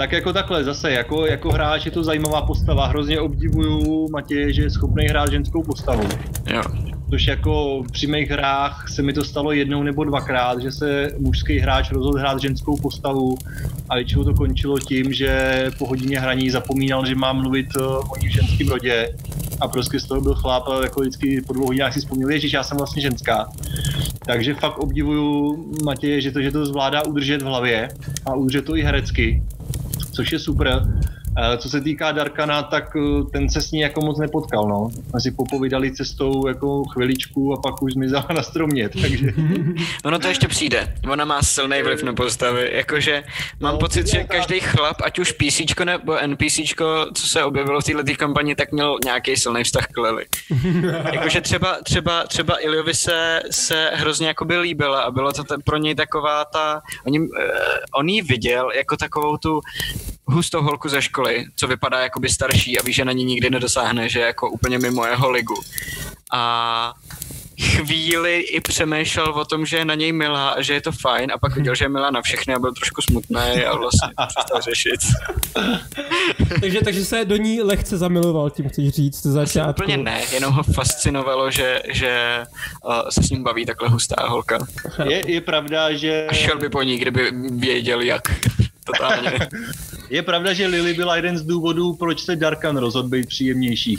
tak 0.00 0.12
jako 0.12 0.32
takhle, 0.32 0.64
zase 0.64 0.90
jako, 0.90 1.26
jako 1.26 1.52
hráč 1.52 1.84
je 1.84 1.90
to 1.90 2.04
zajímavá 2.04 2.42
postava, 2.42 2.86
hrozně 2.86 3.20
obdivuju 3.20 4.08
Matěje, 4.10 4.52
že 4.52 4.62
je 4.62 4.70
schopný 4.70 5.06
hrát 5.06 5.30
ženskou 5.30 5.62
postavu. 5.62 6.08
Jo. 6.46 6.62
Což 7.10 7.26
jako 7.26 7.84
při 7.92 8.06
mých 8.06 8.30
hrách 8.30 8.88
se 8.88 9.02
mi 9.02 9.12
to 9.12 9.24
stalo 9.24 9.52
jednou 9.52 9.82
nebo 9.82 10.04
dvakrát, 10.04 10.62
že 10.62 10.72
se 10.72 11.12
mužský 11.18 11.58
hráč 11.58 11.90
rozhodl 11.90 12.18
hrát 12.18 12.40
ženskou 12.40 12.76
postavu 12.76 13.38
a 13.88 13.94
většinou 13.94 14.24
to 14.24 14.34
končilo 14.34 14.78
tím, 14.78 15.12
že 15.12 15.66
po 15.78 15.86
hodině 15.86 16.20
hraní 16.20 16.50
zapomínal, 16.50 17.06
že 17.06 17.14
má 17.14 17.32
mluvit 17.32 17.66
eh, 17.76 17.82
o 17.82 18.16
ní 18.22 18.28
v 18.28 18.32
ženském 18.32 18.68
rodě 18.68 19.14
a 19.60 19.68
prostě 19.68 20.00
z 20.00 20.04
toho 20.04 20.20
byl 20.20 20.34
chlap 20.34 20.68
a 20.68 20.82
jako 20.82 21.00
vždycky 21.00 21.42
po 21.46 21.52
dvou 21.52 21.66
hodinách 21.66 21.92
si 21.94 22.00
vzpomněl, 22.00 22.38
že 22.38 22.56
já 22.56 22.62
jsem 22.62 22.78
vlastně 22.78 23.02
ženská. 23.02 23.48
Takže 24.26 24.54
fakt 24.54 24.78
obdivuju 24.78 25.64
Matěje, 25.84 26.20
že 26.20 26.30
to, 26.30 26.42
že 26.42 26.50
to 26.50 26.66
zvládá 26.66 27.06
udržet 27.06 27.42
v 27.42 27.44
hlavě 27.44 27.88
a 28.26 28.34
udržet 28.34 28.64
to 28.64 28.76
i 28.76 28.82
herecky, 28.82 29.42
což 30.20 30.32
je 30.32 30.38
super. 30.38 30.82
Eh, 31.38 31.58
co 31.58 31.68
se 31.68 31.80
týká 31.80 32.12
Darkana, 32.12 32.62
tak 32.62 32.96
eh, 32.96 33.24
ten 33.32 33.48
se 33.48 33.60
s 33.60 33.70
ní 33.70 33.80
jako 33.80 34.00
moc 34.00 34.18
nepotkal, 34.18 34.68
no. 34.68 34.90
Jsme 35.10 35.20
si 35.20 35.30
popovídali 35.30 35.92
cestou 35.92 36.48
jako 36.48 36.84
chviličku 36.84 37.52
a 37.52 37.60
pak 37.60 37.82
už 37.82 37.92
zmizela 37.92 38.26
na 38.34 38.42
stromě, 38.42 38.88
takže... 38.88 39.26
ono 40.04 40.18
to 40.18 40.28
ještě 40.28 40.48
přijde. 40.48 40.94
Ona 41.10 41.24
má 41.24 41.42
silný 41.42 41.82
vliv 41.82 42.02
na 42.02 42.12
postavy. 42.12 42.70
Jakože 42.72 43.22
mám 43.60 43.72
no, 43.74 43.78
pocit, 43.78 44.06
že 44.06 44.24
každý 44.24 44.60
chlap, 44.60 44.96
ať 45.04 45.18
už 45.18 45.32
PC 45.32 45.60
nebo 45.84 46.26
NPC, 46.26 46.60
co 47.14 47.26
se 47.26 47.44
objevilo 47.44 47.80
v 47.80 47.84
této 47.84 48.14
kampani, 48.16 48.54
tak 48.54 48.72
měl 48.72 48.98
nějaký 49.04 49.36
silný 49.36 49.64
vztah 49.64 49.86
k 49.86 49.96
Lily. 49.96 50.24
Jakože 51.12 51.40
třeba, 51.40 51.76
třeba, 51.84 52.26
třeba 52.26 52.64
Iliovi 52.64 52.94
se, 52.94 53.40
se 53.50 53.90
hrozně 53.94 54.26
jakoby 54.26 54.58
líbila 54.58 55.02
a 55.02 55.10
bylo 55.10 55.32
to 55.32 55.44
t- 55.44 55.56
pro 55.64 55.76
něj 55.76 55.94
taková 55.94 56.44
ta... 56.44 56.80
On, 57.06 57.20
uh, 57.20 57.26
on 57.94 58.08
jí 58.08 58.22
viděl 58.22 58.70
jako 58.76 58.96
takovou 58.96 59.36
tu 59.36 59.60
hustou 60.30 60.62
holku 60.62 60.88
ze 60.88 61.02
školy, 61.02 61.46
co 61.56 61.66
vypadá 61.66 62.00
jakoby 62.00 62.28
starší 62.28 62.78
a 62.78 62.82
ví, 62.82 62.92
že 62.92 63.04
na 63.04 63.12
ní 63.12 63.24
nikdy 63.24 63.50
nedosáhne, 63.50 64.08
že 64.08 64.18
je 64.18 64.26
jako 64.26 64.50
úplně 64.50 64.78
mimo 64.78 65.06
jeho 65.06 65.30
ligu. 65.30 65.54
A 66.32 66.94
chvíli 67.60 68.40
i 68.40 68.60
přemýšlel 68.60 69.26
o 69.26 69.44
tom, 69.44 69.66
že 69.66 69.76
je 69.76 69.84
na 69.84 69.94
něj 69.94 70.12
milá 70.12 70.48
a 70.48 70.62
že 70.62 70.74
je 70.74 70.80
to 70.80 70.92
fajn 70.92 71.32
a 71.34 71.38
pak 71.38 71.56
viděl, 71.56 71.74
že 71.74 71.84
je 71.84 71.88
milá 71.88 72.10
na 72.10 72.22
všechny 72.22 72.54
a 72.54 72.58
byl 72.58 72.72
trošku 72.72 73.02
smutný 73.02 73.64
a 73.66 73.76
vlastně 73.76 74.08
přestal 74.28 74.60
řešit. 74.60 75.00
takže, 76.60 76.80
takže 76.84 77.04
se 77.04 77.24
do 77.24 77.36
ní 77.36 77.62
lehce 77.62 77.98
zamiloval, 77.98 78.50
tím 78.50 78.68
chceš 78.68 78.88
říct 78.88 79.22
ze 79.22 79.32
začátku. 79.32 79.82
Úplně 79.82 79.96
ne, 79.96 80.22
jenom 80.32 80.54
ho 80.54 80.62
fascinovalo, 80.62 81.50
že, 81.50 81.82
že 81.88 82.44
uh, 82.84 83.08
se 83.08 83.22
s 83.22 83.30
ním 83.30 83.42
baví 83.42 83.66
takhle 83.66 83.88
hustá 83.88 84.28
holka. 84.28 84.58
Je, 85.08 85.32
je 85.32 85.40
pravda, 85.40 85.92
že... 85.92 86.26
A 86.30 86.34
šel 86.34 86.58
by 86.58 86.68
po 86.68 86.82
ní, 86.82 86.98
kdyby 86.98 87.30
věděl 87.50 88.00
jak. 88.00 88.22
Totálně. 88.84 89.38
Je 90.10 90.22
pravda, 90.22 90.52
že 90.52 90.66
Lily 90.66 90.94
byla 90.94 91.16
jeden 91.16 91.38
z 91.38 91.42
důvodů, 91.42 91.94
proč 91.94 92.22
se 92.22 92.36
Darkan 92.36 92.76
rozhodl 92.76 93.08
být 93.08 93.28
příjemnější. 93.28 93.98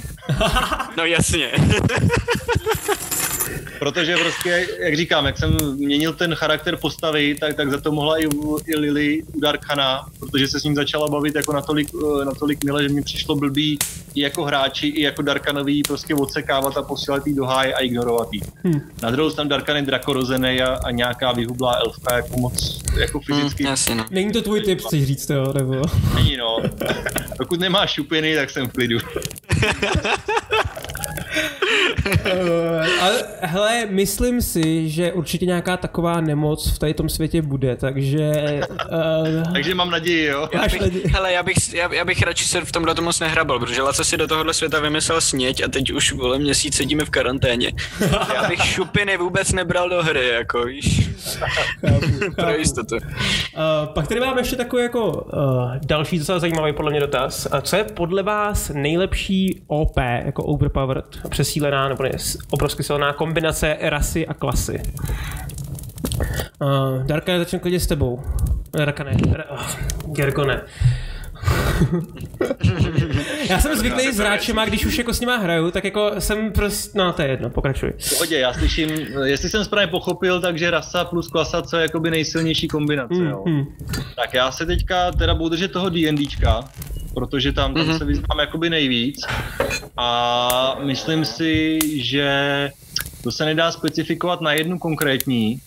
no 0.98 1.06
jasně. 1.06 1.52
Protože 3.80 4.16
prostě, 4.16 4.68
jak 4.80 4.96
říkám, 4.96 5.26
jak 5.26 5.38
jsem 5.38 5.58
měnil 5.76 6.14
ten 6.14 6.36
charakter 6.36 6.78
postavy, 6.78 7.36
tak, 7.40 7.56
tak 7.56 7.72
za 7.72 7.82
to 7.82 7.92
mohla 7.92 8.18
i, 8.18 8.28
i 8.68 8.78
Lily 8.78 9.24
u 9.34 9.40
Darkana, 9.40 10.06
protože 10.20 10.48
se 10.48 10.60
s 10.60 10.64
ním 10.64 10.76
začala 10.76 11.08
bavit 11.08 11.36
jako 11.36 11.54
natolik, 11.54 11.90
eh, 12.22 12.26
natolik 12.26 12.64
mile, 12.64 12.84
že 12.84 12.90
mi 12.90 13.02
přišlo 13.02 13.36
blbý 13.36 13.80
i 14.16 14.22
jako 14.22 14.44
hráči, 14.44 14.88
i 14.88 15.02
jako 15.02 15.22
Darkanový 15.22 15.84
prostě 15.84 16.16
odsekávat 16.16 16.78
a 16.78 16.82
posílat 16.82 17.28
jí 17.28 17.36
do 17.36 17.46
háje 17.46 17.74
a 17.74 17.80
ignorovat 17.80 18.28
jí. 18.34 18.42
Hmm. 18.64 18.82
Na 19.04 19.12
druhou 19.12 19.30
stranu 19.30 19.50
Darkan 19.50 19.76
je 19.76 19.82
drakorozený 19.82 20.62
a, 20.62 20.80
a 20.84 20.92
nějaká 20.92 21.32
vyhublá 21.32 21.74
elfka 21.74 22.16
jako 22.16 22.38
moc 22.40 22.82
jako 23.00 23.20
hm, 23.20 23.22
fyzicky. 23.22 23.64
Hmm, 23.64 23.72
jasně, 23.72 23.96
no. 23.96 24.06
Není 24.10 24.32
to 24.32 24.42
tvůj 24.42 24.62
typ, 24.62 24.82
chceš 24.82 25.04
říct, 25.04 25.30
jo? 25.30 25.54
Nebo... 25.54 25.82
Není 26.16 26.38
no. 26.38 26.58
Pokud 27.38 27.60
nemáš 27.60 27.92
šupiny, 27.94 28.36
tak 28.36 28.50
jsem 28.50 28.68
v 28.68 28.72
klidu. 28.72 28.98
uh, 31.32 32.86
ale 33.02 33.24
hele, 33.42 33.86
myslím 33.90 34.42
si, 34.42 34.90
že 34.90 35.14
určitě 35.14 35.46
nějaká 35.46 35.78
taková 35.78 36.22
nemoc 36.22 36.72
v 36.72 36.80
tady 36.80 36.94
tom 36.94 37.10
světě 37.10 37.42
bude, 37.42 37.76
takže... 37.76 38.32
Uh, 38.92 39.54
takže 39.54 39.76
mám 39.76 39.92
naději, 39.92 40.26
jo? 40.26 40.50
Já 40.54 40.62
bych, 40.62 41.06
hele, 41.06 41.34
já 41.34 41.44
bych, 41.44 41.74
já, 41.74 41.94
já 41.94 42.06
bych 42.06 42.22
radši 42.22 42.46
se 42.46 42.62
v 42.62 42.72
tomhle 42.72 42.96
moc 43.02 43.20
nehrabal, 43.20 43.60
protože 43.60 43.82
Laca 43.82 44.04
si 44.04 44.18
do 44.18 44.28
tohohle 44.28 44.54
světa 44.54 44.80
vymyslel 44.80 45.22
sněť 45.22 45.64
a 45.64 45.68
teď 45.68 45.92
už 45.92 46.12
vole 46.12 46.40
měsíc 46.40 46.76
sedíme 46.76 47.06
v 47.06 47.10
karanténě. 47.10 47.72
Já 48.36 48.50
bych 48.50 48.66
šupiny 48.66 49.18
vůbec 49.18 49.52
nebral 49.52 49.90
do 49.90 50.04
hry, 50.04 50.28
jako 50.28 50.66
víš. 50.66 51.10
Pro 52.36 52.50
jistotu. 52.58 52.96
Uh, 52.96 53.02
pak 53.94 54.08
tady 54.08 54.20
máme 54.20 54.42
ještě 54.42 54.56
takový 54.56 54.84
jako 54.84 55.12
uh, 55.12 55.72
další 55.86 56.20
docela 56.20 56.40
zajímavý 56.40 56.74
podle 56.74 56.92
mě 56.92 57.00
dotaz. 57.00 57.48
Uh, 57.54 57.60
co 57.60 57.76
je 57.76 57.84
podle 57.84 58.24
vás 58.24 58.72
nejlepší 58.74 59.62
OP, 59.68 59.98
jako 60.26 60.44
overpowered, 60.44 61.21
přesílená 61.30 61.90
nebo 61.90 62.04
ne, 62.04 62.10
obrovsky 62.50 62.84
silná 62.84 63.14
kombinace 63.14 63.78
rasy 63.82 64.28
a 64.28 64.34
klasy? 64.34 64.82
Uh, 66.62 67.04
Darka, 67.04 67.38
začnu 67.38 67.60
klidně 67.60 67.80
s 67.80 67.88
tebou. 67.88 68.24
Darka 68.78 69.04
ne, 69.04 69.18
uh, 69.52 70.14
Gergo 70.14 70.46
ne. 70.46 70.62
já 73.50 73.60
jsem 73.60 73.76
zvyklý 73.76 74.14
s 74.14 74.18
hráčema, 74.18 74.66
když 74.66 74.86
už 74.86 74.98
jako 74.98 75.14
s 75.14 75.20
nima 75.20 75.38
hraju, 75.38 75.72
tak 75.72 75.84
jako 75.84 76.12
jsem 76.20 76.52
prostě, 76.52 76.98
no 76.98 77.14
to 77.14 77.22
je 77.22 77.28
jedno, 77.28 77.50
pokračuj. 77.50 77.94
Pohodě, 78.10 78.40
já 78.40 78.54
slyším, 78.54 78.90
jestli 79.24 79.50
jsem 79.50 79.66
správně 79.66 79.88
pochopil, 79.88 80.42
takže 80.42 80.72
rasa 80.72 81.06
plus 81.06 81.28
klasa, 81.28 81.62
co 81.62 81.78
je 81.78 81.82
jakoby 81.82 82.12
nejsilnější 82.12 82.68
kombinace, 82.68 83.14
mm, 83.14 83.28
jo. 83.28 83.44
Mm. 83.48 83.66
Tak 84.16 84.34
já 84.34 84.52
se 84.52 84.66
teďka 84.66 85.12
teda 85.12 85.36
budu 85.36 85.50
držet 85.50 85.72
toho 85.72 85.90
D&Dčka, 85.90 86.64
protože 87.14 87.52
tam, 87.52 87.74
tam 87.74 87.84
mm-hmm. 87.84 87.98
se 87.98 88.06
vyznám 88.06 88.40
jakoby 88.40 88.70
nejvíc 88.70 89.22
a 89.98 90.78
myslím 90.84 91.26
si, 91.26 91.80
že 92.02 92.70
to 93.24 93.32
se 93.32 93.46
nedá 93.46 93.72
specifikovat 93.72 94.42
na 94.42 94.54
jednu 94.54 94.80
konkrétní, 94.80 95.62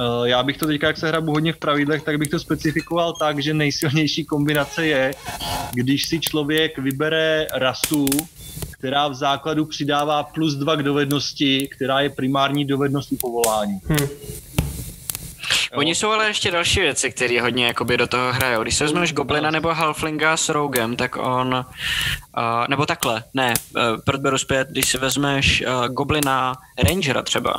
Eh, 0.00 0.28
já 0.28 0.42
bych 0.42 0.58
to 0.58 0.66
teďka, 0.66 0.86
jak 0.86 0.96
se 0.96 1.08
hrabu 1.08 1.32
hodně 1.32 1.52
v 1.52 1.56
pravidlech, 1.58 2.02
tak 2.02 2.18
bych 2.18 2.28
to 2.28 2.38
specifikoval 2.38 3.12
tak, 3.12 3.42
že 3.42 3.54
nejsilnější 3.54 4.24
kombinace 4.24 4.86
je, 4.86 5.14
když 5.72 6.08
si 6.08 6.20
člověk 6.20 6.78
vybere 6.78 7.46
rasu, 7.54 8.06
která 8.70 9.08
v 9.08 9.14
základu 9.14 9.64
přidává 9.64 10.22
plus 10.22 10.54
dva 10.54 10.76
k 10.76 10.82
dovednosti, 10.82 11.68
která 11.72 12.00
je 12.00 12.10
primární 12.10 12.64
dovedností 12.64 13.16
povolání. 13.16 13.80
Hmm. 13.84 14.08
Oni 15.74 15.94
jsou 15.94 16.10
ale 16.10 16.26
ještě 16.26 16.50
další 16.50 16.80
věci, 16.80 17.10
které 17.10 17.40
hodně 17.40 17.66
jakoby 17.66 17.96
do 17.96 18.06
toho 18.06 18.32
hrajou. 18.32 18.62
Když 18.62 18.74
se 18.74 18.84
vezmeš 18.84 19.12
Goblina 19.12 19.50
nebo 19.50 19.74
Halflinga 19.74 20.36
s 20.36 20.48
Rogem, 20.48 20.96
tak 20.96 21.16
on, 21.16 21.54
uh, 21.54 22.42
nebo 22.68 22.86
takhle, 22.86 23.24
ne, 23.34 23.54
uh, 23.76 23.82
proč 24.04 24.40
zpět, 24.40 24.68
když 24.68 24.88
si 24.88 24.98
vezmeš 24.98 25.64
uh, 25.66 25.86
Goblina 25.86 26.54
Rangera 26.84 27.22
třeba, 27.22 27.54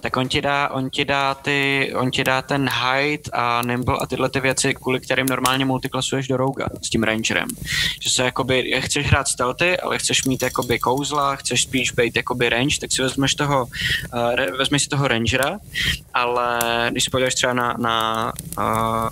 tak 0.00 0.16
on 0.16 0.28
ti 0.28 0.40
dá, 0.40 0.68
on 0.68 0.90
ti 0.90 1.04
dá, 1.04 1.34
ty, 1.34 1.92
on 1.96 2.10
ti 2.10 2.24
dá 2.24 2.42
ten 2.42 2.68
height 2.68 3.28
a 3.32 3.62
nimble 3.62 3.98
a 4.00 4.06
tyhle 4.06 4.28
ty 4.28 4.40
věci, 4.40 4.74
kvůli 4.74 5.00
kterým 5.00 5.26
normálně 5.26 5.64
multiklasuješ 5.64 6.28
do 6.28 6.36
rouga 6.36 6.66
s 6.82 6.90
tím 6.90 7.02
rangerem. 7.02 7.48
Že 8.00 8.10
se 8.10 8.24
jakoby, 8.24 8.80
chceš 8.80 9.06
hrát 9.06 9.28
stealthy, 9.28 9.80
ale 9.80 9.98
chceš 9.98 10.24
mít 10.24 10.42
jakoby 10.42 10.78
kouzla, 10.78 11.36
chceš 11.36 11.62
spíš 11.62 11.92
být 11.92 12.16
jakoby 12.16 12.48
range, 12.48 12.76
tak 12.80 12.92
si 12.92 13.02
vezmeš 13.02 13.34
toho, 13.34 13.66
uh, 14.14 14.56
vezmeš 14.58 14.82
si 14.82 14.88
toho 14.88 15.08
rangera, 15.08 15.58
ale 16.14 16.58
když 16.90 17.04
si 17.04 17.10
podíváš 17.10 17.34
třeba 17.34 17.52
na, 17.52 17.74
na 17.78 18.32
uh, 18.58 19.08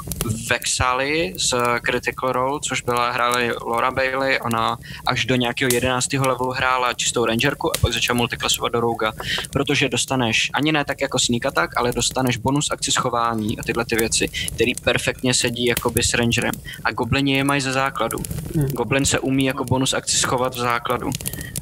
Vexali 0.51 1.35
z 1.37 1.55
Critical 1.81 2.33
Role, 2.33 2.61
což 2.63 2.81
byla, 2.83 3.11
hrála 3.11 3.39
Laura 3.67 3.91
Bailey, 3.91 4.39
ona 4.41 4.77
až 5.07 5.25
do 5.25 5.37
nějakého 5.37 5.69
11. 5.73 6.13
levelu 6.13 6.51
hrála 6.51 6.93
čistou 6.93 7.25
rangerku 7.25 7.77
a 7.77 7.79
pak 7.81 7.93
začala 7.93 8.17
multiklasovat 8.17 8.73
do 8.73 8.81
rouga, 8.81 9.13
protože 9.53 9.89
dostaneš 9.89 10.51
ani 10.55 10.64
ne 10.73 10.85
tak 10.85 11.01
jako 11.01 11.19
sneak 11.19 11.47
attack, 11.47 11.77
ale 11.77 11.93
dostaneš 11.93 12.37
bonus 12.37 12.71
akci 12.71 12.93
schování 12.93 13.59
a 13.59 13.63
tyhle 13.63 13.85
ty 13.85 13.97
věci, 13.97 14.29
který 14.29 14.75
perfektně 14.75 15.35
sedí 15.35 15.67
jakoby 15.67 16.03
s 16.03 16.15
rangerem. 16.15 16.53
A 16.85 16.93
goblini 16.93 17.37
je 17.37 17.45
mají 17.45 17.61
ze 17.61 17.73
základu. 17.73 18.19
Hmm. 18.57 18.67
Goblin 18.67 19.05
se 19.05 19.19
umí 19.19 19.45
jako 19.45 19.65
bonus 19.65 19.95
akci 19.95 20.17
schovat 20.17 20.55
v 20.55 20.59
základu. 20.59 21.11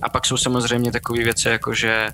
A 0.03 0.09
pak 0.09 0.27
jsou 0.27 0.37
samozřejmě 0.37 0.93
takové 0.93 1.25
věci, 1.25 1.49
jako 1.49 1.75
že 1.75 2.09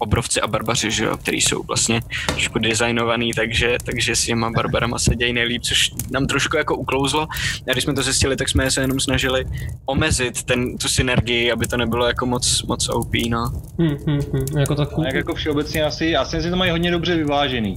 obrovci 0.00 0.40
a 0.40 0.46
barbaři, 0.46 0.90
že 0.90 1.04
jo, 1.04 1.16
který 1.16 1.40
jsou 1.40 1.62
vlastně 1.62 2.00
trošku 2.26 2.58
designovaný, 2.58 3.32
takže, 3.32 3.76
takže 3.84 4.16
s 4.16 4.24
těma 4.24 4.50
barbarama 4.50 4.98
se 4.98 5.16
dějí 5.16 5.32
nejlíp, 5.32 5.62
což 5.62 5.90
nám 6.10 6.26
trošku 6.26 6.56
jako 6.56 6.76
uklouzlo. 6.76 7.28
A 7.68 7.72
když 7.72 7.84
jsme 7.84 7.94
to 7.94 8.02
zjistili, 8.02 8.36
tak 8.36 8.48
jsme 8.48 8.70
se 8.70 8.80
jenom 8.80 9.00
snažili 9.00 9.44
omezit 9.86 10.42
ten, 10.42 10.78
tu 10.78 10.88
synergii, 10.88 11.52
aby 11.52 11.66
to 11.66 11.76
nebylo 11.76 12.06
jako 12.06 12.26
moc, 12.26 12.62
moc 12.62 12.88
OP, 12.88 13.12
no. 13.28 13.44
Hmm, 13.78 13.96
hmm, 14.06 14.20
hmm, 14.32 14.58
jako. 14.58 14.74
Tak 14.74 15.14
jako 15.14 15.34
všeobecně 15.34 15.84
asi, 15.84 16.16
asi 16.16 16.29
si 16.30 16.50
to 16.50 16.56
mají 16.56 16.70
hodně 16.70 16.90
dobře 16.90 17.16
vyvážený. 17.16 17.76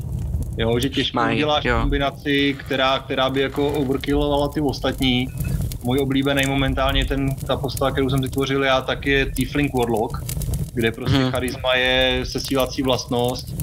Jo, 0.58 0.80
že 0.80 0.90
těžko 0.90 1.16
Maj, 1.16 1.36
uděláš 1.36 1.66
jo. 1.66 1.80
kombinaci, 1.82 2.56
která, 2.60 3.00
která 3.00 3.30
by 3.30 3.42
jako 3.42 3.68
overkillovala 3.68 4.48
ty 4.48 4.62
ostatní. 4.62 5.28
Můj 5.84 6.00
oblíbený 6.00 6.44
momentálně 6.48 7.06
ten, 7.06 7.36
ta 7.36 7.58
postava, 7.58 7.92
kterou 7.92 8.10
jsem 8.10 8.22
vytvořil 8.22 8.64
já, 8.64 8.82
tak 8.82 9.06
je 9.06 9.26
Tiefling 9.26 9.74
Warlock, 9.74 10.24
kde 10.74 10.92
prostě 10.92 11.18
hmm. 11.18 11.32
charisma 11.32 11.76
je 11.76 12.20
sesílací 12.24 12.82
vlastnost 12.82 13.54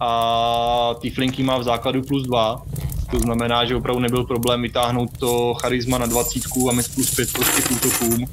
a 0.00 0.94
Tieflinky 1.00 1.42
má 1.42 1.58
v 1.58 1.62
základu 1.62 2.02
plus 2.02 2.22
dva. 2.22 2.62
To 3.10 3.18
znamená, 3.18 3.64
že 3.64 3.76
opravdu 3.76 4.00
nebyl 4.00 4.24
problém 4.24 4.62
vytáhnout 4.62 5.18
to 5.18 5.54
charisma 5.54 5.98
na 5.98 6.06
dvacítku 6.06 6.70
a 6.70 6.72
mít 6.72 6.94
plus 6.94 7.14
pět 7.14 7.32
prostě 7.32 7.62
k 7.62 7.70
útokům. 7.70 8.26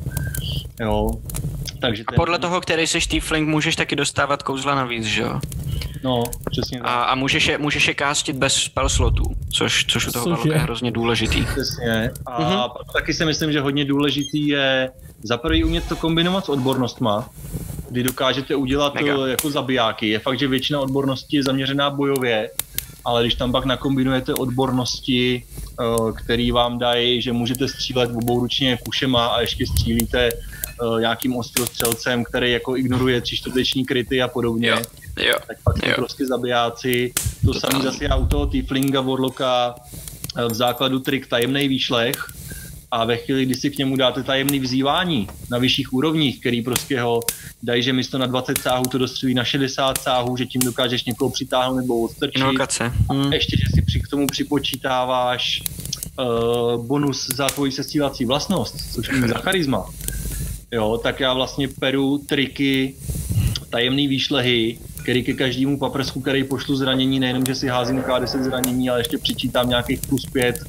Jo. 0.79 1.09
Takže 1.81 2.03
ten... 2.03 2.15
A 2.15 2.19
podle 2.19 2.39
toho, 2.39 2.61
který 2.61 2.87
seš 2.87 3.07
Tiefling, 3.07 3.49
můžeš 3.49 3.75
taky 3.75 3.95
dostávat 3.95 4.43
kouzla 4.43 4.75
navíc, 4.75 5.05
že 5.05 5.21
jo? 5.21 5.39
No, 6.03 6.23
přesně 6.51 6.77
tak. 6.79 6.87
A, 6.87 7.03
a 7.03 7.15
můžeš, 7.15 7.47
je, 7.47 7.57
můžeš 7.57 7.87
je 7.87 7.93
kástit 7.93 8.35
bez 8.35 8.53
spell 8.53 8.89
slotů, 8.89 9.23
což, 9.53 9.85
což 9.85 10.07
u 10.07 10.11
toho 10.11 10.37
je 10.45 10.57
hrozně 10.57 10.91
důležitý. 10.91 11.45
Přesně. 11.45 12.11
A 12.25 12.41
mm-hmm. 12.41 12.71
taky 12.93 13.13
si 13.13 13.25
myslím, 13.25 13.51
že 13.51 13.61
hodně 13.61 13.85
důležitý 13.85 14.47
je 14.47 14.91
za 15.23 15.37
prvý 15.37 15.63
umět 15.63 15.87
to 15.89 15.95
kombinovat 15.95 16.45
s 16.45 16.49
odbornostma, 16.49 17.29
kdy 17.89 18.03
dokážete 18.03 18.55
udělat 18.55 18.95
Mega. 18.95 19.15
to 19.15 19.27
jako 19.27 19.51
zabijáky. 19.51 20.09
Je 20.09 20.19
fakt, 20.19 20.39
že 20.39 20.47
většina 20.47 20.79
odborností 20.79 21.35
je 21.35 21.43
zaměřená 21.43 21.89
bojově, 21.89 22.49
ale 23.05 23.23
když 23.23 23.35
tam 23.35 23.51
pak 23.51 23.65
nakombinujete 23.65 24.33
odbornosti, 24.33 25.43
eh, 25.43 25.83
který 26.23 26.51
vám 26.51 26.79
dají, 26.79 27.21
že 27.21 27.33
můžete 27.33 27.67
střílet 27.67 28.11
obouručně 28.15 28.77
kušema 28.85 29.27
a 29.27 29.41
ještě 29.41 29.67
střílíte 29.67 30.29
eh, 30.29 30.99
nějakým 30.99 31.35
ostrostřelcem, 31.35 32.23
který 32.23 32.51
jako 32.51 32.77
ignoruje 32.77 33.21
tři 33.21 33.37
čtvrteční 33.37 33.85
kryty 33.85 34.21
a 34.21 34.27
podobně, 34.27 34.67
Jo, 34.67 34.81
jo. 35.25 35.35
tak 35.47 35.57
pak 35.63 35.77
jsou 35.77 35.91
prostě 35.95 36.25
zabijáci. 36.25 37.13
To 37.45 37.53
Totálně. 37.53 37.73
samé 37.73 37.91
zase 37.91 38.03
já 38.03 38.15
u 38.15 38.27
toho 38.27 38.45
Tieflinga 38.45 39.01
Warlocka 39.01 39.75
eh, 40.37 40.45
v 40.45 40.53
základu 40.53 40.99
trik 40.99 41.27
tajemný 41.27 41.67
výšlech 41.67 42.25
a 42.91 43.05
ve 43.05 43.17
chvíli, 43.17 43.45
kdy 43.45 43.55
si 43.55 43.69
k 43.69 43.77
němu 43.77 43.95
dáte 43.95 44.23
tajemný 44.23 44.59
vzývání 44.59 45.27
na 45.49 45.57
vyšších 45.57 45.93
úrovních, 45.93 46.39
který 46.39 46.61
prostě 46.61 47.01
ho 47.01 47.19
dají, 47.63 47.83
že 47.83 47.93
místo 47.93 48.17
na 48.17 48.25
20 48.25 48.57
sáhů 48.61 48.83
to 48.85 48.97
dostřelí 48.97 49.33
na 49.33 49.43
60 49.43 49.97
sáhů, 49.97 50.37
že 50.37 50.45
tím 50.45 50.61
dokážeš 50.61 51.05
někoho 51.05 51.31
přitáhnout 51.31 51.77
nebo 51.77 52.01
odstrčit. 52.01 52.41
Invokace. 52.41 52.93
Hm. 53.13 53.33
Ještě, 53.33 53.57
že 53.57 53.63
si 53.75 53.81
při 53.81 53.99
k 53.99 54.07
tomu 54.07 54.27
připočítáváš 54.27 55.63
uh, 56.19 56.85
bonus 56.85 57.27
za 57.35 57.47
tvoji 57.47 57.71
sestílací 57.71 58.25
vlastnost, 58.25 58.93
což 58.93 59.07
je 59.07 59.27
za 59.27 59.37
charisma. 59.37 59.89
Jo, 60.71 60.99
tak 61.03 61.19
já 61.19 61.33
vlastně 61.33 61.67
peru 61.67 62.17
triky, 62.17 62.95
tajemný 63.69 64.07
výšlehy, 64.07 64.79
který 65.01 65.23
ke 65.23 65.33
každému 65.33 65.79
paprsku, 65.79 66.21
který 66.21 66.43
pošlu 66.43 66.75
zranění, 66.75 67.19
nejenom, 67.19 67.45
že 67.45 67.55
si 67.55 67.67
házím 67.67 68.01
K10 68.01 68.43
zranění, 68.43 68.89
ale 68.89 68.99
ještě 68.99 69.17
přičítám 69.17 69.69
nějakých 69.69 69.99
plus 69.99 70.25
5 70.25 70.59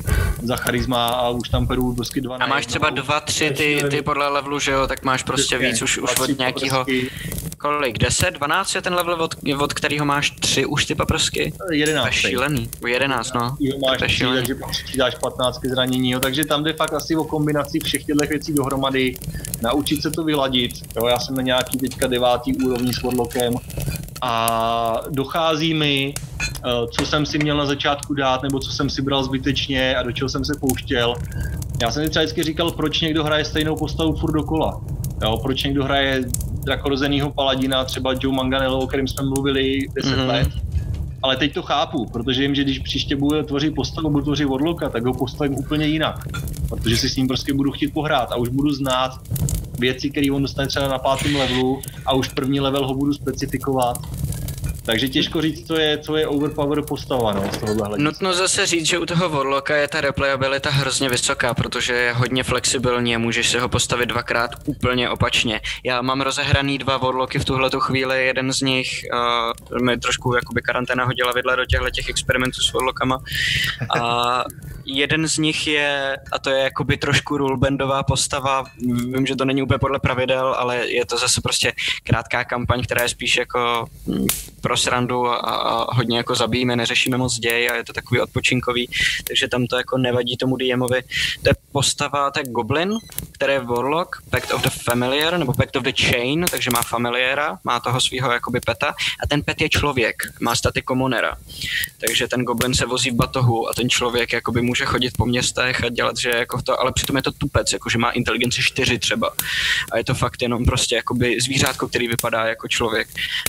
za 0.43 0.57
charisma 0.57 1.07
a 1.07 1.29
už 1.31 1.49
tam 1.49 1.67
peru 1.67 1.93
dosky 1.93 2.21
2 2.21 2.37
A 2.37 2.47
máš 2.47 2.67
třeba 2.67 2.91
dva, 2.91 3.21
tři 3.21 3.51
ty, 3.51 3.83
ty 3.91 4.03
podle 4.03 4.29
levelu, 4.29 4.59
že 4.59 4.71
jo, 4.71 4.87
tak 4.87 5.05
máš 5.05 5.23
prostě 5.23 5.59
víc 5.59 5.83
už, 5.83 5.99
už 5.99 6.21
od 6.21 6.39
nějakého, 6.39 6.87
kolik, 7.59 7.99
10, 7.99 8.31
12 8.31 8.75
je 8.75 8.83
ten 8.83 8.95
level, 8.95 9.23
od, 9.23 9.35
od 9.59 9.73
kterého 9.73 10.05
máš 10.05 10.31
tři 10.31 10.67
už 10.67 10.85
ty 10.85 10.95
paprsky? 10.95 11.53
To 11.69 11.75
11. 11.75 12.07
je 12.07 12.13
šílený, 12.13 12.69
11 12.87 13.35
no. 13.35 13.57
Jo, 13.61 13.79
máš 13.87 13.99
To 13.99 14.05
je 14.05 14.09
tři, 14.09 14.17
šílený. 14.17 14.37
takže 14.37 14.55
přičítáš 14.71 15.15
15 15.15 15.59
ke 15.59 15.69
zranění, 15.69 16.11
jo, 16.11 16.21
takže 16.21 16.45
tam 16.45 16.65
jde 16.65 16.73
fakt 16.73 16.95
asi 16.95 17.17
o 17.17 17.25
kombinaci 17.25 17.79
všech 17.81 18.05
těchto 18.05 18.27
věcí 18.27 18.55
dohromady, 18.55 19.15
naučit 19.63 20.03
se 20.03 20.11
to 20.11 20.25
vyladit, 20.25 20.73
jo, 20.97 21.07
já 21.07 21.19
jsem 21.19 21.35
na 21.35 21.43
nějaký 21.43 21.79
teďka 21.79 22.07
devátý 22.07 22.57
úrovni 22.57 22.93
s 22.93 23.03
Warlockem 23.03 23.53
a 24.23 25.01
dochází 25.11 25.75
mi, 25.75 26.15
eh, 26.15 26.71
co 26.91 27.07
jsem 27.07 27.27
si 27.27 27.39
měl 27.39 27.57
na 27.57 27.67
začátku 27.67 28.15
dát, 28.15 28.43
nebo 28.43 28.59
co 28.59 28.71
jsem 28.73 28.91
si 28.91 29.03
bral 29.03 29.25
zbytečně 29.25 29.97
a 29.97 30.03
do 30.03 30.13
čeho 30.13 30.29
jsem 30.29 30.45
se 30.45 30.53
pouštěl. 30.61 31.15
Já 31.83 31.91
jsem 31.91 32.05
si 32.05 32.11
třeba 32.11 32.23
vždycky 32.23 32.43
říkal, 32.43 32.71
proč 32.71 33.01
někdo 33.01 33.25
hraje 33.25 33.45
stejnou 33.45 33.77
postavu 33.77 34.17
furt 34.17 34.33
dokola. 34.33 34.81
Jo, 35.23 35.39
proč 35.43 35.63
někdo 35.63 35.85
hraje 35.85 36.25
drakorozenýho 36.65 37.31
paladina, 37.31 37.85
třeba 37.85 38.15
Joe 38.21 38.37
Manganello, 38.37 38.79
o 38.79 38.87
kterém 38.87 39.09
jsme 39.09 39.25
mluvili 39.25 39.79
10 39.95 40.11
Mhm. 40.11 40.19
mm-hmm. 40.21 40.27
let, 40.29 40.49
ale 41.23 41.37
teď 41.37 41.55
to 41.55 41.63
chápu, 41.63 42.07
protože 42.13 42.43
vím, 42.43 42.55
že 42.55 42.65
když 42.65 42.79
příště 42.79 43.17
budu 43.17 43.43
tvořit 43.43 43.75
postavu, 43.75 44.11
budu 44.11 44.25
tvořit 44.25 44.45
Warlocka, 44.45 44.89
tak 44.89 45.05
ho 45.05 45.15
postavím 45.15 45.59
úplně 45.59 45.87
jinak. 45.87 46.25
Protože 46.69 46.97
si 46.97 47.09
s 47.09 47.17
ním 47.17 47.29
prostě 47.29 47.55
budu 47.55 47.71
chtít 47.73 47.93
pohrát 47.93 48.33
a 48.33 48.37
už 48.37 48.49
budu 48.49 48.71
znát 48.73 49.11
věci, 49.83 50.11
které 50.11 50.33
on 50.33 50.43
dostane 50.43 50.69
třeba 50.69 50.89
na 50.89 50.99
pátém 50.99 51.37
levelu 51.37 51.81
a 52.07 52.15
už 52.15 52.29
první 52.29 52.61
level 52.61 52.87
ho 52.87 52.95
budu 52.95 53.13
specifikovat. 53.13 53.99
Takže 54.85 55.09
těžko 55.09 55.43
říct, 55.43 55.67
co 55.67 55.75
je, 55.77 55.99
co 55.99 56.17
je 56.17 56.27
overpower 56.27 56.83
postava, 56.83 57.33
no, 57.33 57.53
z 57.53 57.59
tohohle 57.59 57.87
hlediska. 57.87 58.05
Nutno 58.05 58.35
zase 58.35 58.67
říct, 58.67 58.87
že 58.87 58.99
u 58.99 59.07
toho 59.07 59.29
Warlocka 59.29 59.77
je 59.77 59.89
ta 59.89 60.01
replayabilita 60.01 60.71
hrozně 60.71 61.09
vysoká, 61.09 61.55
protože 61.55 61.93
je 61.93 62.13
hodně 62.13 62.43
flexibilní 62.43 63.15
a 63.15 63.19
můžeš 63.19 63.49
si 63.49 63.59
ho 63.59 63.69
postavit 63.69 64.07
dvakrát 64.07 64.51
úplně 64.65 65.11
opačně. 65.11 65.61
Já 65.85 66.03
mám 66.03 66.21
rozehraný 66.21 66.79
dva 66.79 66.97
Warlocky 66.97 67.39
v 67.39 67.45
tuhle 67.45 67.71
chvíli, 67.79 68.27
jeden 68.27 68.53
z 68.53 68.61
nich 68.61 68.89
uh, 69.73 69.83
mi 69.83 69.99
trošku 69.99 70.35
jakoby 70.35 70.63
karanténa 70.63 71.05
hodila 71.05 71.33
vidle 71.33 71.57
do 71.57 71.65
těchto 71.65 71.91
těch 71.91 72.09
experimentů 72.09 72.61
s 72.61 72.73
Warlockama 72.73 73.19
a 73.99 74.45
jeden 74.85 75.29
z 75.29 75.39
nich 75.39 75.67
je, 75.67 76.17
a 76.33 76.39
to 76.39 76.51
je 76.51 76.63
jakoby 76.63 76.97
trošku 76.97 77.37
rulebandová 77.37 78.03
postava, 78.03 78.65
vím, 79.15 79.27
že 79.27 79.37
to 79.37 79.45
není 79.45 79.63
úplně 79.63 79.79
podle 79.79 79.99
pravidel, 79.99 80.55
ale 80.59 80.89
je 80.89 81.07
to 81.07 81.19
zase 81.19 81.41
prostě 81.41 81.73
krátká 82.03 82.45
kampaň, 82.45 82.83
která 82.83 83.03
je 83.03 83.09
spíš 83.09 83.37
jako 83.37 83.87
mm, 84.07 84.27
pro 84.73 84.77
srandu 84.77 85.27
a, 85.27 85.37
a 85.37 85.95
hodně 85.95 86.17
jako 86.17 86.35
zabijíme, 86.35 86.77
neřešíme 86.77 87.17
moc 87.17 87.39
děj 87.39 87.69
a 87.71 87.77
je 87.77 87.85
to 87.85 87.93
takový 87.93 88.21
odpočinkový, 88.21 88.89
takže 89.25 89.49
tam 89.49 89.67
to 89.67 89.77
jako 89.77 89.99
nevadí 89.99 90.37
tomu 90.37 90.57
DMovi. 90.57 91.03
To 91.43 91.49
je 91.49 91.55
postava, 91.73 92.31
to 92.31 92.41
je 92.41 92.45
Goblin, 92.49 92.99
který 93.33 93.53
je 93.53 93.61
Warlock, 93.61 94.23
Pact 94.31 94.53
of 94.53 94.63
the 94.63 94.71
Familiar, 94.85 95.39
nebo 95.39 95.53
Pact 95.53 95.77
of 95.77 95.83
the 95.83 95.93
Chain, 95.97 96.45
takže 96.51 96.71
má 96.71 96.83
familiéra, 96.83 97.59
má 97.65 97.81
toho 97.81 98.01
svého 98.01 98.33
jakoby 98.33 98.61
peta 98.61 98.95
a 99.23 99.27
ten 99.29 99.43
pet 99.43 99.61
je 99.61 99.69
člověk, 99.69 100.23
má 100.41 100.55
staty 100.55 100.83
komonera. 100.83 101.37
Takže 102.01 102.29
ten 102.29 102.45
Goblin 102.45 102.75
se 102.75 102.87
vozí 102.87 103.11
v 103.11 103.15
batohu 103.15 103.69
a 103.69 103.75
ten 103.75 103.91
člověk 103.91 104.33
jakoby 104.33 104.63
může 104.63 104.85
chodit 104.85 105.17
po 105.17 105.27
městech 105.27 105.85
a 105.85 105.89
dělat, 105.89 106.17
že 106.17 106.31
jako 106.31 106.63
to, 106.63 106.81
ale 106.81 106.93
přitom 106.93 107.17
je 107.17 107.23
to 107.23 107.33
tupec, 107.33 107.73
jakože 107.73 107.99
má 107.99 108.11
inteligenci 108.11 108.63
4 108.63 108.99
třeba. 108.99 109.31
A 109.93 109.99
je 109.99 110.05
to 110.05 110.15
fakt 110.15 110.43
jenom 110.43 110.65
prostě 110.65 110.97
jakoby 110.97 111.41
zvířátko, 111.41 111.89
který 111.89 112.09
vypadá 112.09 112.45
jako 112.45 112.69
člověk. 112.69 113.09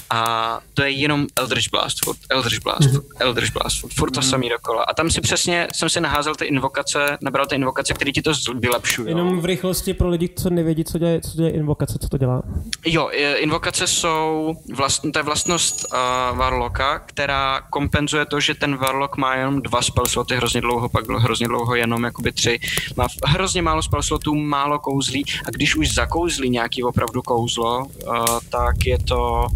A 0.10 0.60
to 0.74 0.84
je 0.84 0.90
jenom 0.90 1.28
Eldritch 1.36 1.70
Blast, 1.72 2.06
furt 2.06 2.18
Eldritch 2.30 2.64
Blast, 2.64 2.92
furt 2.92 3.06
Eldritch 3.20 3.54
Blast, 3.54 3.80
furt, 3.80 3.94
furt 3.94 4.12
to 4.12 4.22
samý 4.22 4.50
dokola. 4.50 4.84
A 4.84 4.94
tam 4.94 5.12
si 5.12 5.22
přesně 5.22 5.68
jsem 5.74 5.90
si 5.90 6.02
naházel 6.02 6.36
ty 6.36 6.46
invokace, 6.46 7.18
nabral 7.22 7.46
ty 7.46 7.56
invokace, 7.56 7.94
které 7.94 8.12
ti 8.14 8.22
to 8.22 8.32
vylepšují. 8.60 9.10
Jenom 9.10 9.40
v 9.40 9.46
rychlosti 9.46 9.94
pro 9.94 10.10
lidi, 10.10 10.30
co 10.36 10.50
nevědí, 10.50 10.84
co 10.84 10.98
děje, 10.98 11.22
co 11.22 11.38
děje 11.38 11.50
invokace, 11.50 11.98
co 12.02 12.10
to 12.10 12.18
dělá. 12.18 12.42
Jo, 12.86 13.10
invokace 13.38 13.88
jsou, 13.88 14.54
vlast, 14.76 15.02
to 15.14 15.20
je 15.20 15.24
vlastnost 15.24 15.86
uh, 15.94 16.38
Warlocka, 16.38 17.00
která 17.00 17.62
kompenzuje 17.62 18.26
to, 18.26 18.40
že 18.40 18.54
ten 18.54 18.78
Warlock 18.78 19.18
má 19.18 19.36
jenom 19.36 19.62
dva 19.62 19.82
spell 19.82 20.06
sloty 20.06 20.36
hrozně 20.36 20.62
dlouho, 20.62 20.90
pak 20.90 21.10
hrozně 21.10 21.48
dlouho 21.48 21.76
jenom 21.76 22.04
jakoby 22.04 22.32
tři. 22.32 22.60
Má 22.98 23.08
hrozně 23.26 23.62
málo 23.62 23.82
spell 23.82 24.04
slotů, 24.04 24.36
málo 24.36 24.80
kouzlí 24.80 25.24
a 25.48 25.50
když 25.50 25.76
už 25.76 25.94
zakouzlí 25.94 26.50
nějaký 26.50 26.84
opravdu 26.84 27.22
kouzlo, 27.22 27.86
uh, 27.86 28.26
tak 28.50 28.86
je 28.86 28.98
to 29.00 29.48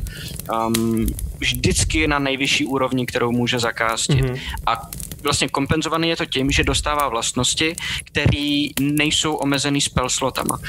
um, 0.68 1.06
vždycky 1.39 2.07
na 2.07 2.19
nejvyšší 2.19 2.65
úrovni, 2.65 3.05
kterou 3.05 3.31
může 3.31 3.59
zakástit. 3.59 4.22
Mhm. 4.26 4.35
A 4.65 4.81
vlastně 5.23 5.47
kompenzovaný 5.47 6.09
je 6.09 6.15
to 6.15 6.26
tím, 6.26 6.51
že 6.51 6.64
dostává 6.64 7.09
vlastnosti, 7.09 7.76
které 8.03 8.65
nejsou 8.80 9.34
omezený 9.34 9.81
spell 9.81 10.09
slotama. 10.09 10.59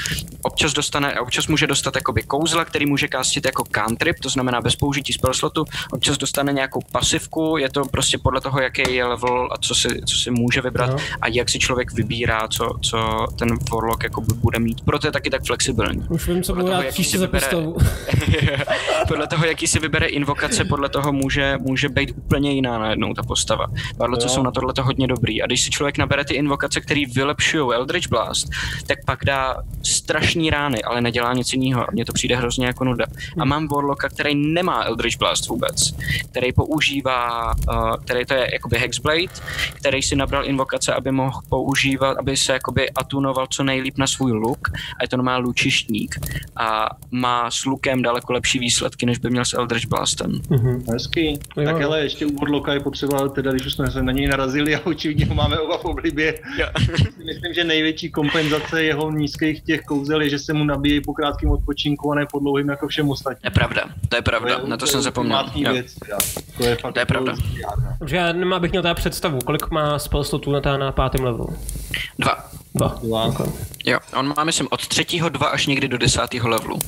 Občas 0.41 0.73
dostane, 0.73 1.19
občas 1.19 1.47
může 1.47 1.67
dostat 1.67 1.95
jakoby 1.95 2.23
kouzla, 2.23 2.65
který 2.65 2.85
může 2.85 3.07
kástit 3.07 3.45
jako 3.45 3.63
cantrip, 3.75 4.15
to 4.21 4.29
znamená 4.29 4.61
bez 4.61 4.75
použití 4.75 5.13
spell 5.13 5.33
slotu, 5.33 5.65
občas 5.91 6.17
dostane 6.17 6.53
nějakou 6.53 6.81
pasivku, 6.91 7.57
je 7.57 7.69
to 7.69 7.85
prostě 7.85 8.17
podle 8.17 8.41
toho, 8.41 8.61
jaký 8.61 8.93
je 8.93 9.05
level 9.05 9.49
a 9.51 9.57
co 9.57 9.75
si, 9.75 9.87
co 10.05 10.15
si 10.17 10.31
může 10.31 10.61
vybrat 10.61 10.89
No. 10.89 10.97
a 11.21 11.27
jak 11.27 11.49
si 11.49 11.59
člověk 11.59 11.91
vybírá, 11.93 12.47
co, 12.47 12.75
co 12.81 13.27
ten 13.39 13.49
warlock 13.73 14.03
jako 14.03 14.21
bude 14.21 14.59
mít. 14.59 14.81
Proto 14.81 15.07
je 15.07 15.11
taky 15.11 15.29
tak 15.29 15.45
flexibilní. 15.45 16.05
Už 16.09 16.27
vím, 16.27 16.43
co 16.43 16.53
Podle 16.53 16.63
budu 16.63 16.71
toho, 16.71 16.81
rád 16.81 16.85
jaký 16.85 16.93
příště 16.93 17.11
si 17.11 17.17
za 17.17 17.25
vybere- 17.25 17.39
postavu. 17.39 17.77
podle 19.07 19.27
toho, 19.27 19.45
jaký 19.45 19.67
si 19.67 19.79
vybere 19.79 20.07
invokace, 20.59 20.69
podle 20.69 20.89
toho 20.89 21.11
může, 21.11 21.57
může 21.61 21.89
být 21.89 22.11
úplně 22.17 22.51
jiná 22.51 22.79
najednou 22.79 23.13
ta 23.13 23.23
postava. 23.23 23.67
Barloci 23.97 24.29
jsou 24.29 24.43
na 24.43 24.51
tohle 24.51 24.73
hodně 24.81 25.07
dobrý. 25.07 25.41
A 25.41 25.45
když 25.45 25.61
si 25.61 25.71
člověk 25.71 25.97
nabere 25.97 26.25
ty 26.25 26.33
invokace, 26.33 26.81
které 26.81 27.01
vylepšují 27.15 27.73
Eldritch 27.73 28.09
Blast, 28.09 28.49
tak 28.87 28.97
pak 29.05 29.25
dá 29.25 29.55
strašný 29.83 30.49
rány, 30.49 30.83
ale 30.83 31.01
nedělá 31.01 31.33
nic 31.33 31.53
jiného. 31.53 31.85
Mně 31.91 32.05
to 32.05 32.13
přijde 32.13 32.35
hrozně 32.35 32.65
jako 32.65 32.83
nuda. 32.83 33.05
A 33.39 33.45
mám 33.45 33.67
Warlocka, 33.67 34.09
který 34.09 34.35
nemá 34.35 34.83
Eldritch 34.83 35.17
Blast 35.17 35.47
vůbec, 35.47 35.95
který 36.31 36.53
používá, 36.53 37.53
uh, 37.53 37.95
který 38.05 38.25
to 38.25 38.33
je 38.33 38.47
jakoby 38.53 38.77
Hexblade, 38.77 39.33
který 39.73 40.01
si 40.01 40.15
nabral 40.15 40.45
invokace, 40.45 40.93
aby 40.93 41.11
mohl 41.11 41.41
používat, 41.49 42.17
aby 42.17 42.37
se 42.37 42.53
jakoby 42.53 42.89
atunoval 42.89 43.47
co 43.47 43.63
nejlíp 43.63 43.97
na 43.97 44.07
svůj 44.07 44.31
luk 44.31 44.69
a 44.69 45.03
je 45.03 45.07
to 45.07 45.17
normální 45.17 45.45
lučištník 45.45 46.19
a 46.55 46.89
má 47.11 47.51
s 47.51 47.65
lukem 47.65 48.01
daleko 48.01 48.33
lepší 48.33 48.59
výsledky, 48.59 49.05
než 49.05 49.17
by 49.17 49.29
měl 49.29 49.45
s 49.45 49.53
Eldritch 49.53 49.87
Blastem. 49.87 50.41
Mhm. 50.49 50.83
Hezky. 50.91 51.39
Jo. 51.57 51.65
Tak 51.65 51.81
ale 51.81 52.01
ještě 52.01 52.25
u 52.25 52.35
Warlocka 52.39 52.73
je 52.73 52.79
potřeba, 52.79 53.27
teda 53.27 53.51
když 53.51 53.65
už 53.65 53.73
jsme 53.73 53.91
se 53.91 54.03
na 54.03 54.11
něj 54.11 54.27
narazili 54.27 54.75
a 54.75 54.79
očividně 54.85 55.25
ho 55.25 55.35
máme 55.35 55.59
oba 55.59 55.77
v 55.77 55.85
oblibě, 55.85 56.39
myslím, 57.25 57.53
že 57.55 57.63
největší 57.63 58.11
kompenzace 58.11 58.83
jeho 58.83 59.11
nízkých 59.11 59.61
těch 59.61 59.81
kouzel 59.81 60.21
je, 60.21 60.29
že 60.29 60.39
se 60.39 60.53
mu 60.53 60.63
nabíjejí 60.63 61.01
po 61.01 61.13
krátkém 61.13 61.49
odpočinku 61.49 62.11
a 62.11 62.15
ne 62.15 62.25
po 62.31 62.39
dlouhým 62.39 62.69
jako 62.69 62.87
všem 62.87 63.09
ostatním. 63.09 63.41
To 63.41 63.47
je 63.47 63.51
pravda, 63.51 63.83
to 64.09 64.15
je 64.15 64.21
pravda, 64.21 64.61
na 64.65 64.77
to 64.77 64.87
jsem 64.87 65.01
zapomněl. 65.01 65.49
Věc, 65.73 65.93
teda. 65.95 66.17
to 66.57 66.63
je 66.65 66.75
fakt 66.75 66.93
To 66.93 66.99
je 66.99 67.05
pravda. 67.05 67.35
zjádno. 67.35 67.95
Takže 67.99 68.15
já 68.15 68.31
nemám, 68.33 68.53
abych 68.57 68.71
měl 68.71 68.81
teda 68.83 68.93
představu, 68.93 69.39
kolik 69.45 69.71
má 69.71 69.99
spell 69.99 70.23
slotů 70.23 70.51
na, 70.51 70.61
ta- 70.61 70.77
na 70.77 70.91
pátém 70.91 71.23
levelu. 71.25 71.49
Dva. 72.19 72.37
Dva. 72.75 72.99
Dva. 73.03 73.25
Okay. 73.25 73.47
Jo, 73.85 73.99
on 74.17 74.33
má, 74.37 74.43
myslím, 74.43 74.67
od 74.71 74.87
třetího 74.87 75.29
dva 75.29 75.47
až 75.47 75.67
někdy 75.67 75.87
do 75.87 75.97
desátého 75.97 76.49
levelu. 76.49 76.79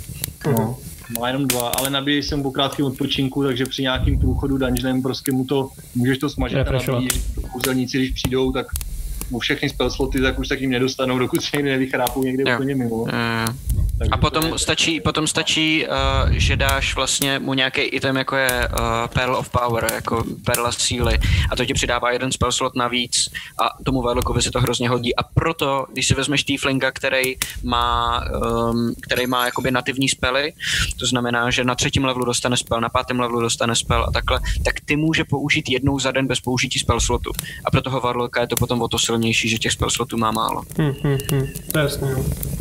No. 0.51 0.77
Má 1.19 1.27
jenom 1.27 1.47
dva, 1.47 1.69
ale 1.69 1.89
nabíješ 1.89 2.25
se 2.25 2.35
mu 2.35 2.43
po 2.43 2.51
krátkém 2.51 2.85
odpočinku, 2.85 3.43
takže 3.43 3.65
při 3.65 3.81
nějakým 3.81 4.19
průchodu 4.19 4.57
dungeonem 4.57 5.01
prostě 5.01 5.31
mu 5.31 5.45
to, 5.45 5.69
můžeš 5.95 6.17
to 6.17 6.29
smažit 6.29 6.57
a 6.57 6.71
nabíjíš. 6.71 7.13
Kouzelníci, 7.51 7.97
když 7.97 8.11
přijdou, 8.11 8.51
tak 8.51 8.65
mu 9.31 9.39
všechny 9.39 9.69
spell 9.69 9.89
sloty, 9.89 10.21
tak 10.21 10.39
už 10.39 10.47
se 10.47 10.57
k 10.57 10.61
ním 10.61 10.69
nedostanou, 10.69 11.19
dokud 11.19 11.41
se 11.43 11.57
někdy 11.57 11.71
nevychrápou 11.71 12.23
někde 12.23 12.43
Jo. 12.47 12.55
úplně 12.55 12.75
mimo. 12.75 13.05
A 14.11 14.17
potom 14.17 14.57
stačí, 14.57 15.01
potom 15.01 15.27
stačí, 15.27 15.85
uh, 15.85 16.31
že 16.31 16.55
dáš 16.55 16.95
vlastně 16.95 17.39
mu 17.39 17.53
nějaký 17.53 17.81
item, 17.81 18.15
jako 18.15 18.35
je 18.35 18.69
uh, 18.69 19.07
Pearl 19.07 19.35
of 19.35 19.49
Power, 19.49 19.91
jako 19.93 20.23
perla 20.45 20.71
síly 20.71 21.19
a 21.51 21.55
to 21.55 21.65
ti 21.65 21.73
přidává 21.73 22.11
jeden 22.11 22.31
spell 22.31 22.51
slot 22.51 22.75
navíc 22.75 23.29
a 23.61 23.83
tomu 23.83 24.01
Warlockovi 24.01 24.41
se 24.41 24.51
to 24.51 24.61
hrozně 24.61 24.89
hodí 24.89 25.15
a 25.15 25.23
proto, 25.23 25.85
když 25.93 26.07
si 26.07 26.13
vezmeš 26.13 26.43
Tieflinga, 26.43 26.91
který 26.91 27.35
má, 27.63 28.23
um, 28.71 28.93
který 29.01 29.27
má 29.27 29.45
jakoby 29.45 29.71
nativní 29.71 30.09
spely, 30.09 30.53
to 30.99 31.05
znamená, 31.05 31.51
že 31.51 31.63
na 31.63 31.75
třetím 31.75 32.05
levelu 32.05 32.25
dostane 32.25 32.57
spell, 32.57 32.81
na 32.81 32.89
pátém 32.89 33.19
levelu 33.19 33.41
dostane 33.41 33.75
spell 33.75 34.05
a 34.07 34.11
takhle, 34.11 34.39
tak 34.65 34.75
ty 34.85 34.95
může 34.95 35.23
použít 35.23 35.69
jednou 35.69 35.99
za 35.99 36.11
den 36.11 36.27
bez 36.27 36.39
použití 36.39 36.79
spell 36.79 36.99
slotu. 36.99 37.31
A 37.65 37.71
pro 37.71 37.81
toho 37.81 38.01
Warlocka 38.01 38.41
je 38.41 38.47
to 38.47 38.55
potom 38.55 38.81
o 38.81 38.87
to 38.87 38.99
silnější, 38.99 39.49
že 39.49 39.57
těch 39.57 39.71
spell 39.71 39.89
slotů 39.89 40.17
má 40.17 40.31
málo. 40.31 40.63
Hmm, 40.77 40.93
hmm, 41.03 41.17
hmm. 41.31 41.47
Je. 41.75 42.51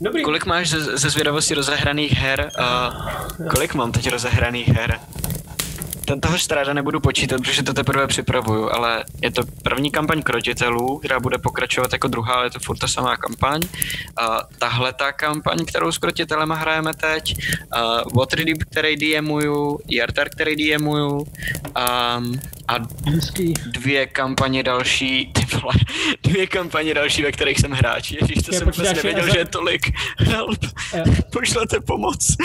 Dobrý. 0.00 0.22
Kolik 0.22 0.46
máš 0.46 0.67
ze, 0.68 0.98
ze 0.98 1.10
zvědavosti 1.10 1.54
rozehraných 1.54 2.12
her? 2.12 2.50
Uh, 3.40 3.48
kolik 3.48 3.74
mám 3.74 3.92
teď 3.92 4.10
rozehraných 4.10 4.68
her? 4.68 5.00
Ten 6.04 6.20
toho 6.20 6.38
stráda 6.38 6.72
nebudu 6.72 7.00
počítat, 7.00 7.40
protože 7.40 7.62
to 7.62 7.74
teprve 7.74 8.06
připravuju, 8.06 8.70
ale 8.70 9.04
je 9.22 9.30
to 9.30 9.42
první 9.62 9.90
kampaň 9.90 10.22
krotitelů, 10.22 10.98
která 10.98 11.20
bude 11.20 11.38
pokračovat 11.38 11.92
jako 11.92 12.08
druhá, 12.08 12.34
ale 12.34 12.46
je 12.46 12.50
to 12.50 12.60
furt 12.60 12.78
ta 12.78 12.88
samá 12.88 13.16
kampaň. 13.16 13.60
Uh, 14.20 14.36
tahle 14.58 14.92
ta 14.92 15.12
kampaň, 15.12 15.58
kterou 15.66 15.92
s 15.92 15.98
krotitelema 15.98 16.54
hrajeme 16.54 16.94
teď, 16.94 17.36
uh, 17.36 18.18
Waterdeep, 18.18 18.58
který 18.70 18.96
DMuju, 18.96 19.78
Jartar, 19.90 20.28
který 20.28 20.56
DMuju, 20.56 21.16
um, 21.16 22.40
a 22.68 22.78
dvě 23.66 24.06
kampaně 24.06 24.62
další, 24.62 25.32
ty 25.32 25.56
vole, 25.56 25.74
dvě 26.22 26.46
kampaně 26.46 26.94
další, 26.94 27.22
ve 27.22 27.32
kterých 27.32 27.58
jsem 27.58 27.70
hráč. 27.70 28.10
Ježíš, 28.10 28.42
to 28.42 28.54
já 28.54 28.58
jsem 28.58 28.70
vůbec 28.70 28.94
nevěděl, 28.94 29.26
za... 29.26 29.32
že 29.32 29.38
je 29.38 29.44
tolik. 29.44 29.92
Help, 30.18 30.60
pošlete 31.32 31.80
pomoc. 31.80 32.36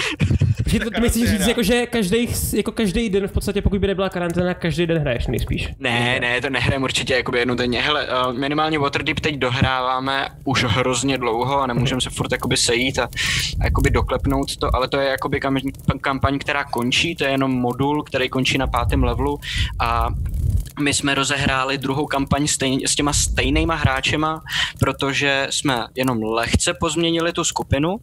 Že 0.65 0.79
to, 0.79 0.91
to 0.91 1.01
myslíš 1.01 1.29
říct, 1.29 1.47
jako, 1.47 1.63
že 1.63 1.85
každý, 1.85 2.27
jako 2.53 2.71
každý 2.71 3.09
den 3.09 3.27
v 3.27 3.31
podstatě, 3.31 3.61
pokud 3.61 3.79
by 3.79 3.87
nebyla 3.87 4.09
karanténa, 4.09 4.53
každý 4.53 4.85
den 4.85 4.97
hraješ 4.97 5.27
nejspíš? 5.27 5.69
Ne, 5.79 6.19
ne, 6.19 6.41
to 6.41 6.49
nehrajem 6.49 6.83
určitě 6.83 7.13
jako 7.13 7.37
jednu 7.37 7.55
denně. 7.55 7.81
Hele, 7.81 8.07
uh, 8.07 8.33
minimálně 8.33 8.79
Waterdeep 8.79 9.19
teď 9.19 9.35
dohráváme 9.35 10.27
už 10.43 10.63
hrozně 10.63 11.17
dlouho 11.17 11.61
a 11.61 11.67
nemůžeme 11.67 12.01
se 12.01 12.09
furt 12.09 12.31
jakoby 12.31 12.57
sejít 12.57 12.99
a, 12.99 13.03
a 13.61 13.65
jakoby 13.65 13.89
doklepnout 13.89 14.57
to, 14.57 14.75
ale 14.75 14.87
to 14.87 14.99
je 14.99 15.09
jakoby 15.09 15.39
kam, 15.39 15.57
kampaň, 16.01 16.39
která 16.39 16.63
končí, 16.63 17.15
to 17.15 17.23
je 17.23 17.29
jenom 17.29 17.51
modul, 17.51 18.03
který 18.03 18.29
končí 18.29 18.57
na 18.57 18.67
pátém 18.67 19.03
levelu 19.03 19.39
a 19.79 20.09
my 20.79 20.93
jsme 20.93 21.15
rozehráli 21.15 21.77
druhou 21.77 22.05
kampaň 22.05 22.47
stejn, 22.47 22.79
s 22.87 22.95
těma 22.95 23.13
stejnýma 23.13 23.75
hráčema, 23.75 24.41
protože 24.79 25.47
jsme 25.49 25.87
jenom 25.95 26.23
lehce 26.23 26.73
pozměnili 26.73 27.33
tu 27.33 27.43
skupinu 27.43 27.95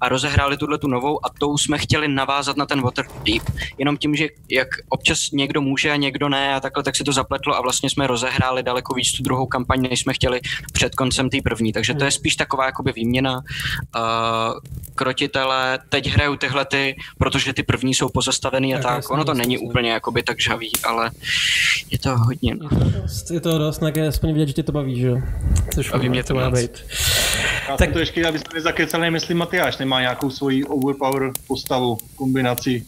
a 0.00 0.08
rozehráli 0.08 0.56
tuhle 0.56 0.78
tu 0.78 0.88
novou 0.88 1.26
a 1.26 1.28
tou 1.38 1.58
jsme 1.58 1.78
chtěli 1.78 2.08
navázat 2.08 2.56
na 2.56 2.66
ten 2.66 2.82
Waterdeep. 2.82 3.42
Jenom 3.78 3.96
tím, 3.96 4.14
že 4.14 4.28
jak 4.50 4.68
občas 4.88 5.30
někdo 5.30 5.60
může 5.60 5.90
a 5.90 5.96
někdo 5.96 6.28
ne 6.28 6.54
a 6.54 6.60
takhle, 6.60 6.82
tak 6.82 6.96
se 6.96 7.04
to 7.04 7.12
zapletlo 7.12 7.56
a 7.56 7.60
vlastně 7.60 7.90
jsme 7.90 8.06
rozehráli 8.06 8.62
daleko 8.62 8.94
víc 8.94 9.12
tu 9.12 9.22
druhou 9.22 9.46
kampaň, 9.46 9.82
než 9.82 10.00
jsme 10.00 10.12
chtěli 10.12 10.40
před 10.72 10.94
koncem 10.94 11.30
té 11.30 11.38
první. 11.44 11.72
Takže 11.72 11.94
to 11.94 12.04
je 12.04 12.10
spíš 12.10 12.36
taková 12.36 12.66
jakoby 12.66 12.92
výměna. 12.92 13.42
Uh, 13.96 14.60
krotitele 14.94 15.78
teď 15.88 16.06
hrajou 16.06 16.36
tyhle 16.36 16.64
ty, 16.64 16.96
protože 17.18 17.52
ty 17.52 17.62
první 17.62 17.94
jsou 17.94 18.08
pozastavený 18.08 18.74
a 18.74 18.78
tak. 18.78 19.02
tak. 19.02 19.10
Ono 19.10 19.24
to 19.24 19.34
není 19.34 19.58
úplně 19.58 19.90
jakoby 19.90 20.22
tak 20.22 20.40
žavý, 20.40 20.72
ale 20.84 21.10
je 21.90 21.98
to 21.98 22.18
hodně. 22.18 22.54
No. 22.54 22.68
Je 23.30 23.40
to 23.40 23.58
dost, 23.58 23.78
tak 23.78 23.96
je 23.96 24.08
aspoň 24.08 24.32
vidět, 24.32 24.46
že 24.46 24.52
tě 24.52 24.62
to 24.62 24.72
baví, 24.72 25.00
že 25.00 25.06
jo? 25.06 25.16
Což 25.74 25.90
baví 25.90 26.08
mě 26.08 26.24
to 26.24 26.34
má 26.34 26.50
být. 26.50 26.84
Já 27.68 27.76
tak 27.76 27.92
to 27.92 27.98
ještě, 27.98 28.26
aby 28.26 28.38
se 28.38 28.44
nezakecali, 28.54 29.10
myslím 29.10 29.38
Matyáš 29.38 29.78
nemá 29.78 30.00
nějakou 30.00 30.30
svoji 30.30 30.64
overpower 30.64 31.30
postavu, 31.46 31.98
kombinaci. 32.14 32.86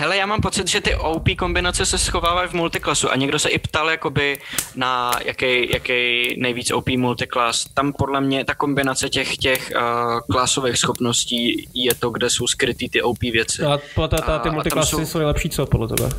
Hele, 0.00 0.16
já 0.16 0.26
mám 0.26 0.40
pocit, 0.40 0.68
že 0.68 0.80
ty 0.80 0.94
OP 0.94 1.28
kombinace 1.38 1.86
se 1.86 1.98
schovávají 1.98 2.48
v 2.48 2.52
multiklasu 2.52 3.10
a 3.10 3.16
někdo 3.16 3.38
se 3.38 3.48
i 3.48 3.58
ptal 3.58 3.90
jakoby 3.90 4.38
na 4.76 5.12
jaký, 5.24 5.72
jaký 5.72 6.34
nejvíc 6.40 6.70
OP 6.70 6.88
multiklas. 6.88 7.64
Tam 7.74 7.92
podle 7.92 8.20
mě 8.20 8.44
ta 8.44 8.54
kombinace 8.54 9.08
těch, 9.08 9.36
těch 9.36 9.72
uh, 9.76 10.20
klasových 10.30 10.76
schopností 10.76 11.68
je 11.74 11.94
to, 11.94 12.10
kde 12.10 12.30
jsou 12.30 12.46
skrytý 12.46 12.88
ty 12.88 13.02
OP 13.02 13.20
věci. 13.20 13.62
A, 13.62 13.72
a, 13.72 14.34
a 14.34 14.38
ty 14.38 14.50
multiklasy 14.50 14.90
jsou... 14.90 15.06
jsou 15.06 15.18
nejlepší 15.18 15.50
co 15.50 15.66
podle 15.66 15.88
tebe? 15.88 16.10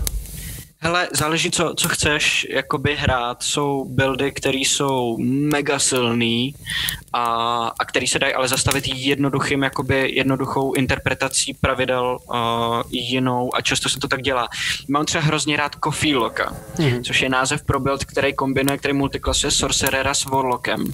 Hele, 0.84 1.08
záleží, 1.12 1.52
co, 1.52 1.74
co 1.78 1.90
chceš 1.90 2.48
jakoby 2.50 2.96
hrát. 2.96 3.44
Jsou 3.44 3.86
buildy, 3.90 4.32
které 4.32 4.58
jsou 4.58 5.18
mega 5.20 5.80
silný 5.80 6.56
a, 7.14 7.26
a 7.80 7.86
který 7.86 8.08
se 8.08 8.20
dají 8.20 8.34
ale 8.34 8.48
zastavit 8.48 8.88
jednoduchým, 8.88 9.64
jakoby 9.64 10.12
jednoduchou 10.12 10.74
interpretací 10.74 11.54
pravidel 11.54 12.18
uh, 12.30 12.36
jinou 12.90 13.56
a 13.56 13.62
často 13.62 13.90
se 13.90 14.00
to 14.00 14.08
tak 14.08 14.22
dělá. 14.22 14.48
Mám 14.88 15.06
třeba 15.06 15.24
hrozně 15.24 15.58
rád 15.58 15.76
Coffee 15.84 16.16
Locka, 16.16 16.56
mm-hmm. 16.76 17.04
což 17.04 17.22
je 17.22 17.30
název 17.30 17.64
pro 17.64 17.80
build, 17.80 18.06
který 18.06 18.34
kombinuje, 18.34 18.78
který 18.78 18.94
multiklasuje 18.94 19.52
Sorcerera 19.52 20.14
s 20.14 20.26
Warlockem. 20.26 20.94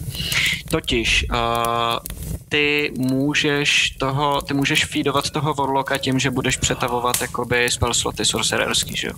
Totiž 0.70 1.26
uh, 1.32 1.38
ty 2.50 2.92
můžeš 2.98 3.90
toho, 3.90 4.42
ty 4.42 4.54
můžeš 4.54 4.86
feedovat 4.86 5.30
toho 5.30 5.54
Warlocka 5.54 5.98
tím, 5.98 6.20
že 6.20 6.32
budeš 6.32 6.58
přetavovat 6.58 7.22
jakoby 7.22 7.72
spell 7.72 7.94
sloty 7.94 8.26
sorcererský, 8.26 8.96
že 8.96 9.08
jo? 9.08 9.14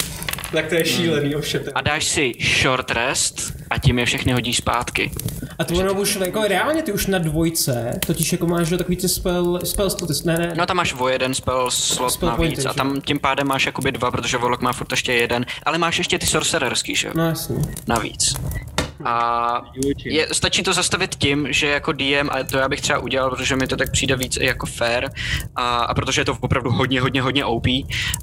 Tak 0.51 0.67
to 0.67 0.75
je 0.75 0.85
šílený 0.85 1.35
ovšem. 1.35 1.61
A 1.75 1.81
dáš 1.81 2.05
si 2.05 2.31
short 2.61 2.91
rest 2.91 3.53
a 3.69 3.77
tím 3.77 3.99
je 3.99 4.05
všechny 4.05 4.33
hodíš 4.33 4.57
zpátky. 4.57 5.11
A 5.59 5.63
to 5.63 5.73
ono 5.73 5.93
už 5.93 6.15
jako 6.15 6.47
reálně 6.47 6.81
ty 6.83 6.91
už 6.91 7.07
na 7.07 7.17
dvojce, 7.17 7.99
totiž 8.07 8.31
jako 8.31 8.47
máš 8.47 8.69
takový 8.69 8.97
ty 8.97 9.09
spell, 9.09 9.59
spell 9.63 9.89
sloty, 9.89 10.13
ne, 10.25 10.37
ne. 10.37 10.53
No 10.55 10.65
tam 10.65 10.77
máš 10.77 10.93
o 10.93 11.07
jeden 11.07 11.33
spell 11.33 11.71
slot 11.71 12.11
spell 12.11 12.29
navíc 12.29 12.53
pointy, 12.53 12.67
a 12.69 12.73
tam 12.73 13.01
tím 13.01 13.19
pádem 13.19 13.47
máš 13.47 13.65
jakoby 13.65 13.91
dva, 13.91 14.11
protože 14.11 14.37
Warlock 14.37 14.61
má 14.61 14.73
furt 14.73 14.91
ještě 14.91 15.13
jeden, 15.13 15.45
ale 15.63 15.77
máš 15.77 15.97
ještě 15.97 16.19
ty 16.19 16.25
sorcererský, 16.25 16.95
že 16.95 17.07
jo? 17.07 17.13
No 17.15 17.25
jasně. 17.25 17.55
Navíc. 17.87 18.33
A 19.05 19.61
je, 20.05 20.27
stačí 20.31 20.63
to 20.63 20.73
zastavit 20.73 21.15
tím, 21.15 21.47
že 21.49 21.67
jako 21.67 21.91
DM, 21.91 22.29
a 22.29 22.43
to 22.43 22.57
já 22.57 22.69
bych 22.69 22.81
třeba 22.81 22.99
udělal, 22.99 23.29
protože 23.29 23.55
mi 23.55 23.67
to 23.67 23.75
tak 23.75 23.91
přijde 23.91 24.15
víc 24.15 24.37
jako 24.41 24.65
fair, 24.65 25.09
a, 25.55 25.77
a 25.77 25.93
protože 25.93 26.21
je 26.21 26.25
to 26.25 26.37
opravdu 26.39 26.71
hodně, 26.71 27.01
hodně, 27.01 27.21
hodně 27.21 27.45
OP, 27.45 27.65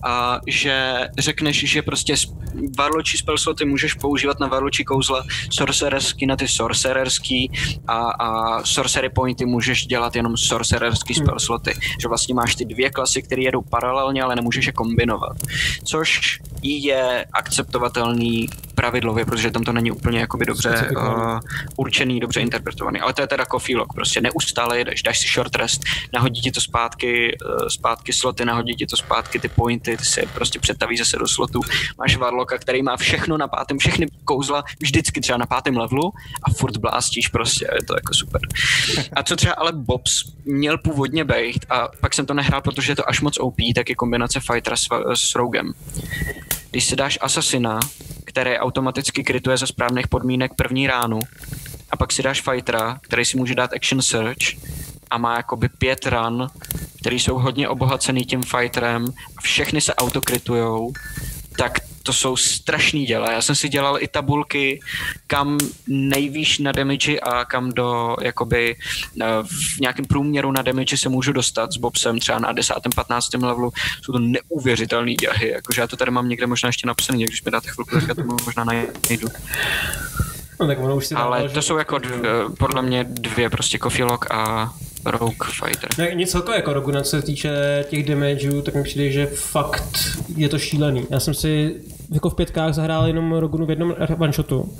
a 0.03 0.41
že 0.47 1.09
řekneš, 1.19 1.65
že 1.71 1.83
prostě 1.83 2.15
varločí 2.79 3.19
spell 3.19 3.39
sloty 3.39 3.65
můžeš 3.65 3.95
používat 3.95 4.41
na 4.41 4.47
varločí 4.47 4.85
kouzla, 4.85 5.25
sorcererský 5.51 6.27
na 6.27 6.37
ty 6.37 6.49
sorcererský 6.49 7.51
a, 7.87 7.97
a 7.97 8.63
sorcery 8.65 9.09
pointy 9.09 9.45
můžeš 9.45 9.87
dělat 9.87 10.17
jenom 10.17 10.37
sorcererský 10.37 11.15
hmm. 11.15 11.27
spell 11.27 11.39
sloty. 11.39 11.75
Že 12.01 12.09
vlastně 12.09 12.35
máš 12.35 12.55
ty 12.55 12.65
dvě 12.65 12.91
klasy, 12.91 13.23
které 13.23 13.43
jedou 13.43 13.63
paralelně, 13.63 14.23
ale 14.23 14.37
nemůžeš 14.37 14.67
je 14.67 14.73
kombinovat. 14.73 15.37
Což 15.85 16.39
je 16.63 17.25
akceptovatelný 17.33 18.49
pravidlově, 18.75 19.25
protože 19.25 19.51
tam 19.51 19.65
to 19.65 19.73
není 19.73 19.91
úplně 19.91 20.21
jakoby 20.21 20.47
dobře 20.47 20.66
uh, 20.97 21.41
určený, 21.77 22.21
dobře 22.21 22.41
interpretovaný. 22.41 23.01
Ale 23.01 23.15
to 23.15 23.21
je 23.21 23.27
teda 23.27 23.45
coffee 23.45 23.77
lock, 23.77 23.93
prostě 23.95 24.21
neustále 24.21 24.79
jedeš, 24.79 25.03
dáš 25.03 25.19
si 25.19 25.29
short 25.29 25.55
rest, 25.55 25.85
nahodí 26.13 26.41
ti 26.41 26.53
to 26.53 26.61
zpátky, 26.61 27.39
uh, 27.47 27.69
zpátky 27.69 28.13
sloty, 28.13 28.45
nahodí 28.45 28.75
ti 28.75 28.87
to 28.87 28.97
zpátky 28.97 29.39
ty 29.39 29.49
pointy, 29.49 29.97
ty 29.97 30.05
se 30.05 30.23
prostě 30.35 30.59
přetaví 30.59 30.97
zase 30.97 31.17
do 31.19 31.29
slotu. 31.29 31.61
Máš 31.99 32.17
Warlocka, 32.17 32.59
který 32.59 32.83
má 32.83 32.97
všechno 32.97 33.39
na 33.39 33.49
pátém, 33.49 33.79
všechny 33.79 34.07
kouzla 34.25 34.65
vždycky 34.81 35.21
třeba 35.21 35.39
na 35.39 35.47
pátém 35.47 35.77
levelu 35.77 36.13
a 36.43 36.51
furt 36.51 36.77
blástíš 36.77 37.29
prostě, 37.29 37.67
je 37.75 37.85
to 37.85 37.95
jako 37.95 38.15
super. 38.15 38.41
A 39.13 39.23
co 39.23 39.37
třeba 39.37 39.55
ale 39.55 39.73
Bobs 39.73 40.25
měl 40.45 40.79
původně 40.79 41.25
být 41.25 41.67
a 41.71 41.89
pak 42.01 42.15
jsem 42.15 42.27
to 42.27 42.35
nehrál, 42.35 42.61
protože 42.61 42.93
je 42.93 42.97
to 42.97 43.09
až 43.09 43.21
moc 43.21 43.39
OP, 43.39 43.57
tak 43.75 43.89
je 43.89 43.95
kombinace 43.95 44.41
fightera 44.41 44.77
s, 44.77 44.87
s 45.15 45.35
Rogem. 45.35 45.73
Když 46.71 46.85
si 46.85 46.97
dáš 46.97 47.19
Assassina, 47.21 47.81
který 48.37 48.59
automaticky 48.59 49.25
krituje 49.25 49.57
za 49.57 49.67
správných 49.67 50.09
podmínek 50.09 50.55
první 50.55 50.87
ránu, 50.87 51.19
a 51.91 51.97
pak 51.97 52.13
si 52.13 52.23
dáš 52.23 52.43
fightera, 52.43 52.99
který 53.03 53.25
si 53.25 53.37
může 53.37 53.55
dát 53.55 53.73
action 53.73 54.03
search 54.03 54.39
a 55.11 55.19
má 55.19 55.37
jakoby 55.37 55.69
pět 55.69 56.07
ran, 56.07 56.51
který 57.01 57.21
jsou 57.21 57.39
hodně 57.39 57.69
obohacený 57.69 58.25
tím 58.25 58.43
fighterem 58.43 59.07
a 59.39 59.41
všechny 59.41 59.81
se 59.81 59.95
autokritujou, 59.95 60.93
tak 61.59 61.79
to 62.07 62.13
jsou 62.13 62.37
strašný 62.37 63.07
děla. 63.07 63.33
Já 63.33 63.43
jsem 63.43 63.55
si 63.55 63.69
dělal 63.69 63.99
i 64.01 64.09
tabulky, 64.09 64.81
kam 65.27 65.59
nejvýš 65.87 66.59
na 66.59 66.73
damage 66.73 67.21
a 67.21 67.45
kam 67.45 67.73
do, 67.73 68.17
jakoby, 68.23 68.77
eh, 69.23 69.27
v 69.77 69.81
nějakém 69.81 70.05
průměru 70.05 70.53
na 70.53 70.63
damage 70.63 70.97
se 70.97 71.09
můžu 71.09 71.33
dostat 71.33 71.73
s 71.73 71.77
Bobsem 71.77 72.19
třeba 72.19 72.39
na 72.39 72.53
10. 72.53 72.75
15. 72.95 73.43
levelu. 73.43 73.73
Jsou 74.03 74.13
to 74.13 74.19
neuvěřitelné 74.19 75.15
děhy, 75.15 75.49
jakože 75.49 75.81
já 75.81 75.87
to 75.87 75.97
tady 75.97 76.11
mám 76.11 76.29
někde 76.29 76.47
možná 76.47 76.67
ještě 76.67 76.87
napsaný, 76.87 77.25
když 77.25 77.45
mi 77.45 77.51
dáte 77.51 77.71
chvilku, 77.71 77.95
tak 77.95 78.09
já 78.09 78.15
to 78.15 78.23
možná 78.45 78.65
najdu. 78.65 79.29
No, 80.61 80.67
tak 80.67 80.79
ono 80.79 80.97
už 80.97 81.07
si 81.07 81.15
Ale 81.15 81.49
to 81.49 81.63
jsou 81.63 81.77
jako 81.77 81.99
dvě, 81.99 82.19
podle 82.59 82.83
mě 82.83 83.05
dvě 83.05 83.51
prostě 83.51 83.79
Coffee 83.79 84.05
Lock 84.05 84.31
a 84.31 84.73
Rogue 85.05 85.49
Fighter. 85.51 85.91
Ne, 85.99 86.15
nic 86.15 86.35
jako 86.35 86.53
jako 86.53 86.73
Rogue, 86.73 87.03
co 87.03 87.11
se 87.11 87.23
týče 87.23 87.51
těch 87.89 88.09
damageů, 88.09 88.63
tak 88.63 88.75
mi 88.75 88.83
přijde, 88.83 89.11
že 89.11 89.27
fakt 89.27 89.99
je 90.37 90.49
to 90.49 90.59
šílený. 90.59 91.07
Já 91.11 91.21
jsem 91.21 91.35
si 91.35 91.75
jako 92.11 92.31
v 92.31 92.35
pětkách 92.35 92.75
zahrál 92.75 93.07
jenom 93.07 93.33
Rogunu 93.33 93.67
v 93.67 93.71
jednom 93.71 93.95
one 94.19 94.33
shotu, 94.33 94.73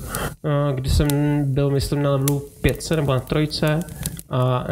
kdy 0.75 0.89
jsem 0.89 1.07
byl, 1.53 1.69
myslím, 1.69 2.03
na 2.03 2.11
levelu 2.11 2.41
5 2.61 2.91
nebo 2.95 3.13
na 3.13 3.19
trojce 3.19 3.79
A 4.29 4.65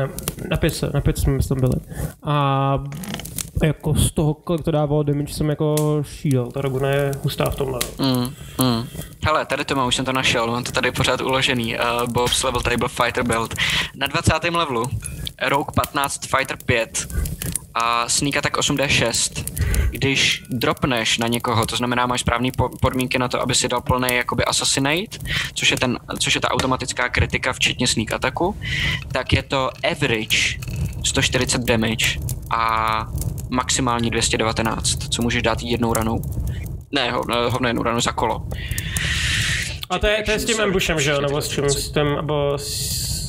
na 0.50 0.58
pět, 0.58 0.84
na 0.94 1.02
pět 1.02 1.18
jsme 1.18 1.40
tam 1.50 1.60
byli. 1.60 1.76
A 2.24 2.84
jako 3.64 3.96
z 3.96 4.12
toho, 4.12 4.34
kolik 4.34 4.64
to 4.64 4.72
dávalo 4.72 5.04
damage, 5.04 5.34
jsem 5.34 5.50
jako 5.50 5.76
šíl. 6.04 6.52
Ta 6.52 6.62
Raguna 6.62 6.90
je 6.90 7.12
hustá 7.24 7.50
v 7.50 7.56
tomhle. 7.56 7.80
Mm, 7.98 8.34
mm. 8.66 8.88
Hele, 9.26 9.46
tady 9.46 9.66
to 9.66 9.76
mám, 9.76 9.88
už 9.88 9.96
jsem 9.96 10.06
to 10.06 10.14
našel, 10.14 10.48
mám 10.48 10.64
to 10.64 10.72
tady 10.72 10.92
pořád 10.92 11.22
uložený. 11.22 11.76
Uh, 11.76 12.14
Bob's 12.14 12.44
Level 12.44 12.62
Table 12.62 12.90
Fighter 12.90 13.24
Belt. 13.24 13.56
Na 13.96 14.08
20. 14.08 14.34
levelu 14.44 14.86
Rogue 15.42 15.72
15 15.76 16.28
Fighter 16.28 16.58
5 16.66 17.08
a 17.74 18.10
Sneak 18.10 18.38
Attack 18.38 18.58
8D6. 18.58 19.46
Když 19.90 20.44
dropneš 20.50 21.18
na 21.18 21.28
někoho, 21.28 21.66
to 21.66 21.76
znamená, 21.76 22.06
máš 22.06 22.22
správné 22.22 22.50
podmínky 22.82 23.20
na 23.20 23.28
to, 23.28 23.42
aby 23.42 23.56
si 23.56 23.68
dal 23.68 23.82
plný 23.82 24.08
jakoby 24.12 24.46
Assassinate, 24.46 25.18
což 25.54 25.72
je, 25.72 25.78
ten, 25.78 26.00
což 26.20 26.36
je 26.36 26.42
ta 26.42 26.52
automatická 26.52 27.10
kritika 27.10 27.54
včetně 27.54 27.88
Sneak 27.88 28.12
Attacku, 28.12 28.58
tak 29.12 29.34
je 29.34 29.44
to 29.44 29.70
average 29.92 30.38
140 31.04 31.62
damage 31.62 32.06
a 32.50 33.08
maximální 33.50 34.10
219, 34.10 35.14
co 35.14 35.22
můžeš 35.22 35.42
dát 35.42 35.62
jednou 35.62 35.94
ranou. 35.94 36.22
Ne, 36.92 37.12
hovno, 37.12 37.52
hovno 37.52 37.68
jednou 37.68 37.84
ranou 37.84 38.02
za 38.02 38.12
kolo. 38.12 38.48
A 39.90 40.00
to 40.00 40.08
je, 40.08 40.24
to 40.24 40.32
je 40.32 40.40
s 40.40 40.46
tím 40.46 40.62
ambushem, 40.62 41.00
že 41.00 41.12
jo? 41.12 41.22
Nebo 41.22 41.42
s 41.42 41.48
čím? 41.48 41.70
S 41.70 41.92
tím, 41.92 42.16
nebo 42.16 42.54
s 42.58 43.25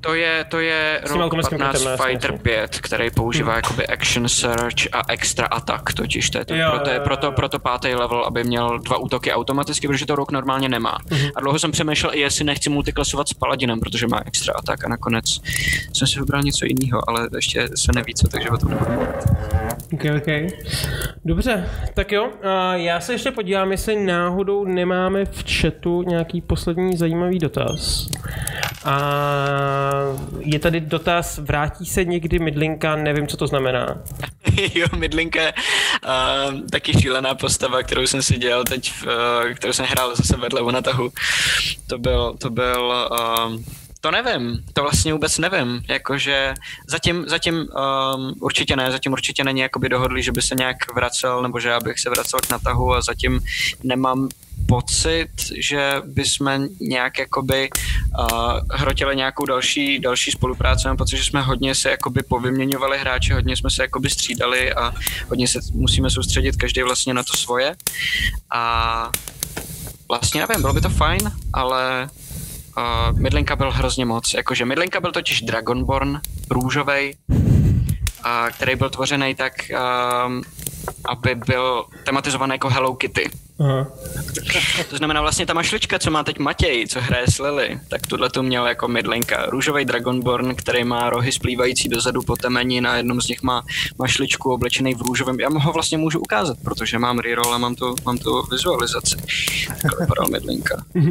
to 0.00 0.14
je, 0.14 0.44
to 0.44 0.60
je 0.60 1.00
Rogue 1.04 1.42
15 1.42 1.86
Fighter 2.04 2.38
5, 2.38 2.78
který 2.80 3.10
používá 3.10 3.56
jakoby 3.56 3.86
Action 3.86 4.28
Search 4.28 4.86
a 4.92 5.02
Extra 5.08 5.46
Attack, 5.46 5.92
totiž 5.92 6.30
to 6.30 6.38
je 6.38 6.44
to, 6.44 6.54
jo, 6.54 6.70
proto, 6.70 6.90
je, 6.90 7.00
proto, 7.00 7.32
proto 7.32 7.58
pátý 7.58 7.94
level, 7.94 8.24
aby 8.24 8.44
měl 8.44 8.78
dva 8.78 8.96
útoky 8.96 9.32
automaticky, 9.32 9.88
protože 9.88 10.06
to 10.06 10.16
Rogue 10.16 10.32
normálně 10.32 10.68
nemá. 10.68 10.98
Uh-huh. 11.08 11.32
A 11.34 11.40
dlouho 11.40 11.58
jsem 11.58 11.72
přemýšlel, 11.72 12.12
jestli 12.12 12.44
nechci 12.44 12.70
multiklasovat 12.70 13.28
s 13.28 13.34
Paladinem, 13.34 13.80
protože 13.80 14.06
má 14.06 14.22
Extra 14.26 14.54
Attack 14.56 14.84
a 14.84 14.88
nakonec 14.88 15.24
jsem 15.92 16.06
si 16.06 16.18
vybral 16.18 16.42
něco 16.42 16.64
jiného, 16.64 17.08
ale 17.08 17.28
ještě 17.36 17.68
se 17.74 17.92
neví 17.94 18.14
co, 18.14 18.28
takže 18.28 18.50
o 18.50 18.56
tom 18.56 18.70
nebudu 18.70 18.90
Ok, 19.92 20.04
ok. 20.16 20.52
Dobře, 21.24 21.68
tak 21.94 22.12
jo. 22.12 22.30
A 22.42 22.76
já 22.76 23.00
se 23.00 23.12
ještě 23.12 23.30
podívám, 23.30 23.72
jestli 23.72 24.04
náhodou 24.04 24.64
nemáme 24.64 25.24
v 25.24 25.44
chatu 25.60 26.02
nějaký 26.02 26.40
poslední 26.40 26.96
zajímavý 26.96 27.38
dotaz. 27.38 28.08
A 28.84 28.98
je 30.38 30.58
tady 30.58 30.80
dotaz, 30.80 31.38
vrátí 31.38 31.86
se 31.86 32.04
někdy 32.04 32.38
Midlinka, 32.38 32.96
nevím, 32.96 33.26
co 33.26 33.36
to 33.36 33.46
znamená. 33.46 34.02
jo, 34.74 34.86
Midlinka 34.96 35.40
uh, 35.42 36.60
taky 36.70 37.00
šílená 37.00 37.34
postava, 37.34 37.82
kterou 37.82 38.02
jsem 38.02 38.22
si 38.22 38.38
dělal 38.38 38.64
teď, 38.64 38.92
uh, 39.02 39.52
kterou 39.54 39.72
jsem 39.72 39.86
hrál 39.86 40.16
zase 40.16 40.36
vedle 40.36 40.60
u 40.60 40.70
natahu. 40.70 41.12
To 41.86 41.98
byl, 41.98 42.34
to 42.38 42.50
byl 42.50 43.08
uh, 43.10 43.56
to 44.02 44.10
nevím, 44.10 44.64
to 44.72 44.82
vlastně 44.82 45.12
vůbec 45.12 45.38
nevím, 45.38 45.82
jakože 45.88 46.54
zatím, 46.86 47.24
zatím 47.28 47.54
um, 47.54 48.34
určitě 48.40 48.76
ne, 48.76 48.90
zatím 48.90 49.12
určitě 49.12 49.44
není 49.44 49.60
jakoby 49.60 49.88
dohodli, 49.88 50.22
že 50.22 50.32
by 50.32 50.42
se 50.42 50.54
nějak 50.54 50.76
vracel, 50.94 51.42
nebo 51.42 51.60
že 51.60 51.68
já 51.68 51.80
bych 51.80 52.00
se 52.00 52.10
vracel 52.10 52.40
k 52.40 52.50
natahu 52.50 52.94
a 52.94 53.02
zatím 53.02 53.40
nemám 53.82 54.28
pocit, 54.72 55.28
že 55.58 55.94
bychom 56.04 56.68
nějak 56.80 57.18
jakoby 57.18 57.68
uh, 57.70 58.60
hrotili 58.72 59.16
nějakou 59.16 59.44
další, 59.44 59.98
další 59.98 60.30
spolupráci. 60.30 60.88
Mám 60.88 60.96
pocit, 60.96 61.16
že 61.16 61.24
jsme 61.24 61.42
hodně 61.42 61.74
se 61.74 61.90
jakoby 61.90 62.22
povyměňovali 62.22 62.98
hráči, 62.98 63.32
hodně 63.32 63.56
jsme 63.56 63.70
se 63.70 63.82
jakoby 63.82 64.10
střídali 64.10 64.72
a 64.72 64.94
hodně 65.28 65.48
se 65.48 65.58
musíme 65.74 66.10
soustředit 66.10 66.56
každý 66.56 66.82
vlastně 66.82 67.14
na 67.14 67.22
to 67.22 67.36
svoje. 67.36 67.76
A 68.54 69.10
vlastně 70.08 70.40
nevím, 70.40 70.60
bylo 70.60 70.72
by 70.72 70.80
to 70.80 70.88
fajn, 70.88 71.32
ale 71.52 72.08
uh, 72.76 73.18
Midlinka 73.20 73.56
byl 73.56 73.70
hrozně 73.70 74.04
moc. 74.04 74.34
Jakože 74.34 74.64
Midlinka 74.64 75.00
byl 75.00 75.12
totiž 75.12 75.42
Dragonborn, 75.42 76.20
růžovej, 76.50 77.16
a 78.24 78.50
který 78.50 78.76
byl 78.76 78.90
tvořený 78.90 79.34
tak, 79.34 79.52
um, 80.26 80.42
aby 81.04 81.34
byl 81.34 81.84
tematizovaný 82.04 82.52
jako 82.52 82.68
Hello 82.68 82.94
Kitty. 82.94 83.30
Aha. 83.60 83.86
To 84.90 84.96
znamená 84.96 85.20
vlastně 85.20 85.46
ta 85.46 85.54
mašlička, 85.54 85.98
co 85.98 86.10
má 86.10 86.24
teď 86.24 86.38
Matěj, 86.38 86.86
co 86.86 87.00
hraje 87.00 87.26
s 87.30 87.38
Lily, 87.38 87.80
tak 87.88 88.06
tuhle 88.06 88.30
tu 88.30 88.42
měl 88.42 88.66
jako 88.66 88.88
mydlenka. 88.88 89.46
Růžový 89.46 89.84
Dragonborn, 89.84 90.54
který 90.54 90.84
má 90.84 91.10
rohy 91.10 91.32
splývající 91.32 91.88
dozadu 91.88 92.22
po 92.22 92.36
temeni, 92.36 92.80
na 92.80 92.96
jednom 92.96 93.20
z 93.20 93.28
nich 93.28 93.42
má 93.42 93.62
mašličku 93.98 94.52
oblečený 94.52 94.94
v 94.94 95.00
růžovém. 95.00 95.40
Já 95.40 95.48
ho 95.52 95.72
vlastně 95.72 95.98
můžu 95.98 96.20
ukázat, 96.20 96.56
protože 96.64 96.98
mám 96.98 97.18
reroll 97.18 97.54
a 97.54 97.58
mám 97.58 97.74
tu, 97.74 97.94
mám 98.04 98.18
tu 98.18 98.42
vizualizaci. 98.50 99.16
Takhle 99.68 100.00
vypadal 100.00 100.26
mydlenka. 100.30 100.84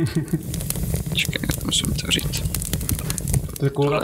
Čekaj, 1.15 1.41
musím 1.65 1.93
to 1.93 2.11
říct. 2.11 2.41
To 3.59 3.65
je 3.65 3.69
cool 3.69 4.01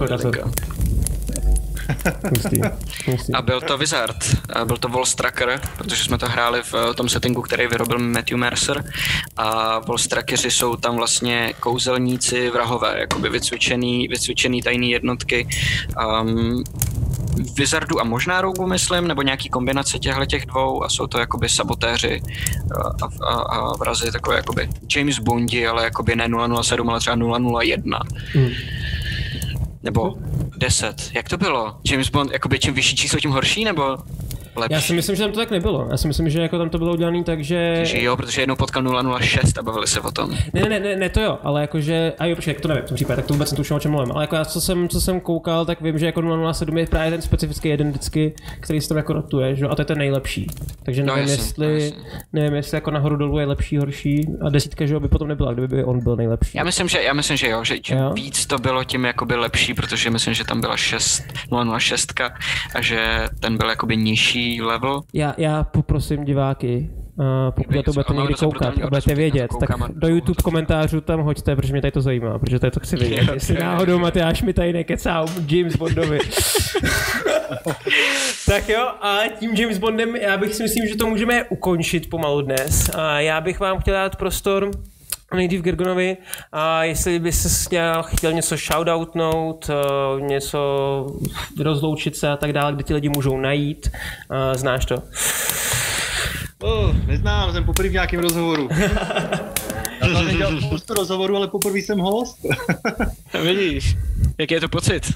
hustý, 2.29 2.61
hustý. 3.05 3.33
A 3.33 3.41
byl 3.41 3.61
to 3.61 3.77
Wizard, 3.77 4.17
a 4.53 4.65
byl 4.65 4.77
to 4.77 4.89
Volstracker, 4.89 5.61
protože 5.77 6.03
jsme 6.03 6.17
to 6.17 6.25
hráli 6.25 6.63
v 6.63 6.73
eh, 6.73 6.93
tom 6.93 7.09
settingu, 7.09 7.41
který 7.41 7.67
vyrobil 7.67 7.99
Matthew 7.99 8.37
Mercer 8.37 8.83
a 9.37 9.79
Volstrackeři 9.79 10.51
jsou 10.51 10.75
tam 10.75 10.95
vlastně 10.95 11.53
kouzelníci 11.59 12.49
vrahové, 12.49 12.99
jakoby 12.99 13.29
vycvičený, 13.29 14.07
vycvičený 14.07 14.61
tajný 14.61 14.91
jednotky. 14.91 15.47
Um, 16.21 16.63
Wizardu 17.57 18.01
a 18.01 18.03
možná 18.03 18.41
Rogu, 18.41 18.67
myslím, 18.67 19.07
nebo 19.07 19.21
nějaký 19.21 19.49
kombinace 19.49 19.99
těchto 19.99 20.25
těch 20.25 20.45
dvou 20.45 20.83
a 20.83 20.89
jsou 20.89 21.07
to 21.07 21.19
jakoby 21.19 21.49
sabotéři 21.49 22.21
a, 23.03 23.05
a, 23.25 23.33
a 23.33 23.77
vrazy 23.77 24.11
takové 24.11 24.35
jakoby 24.35 24.69
James 24.95 25.19
Bondi, 25.19 25.67
ale 25.67 25.83
jakoby 25.83 26.15
ne 26.15 26.29
007, 26.61 26.89
ale 26.89 26.99
třeba 26.99 27.15
001. 27.61 27.99
Hmm. 28.33 28.49
Nebo 29.83 30.15
10. 30.57 31.11
Jak 31.13 31.29
to 31.29 31.37
bylo? 31.37 31.79
James 31.91 32.09
Bond, 32.09 32.31
jakoby 32.31 32.59
čím 32.59 32.73
vyšší 32.73 32.95
číslo, 32.95 33.19
tím 33.19 33.31
horší, 33.31 33.63
nebo 33.65 33.97
lepší. 34.57 34.73
Já 34.73 34.81
si 34.81 34.93
myslím, 34.93 35.15
že 35.15 35.23
tam 35.23 35.31
to 35.31 35.39
tak 35.39 35.51
nebylo. 35.51 35.87
Já 35.91 35.97
si 35.97 36.07
myslím, 36.07 36.29
že 36.29 36.41
jako 36.41 36.57
tam 36.57 36.69
to 36.69 36.77
bylo 36.77 36.93
udělané 36.93 37.23
tak, 37.23 37.43
že... 37.43 37.73
Takže 37.77 38.03
jo, 38.03 38.17
protože 38.17 38.41
jednou 38.41 38.55
potkal 38.55 39.19
006 39.19 39.57
a 39.57 39.63
bavili 39.63 39.87
se 39.87 39.99
o 39.99 40.11
tom. 40.11 40.31
Ne, 40.53 40.61
ne, 40.61 40.79
ne, 40.79 40.95
ne 40.95 41.09
to 41.09 41.21
jo, 41.21 41.39
ale 41.43 41.61
jakože, 41.61 42.13
a 42.19 42.25
jo, 42.25 42.35
počkej, 42.35 42.53
to 42.53 42.67
nevím, 42.67 42.83
v 42.83 42.87
tom 42.87 42.95
případě, 42.95 43.15
tak 43.15 43.25
to 43.25 43.33
vůbec 43.33 43.51
netuším, 43.51 43.75
o 43.75 43.79
čem 43.79 43.91
mluvím. 43.91 44.11
Ale 44.11 44.23
jako 44.23 44.35
já, 44.35 44.45
co 44.45 44.61
jsem, 44.61 44.89
co 44.89 45.01
jsem 45.01 45.19
koukal, 45.19 45.65
tak 45.65 45.81
vím, 45.81 45.99
že 45.99 46.05
jako 46.05 46.53
007 46.53 46.77
je 46.77 46.85
právě 46.87 47.11
ten 47.11 47.21
specifický 47.21 47.69
jeden 47.69 47.89
vždycky, 47.89 48.33
který 48.59 48.81
se 48.81 48.89
tam 48.89 48.97
jako 48.97 49.13
rotuje, 49.13 49.55
že? 49.55 49.65
a 49.65 49.75
to 49.75 49.81
je 49.81 49.85
ten 49.85 49.97
nejlepší. 49.97 50.47
Takže 50.83 51.03
no, 51.03 51.15
nevím, 51.15 51.27
no, 51.27 51.31
jasný, 51.31 51.45
jestli, 51.45 51.83
jasný. 51.83 52.03
nevím, 52.33 52.53
jestli 52.53 52.77
jako 52.77 52.91
nahoru 52.91 53.15
dolů 53.15 53.39
je 53.39 53.45
lepší, 53.45 53.77
horší 53.77 54.27
a 54.45 54.49
desítka, 54.49 54.85
že 54.85 54.99
by 54.99 55.07
potom 55.07 55.27
nebyla, 55.27 55.53
kdyby 55.53 55.83
on 55.83 56.03
byl 56.03 56.15
nejlepší. 56.15 56.57
Já 56.57 56.63
myslím, 56.63 56.87
že, 56.87 57.01
já 57.01 57.13
myslím, 57.13 57.37
že 57.37 57.49
jo, 57.49 57.63
že 57.63 57.75
jo? 57.89 58.13
víc 58.13 58.45
to 58.45 58.57
bylo, 58.57 58.83
tím 58.83 59.05
jakoby 59.05 59.35
lepší, 59.35 59.73
protože 59.73 60.09
myslím, 60.09 60.33
že 60.33 60.43
tam 60.43 60.61
byla 60.61 60.77
6, 60.77 61.23
006 61.79 62.13
a 62.75 62.81
že 62.81 63.25
ten 63.39 63.57
byl 63.57 63.69
jakoby 63.69 63.97
nižší 63.97 64.46
level. 64.61 65.01
Já 65.13 65.33
já, 65.37 65.63
poprosím 65.63 66.25
diváky, 66.25 66.89
uh, 67.15 67.25
pokud 67.55 67.75
na 67.75 67.83
to 67.83 67.91
budete 67.93 68.13
někdy 68.13 68.33
koukat 68.33 68.77
a 68.83 68.87
budete 68.87 69.15
vědět, 69.15 69.51
tak 69.59 69.69
do 69.89 70.07
YouTube 70.07 70.43
komentářů 70.43 71.01
tam 71.01 71.19
hoďte, 71.19 71.55
protože 71.55 71.73
mě 71.73 71.81
tady 71.81 71.91
to 71.91 72.01
zajímá, 72.01 72.39
protože 72.39 72.59
tady 72.59 72.71
to 72.71 72.79
chci 72.79 72.95
vědět. 72.95 73.29
Jestli 73.33 73.55
náhodou 73.59 73.99
Matyáš 73.99 74.41
mi 74.41 74.53
tady 74.53 74.73
nekecá 74.73 75.25
James 75.47 75.75
Bondovi. 75.75 76.19
tak 78.45 78.69
jo, 78.69 78.87
a 79.01 79.19
tím 79.39 79.55
James 79.55 79.77
Bondem 79.77 80.15
já 80.15 80.37
bych 80.37 80.55
si 80.55 80.63
myslím, 80.63 80.87
že 80.87 80.95
to 80.95 81.07
můžeme 81.07 81.43
ukončit 81.43 82.09
pomalu 82.09 82.41
dnes. 82.41 82.89
A 82.95 83.19
já 83.19 83.41
bych 83.41 83.59
vám 83.59 83.79
chtěl 83.79 83.93
dát 83.93 84.15
prostor 84.15 84.71
nejdřív 85.35 85.61
Gergonovi, 85.61 86.17
a 86.51 86.83
jestli 86.83 87.19
by 87.19 87.31
se 87.31 87.65
chtěl, 87.65 88.03
chtěl 88.03 88.33
něco 88.33 88.57
shoutoutnout, 88.57 89.69
uh, 89.69 90.21
něco 90.21 90.59
rozloučit 91.59 92.15
se 92.15 92.29
a 92.29 92.37
tak 92.37 92.53
dále, 92.53 92.73
kde 92.73 92.83
ti 92.83 92.93
lidi 92.93 93.09
můžou 93.09 93.37
najít, 93.37 93.91
uh, 93.91 94.57
znáš 94.59 94.85
to? 94.85 94.95
Oh, 96.61 96.95
neznám, 97.07 97.53
jsem 97.53 97.63
poprvé 97.63 97.89
v 97.89 97.93
nějakém 97.93 98.19
rozhovoru. 98.19 98.69
Já 100.01 100.07
jsem 100.15 100.37
dělal 100.37 100.61
spoustu 100.61 100.93
rozhovorů, 100.93 101.35
ale 101.35 101.47
poprvé 101.47 101.77
jsem 101.77 101.99
host. 101.99 102.37
Vidíš, 103.43 103.97
jaký 104.37 104.53
je 104.53 104.59
to 104.61 104.69
pocit? 104.69 105.11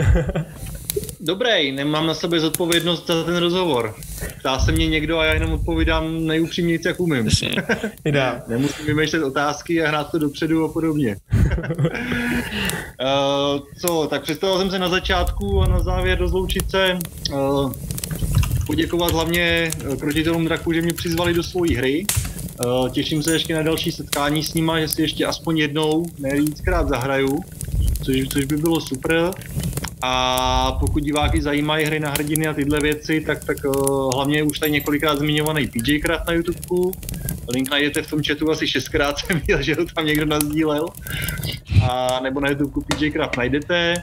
Dobrý, 1.22 1.72
nemám 1.72 2.06
na 2.06 2.14
sebe 2.14 2.40
zodpovědnost 2.40 3.06
za 3.06 3.24
ten 3.24 3.36
rozhovor. 3.36 3.94
Ptá 4.38 4.58
se 4.58 4.72
mě 4.72 4.86
někdo 4.86 5.18
a 5.18 5.24
já 5.24 5.34
jenom 5.34 5.52
odpovídám 5.52 6.26
nejupřímněji, 6.26 6.80
jak 6.84 7.00
umím. 7.00 7.24
Nemusím 8.48 8.86
vymýšlet 8.86 9.22
otázky 9.22 9.82
a 9.82 9.88
hrát 9.88 10.10
to 10.10 10.18
dopředu 10.18 10.64
a 10.64 10.68
podobně. 10.68 11.16
uh, 11.36 11.46
co, 13.80 14.06
tak 14.10 14.22
představil 14.22 14.58
jsem 14.58 14.70
se 14.70 14.78
na 14.78 14.88
začátku 14.88 15.62
a 15.62 15.68
na 15.68 15.80
závěr 15.80 16.18
rozloučit 16.18 16.70
se. 16.70 16.98
Uh, 17.32 17.72
poděkovat 18.66 19.12
hlavně 19.12 19.70
krotitelům 20.00 20.44
draku, 20.44 20.72
že 20.72 20.82
mě 20.82 20.92
přizvali 20.92 21.34
do 21.34 21.42
své 21.42 21.76
hry. 21.76 22.06
Uh, 22.64 22.88
těším 22.88 23.22
se 23.22 23.32
ještě 23.32 23.54
na 23.54 23.62
další 23.62 23.92
setkání 23.92 24.42
s 24.42 24.54
nima, 24.54 24.80
že 24.80 24.88
si 24.88 25.02
ještě 25.02 25.26
aspoň 25.26 25.58
jednou, 25.58 26.06
ne 26.18 26.40
víckrát 26.40 26.88
zahraju, 26.88 27.40
což, 28.04 28.28
což 28.28 28.44
by 28.44 28.56
bylo 28.56 28.80
super. 28.80 29.30
A 30.02 30.72
pokud 30.80 31.02
diváky 31.02 31.42
zajímají 31.42 31.86
hry 31.86 32.00
na 32.00 32.10
hrdiny 32.10 32.46
a 32.46 32.54
tyhle 32.54 32.80
věci, 32.80 33.20
tak, 33.20 33.44
tak 33.44 33.56
uh, 33.64 34.14
hlavně 34.14 34.42
už 34.42 34.58
tady 34.58 34.72
několikrát 34.72 35.18
zmiňovaný 35.18 35.66
PJ 35.66 36.00
Craft 36.00 36.26
na 36.28 36.32
YouTube. 36.32 36.98
Link 37.48 37.70
najdete 37.70 38.02
v 38.02 38.10
tom 38.10 38.22
chatu 38.22 38.50
asi 38.50 38.68
šestkrát, 38.68 39.18
jsem 39.26 39.40
viděl, 39.40 39.62
že 39.62 39.74
ho 39.74 39.84
tam 39.94 40.06
někdo 40.06 40.26
nazdílel. 40.26 40.86
A 41.90 42.20
nebo 42.22 42.40
na 42.40 42.48
YouTube 42.48 42.86
PJ 42.86 43.10
Craft 43.10 43.36
najdete. 43.36 43.94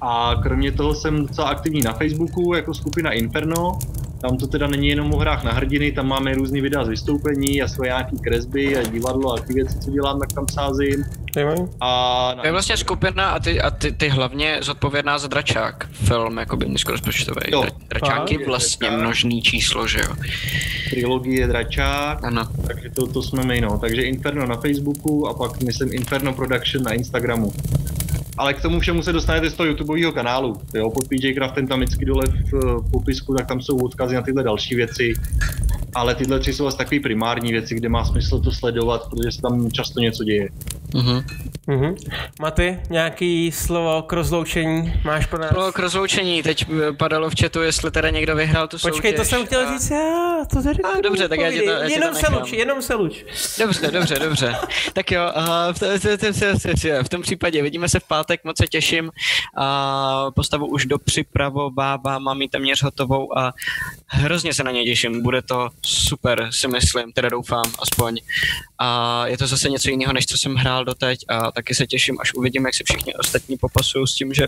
A 0.00 0.34
kromě 0.42 0.72
toho 0.72 0.94
jsem 0.94 1.26
docela 1.26 1.48
aktivní 1.48 1.80
na 1.80 1.92
Facebooku 1.92 2.54
jako 2.54 2.74
skupina 2.74 3.12
Inferno. 3.12 3.78
Tam 4.20 4.36
to 4.36 4.46
teda 4.46 4.66
není 4.66 4.88
jenom 4.88 5.14
o 5.14 5.18
hrách 5.18 5.44
na 5.44 5.52
hrdiny, 5.52 5.92
tam 5.92 6.08
máme 6.08 6.34
různý 6.34 6.60
videa 6.60 6.84
z 6.84 6.88
vystoupení 6.88 7.62
a 7.62 7.68
svoje 7.68 7.88
nějaký 7.88 8.16
kresby 8.18 8.76
a 8.76 8.82
divadlo 8.82 9.32
a 9.32 9.40
ty 9.40 9.54
věci, 9.54 9.78
co 9.78 9.90
dělám, 9.90 10.20
tak 10.20 10.32
tam 10.32 10.46
sázím. 10.48 11.04
A 11.80 12.34
to 12.40 12.46
je 12.46 12.52
vlastně 12.52 12.76
skupina 12.76 13.30
a 13.30 13.38
ty, 13.38 13.60
a 13.60 13.70
ty, 13.70 13.92
ty 13.92 14.08
hlavně 14.08 14.58
zodpovědná 14.62 15.18
za 15.18 15.28
dračák, 15.28 15.88
film 15.92 16.38
jakoby 16.38 16.68
nízkorozpočtový. 16.68 17.40
Jo. 17.48 17.64
Dračák 17.88 18.30
je 18.32 18.46
vlastně 18.46 18.90
množný 18.90 19.42
číslo, 19.42 19.86
že 19.86 19.98
jo? 19.98 20.14
Trilogie 20.90 21.46
Dračák, 21.46 22.24
ano. 22.24 22.48
takže 22.66 22.90
to, 22.90 23.06
to 23.06 23.22
jsme 23.22 23.44
my, 23.44 23.60
no. 23.60 23.78
Takže 23.78 24.02
Inferno 24.02 24.46
na 24.46 24.56
Facebooku 24.56 25.28
a 25.28 25.34
pak 25.34 25.62
myslím 25.62 25.92
Inferno 25.92 26.32
Production 26.32 26.84
na 26.84 26.92
Instagramu. 26.92 27.52
Ale 28.40 28.54
k 28.54 28.62
tomu 28.62 28.80
všemu 28.80 29.02
se 29.02 29.12
dostanete 29.12 29.50
z 29.50 29.54
toho 29.54 29.66
YouTubeového 29.66 30.12
kanálu. 30.12 30.56
Jo, 30.74 30.90
pod 30.90 31.08
PJ 31.08 31.34
Craftem 31.34 31.66
tam 31.66 31.80
vždycky 31.80 32.04
dole 32.04 32.24
v 32.52 32.90
popisku, 32.90 33.34
tak 33.34 33.46
tam 33.46 33.60
jsou 33.60 33.76
odkazy 33.76 34.14
na 34.14 34.22
tyhle 34.22 34.42
další 34.42 34.74
věci. 34.74 35.14
Ale 35.94 36.14
tyhle 36.14 36.40
tři 36.40 36.52
jsou 36.52 36.66
asi 36.66 36.76
takové 36.76 37.00
primární 37.00 37.52
věci, 37.52 37.74
kde 37.74 37.88
má 37.88 38.04
smysl 38.04 38.40
to 38.40 38.52
sledovat, 38.52 39.10
protože 39.10 39.32
se 39.32 39.42
tam 39.42 39.70
často 39.70 40.00
něco 40.00 40.24
děje. 40.24 40.48
Uh-huh. 40.94 41.24
Uh-huh. 41.68 41.96
Maty, 42.40 42.80
nějaký 42.90 43.52
slovo 43.52 44.02
k 44.02 44.12
rozloučení 44.12 45.00
máš 45.04 45.26
pro 45.26 45.38
nás? 45.38 45.50
Slovo 45.50 45.72
k 45.72 45.78
rozloučení, 45.78 46.42
teď 46.42 46.66
padalo 46.98 47.30
v 47.30 47.34
chatu, 47.40 47.62
jestli 47.62 47.90
teda 47.90 48.10
někdo 48.10 48.36
vyhrál 48.36 48.68
tu 48.68 48.78
soutěž. 48.78 48.92
Počkej, 48.92 49.12
to 49.12 49.24
jsem 49.24 49.46
chtěl 49.46 49.68
a... 49.68 49.72
říct 49.72 49.90
já, 49.90 50.44
to 50.50 50.62
tady 50.62 50.82
a, 50.82 51.00
dobře, 51.00 51.28
tak 51.28 51.40
já 51.40 51.50
ti 51.50 51.62
to, 51.62 51.70
já 51.70 51.84
Jenom 51.84 52.10
to 52.10 52.20
se 52.20 52.32
luč, 52.32 52.52
jenom 52.52 52.82
se 52.82 52.94
luč. 52.94 53.24
Dobře, 53.58 53.90
dobře, 53.90 54.18
dobře. 54.18 54.56
tak 54.92 55.10
jo, 55.10 55.22
v, 55.72 55.82
v, 55.82 57.02
v 57.02 57.08
tom 57.08 57.22
případě 57.22 57.62
vidíme 57.62 57.88
se 57.88 58.00
v 58.00 58.04
pátek, 58.04 58.44
moc 58.44 58.56
se 58.58 58.66
těším. 58.66 59.10
A 59.56 60.30
postavu 60.30 60.66
už 60.66 60.86
dopřipravovávám, 60.86 62.22
mám 62.22 62.42
ji 62.42 62.48
téměř 62.48 62.82
hotovou 62.82 63.38
a 63.38 63.52
hrozně 64.06 64.54
se 64.54 64.64
na 64.64 64.70
ně 64.70 64.84
těším. 64.84 65.22
Bude 65.22 65.42
to 65.42 65.68
super, 65.84 66.48
si 66.50 66.68
myslím, 66.68 67.12
teda 67.12 67.28
doufám 67.28 67.64
aspoň. 67.82 68.20
A 68.78 69.26
je 69.26 69.38
to 69.38 69.46
zase 69.46 69.70
něco 69.70 69.90
jiného, 69.90 70.12
než 70.12 70.26
co 70.26 70.38
jsem 70.38 70.54
hrál 70.54 70.79
doteď 70.84 71.24
a 71.28 71.52
taky 71.52 71.74
se 71.74 71.86
těším, 71.86 72.16
až 72.20 72.34
uvidím, 72.34 72.64
jak 72.64 72.74
se 72.74 72.84
všichni 72.84 73.14
ostatní 73.14 73.56
popasují 73.56 74.06
s 74.06 74.14
tím, 74.14 74.34
že 74.34 74.46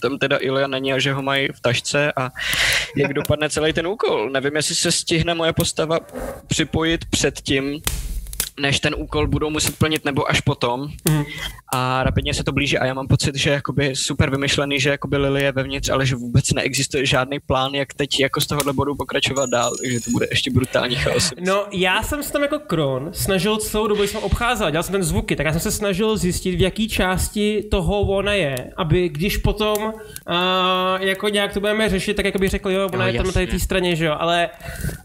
tam 0.00 0.18
teda 0.18 0.38
Ilia 0.40 0.66
není 0.66 0.92
a 0.92 0.98
že 0.98 1.12
ho 1.12 1.22
mají 1.22 1.48
v 1.48 1.60
tašce 1.60 2.12
a 2.16 2.30
jak 2.96 3.14
dopadne 3.14 3.50
celý 3.50 3.72
ten 3.72 3.86
úkol. 3.86 4.30
Nevím, 4.30 4.56
jestli 4.56 4.74
se 4.74 4.92
stihne 4.92 5.34
moje 5.34 5.52
postava 5.52 5.98
připojit 6.46 7.04
před 7.04 7.40
tím, 7.40 7.82
než 8.60 8.80
ten 8.80 8.94
úkol 8.98 9.26
budou 9.26 9.50
muset 9.50 9.78
plnit 9.78 10.04
nebo 10.04 10.30
až 10.30 10.40
potom. 10.40 10.88
Mm. 11.08 11.24
A 11.74 12.02
rapidně 12.02 12.34
se 12.34 12.44
to 12.44 12.52
blíží 12.52 12.78
a 12.78 12.86
já 12.86 12.94
mám 12.94 13.06
pocit, 13.06 13.34
že 13.34 13.50
jakoby 13.50 13.96
super 13.96 14.30
vymyšlený, 14.30 14.80
že 14.80 14.90
jakoby 14.90 15.16
Lily 15.16 15.42
je 15.42 15.52
vevnitř, 15.52 15.88
ale 15.88 16.06
že 16.06 16.16
vůbec 16.16 16.52
neexistuje 16.52 17.06
žádný 17.06 17.40
plán, 17.40 17.74
jak 17.74 17.94
teď 17.94 18.20
jako 18.20 18.40
z 18.40 18.46
tohohle 18.46 18.72
bodu 18.72 18.94
pokračovat 18.94 19.50
dál, 19.50 19.72
takže 19.82 20.00
to 20.00 20.10
bude 20.10 20.26
ještě 20.30 20.50
brutální 20.50 20.96
chaos. 20.96 21.30
No, 21.46 21.66
já 21.72 22.02
jsem 22.02 22.22
se 22.22 22.32
tam 22.32 22.42
jako 22.42 22.58
Kron 22.58 23.10
snažil 23.12 23.56
celou 23.56 23.86
dobu, 23.86 24.02
jsem 24.02 24.20
obcházel, 24.22 24.70
dělal 24.70 24.82
jsem 24.82 24.92
ten 24.92 25.02
zvuky, 25.02 25.36
tak 25.36 25.46
já 25.46 25.52
jsem 25.52 25.60
se 25.60 25.70
snažil 25.70 26.16
zjistit, 26.16 26.56
v 26.56 26.60
jaký 26.60 26.88
části 26.88 27.62
toho 27.70 28.00
ona 28.00 28.32
je, 28.32 28.70
aby 28.76 29.08
když 29.08 29.36
potom 29.36 29.82
uh, 29.82 29.92
jako 30.98 31.28
nějak 31.28 31.52
to 31.52 31.60
budeme 31.60 31.88
řešit, 31.88 32.14
tak 32.14 32.24
jako 32.24 32.38
bych 32.38 32.50
řekl, 32.50 32.70
jo, 32.70 32.88
ona 32.92 33.04
no, 33.04 33.12
je 33.12 33.22
tam 33.22 33.32
tady 33.32 33.46
té 33.46 33.58
straně, 33.58 33.96
že 33.96 34.04
jo, 34.04 34.16
ale 34.18 34.48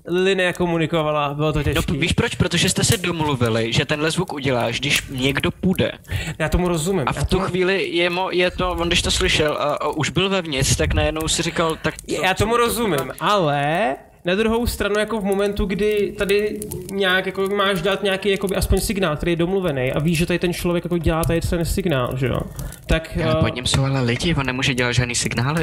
Lily 0.07 0.35
nekomunikovala, 0.35 1.33
bylo 1.33 1.53
to 1.53 1.63
těžké. 1.63 1.93
No, 1.93 1.99
víš 1.99 2.13
proč? 2.13 2.35
Protože 2.35 2.69
jste 2.69 2.83
se 2.83 2.97
domluvili 2.97 3.38
mluvili, 3.39 3.73
že 3.73 3.85
tenhle 3.85 4.11
zvuk 4.11 4.33
uděláš, 4.33 4.79
když 4.79 5.03
někdo 5.09 5.51
půjde. 5.51 5.91
Já 6.39 6.49
tomu 6.49 6.67
rozumím. 6.67 7.03
A 7.05 7.13
v 7.13 7.27
tu 7.27 7.39
chvíli 7.39 7.89
je, 7.89 8.09
mo, 8.09 8.31
je 8.31 8.51
to, 8.51 8.71
on 8.71 8.87
když 8.87 9.01
to 9.01 9.11
slyšel 9.11 9.57
a, 9.59 9.63
a 9.73 9.87
už 9.87 10.09
byl 10.09 10.29
vevnitř, 10.29 10.75
tak 10.75 10.93
najednou 10.93 11.27
si 11.27 11.41
říkal, 11.41 11.77
tak... 11.81 11.95
Co, 12.15 12.23
Já 12.23 12.33
tomu 12.33 12.51
co, 12.51 12.57
rozumím, 12.57 12.97
to 12.97 13.13
ale 13.19 13.95
na 14.25 14.35
druhou 14.35 14.67
stranu 14.67 14.99
jako 14.99 15.19
v 15.19 15.23
momentu, 15.23 15.65
kdy 15.65 16.15
tady 16.17 16.59
nějak 16.91 17.25
jako 17.25 17.47
máš 17.49 17.81
dát 17.81 18.03
nějaký 18.03 18.29
jako 18.29 18.47
aspoň 18.55 18.79
signál, 18.79 19.15
který 19.15 19.31
je 19.31 19.35
domluvený 19.35 19.91
a 19.91 19.99
víš, 19.99 20.17
že 20.17 20.25
tady 20.25 20.39
ten 20.39 20.53
člověk 20.53 20.83
jako 20.83 20.97
dělá 20.97 21.23
tady 21.23 21.41
ten 21.41 21.65
signál, 21.65 22.17
že 22.17 22.27
jo? 22.27 22.39
Tak... 22.85 23.15
Já, 23.15 23.35
uh... 23.35 23.39
pod 23.39 23.55
ním 23.55 23.65
jsou 23.65 23.83
ale 23.83 24.01
lidi, 24.01 24.35
on 24.35 24.45
nemůže 24.45 24.73
dělat 24.73 24.91
žádný 24.91 25.15
signály. 25.15 25.61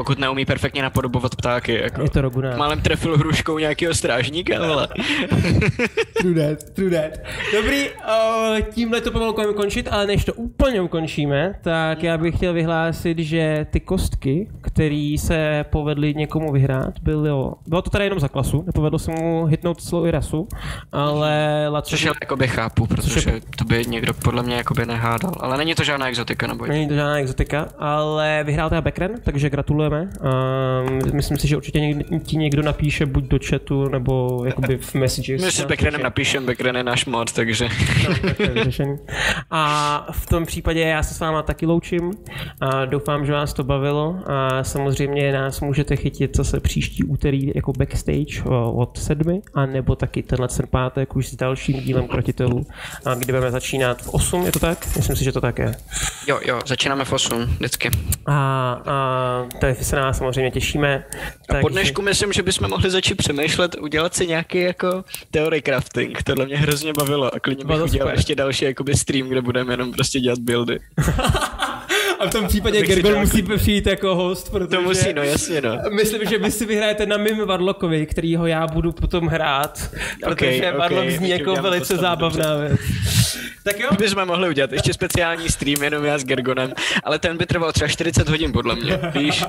Pokud 0.00 0.18
neumí 0.18 0.44
perfektně 0.44 0.82
napodobovat 0.82 1.36
ptáky, 1.36 1.80
jako. 1.82 2.02
Je 2.02 2.10
to 2.10 2.20
Roguna. 2.20 2.56
Málem 2.56 2.80
trefil 2.80 3.18
hruškou 3.18 3.58
nějakého 3.58 3.94
strážníka, 3.94 4.58
ale. 4.58 4.88
true 6.20 6.34
that, 6.34 6.70
true 6.74 6.90
that. 6.90 7.20
Dobrý, 7.52 7.88
uh, 7.90 8.60
tímhle 8.60 9.00
to 9.00 9.10
pomalu 9.10 9.34
končit, 9.54 9.88
ale 9.90 10.06
než 10.06 10.24
to 10.24 10.34
úplně 10.34 10.80
ukončíme, 10.80 11.54
tak 11.60 12.02
já 12.02 12.18
bych 12.18 12.36
chtěl 12.36 12.52
vyhlásit, 12.52 13.18
že 13.18 13.66
ty 13.70 13.80
kostky, 13.80 14.48
které 14.60 15.14
se 15.18 15.64
povedly 15.70 16.14
někomu 16.14 16.52
vyhrát, 16.52 16.98
bylo, 17.02 17.54
bylo 17.66 17.82
to 17.82 17.90
tady 17.90 18.04
jenom 18.04 18.20
za 18.20 18.28
klasu, 18.28 18.62
nepovedlo 18.66 18.98
se 18.98 19.10
mu 19.10 19.44
hitnout 19.44 19.82
celou 19.82 20.06
Irasu, 20.06 20.48
ale 20.92 21.64
Laco... 21.68 21.90
Což 21.90 22.02
já 22.02 22.12
jakoby 22.20 22.48
chápu, 22.48 22.86
protože 22.86 23.40
to 23.58 23.64
by 23.64 23.84
někdo 23.88 24.14
podle 24.14 24.42
mě 24.42 24.56
jakoby 24.56 24.86
nehádal, 24.86 25.32
ale 25.40 25.58
není 25.58 25.74
to 25.74 25.84
žádná 25.84 26.08
exotika, 26.08 26.46
nebo 26.46 26.66
Není 26.66 26.88
to 26.88 26.94
žádná 26.94 27.18
exotika, 27.18 27.68
ale 27.78 28.42
vyhrál 28.44 28.68
teda 28.68 28.80
Bekren, 28.80 29.12
takže 29.24 29.50
gratulujeme. 29.90 30.08
Uh, 31.08 31.14
myslím 31.14 31.38
si, 31.38 31.48
že 31.48 31.56
určitě 31.56 31.80
někdy, 31.80 32.20
ti 32.20 32.36
někdo 32.36 32.62
napíše 32.62 33.06
buď 33.06 33.24
do 33.24 33.38
chatu, 33.48 33.88
nebo 33.88 34.42
jakoby 34.46 34.78
v 34.78 34.94
messages. 34.94 35.44
My 35.44 35.52
si 35.52 35.62
s 35.62 35.64
Bekrenem 35.64 36.02
napíšem, 36.02 36.46
Bekren 36.46 36.76
je 36.76 36.84
náš 36.84 37.06
mod, 37.06 37.32
takže... 37.32 37.68
a 39.50 40.06
v 40.12 40.26
tom 40.26 40.46
případě 40.46 40.80
já 40.80 41.02
se 41.02 41.14
s 41.14 41.20
váma 41.20 41.42
taky 41.42 41.66
loučím. 41.66 42.12
A 42.60 42.84
doufám, 42.84 43.26
že 43.26 43.32
vás 43.32 43.52
to 43.52 43.64
bavilo 43.64 44.16
a 44.26 44.64
samozřejmě 44.64 45.32
nás 45.32 45.60
můžete 45.60 45.96
chytit 45.96 46.36
zase 46.36 46.60
příští 46.60 47.04
úterý 47.04 47.52
jako 47.54 47.72
backstage 47.72 48.42
od 48.74 48.98
sedmi, 48.98 49.42
a 49.54 49.66
nebo 49.66 49.96
taky 49.96 50.22
tenhle 50.22 50.48
ten 50.48 50.66
pátek 50.70 51.16
už 51.16 51.28
s 51.28 51.36
dalším 51.36 51.80
dílem 51.80 52.08
krotitelů, 52.08 52.66
kdy 53.18 53.32
budeme 53.32 53.50
začínat 53.50 54.02
v 54.02 54.08
8, 54.08 54.46
je 54.46 54.52
to 54.52 54.58
tak? 54.58 54.96
Myslím 54.96 55.16
si, 55.16 55.24
že 55.24 55.32
to 55.32 55.40
tak 55.40 55.58
je. 55.58 55.74
Jo, 56.26 56.40
jo, 56.44 56.60
začínáme 56.66 57.04
v 57.04 57.12
8, 57.12 57.42
vždycky. 57.42 57.90
A, 58.26 58.32
a 58.86 59.46
tady 59.80 59.88
se 59.88 59.96
na 59.96 60.02
nás 60.02 60.18
samozřejmě 60.18 60.50
těšíme. 60.50 61.04
A 61.48 61.52
tak, 61.52 61.60
po 61.60 61.68
dnešku 61.68 62.02
myslím, 62.02 62.32
že 62.32 62.42
bychom 62.42 62.70
mohli 62.70 62.90
začít 62.90 63.14
přemýšlet, 63.14 63.76
udělat 63.80 64.14
si 64.14 64.26
nějaký 64.26 64.60
jako 64.60 65.04
theory 65.30 65.62
crafting. 65.62 66.22
Tohle 66.22 66.46
mě 66.46 66.56
hrozně 66.56 66.92
bavilo 66.92 67.34
a 67.34 67.40
klidně 67.40 67.64
bych 67.64 67.82
udělal 67.82 68.12
ještě 68.12 68.34
další 68.34 68.64
jakoby 68.64 68.94
stream, 68.94 69.28
kde 69.28 69.42
budeme 69.42 69.72
jenom 69.72 69.92
prostě 69.92 70.20
dělat 70.20 70.38
buildy. 70.38 70.78
A 72.20 72.26
v 72.26 72.30
tom 72.30 72.46
případě 72.46 72.82
Gergol 72.82 73.20
musí 73.20 73.42
přijít 73.42 73.86
jako 73.86 74.14
host, 74.14 74.50
protože... 74.50 74.68
To 74.68 74.82
musí, 74.82 75.12
no 75.12 75.22
jasně, 75.22 75.60
no. 75.60 75.78
Myslím, 75.90 76.28
že 76.28 76.38
vy 76.38 76.50
si 76.50 76.66
vyhrajete 76.66 77.06
na 77.06 77.16
mým 77.16 77.46
Varlokovi, 77.46 78.06
kterýho 78.06 78.46
já 78.46 78.66
budu 78.66 78.92
potom 78.92 79.26
hrát, 79.26 79.90
protože 80.24 80.56
okay, 80.56 80.78
Varlok 80.78 81.04
okay, 81.04 81.16
zní 81.16 81.30
jako 81.30 81.54
velice 81.54 81.96
zábavná 81.96 82.56
věc. 82.56 82.80
Tak 83.64 83.80
jo? 83.80 83.88
Bychom 83.98 84.26
mohli 84.26 84.48
udělat 84.48 84.72
ještě 84.72 84.92
speciální 84.92 85.48
stream, 85.48 85.82
jenom 85.82 86.04
já 86.04 86.18
s 86.18 86.24
Gergonem, 86.24 86.72
ale 87.04 87.18
ten 87.18 87.36
by 87.36 87.46
trval 87.46 87.72
třeba 87.72 87.88
40 87.88 88.28
hodin, 88.28 88.52
podle 88.52 88.76
mě, 88.76 89.00
víš? 89.14 89.44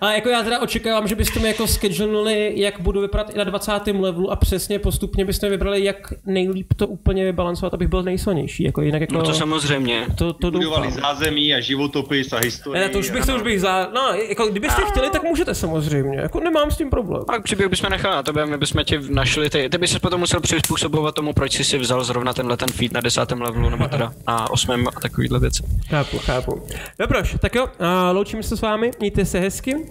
a 0.00 0.12
jako 0.12 0.28
já 0.28 0.42
teda 0.42 0.60
očekávám, 0.60 1.08
že 1.08 1.14
byste 1.14 1.40
mi 1.40 1.48
jako 1.48 1.66
schedulili, 1.66 2.52
jak 2.56 2.80
budu 2.80 3.00
vypadat 3.00 3.30
i 3.30 3.38
na 3.38 3.44
20. 3.44 3.72
levelu 3.86 4.30
a 4.30 4.36
přesně 4.36 4.78
postupně 4.78 5.24
byste 5.24 5.48
vybrali, 5.48 5.84
jak 5.84 6.12
nejlíp 6.26 6.74
to 6.76 6.86
úplně 6.86 7.24
vybalancovat, 7.24 7.74
abych 7.74 7.88
byl 7.88 8.02
nejsilnější. 8.02 8.64
Jako 8.64 8.82
jinak 8.82 9.00
jako, 9.00 9.14
no 9.14 9.22
to 9.22 9.34
samozřejmě. 9.34 10.06
To, 10.14 10.32
to 10.32 10.50
Budovali 10.74 11.00
zázemí 11.00 11.54
a 11.54 11.60
životopis 11.60 12.32
a 12.32 12.38
historii. 12.44 12.82
Ne, 12.82 12.88
to 12.88 12.98
už 12.98 13.10
bych, 13.10 13.26
to 13.26 13.36
už 13.36 13.42
bych 13.42 13.60
za... 13.60 13.90
No, 13.94 14.12
jako 14.28 14.46
kdybyste 14.46 14.82
a... 14.82 14.86
chtěli, 14.86 15.10
tak 15.10 15.22
můžete 15.22 15.54
samozřejmě. 15.54 16.18
Jako 16.18 16.40
nemám 16.40 16.70
s 16.70 16.76
tím 16.76 16.90
problém. 16.90 17.24
Tak 17.24 17.42
příběh 17.42 17.68
bychom 17.68 17.90
nechali 17.90 18.14
na 18.16 18.22
tebe, 18.22 18.46
my 18.46 18.58
bychom 18.58 18.84
ti 18.84 18.98
našli 19.08 19.50
ty. 19.50 19.68
Ty 19.68 19.78
bys 19.78 19.90
se 19.90 20.00
potom 20.00 20.20
musel 20.20 20.40
přizpůsobovat 20.40 21.14
tomu, 21.14 21.32
proč 21.32 21.52
jsi 21.52 21.64
si 21.64 21.78
vzal 21.78 22.04
zrovna 22.04 22.32
tenhle 22.32 22.56
ten 22.56 22.68
feed 22.68 22.92
na 22.92 23.00
desátém 23.00 23.42
levelu, 23.42 23.70
nebo 23.70 23.88
teda 23.88 24.12
na 24.26 24.50
osmém 24.50 24.88
a 24.88 25.00
takovýhle 25.00 25.40
věci. 25.40 25.62
Chápu, 25.88 26.18
chápu. 26.18 26.66
Dobroš, 26.98 27.36
tak 27.40 27.54
jo, 27.54 27.64
uh, 27.64 27.70
loučíme 28.12 28.42
se 28.42 28.56
s 28.56 28.60
vámi, 28.60 28.90
mějte 29.00 29.24
se 29.24 29.40
hezky. 29.40 29.74
Uh, 29.74 29.82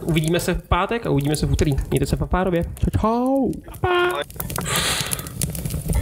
uvidíme 0.00 0.40
se 0.40 0.54
v 0.54 0.68
pátek 0.68 1.06
a 1.06 1.10
uvidíme 1.10 1.36
se 1.36 1.46
v 1.46 1.52
úterý. 1.52 1.72
Mějte 1.90 2.06
se 2.06 2.16
v 2.16 2.18
papárově. 2.18 2.64
Čau. 3.00 3.50
Pa. 3.80 4.22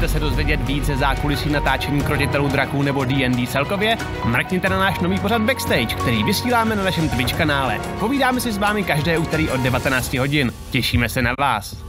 Chcete 0.00 0.12
se 0.12 0.20
dozvědět 0.20 0.60
více 0.62 0.96
zákulisí 0.96 1.50
natáčení 1.50 2.02
krotitelů 2.02 2.48
draků 2.48 2.82
nebo 2.82 3.04
D&D 3.04 3.46
celkově? 3.46 3.98
Mrkněte 4.24 4.68
na 4.68 4.78
náš 4.78 5.00
nový 5.00 5.18
pořad 5.18 5.42
Backstage, 5.42 5.86
který 5.86 6.24
vysíláme 6.24 6.76
na 6.76 6.84
našem 6.84 7.08
Twitch 7.08 7.36
kanále. 7.36 7.80
Povídáme 7.98 8.40
si 8.40 8.52
s 8.52 8.58
vámi 8.58 8.84
každé 8.84 9.18
úterý 9.18 9.50
od 9.50 9.60
19 9.60 10.14
hodin. 10.14 10.52
Těšíme 10.70 11.08
se 11.08 11.22
na 11.22 11.34
vás. 11.38 11.84